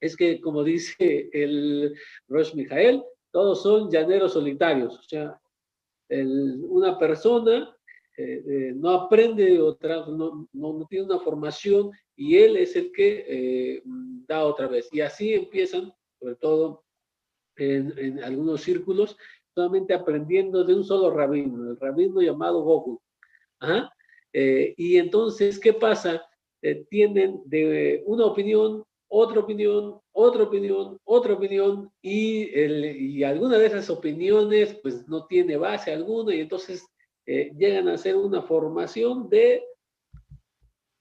es 0.00 0.16
que, 0.16 0.40
como 0.40 0.64
dice 0.64 1.30
el 1.32 1.94
Rosh 2.28 2.54
Mijael, 2.54 3.02
todos 3.30 3.62
son 3.62 3.90
llaneros 3.90 4.32
solitarios. 4.32 4.98
O 4.98 5.02
sea, 5.02 5.40
una 6.10 6.98
persona 6.98 7.76
eh, 8.16 8.42
eh, 8.48 8.72
no 8.74 8.90
aprende 8.90 9.60
otra, 9.60 10.06
no, 10.06 10.48
no, 10.52 10.86
tiene 10.88 11.06
una 11.06 11.18
formación 11.18 11.90
y 12.18 12.36
él 12.36 12.56
es 12.56 12.76
el 12.76 12.92
que 12.92 13.24
eh, 13.26 13.82
da 14.26 14.44
otra 14.44 14.66
vez. 14.66 14.88
Y 14.92 15.00
así 15.00 15.32
empiezan, 15.32 15.92
sobre 16.20 16.34
todo 16.34 16.84
en, 17.56 18.22
algunos 18.22 18.60
círculos, 18.60 19.16
solamente 19.54 19.94
aprendiendo 19.94 20.64
de 20.64 20.74
un 20.74 20.84
solo 20.84 21.10
rabino, 21.10 21.70
el 21.70 21.78
rabino 21.78 22.20
llamado 22.20 22.62
Goku. 22.62 23.00
y 24.34 24.98
entonces, 24.98 25.58
¿qué 25.58 25.72
pasa? 25.72 26.22
tienen 26.90 27.40
de 27.46 28.02
una 28.04 28.26
opinión 28.26 28.84
otra 29.08 29.40
opinión, 29.40 30.00
otra 30.12 30.44
opinión, 30.44 30.98
otra 31.04 31.34
opinión, 31.34 31.90
y, 32.02 32.50
el, 32.54 33.24
alguna 33.24 33.58
de 33.58 33.66
esas 33.66 33.88
opiniones 33.90 34.78
pues 34.82 35.08
no 35.08 35.26
tiene 35.26 35.56
base 35.56 35.92
alguna, 35.92 36.34
y 36.34 36.40
entonces 36.40 36.86
eh, 37.26 37.50
llegan 37.56 37.88
a 37.88 37.98
ser 37.98 38.16
una 38.16 38.42
formación 38.42 39.28
de, 39.28 39.62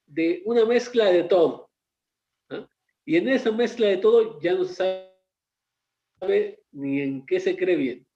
de 0.07 0.41
una 0.45 0.65
mezcla 0.65 1.05
de 1.11 1.23
todo. 1.23 1.69
Y 3.05 3.15
en 3.15 3.29
esa 3.29 3.51
mezcla 3.51 3.88
de 3.88 3.97
todo 3.97 4.39
ya 4.41 4.53
no 4.53 4.65
se 4.65 4.73
sabe 6.19 6.63
ni 6.71 7.01
en 7.01 7.25
qué 7.25 7.39
se 7.39 7.55
cree 7.55 7.75
bien. 7.75 8.07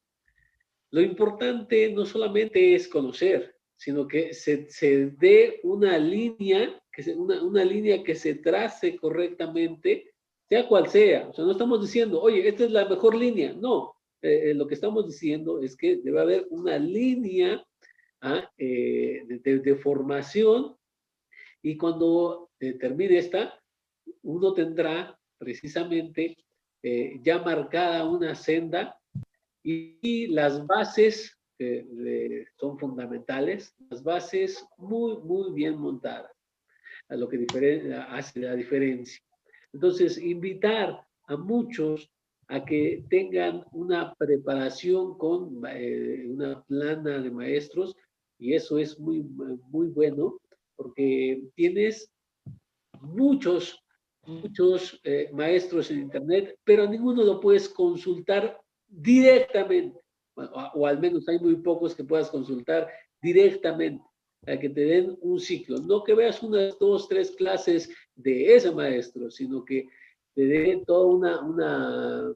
Lo 0.89 1.01
importante 1.01 1.93
no 1.93 2.05
solamente 2.05 2.75
es 2.75 2.87
conocer, 2.87 3.55
sino 3.77 4.07
que 4.07 4.33
se, 4.33 4.69
se 4.69 5.11
dé 5.11 5.61
una 5.63 5.97
línea 5.97 6.81
que 6.91 7.11
una, 7.13 7.41
una 7.41 7.63
línea 7.63 8.03
que 8.03 8.15
se 8.15 8.35
trace 8.35 8.97
correctamente, 8.97 10.13
sea 10.49 10.67
cual 10.67 10.89
sea. 10.89 11.29
O 11.29 11.33
sea, 11.33 11.45
no 11.45 11.51
estamos 11.51 11.81
diciendo, 11.81 12.21
oye, 12.21 12.47
esta 12.47 12.65
es 12.65 12.71
la 12.71 12.87
mejor 12.87 13.15
línea. 13.15 13.53
No, 13.53 13.95
eh, 14.21 14.51
eh, 14.51 14.53
lo 14.53 14.67
que 14.67 14.75
estamos 14.75 15.07
diciendo 15.07 15.61
es 15.61 15.75
que 15.75 15.97
debe 15.97 16.19
haber 16.19 16.47
una 16.49 16.77
línea 16.77 17.65
¿ah? 18.21 18.49
eh, 18.57 19.23
de, 19.27 19.75
formación 19.75 20.75
y 21.61 21.77
cuando 21.77 22.49
termine 22.79 23.17
esta, 23.17 23.59
uno 24.23 24.53
tendrá 24.53 25.17
precisamente 25.37 26.37
eh, 26.83 27.19
ya 27.21 27.39
marcada 27.39 28.07
una 28.07 28.35
senda 28.35 28.97
y, 29.63 30.27
las 30.27 30.65
bases 30.65 31.37
son 32.59 32.79
fundamentales, 32.79 33.75
las 33.91 34.01
bases 34.01 34.65
muy, 34.77 35.17
muy 35.17 35.53
bien 35.53 35.77
montadas, 35.77 36.31
a 37.07 37.15
lo 37.15 37.29
que 37.29 37.45
hace 38.09 38.39
la 38.39 38.55
diferencia. 38.55 39.21
Entonces, 39.71 40.17
invitar 40.17 41.05
a 41.27 41.37
muchos 41.37 42.09
a 42.47 42.65
que 42.65 43.05
tengan 43.09 43.63
una 43.71 44.13
preparación 44.15 45.17
con 45.17 45.61
eh, 45.69 46.25
una 46.27 46.61
plana 46.63 47.19
de 47.19 47.31
maestros 47.31 47.95
y 48.37 48.53
eso 48.53 48.77
es 48.77 48.99
muy, 48.99 49.21
muy 49.21 49.87
bueno 49.87 50.40
porque 50.81 51.43
tienes 51.53 52.11
muchos, 53.01 53.79
muchos 54.25 54.99
eh, 55.03 55.29
maestros 55.31 55.91
en 55.91 55.99
Internet, 55.99 56.57
pero 56.63 56.87
ninguno 56.87 57.23
lo 57.23 57.39
puedes 57.39 57.69
consultar 57.69 58.59
directamente, 58.87 59.99
o, 60.35 60.87
al 60.87 60.99
menos 60.99 61.27
hay 61.27 61.37
muy 61.39 61.55
pocos 61.57 61.93
que 61.93 62.03
puedas 62.03 62.31
consultar 62.31 62.89
directamente, 63.21 64.03
para 64.43 64.59
que 64.59 64.69
te 64.69 64.81
den 64.81 65.17
un 65.21 65.39
ciclo. 65.39 65.77
No 65.77 66.03
que 66.03 66.15
veas 66.15 66.41
unas 66.41 66.79
dos, 66.79 67.07
tres 67.07 67.29
clases 67.31 67.91
de 68.15 68.55
ese 68.55 68.71
maestro, 68.71 69.29
sino 69.29 69.63
que 69.63 69.87
te 70.33 70.45
den 70.45 70.83
toda 70.83 71.05
una, 71.05 71.41
una, 71.43 72.33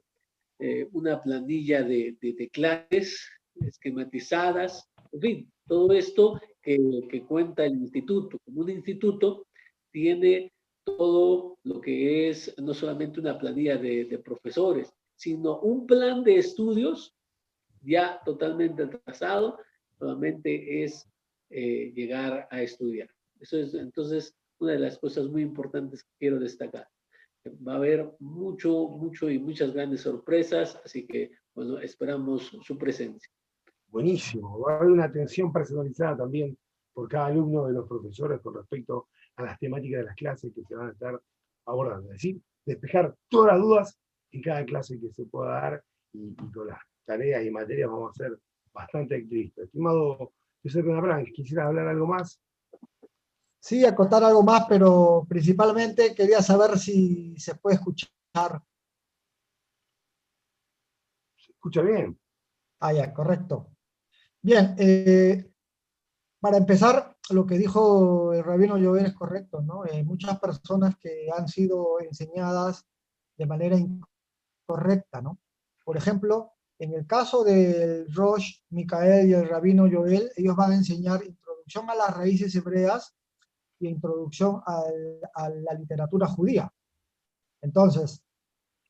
eh, 0.60 0.88
una 0.92 1.20
planilla 1.20 1.82
de, 1.82 2.16
de, 2.20 2.32
de 2.32 2.48
clases 2.50 3.28
esquematizadas, 3.60 4.88
en 5.12 5.20
fin, 5.20 5.52
todo 5.66 5.92
esto 5.92 6.40
que, 6.66 7.06
que, 7.08 7.22
cuenta 7.22 7.64
el 7.64 7.76
instituto. 7.76 8.38
Como 8.44 8.62
un 8.62 8.70
instituto 8.70 9.46
tiene 9.92 10.52
todo 10.84 11.56
lo 11.62 11.80
que 11.80 12.28
es 12.28 12.54
no 12.58 12.74
solamente 12.74 13.20
una 13.20 13.38
planilla 13.38 13.76
de, 13.76 14.04
de 14.04 14.18
profesores, 14.18 14.92
sino 15.14 15.60
un 15.60 15.86
plan 15.86 16.24
de 16.24 16.36
estudios 16.36 17.14
ya 17.82 18.20
totalmente 18.24 18.82
atrasado, 18.82 19.58
solamente 19.98 20.82
es 20.82 21.08
eh, 21.50 21.92
llegar 21.94 22.48
a 22.50 22.62
estudiar. 22.62 23.08
Eso 23.40 23.58
es 23.58 23.74
entonces 23.74 24.34
una 24.58 24.72
de 24.72 24.80
las 24.80 24.98
cosas 24.98 25.26
muy 25.28 25.42
importantes 25.42 26.02
que 26.02 26.10
quiero 26.18 26.38
destacar. 26.38 26.88
Va 27.46 27.74
a 27.74 27.76
haber 27.76 28.10
mucho, 28.18 28.88
mucho 28.88 29.30
y 29.30 29.38
muchas 29.38 29.72
grandes 29.72 30.00
sorpresas, 30.00 30.80
así 30.84 31.06
que, 31.06 31.30
bueno, 31.54 31.78
esperamos 31.78 32.58
su 32.62 32.76
presencia. 32.76 33.30
Buenísimo, 33.96 34.60
va 34.60 34.74
a 34.74 34.76
haber 34.76 34.90
una 34.90 35.04
atención 35.04 35.50
personalizada 35.50 36.18
también 36.18 36.54
por 36.92 37.08
cada 37.08 37.28
alumno 37.28 37.64
de 37.64 37.72
los 37.72 37.88
profesores 37.88 38.42
con 38.42 38.54
respecto 38.54 39.08
a 39.36 39.44
las 39.44 39.58
temáticas 39.58 40.00
de 40.00 40.04
las 40.04 40.14
clases 40.14 40.52
que 40.54 40.62
se 40.64 40.74
van 40.74 40.88
a 40.88 40.92
estar 40.92 41.18
abordando. 41.64 42.08
Es 42.08 42.18
decir, 42.18 42.38
despejar 42.66 43.16
todas 43.30 43.54
las 43.54 43.62
dudas 43.62 43.98
en 44.32 44.42
cada 44.42 44.66
clase 44.66 45.00
que 45.00 45.10
se 45.14 45.24
pueda 45.24 45.50
dar 45.50 45.84
y, 46.12 46.34
con 46.34 46.66
las 46.66 46.78
tareas 47.06 47.42
y 47.42 47.50
materias 47.50 47.88
vamos 47.88 48.10
a 48.10 48.22
ser 48.22 48.38
bastante 48.70 49.16
activistas. 49.16 49.64
Estimado 49.64 50.34
José 50.62 50.80
Abraham, 50.80 51.24
¿quisiera 51.32 51.66
hablar 51.66 51.88
algo 51.88 52.06
más? 52.06 52.38
Sí, 53.60 53.82
acotar 53.86 54.22
algo 54.22 54.42
más, 54.42 54.66
pero 54.68 55.24
principalmente 55.26 56.14
quería 56.14 56.42
saber 56.42 56.78
si 56.78 57.34
se 57.38 57.54
puede 57.54 57.76
escuchar. 57.76 58.10
¿Se 61.38 61.52
escucha 61.52 61.80
bien? 61.80 62.20
Ah, 62.80 62.92
ya, 62.92 63.14
correcto. 63.14 63.70
Bien, 64.46 64.76
eh, 64.78 65.44
para 66.38 66.58
empezar, 66.58 67.16
lo 67.30 67.44
que 67.44 67.58
dijo 67.58 68.32
el 68.32 68.44
rabino 68.44 68.74
Joven 68.74 69.06
es 69.06 69.12
correcto, 69.12 69.60
¿no? 69.60 69.82
Hay 69.82 70.04
muchas 70.04 70.38
personas 70.38 70.96
que 71.00 71.28
han 71.36 71.48
sido 71.48 71.98
enseñadas 71.98 72.86
de 73.36 73.44
manera 73.44 73.76
incorrecta, 73.76 75.20
¿no? 75.20 75.40
Por 75.84 75.96
ejemplo, 75.96 76.52
en 76.78 76.94
el 76.94 77.08
caso 77.08 77.42
del 77.42 78.06
Rosh, 78.14 78.60
Micael 78.70 79.28
y 79.28 79.32
el 79.32 79.48
rabino 79.48 79.88
Joel, 79.90 80.30
ellos 80.36 80.54
van 80.54 80.70
a 80.70 80.76
enseñar 80.76 81.24
introducción 81.24 81.90
a 81.90 81.96
las 81.96 82.16
raíces 82.16 82.54
hebreas 82.54 83.16
y 83.80 83.88
introducción 83.88 84.62
a 84.64 85.48
la 85.48 85.74
literatura 85.74 86.28
judía. 86.28 86.72
Entonces, 87.62 88.22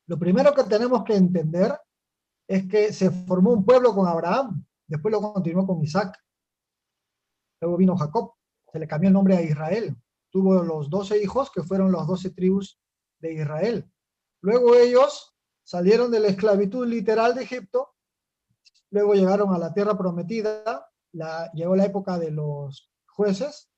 lo 0.05 0.19
primero 0.19 0.53
que 0.53 0.65
tenemos 0.65 1.03
que 1.03 1.15
entender 1.15 1.75
es 2.47 2.67
que 2.67 2.93
se 2.93 3.09
formó 3.09 3.53
un 3.53 3.65
pueblo 3.65 3.95
con 3.95 4.07
Abraham, 4.07 4.66
Después 4.87 5.11
lo 5.11 5.21
continuó 5.33 5.67
con 5.67 5.83
Isaac. 5.83 6.17
Luego 7.61 7.77
vino 7.77 7.97
Jacob. 7.97 8.33
Se 8.71 8.79
le 8.79 8.87
cambió 8.87 9.09
el 9.09 9.13
nombre 9.13 9.35
a 9.35 9.41
Israel. 9.41 9.95
Tuvo 10.29 10.63
los 10.63 10.89
doce 10.89 11.21
hijos 11.21 11.51
que 11.51 11.63
fueron 11.63 11.91
las 11.91 12.07
doce 12.07 12.29
tribus 12.29 12.79
de 13.19 13.33
Israel. 13.33 13.91
Luego 14.41 14.75
ellos 14.75 15.35
salieron 15.63 16.11
de 16.11 16.19
la 16.19 16.27
esclavitud 16.27 16.87
literal 16.87 17.35
de 17.35 17.43
Egipto. 17.43 17.95
Luego 18.91 19.13
llegaron 19.13 19.53
a 19.53 19.57
la 19.57 19.73
tierra 19.73 19.97
prometida. 19.97 20.89
La, 21.13 21.51
llegó 21.53 21.75
la 21.75 21.85
época 21.85 22.17
de 22.17 22.31
los 22.31 22.91
jueces. 23.07 23.69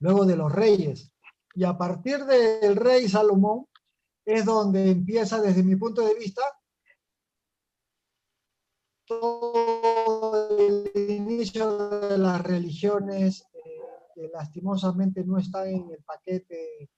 Luego 0.00 0.24
de 0.24 0.36
los 0.36 0.50
reyes. 0.50 1.12
Y 1.54 1.64
a 1.64 1.76
partir 1.76 2.24
del 2.24 2.76
rey 2.76 3.08
Salomón 3.08 3.66
es 4.24 4.44
donde 4.44 4.90
empieza, 4.90 5.40
desde 5.40 5.62
mi 5.62 5.76
punto 5.76 6.02
de 6.02 6.14
vista, 6.14 6.42
todo 9.20 10.56
el 10.58 10.90
inicio 10.94 11.88
de 12.08 12.18
las 12.18 12.42
religiones 12.42 13.46
eh, 13.52 13.60
que 14.14 14.28
lastimosamente 14.28 15.24
no 15.24 15.38
están 15.38 15.68
en 15.68 15.90
el 15.90 16.02
paquete 16.04 16.90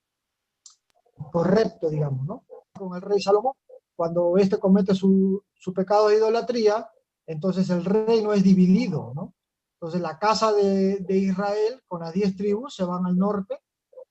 correcto, 1.30 1.88
digamos, 1.88 2.26
¿no? 2.26 2.44
Con 2.72 2.96
el 2.96 3.02
rey 3.02 3.20
Salomón, 3.20 3.54
cuando 3.96 4.36
éste 4.36 4.58
comete 4.58 4.94
su, 4.94 5.42
su 5.54 5.72
pecado 5.72 6.08
de 6.08 6.16
idolatría, 6.16 6.90
entonces 7.26 7.70
el 7.70 7.84
reino 7.84 8.32
es 8.32 8.42
dividido, 8.42 9.12
¿no? 9.14 9.34
Entonces 9.74 10.00
la 10.00 10.18
casa 10.18 10.52
de, 10.52 11.00
de, 11.00 11.16
Israel 11.16 11.82
con 11.86 12.00
las 12.00 12.12
diez 12.12 12.36
tribus 12.36 12.74
se 12.74 12.84
van 12.84 13.06
al 13.06 13.16
norte, 13.16 13.58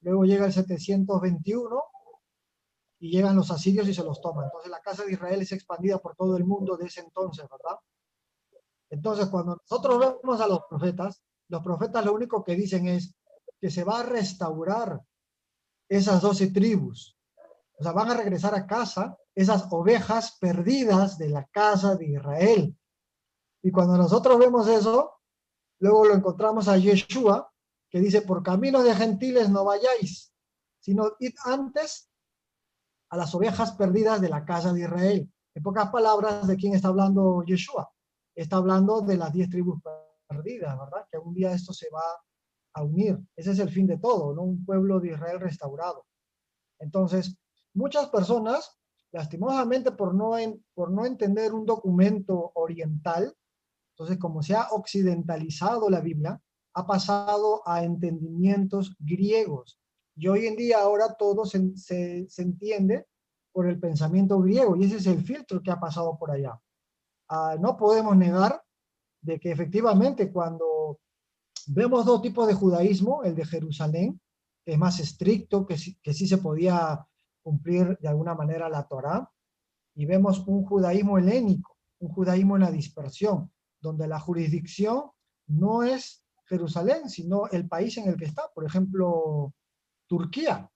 luego 0.01 0.23
llega 0.23 0.45
el 0.45 0.53
721 0.53 1.83
y 2.99 3.11
llegan 3.11 3.35
los 3.35 3.51
asirios 3.51 3.87
y 3.87 3.93
se 3.93 4.03
los 4.03 4.21
toman. 4.21 4.45
Entonces 4.45 4.71
la 4.71 4.79
casa 4.79 5.03
de 5.03 5.13
Israel 5.13 5.41
es 5.41 5.51
expandida 5.51 5.97
por 5.97 6.15
todo 6.15 6.37
el 6.37 6.45
mundo 6.45 6.77
de 6.77 6.85
ese 6.85 7.01
entonces, 7.01 7.45
¿verdad? 7.49 7.77
Entonces 8.93 9.25
cuando 9.25 9.57
nosotros 9.57 10.17
vemos 10.21 10.39
a 10.39 10.47
los 10.47 10.59
profetas, 10.69 11.23
los 11.49 11.63
profetas 11.63 12.05
lo 12.05 12.13
único 12.13 12.43
que 12.43 12.55
dicen 12.55 12.87
es 12.87 13.15
que 13.59 13.71
se 13.71 13.83
va 13.83 14.01
a 14.01 14.03
restaurar 14.03 15.01
esas 15.89 16.21
doce 16.21 16.51
tribus. 16.51 17.17
O 17.79 17.81
sea, 17.81 17.91
van 17.91 18.11
a 18.11 18.13
regresar 18.13 18.53
a 18.53 18.67
casa 18.67 19.17
esas 19.33 19.65
ovejas 19.71 20.37
perdidas 20.39 21.17
de 21.17 21.29
la 21.29 21.43
casa 21.45 21.95
de 21.95 22.05
Israel. 22.05 22.77
Y 23.63 23.71
cuando 23.71 23.97
nosotros 23.97 24.37
vemos 24.37 24.67
eso, 24.67 25.13
luego 25.79 26.05
lo 26.05 26.13
encontramos 26.13 26.67
a 26.67 26.77
Yeshua, 26.77 27.51
que 27.89 27.99
dice, 27.99 28.21
por 28.21 28.43
caminos 28.43 28.83
de 28.83 28.93
gentiles 28.93 29.49
no 29.49 29.65
vayáis, 29.65 30.31
sino 30.79 31.13
id 31.19 31.33
antes 31.45 32.11
a 33.09 33.17
las 33.17 33.33
ovejas 33.33 33.71
perdidas 33.71 34.21
de 34.21 34.29
la 34.29 34.45
casa 34.45 34.71
de 34.71 34.81
Israel. 34.81 35.33
En 35.55 35.63
pocas 35.63 35.89
palabras, 35.89 36.45
¿de 36.45 36.55
quién 36.57 36.75
está 36.75 36.89
hablando 36.89 37.43
Yeshua? 37.43 37.92
Está 38.35 38.57
hablando 38.57 39.01
de 39.01 39.17
las 39.17 39.31
diez 39.31 39.49
tribus 39.49 39.79
perdidas, 40.27 40.77
¿verdad? 40.77 41.05
Que 41.09 41.17
algún 41.17 41.33
día 41.33 41.53
esto 41.53 41.73
se 41.73 41.89
va 41.89 42.03
a 42.73 42.83
unir. 42.83 43.19
Ese 43.35 43.51
es 43.51 43.59
el 43.59 43.69
fin 43.69 43.87
de 43.87 43.97
todo, 43.97 44.33
¿no? 44.33 44.43
Un 44.43 44.65
pueblo 44.65 44.99
de 44.99 45.09
Israel 45.09 45.39
restaurado. 45.39 46.05
Entonces, 46.79 47.37
muchas 47.73 48.09
personas, 48.09 48.77
lastimosamente 49.11 49.91
por 49.91 50.13
no, 50.13 50.31
por 50.73 50.91
no 50.91 51.05
entender 51.05 51.53
un 51.53 51.65
documento 51.65 52.51
oriental, 52.55 53.35
entonces 53.93 54.17
como 54.17 54.41
se 54.41 54.55
ha 54.55 54.67
occidentalizado 54.71 55.89
la 55.89 56.01
Biblia, 56.01 56.41
ha 56.73 56.87
pasado 56.87 57.61
a 57.65 57.83
entendimientos 57.83 58.95
griegos. 58.99 59.79
Y 60.15 60.27
hoy 60.27 60.47
en 60.47 60.55
día 60.55 60.81
ahora 60.81 61.15
todo 61.17 61.45
se, 61.45 61.75
se, 61.77 62.27
entiende 62.37 63.05
por 63.51 63.67
el 63.67 63.79
pensamiento 63.79 64.39
griego 64.39 64.75
y 64.75 64.85
ese 64.85 64.97
es 64.97 65.07
el 65.07 65.23
filtro 65.23 65.61
que 65.61 65.71
ha 65.71 65.79
pasado 65.79 66.17
por 66.17 66.31
allá. 66.31 66.59
Ah, 67.35 67.55
no 67.59 67.75
podemos 67.75 68.15
negar 68.15 68.63
de 69.21 69.39
que 69.39 69.51
efectivamente 69.51 70.31
cuando 70.31 70.99
vemos 71.65 72.05
dos 72.05 72.21
tipos 72.21 72.45
de 72.47 72.53
judaísmo, 72.53 73.23
el 73.23 73.33
de 73.33 73.43
Jerusalén, 73.43 74.21
que 74.63 74.73
es 74.73 74.77
más 74.77 74.99
estricto, 74.99 75.65
que, 75.65 75.75
que 76.03 76.13
sí 76.13 76.27
se 76.27 76.37
podía 76.37 77.03
cumplir 77.41 77.97
de 77.97 78.07
alguna 78.07 78.35
manera 78.35 78.69
la 78.69 78.87
Torá, 78.87 79.31
y 79.95 80.05
vemos 80.05 80.45
un 80.45 80.63
judaísmo 80.63 81.17
helénico, 81.17 81.75
un 82.01 82.09
judaísmo 82.09 82.55
en 82.55 82.61
la 82.61 82.71
dispersión, 82.71 83.51
donde 83.81 84.07
la 84.07 84.19
jurisdicción 84.19 85.09
no 85.47 85.81
es 85.81 86.23
Jerusalén, 86.45 87.09
sino 87.09 87.47
el 87.47 87.67
país 87.67 87.97
en 87.97 88.09
el 88.09 88.15
que 88.15 88.25
está. 88.25 88.43
Por 88.53 88.63
ejemplo, 88.63 89.55
Turquía. 90.07 90.69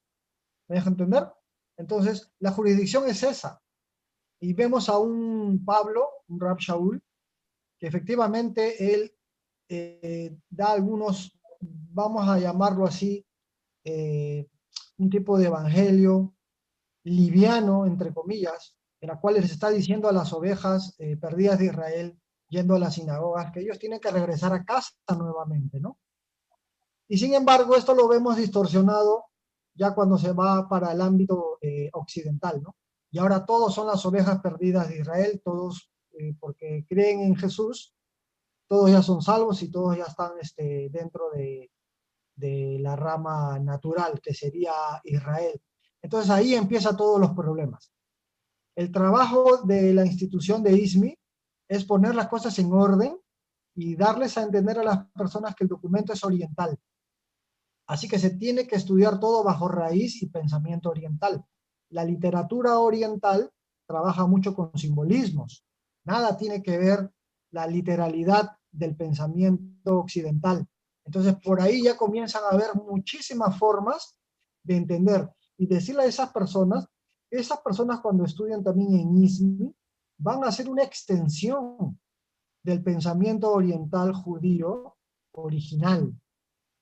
¿Me 0.68 0.78
deja 0.78 0.90
entender? 0.90 1.32
Entonces, 1.78 2.32
la 2.40 2.52
jurisdicción 2.52 3.08
es 3.08 3.22
esa. 3.22 3.62
Y 4.40 4.54
vemos 4.54 4.90
a 4.90 4.98
un 4.98 5.64
Pablo, 5.64 6.16
un 6.30 6.40
Rab 6.40 6.58
Shaul, 6.60 7.02
que 7.80 7.88
efectivamente 7.88 8.94
él 8.94 9.14
eh, 9.70 10.38
da 10.49 10.72
algunos, 10.72 11.38
vamos 11.60 12.28
a 12.28 12.40
llamarlo 12.40 12.86
así, 12.86 13.26
eh, 13.84 14.48
un 14.98 15.10
tipo 15.10 15.38
de 15.38 15.48
evangelio, 15.48 16.34
liviano, 17.04 17.86
entre 17.86 18.14
comillas, 18.14 18.76
en 18.99 19.10
la 19.10 19.20
cual 19.20 19.36
les 19.36 19.52
está 19.52 19.70
diciendo 19.70 20.10
a 20.10 20.14
las 20.14 20.34
ovejas 20.34 20.95
eh, 20.99 21.18
perdidas 21.18 21.60
de 21.60 21.66
Israel, 21.66 22.20
yendo 22.49 22.76
a 22.76 22.80
las 22.80 22.95
sinagogas, 22.95 23.52
que 23.52 23.60
ellos 23.62 23.78
tienen 23.78 23.99
que 23.99 24.12
regresar 24.12 24.54
a 24.54 24.64
casa 24.64 24.94
nuevamente, 25.18 25.80
¿no? 25.80 25.99
Y 27.10 27.18
sin 27.18 27.34
embargo, 27.34 27.76
esto 27.76 27.94
lo 27.94 28.08
vemos 28.08 28.36
distorsionado 28.36 29.26
ya 29.74 29.94
cuando 29.94 30.18
se 30.18 30.34
va 30.34 30.68
para 30.68 30.91
el 30.91 30.99
ámbito 30.99 31.60
occidental, 31.94 32.62
¿no? 32.62 32.76
Y 33.12 33.20
ahora 33.20 33.45
todos 33.45 33.74
son 33.74 33.88
las 33.88 34.06
ovejas 34.06 34.41
perdidas 34.41 34.90
de 34.90 34.99
Israel, 34.99 35.41
todos 35.44 35.90
eh, 36.19 36.35
porque 36.39 36.85
creen 36.88 37.22
en 37.22 37.35
Jesús, 37.35 37.95
todos 38.68 38.91
ya 38.91 39.02
son 39.02 39.22
salvos 39.22 39.61
y 39.64 39.72
todos 39.72 39.98
ya 39.98 40.06
están 40.06 40.34
este, 40.41 40.89
dentro 40.91 41.30
de, 41.31 41.72
de 42.35 42.77
la 42.80 42.95
rama 42.95 43.60
natural, 43.60 44.19
que 44.22 44.34
sería 44.34 44.73
Israel. 45.03 45.61
Entonces 46.02 46.30
ahí 46.30 46.53
empiezan 46.53 46.95
todos 46.95 47.19
los 47.19 47.31
problemas. 47.31 47.91
El 48.76 48.91
trabajo 48.91 49.64
de 49.64 49.94
la 49.94 50.06
institución 50.06 50.61
de 50.61 50.77
ISMI 50.77 51.18
es 51.68 51.84
poner 51.84 52.15
las 52.15 52.27
cosas 52.27 52.57
en 52.60 52.72
orden 52.72 53.18
y 53.76 53.95
darles 53.95 54.38
a 54.38 54.44
entender 54.44 54.80
a 54.80 54.84
las 54.84 55.06
personas 55.11 55.56
que 55.56 55.64
el 55.64 55.69
documento 55.69 56.14
es 56.14 56.23
oriental. 56.23 56.77
Así 57.88 58.07
que 58.07 58.19
se 58.19 58.31
tiene 58.31 58.68
que 58.68 58.76
estudiar 58.76 59.19
todo 59.19 59.44
bajo 59.44 59.68
raíz 59.68 60.22
y 60.22 60.27
pensamiento 60.27 60.89
oriental. 60.89 61.45
La 61.89 62.03
literatura 62.03 62.80
oriental 62.80 63.52
trabaja 63.88 64.27
mucho 64.27 64.53
con 64.53 64.72
simbolismos. 64.77 65.64
Nada 66.08 66.38
tiene 66.38 66.64
que 66.64 66.78
ver 66.78 67.12
la 67.52 67.68
literalidad 67.68 68.58
del 68.72 68.96
pensamiento 68.96 70.00
occidental. 70.00 70.66
Entonces, 71.06 71.36
por 71.44 71.60
ahí 71.60 71.84
ya 71.84 71.98
comienzan 71.98 72.44
a 72.46 72.56
haber 72.56 72.76
muchísimas 72.76 73.60
formas 73.60 74.18
de 74.64 74.78
entender 74.78 75.30
y 75.58 75.68
decirle 75.68 76.04
a 76.04 76.06
esas 76.06 76.32
personas, 76.32 76.88
esas 77.30 77.60
personas 77.60 78.00
cuando 78.00 78.24
estudian 78.24 78.64
también 78.64 78.94
en 78.94 79.18
ISMI, 79.18 79.76
van 80.20 80.46
a 80.46 80.48
hacer 80.48 80.70
una 80.70 80.84
extensión 80.84 82.00
del 82.64 82.82
pensamiento 82.82 83.52
oriental 83.52 84.14
judío 84.14 84.96
original. 85.34 86.14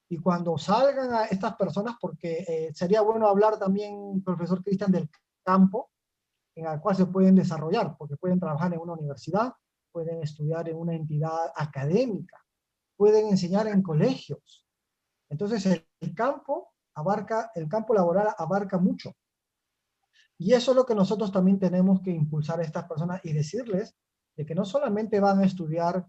Y 0.07 0.17
cuando 0.17 0.55
salgan 0.59 1.11
a 1.13 1.25
estas 1.25 1.55
personas, 1.55 1.95
porque 1.99 2.45
eh, 2.47 2.71
sería 2.75 3.01
bueno 3.01 3.27
hablar 3.27 3.57
también, 3.57 4.21
profesor 4.23 4.63
Cristian, 4.63 4.91
del 4.91 5.09
campo 5.43 5.89
en 6.55 6.67
el 6.67 6.79
cual 6.79 6.95
se 6.95 7.05
pueden 7.05 7.35
desarrollar, 7.35 7.95
porque 7.97 8.17
pueden 8.17 8.39
trabajar 8.39 8.73
en 8.73 8.79
una 8.79 8.93
universidad, 8.93 9.53
pueden 9.91 10.21
estudiar 10.23 10.67
en 10.69 10.77
una 10.77 10.95
entidad 10.95 11.51
académica, 11.55 12.43
pueden 12.95 13.27
enseñar 13.27 13.67
en 13.67 13.81
colegios. 13.81 14.65
Entonces 15.29 15.65
el, 15.99 16.15
campo 16.15 16.73
abarca, 16.93 17.51
el 17.55 17.67
campo 17.67 17.93
laboral 17.93 18.29
abarca 18.37 18.77
mucho. 18.77 19.13
Y 20.37 20.53
eso 20.53 20.71
es 20.71 20.77
lo 20.77 20.85
que 20.85 20.95
nosotros 20.95 21.31
también 21.31 21.59
tenemos 21.59 22.01
que 22.01 22.11
impulsar 22.11 22.59
a 22.59 22.63
estas 22.63 22.87
personas 22.87 23.23
y 23.23 23.33
decirles 23.33 23.95
de 24.35 24.45
que 24.45 24.55
no 24.55 24.65
solamente 24.65 25.19
van 25.19 25.39
a 25.39 25.45
estudiar 25.45 26.05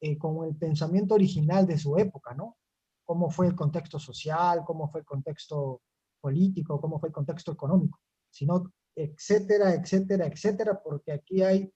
eh, 0.00 0.16
con 0.16 0.46
el 0.46 0.56
pensamiento 0.56 1.14
original 1.14 1.66
de 1.66 1.78
su 1.78 1.96
época, 1.96 2.34
¿no? 2.34 2.56
cómo 3.04 3.30
fue 3.30 3.46
el 3.46 3.54
contexto 3.54 3.98
social, 3.98 4.64
cómo 4.64 4.88
fue 4.88 5.00
el 5.00 5.06
contexto 5.06 5.82
político, 6.20 6.80
cómo 6.80 6.98
fue 6.98 7.10
el 7.10 7.12
contexto 7.14 7.52
económico, 7.52 8.00
sino 8.30 8.72
etcétera, 8.96 9.74
etcétera, 9.74 10.26
etcétera, 10.26 10.80
porque 10.82 11.12
aquí 11.12 11.42
hay 11.42 11.72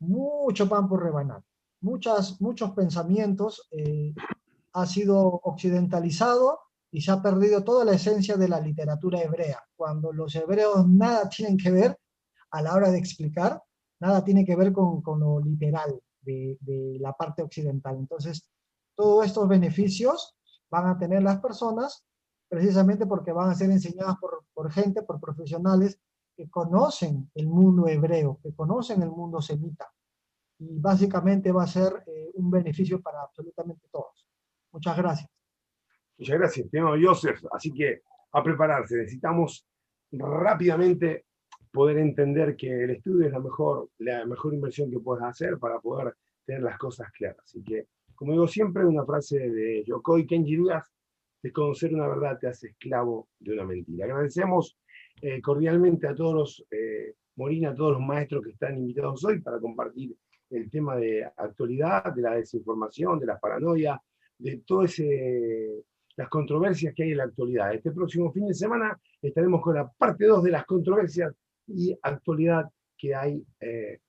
mucho 0.00 0.68
pan 0.68 0.88
por 0.88 1.02
rebanar, 1.02 1.42
muchas, 1.80 2.40
muchos 2.40 2.72
pensamientos, 2.72 3.68
eh, 3.70 4.14
ha 4.72 4.86
sido 4.86 5.40
occidentalizado 5.42 6.60
y 6.90 7.00
se 7.00 7.10
ha 7.10 7.22
perdido 7.22 7.64
toda 7.64 7.84
la 7.84 7.92
esencia 7.92 8.36
de 8.36 8.48
la 8.48 8.60
literatura 8.60 9.20
hebrea, 9.20 9.62
cuando 9.76 10.12
los 10.12 10.34
hebreos 10.34 10.88
nada 10.88 11.28
tienen 11.28 11.56
que 11.56 11.70
ver 11.70 11.98
a 12.50 12.62
la 12.62 12.74
hora 12.74 12.90
de 12.90 12.98
explicar, 12.98 13.62
nada 14.00 14.24
tiene 14.24 14.44
que 14.44 14.56
ver 14.56 14.72
con, 14.72 15.02
con 15.02 15.20
lo 15.20 15.40
literal 15.40 16.00
de, 16.22 16.58
de 16.60 16.98
la 17.00 17.12
parte 17.12 17.42
occidental. 17.42 17.96
Entonces, 17.96 18.48
todos 18.96 19.26
estos 19.26 19.48
beneficios 19.48 20.36
van 20.70 20.86
a 20.86 20.98
tener 20.98 21.22
las 21.22 21.40
personas 21.40 22.04
precisamente 22.48 23.06
porque 23.06 23.32
van 23.32 23.50
a 23.50 23.54
ser 23.54 23.70
enseñadas 23.70 24.16
por, 24.20 24.44
por 24.52 24.70
gente, 24.72 25.02
por 25.02 25.20
profesionales 25.20 25.98
que 26.40 26.48
conocen 26.48 27.30
el 27.34 27.46
mundo 27.48 27.86
hebreo, 27.86 28.38
que 28.42 28.54
conocen 28.54 29.02
el 29.02 29.10
mundo 29.10 29.42
semita. 29.42 29.92
Y 30.58 30.78
básicamente 30.78 31.52
va 31.52 31.64
a 31.64 31.66
ser 31.66 32.02
eh, 32.06 32.30
un 32.34 32.50
beneficio 32.50 33.02
para 33.02 33.20
absolutamente 33.20 33.88
todos. 33.92 34.26
Muchas 34.72 34.96
gracias. 34.96 35.28
Muchas 36.16 36.38
gracias, 36.38 36.64
estimado 36.64 36.96
Joseph. 36.98 37.44
Así 37.52 37.74
que 37.74 38.00
a 38.32 38.42
prepararse. 38.42 38.96
Necesitamos 38.96 39.66
rápidamente 40.12 41.26
poder 41.70 41.98
entender 41.98 42.56
que 42.56 42.84
el 42.84 42.90
estudio 42.90 43.26
es 43.26 43.32
la 43.32 43.40
mejor, 43.40 43.90
la 43.98 44.24
mejor 44.24 44.54
inversión 44.54 44.90
que 44.90 44.98
puedes 44.98 45.22
hacer 45.22 45.58
para 45.58 45.78
poder 45.78 46.14
tener 46.46 46.62
las 46.62 46.78
cosas 46.78 47.10
claras. 47.12 47.44
Así 47.44 47.62
que 47.62 47.88
como 48.14 48.32
digo 48.32 48.48
siempre, 48.48 48.86
una 48.86 49.04
frase 49.04 49.38
de 49.38 49.84
Yokoi 49.84 50.26
Kenji 50.26 50.56
Dudas, 50.56 50.90
desconocer 51.42 51.94
una 51.94 52.08
verdad 52.08 52.38
te 52.38 52.48
hace 52.48 52.68
esclavo 52.68 53.28
de 53.38 53.52
una 53.52 53.64
mentira. 53.64 54.06
Agradecemos 54.06 54.78
eh, 55.22 55.40
cordialmente 55.40 56.06
a 56.06 56.14
todos 56.14 56.34
los, 56.34 56.66
eh, 56.70 57.14
a 57.66 57.74
todos 57.74 57.92
los 57.92 58.00
maestros 58.00 58.42
que 58.42 58.50
están 58.50 58.76
invitados 58.76 59.24
hoy 59.24 59.40
para 59.40 59.58
compartir 59.58 60.14
el 60.50 60.70
tema 60.70 60.96
de 60.96 61.24
actualidad, 61.24 62.12
de 62.14 62.22
la 62.22 62.34
desinformación, 62.34 63.18
de 63.18 63.26
la 63.26 63.38
paranoia, 63.38 64.00
de 64.38 64.62
todas 64.66 65.00
las 66.16 66.28
controversias 66.28 66.94
que 66.94 67.04
hay 67.04 67.12
en 67.12 67.18
la 67.18 67.24
actualidad. 67.24 67.74
Este 67.74 67.92
próximo 67.92 68.32
fin 68.32 68.46
de 68.46 68.54
semana 68.54 68.98
estaremos 69.22 69.62
con 69.62 69.74
la 69.74 69.88
parte 69.88 70.26
2 70.26 70.42
de 70.42 70.50
las 70.50 70.64
controversias 70.64 71.32
y 71.66 71.96
actualidad 72.02 72.68
que 72.96 73.14
hay 73.14 73.44
eh, 73.60 74.00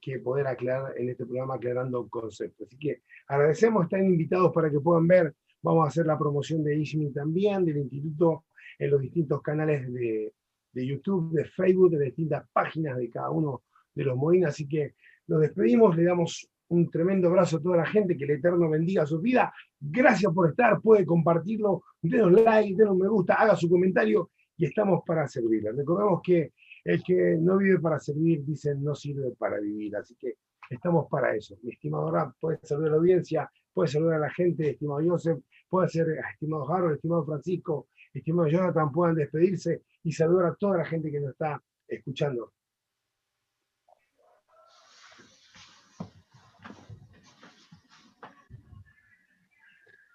que 0.00 0.18
poder 0.18 0.46
aclarar 0.46 0.98
en 0.98 1.10
este 1.10 1.26
programa 1.26 1.54
aclarando 1.56 2.08
conceptos. 2.08 2.66
Así 2.66 2.78
que 2.78 3.02
agradecemos, 3.28 3.84
están 3.84 4.06
invitados 4.06 4.52
para 4.52 4.70
que 4.70 4.80
puedan 4.80 5.06
ver, 5.06 5.34
vamos 5.62 5.84
a 5.84 5.88
hacer 5.88 6.06
la 6.06 6.18
promoción 6.18 6.64
de 6.64 6.76
ISMI 6.76 7.12
también, 7.12 7.64
del 7.64 7.78
instituto, 7.78 8.44
en 8.78 8.90
los 8.90 9.00
distintos 9.00 9.42
canales 9.42 9.92
de, 9.92 10.32
de 10.72 10.86
YouTube, 10.86 11.32
de 11.32 11.44
Facebook, 11.44 11.90
de 11.90 12.06
distintas 12.06 12.46
páginas 12.52 12.96
de 12.96 13.10
cada 13.10 13.30
uno 13.30 13.62
de 13.94 14.04
los 14.04 14.16
Molinas, 14.16 14.54
así 14.54 14.68
que 14.68 14.94
nos 15.26 15.40
despedimos, 15.40 15.96
le 15.96 16.04
damos 16.04 16.50
un 16.68 16.88
tremendo 16.88 17.28
abrazo 17.28 17.56
a 17.56 17.62
toda 17.62 17.78
la 17.78 17.86
gente, 17.86 18.16
que 18.16 18.24
el 18.24 18.30
Eterno 18.30 18.68
bendiga 18.68 19.04
su 19.04 19.20
vida. 19.20 19.52
Gracias 19.80 20.32
por 20.32 20.50
estar, 20.50 20.80
puede 20.80 21.04
compartirlo, 21.04 21.82
denos 22.00 22.32
like, 22.32 22.76
denos 22.76 22.96
me 22.96 23.08
gusta, 23.08 23.34
haga 23.34 23.56
su 23.56 23.68
comentario 23.68 24.30
y 24.56 24.66
estamos 24.66 25.02
para 25.04 25.26
servirle. 25.26 25.72
Recordemos 25.72 26.20
que 26.22 26.52
el 26.84 27.02
que 27.02 27.36
no 27.40 27.58
vive 27.58 27.78
para 27.80 27.98
servir, 27.98 28.44
dicen, 28.44 28.82
no 28.82 28.94
sirve 28.94 29.32
para 29.38 29.58
vivir. 29.58 29.96
Así 29.96 30.14
que 30.16 30.34
estamos 30.68 31.08
para 31.10 31.34
eso. 31.34 31.56
Mi 31.62 31.72
estimado 31.72 32.10
Rap, 32.10 32.34
puede 32.40 32.58
saludar 32.62 32.90
a 32.90 32.92
la 32.92 32.98
audiencia, 32.98 33.50
puede 33.72 33.88
saludar 33.88 34.16
a 34.16 34.26
la 34.26 34.30
gente, 34.30 34.70
estimado 34.70 35.00
Joseph, 35.04 35.38
puede 35.68 35.88
ser 35.88 36.06
estimado 36.32 36.70
Harold, 36.72 36.94
estimado 36.96 37.24
Francisco, 37.24 37.88
estimado 38.12 38.48
Jonathan, 38.48 38.92
puedan 38.92 39.14
despedirse 39.16 39.82
y 40.02 40.12
saludar 40.12 40.46
a 40.46 40.54
toda 40.54 40.78
la 40.78 40.84
gente 40.84 41.10
que 41.10 41.20
nos 41.20 41.32
está 41.32 41.62
escuchando. 41.88 42.52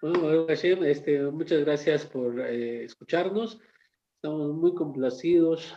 Bueno, 0.00 0.46
este, 0.48 1.22
muchas 1.30 1.64
gracias 1.64 2.06
por 2.06 2.38
eh, 2.40 2.84
escucharnos. 2.84 3.60
Estamos 4.14 4.54
muy 4.54 4.74
complacidos 4.74 5.74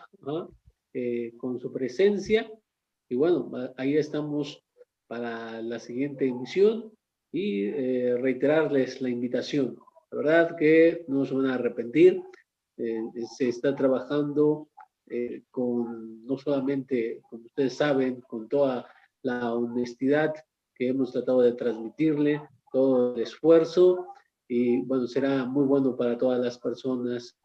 eh, 0.94 1.34
con 1.38 1.60
su 1.60 1.72
presencia. 1.72 2.52
Y 3.10 3.16
bueno, 3.16 3.52
ahí 3.78 3.98
estamos 3.98 4.64
para 5.08 5.62
la 5.62 5.80
siguiente 5.80 6.28
emisión 6.28 6.92
y 7.32 7.66
eh, 7.66 8.18
reiterarles 8.18 9.02
la 9.02 9.10
invitación. 9.10 9.78
La 10.12 10.18
verdad 10.18 10.56
que 10.58 11.06
no 11.08 11.26
se 11.26 11.34
van 11.34 11.48
a 11.48 11.56
arrepentir. 11.56 12.22
Eh, 12.80 13.02
se 13.38 13.50
está 13.50 13.76
trabajando 13.76 14.68
con, 15.50 16.24
no 16.24 16.38
solamente, 16.38 17.20
como 17.32 17.46
ustedes 17.46 17.74
saben, 17.74 18.22
con 18.22 18.48
toda 18.48 18.88
la 19.24 19.56
honestidad 19.56 20.36
que 20.76 20.90
hemos 20.90 21.12
tratado 21.12 21.42
de 21.42 21.54
transmitirle, 21.54 22.44
todo 22.72 23.16
el 23.16 23.22
esfuerzo 23.24 24.06
y 24.48 24.84
bueno, 24.84 25.08
será 25.08 25.46
muy 25.46 25.66
bueno 25.66 25.96
para 25.96 26.16
todas 26.16 26.40
las 26.40 26.60
personas 26.60 27.36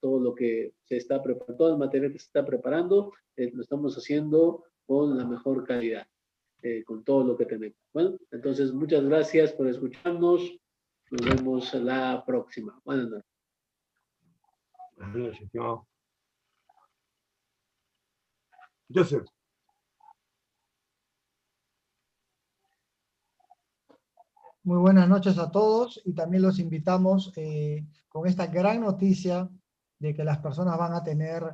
todo 0.00 0.18
lo 0.18 0.34
que 0.34 0.72
se 0.84 0.96
está 0.96 1.22
preparando, 1.22 1.56
todo 1.56 1.72
el 1.72 1.78
material 1.78 2.12
que 2.12 2.18
se 2.18 2.26
está 2.26 2.44
preparando, 2.44 3.12
eh, 3.36 3.50
lo 3.52 3.62
estamos 3.62 3.96
haciendo 3.96 4.64
con 4.86 5.16
la 5.16 5.24
mejor 5.24 5.64
calidad, 5.64 6.06
eh, 6.62 6.82
con 6.84 7.04
todo 7.04 7.24
lo 7.24 7.36
que 7.36 7.46
tenemos. 7.46 7.78
Bueno, 7.92 8.18
entonces 8.30 8.72
muchas 8.72 9.04
gracias 9.04 9.52
por 9.52 9.68
escucharnos. 9.68 10.58
Nos 11.10 11.36
vemos 11.36 11.74
la 11.74 12.24
próxima. 12.26 12.80
Buenas 12.84 13.08
noches. 13.08 13.29
Joseph. 18.92 19.26
Muy 24.62 24.76
buenas 24.76 25.08
noches 25.08 25.38
a 25.38 25.50
todos 25.50 26.02
y 26.04 26.12
también 26.12 26.42
los 26.42 26.58
invitamos 26.58 27.32
eh, 27.36 27.86
con 28.10 28.26
esta 28.26 28.46
gran 28.46 28.82
noticia 28.82 29.48
de 29.98 30.14
que 30.14 30.22
las 30.22 30.38
personas 30.38 30.76
van 30.76 30.92
a 30.92 31.02
tener 31.02 31.44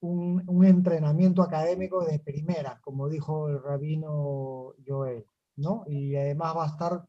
un, 0.00 0.42
un 0.46 0.64
entrenamiento 0.64 1.42
académico 1.42 2.04
de 2.04 2.18
primera, 2.18 2.80
como 2.82 3.08
dijo 3.08 3.48
el 3.48 3.62
rabino 3.62 4.74
Joel, 4.84 5.24
¿no? 5.56 5.84
Y 5.86 6.16
además 6.16 6.56
va 6.56 6.64
a 6.64 6.68
estar 6.68 7.08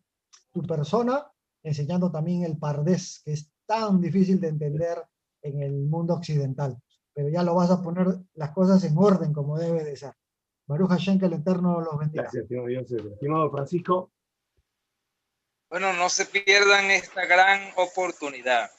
tu 0.51 0.61
persona 0.61 1.25
enseñando 1.63 2.11
también 2.11 2.43
el 2.43 2.57
pardés, 2.59 3.21
que 3.25 3.33
es 3.33 3.51
tan 3.65 3.99
difícil 3.99 4.39
de 4.39 4.49
entender 4.49 5.03
en 5.45 5.61
el 5.61 5.73
mundo 5.73 6.15
occidental. 6.15 6.77
Pero 7.13 7.29
ya 7.29 7.43
lo 7.43 7.55
vas 7.55 7.71
a 7.71 7.81
poner 7.81 8.07
las 8.33 8.51
cosas 8.51 8.83
en 8.83 8.97
orden 8.97 9.31
como 9.31 9.57
debe 9.57 9.83
de 9.83 9.95
ser. 9.95 10.13
Baruch 10.67 10.89
Hashem, 10.89 11.19
que 11.19 11.27
el 11.27 11.33
Eterno 11.33 11.79
los 11.79 11.97
bendiga. 11.97 12.23
Gracias, 12.23 12.43
estimado 12.43 12.67
Dios. 12.67 12.91
Estimado 12.91 13.51
Francisco, 13.51 14.11
Bueno, 15.69 15.93
no 15.93 16.09
se 16.09 16.25
pierdan 16.25 16.91
esta 16.91 17.25
gran 17.25 17.71
oportunidad. 17.77 18.69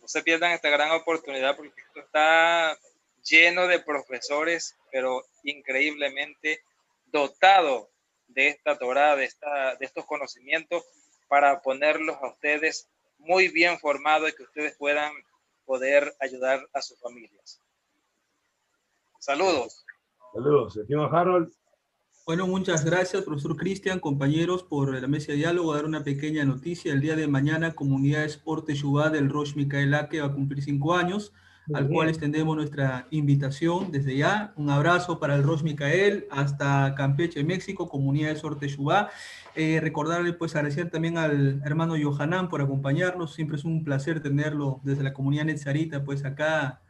No 0.00 0.08
se 0.08 0.22
pierdan 0.22 0.52
esta 0.52 0.68
gran 0.70 0.90
oportunidad 0.92 1.56
porque 1.56 1.80
esto 1.80 2.00
está 2.00 2.76
lleno 3.22 3.66
de 3.66 3.80
profesores, 3.80 4.76
pero 4.92 5.22
increíblemente 5.44 6.60
dotado 7.06 7.90
de 8.28 8.48
esta 8.48 8.78
Torah, 8.78 9.16
de, 9.16 9.24
esta, 9.24 9.74
de 9.76 9.86
estos 9.86 10.04
conocimientos 10.04 10.84
para 11.28 11.60
ponerlos 11.60 12.16
a 12.20 12.28
ustedes 12.28 12.88
muy 13.18 13.48
bien 13.48 13.78
formados 13.78 14.30
y 14.30 14.34
que 14.34 14.42
ustedes 14.42 14.76
puedan 14.76 15.12
poder 15.70 16.12
ayudar 16.18 16.68
a 16.72 16.82
sus 16.82 16.98
familias. 16.98 17.60
Saludos. 19.20 19.84
saludos. 20.34 20.76
Estimado 20.76 21.16
Harold, 21.16 21.52
Bueno, 22.26 22.48
muchas 22.48 22.84
gracias, 22.84 23.22
profesor 23.22 23.56
Cristian, 23.56 24.00
compañeros, 24.00 24.64
por 24.64 25.00
la 25.00 25.06
mesa 25.06 25.30
de 25.30 25.38
diálogo. 25.38 25.72
Dar 25.72 25.84
una 25.84 26.02
pequeña 26.02 26.44
noticia. 26.44 26.92
El 26.92 27.00
día 27.00 27.14
de 27.14 27.28
mañana, 27.28 27.76
Comunidad 27.76 28.24
Sport 28.24 28.66
Teshuvah 28.66 29.10
del 29.10 29.30
Rosh 29.30 29.54
Micael 29.54 29.94
Aque 29.94 30.20
va 30.20 30.26
a 30.26 30.34
cumplir 30.34 30.60
cinco 30.64 30.96
años, 30.96 31.32
Muy 31.66 31.78
al 31.78 31.84
bien. 31.84 31.94
cual 31.94 32.08
extendemos 32.08 32.56
nuestra 32.56 33.06
invitación 33.10 33.92
desde 33.92 34.16
ya. 34.16 34.52
Un 34.56 34.70
abrazo 34.70 35.20
para 35.20 35.36
el 35.36 35.42
Rosh 35.42 35.62
Micael 35.62 36.26
hasta 36.30 36.94
Campeche, 36.96 37.44
México, 37.44 37.88
Comunidad 37.88 38.32
Sport 38.32 38.60
Teshuvah. 38.60 39.10
Eh, 39.54 39.78
recordarle, 39.80 40.32
pues, 40.32 40.56
agradecer 40.56 40.90
también 40.90 41.18
al 41.18 41.62
hermano 41.64 41.96
Yohanan 41.96 42.48
por 42.48 42.60
acompañarnos. 42.60 43.34
Siempre 43.34 43.56
es 43.56 43.64
un 43.64 43.84
placer 43.84 44.20
tenerlo 44.20 44.80
desde 44.84 45.02
la 45.04 45.12
comunidad 45.12 45.44
Netzarita, 45.44 46.04
pues, 46.04 46.24
acá 46.24 46.82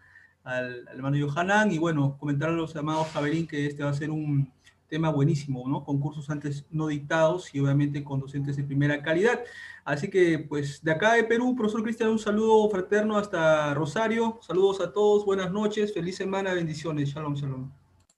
al, 0.45 0.89
al 0.89 0.97
hermano 0.97 1.17
Yohanan. 1.17 1.73
Y 1.73 1.79
bueno, 1.79 2.17
comentar 2.19 2.49
a 2.49 2.53
los 2.53 2.75
amados 2.77 3.09
Javelín 3.13 3.47
que 3.47 3.67
este 3.67 3.83
va 3.83 3.91
a 3.91 3.95
ser 3.95 4.11
un 4.11 4.53
tema 4.91 5.09
buenísimo, 5.11 5.67
¿no? 5.67 5.85
Con 5.85 6.01
cursos 6.01 6.29
antes 6.29 6.67
no 6.71 6.89
dictados 6.89 7.55
y 7.55 7.61
obviamente 7.61 8.05
con 8.05 8.21
docentes 8.21 8.57
de 8.57 8.65
primera 8.65 9.03
calidad. 9.03 9.43
Así 9.85 10.11
que, 10.11 10.39
pues, 10.39 10.85
de 10.85 10.93
acá 10.93 11.15
de 11.15 11.25
Perú, 11.25 11.57
profesor 11.57 11.83
Cristian, 11.83 12.11
un 12.11 12.19
saludo 12.19 12.69
fraterno 12.69 13.17
hasta 13.17 13.73
Rosario. 13.73 14.39
Saludos 14.43 14.81
a 14.81 14.93
todos, 14.93 15.25
buenas 15.25 15.51
noches, 15.51 15.95
feliz 15.95 16.17
semana, 16.17 16.53
bendiciones. 16.53 17.09
Shalom, 17.09 17.35
shalom. 17.35 17.71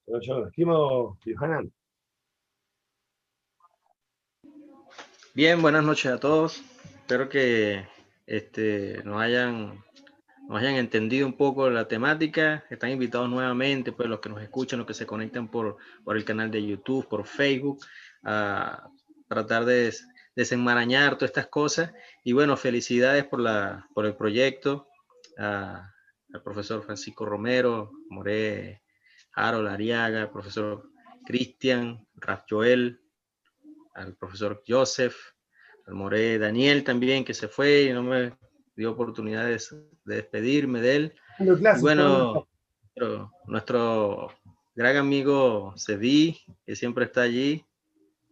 Shalom, 0.07 0.21
shalom. 0.23 0.49
estimado 0.49 1.19
Yohanan, 1.25 1.73
Bien, 5.35 5.63
buenas 5.63 5.85
noches 5.85 6.13
a 6.13 6.19
todos. 6.19 6.63
Espero 6.97 7.29
que 7.29 7.87
este, 8.27 9.03
nos, 9.05 9.21
hayan, 9.21 9.83
nos 10.49 10.61
hayan 10.61 10.75
entendido 10.75 11.27
un 11.27 11.37
poco 11.37 11.71
la 11.71 11.89
temática. 11.89 12.65
Están 12.71 12.91
invitados 12.91 13.29
nuevamente, 13.29 13.93
pues 13.93 14.09
los 14.09 14.21
que 14.21 14.29
nos 14.29 14.43
escuchan, 14.43 14.79
los 14.79 14.87
que 14.87 14.95
se 14.95 15.07
conectan 15.07 15.49
por, 15.51 15.77
por 16.05 16.17
el 16.17 16.25
canal 16.25 16.51
de 16.51 16.67
YouTube, 16.67 17.09
por 17.09 17.27
Facebook, 17.27 17.85
a 18.25 18.89
tratar 19.29 19.65
de 19.65 19.85
des- 19.85 20.07
desenmarañar 20.37 21.15
todas 21.17 21.31
estas 21.31 21.47
cosas. 21.49 21.93
Y 22.25 22.33
bueno, 22.33 22.57
felicidades 22.57 23.25
por, 23.25 23.41
la, 23.41 23.87
por 23.95 24.05
el 24.07 24.15
proyecto. 24.17 24.89
al 25.37 26.43
profesor 26.43 26.83
Francisco 26.83 27.25
Romero, 27.25 27.93
More, 28.09 28.83
Harold 29.35 29.69
Ariaga, 29.69 30.31
profesor 30.31 30.91
Cristian, 31.27 32.07
Raf 32.17 32.45
Joel, 32.49 33.01
al 33.95 34.15
profesor 34.17 34.63
Joseph, 34.67 35.15
al 35.87 35.95
More 35.95 36.39
Daniel 36.39 36.85
también, 36.85 37.25
que 37.25 37.35
se 37.35 37.49
fue 37.49 37.83
y 37.83 37.93
no 37.93 38.03
me 38.03 38.33
dio 38.77 38.91
oportunidad 38.91 39.47
de, 39.47 39.61
de 40.05 40.17
despedirme 40.17 40.81
de 40.81 40.97
él. 40.97 41.15
Bueno, 41.81 42.47
nuestro, 42.95 43.33
nuestro 43.47 44.33
gran 44.75 44.97
amigo 44.97 45.75
Cedi, 45.77 46.41
que 46.65 46.77
siempre 46.77 47.05
está 47.05 47.23
allí, 47.23 47.65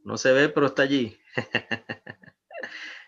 no 0.04 0.16
se 0.16 0.32
ve, 0.32 0.48
pero 0.48 0.66
está 0.66 0.82
allí. 0.82 1.16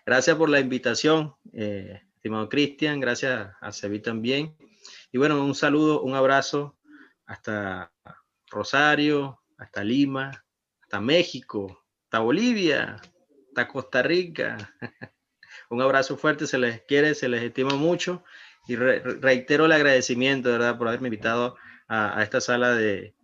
gracias 0.05 0.35
por 0.35 0.49
la 0.49 0.59
invitación, 0.59 1.35
eh, 1.53 2.01
estimado 2.15 2.49
Cristian, 2.49 2.99
gracias 2.99 3.51
a 3.59 3.71
Cebi 3.71 3.99
también. 3.99 4.55
Y 5.11 5.17
bueno, 5.17 5.43
un 5.43 5.55
saludo, 5.55 6.01
un 6.01 6.15
abrazo 6.15 6.77
hasta 7.25 7.91
Rosario, 8.49 9.41
hasta 9.57 9.83
Lima, 9.83 10.45
hasta 10.81 10.99
México, 10.99 11.83
hasta 12.03 12.19
Bolivia, 12.19 12.97
hasta 13.47 13.67
Costa 13.67 14.01
Rica. 14.01 14.57
un 15.69 15.81
abrazo 15.81 16.17
fuerte, 16.17 16.47
se 16.47 16.57
les 16.57 16.81
quiere, 16.83 17.15
se 17.15 17.29
les 17.29 17.43
estima 17.43 17.75
mucho 17.75 18.23
y 18.67 18.75
re- 18.75 18.99
reitero 18.99 19.65
el 19.65 19.71
agradecimiento, 19.71 20.49
de 20.49 20.57
¿verdad?, 20.57 20.77
por 20.77 20.87
haberme 20.87 21.07
invitado 21.07 21.55
a, 21.87 22.17
a 22.19 22.23
esta 22.23 22.39
sala 22.41 22.75
de, 22.75 23.15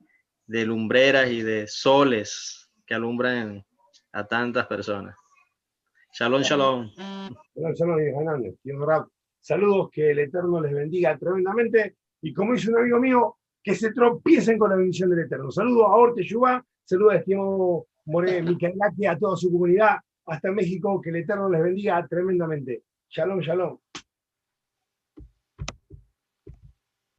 de 0.47 0.65
lumbreras 0.65 1.29
y 1.29 1.41
de 1.41 1.67
soles 1.67 2.69
que 2.85 2.93
alumbran 2.95 3.65
a 4.11 4.27
tantas 4.27 4.65
personas. 4.67 5.15
Shalom, 6.13 6.41
shalom. 6.41 6.89
Shalom, 6.95 7.73
shalom, 7.75 8.85
Rab. 8.85 9.07
Saludos, 9.39 9.89
que 9.91 10.11
el 10.11 10.19
Eterno 10.19 10.59
les 10.59 10.73
bendiga 10.73 11.17
tremendamente. 11.17 11.95
Y 12.21 12.33
como 12.33 12.53
dice 12.53 12.71
un 12.71 12.79
amigo 12.79 12.99
mío, 12.99 13.37
que 13.63 13.75
se 13.75 13.93
tropiecen 13.93 14.57
con 14.57 14.71
la 14.71 14.75
bendición 14.75 15.09
del 15.11 15.19
Eterno. 15.19 15.51
Saludos 15.51 15.85
a 15.87 15.95
Orte 15.95 16.23
Yuba, 16.23 16.65
saludos 16.83 17.13
a 17.13 17.17
estimado 17.17 17.85
More 18.05 18.41
Micaelaki, 18.41 19.05
a 19.05 19.17
toda 19.17 19.37
su 19.37 19.51
comunidad, 19.51 19.97
hasta 20.31 20.51
México, 20.51 21.01
que 21.01 21.09
el 21.09 21.17
Eterno 21.17 21.49
les 21.49 21.61
bendiga 21.61 22.05
tremendamente. 22.07 22.83
Shalom, 23.09 23.39
shalom. 23.39 23.77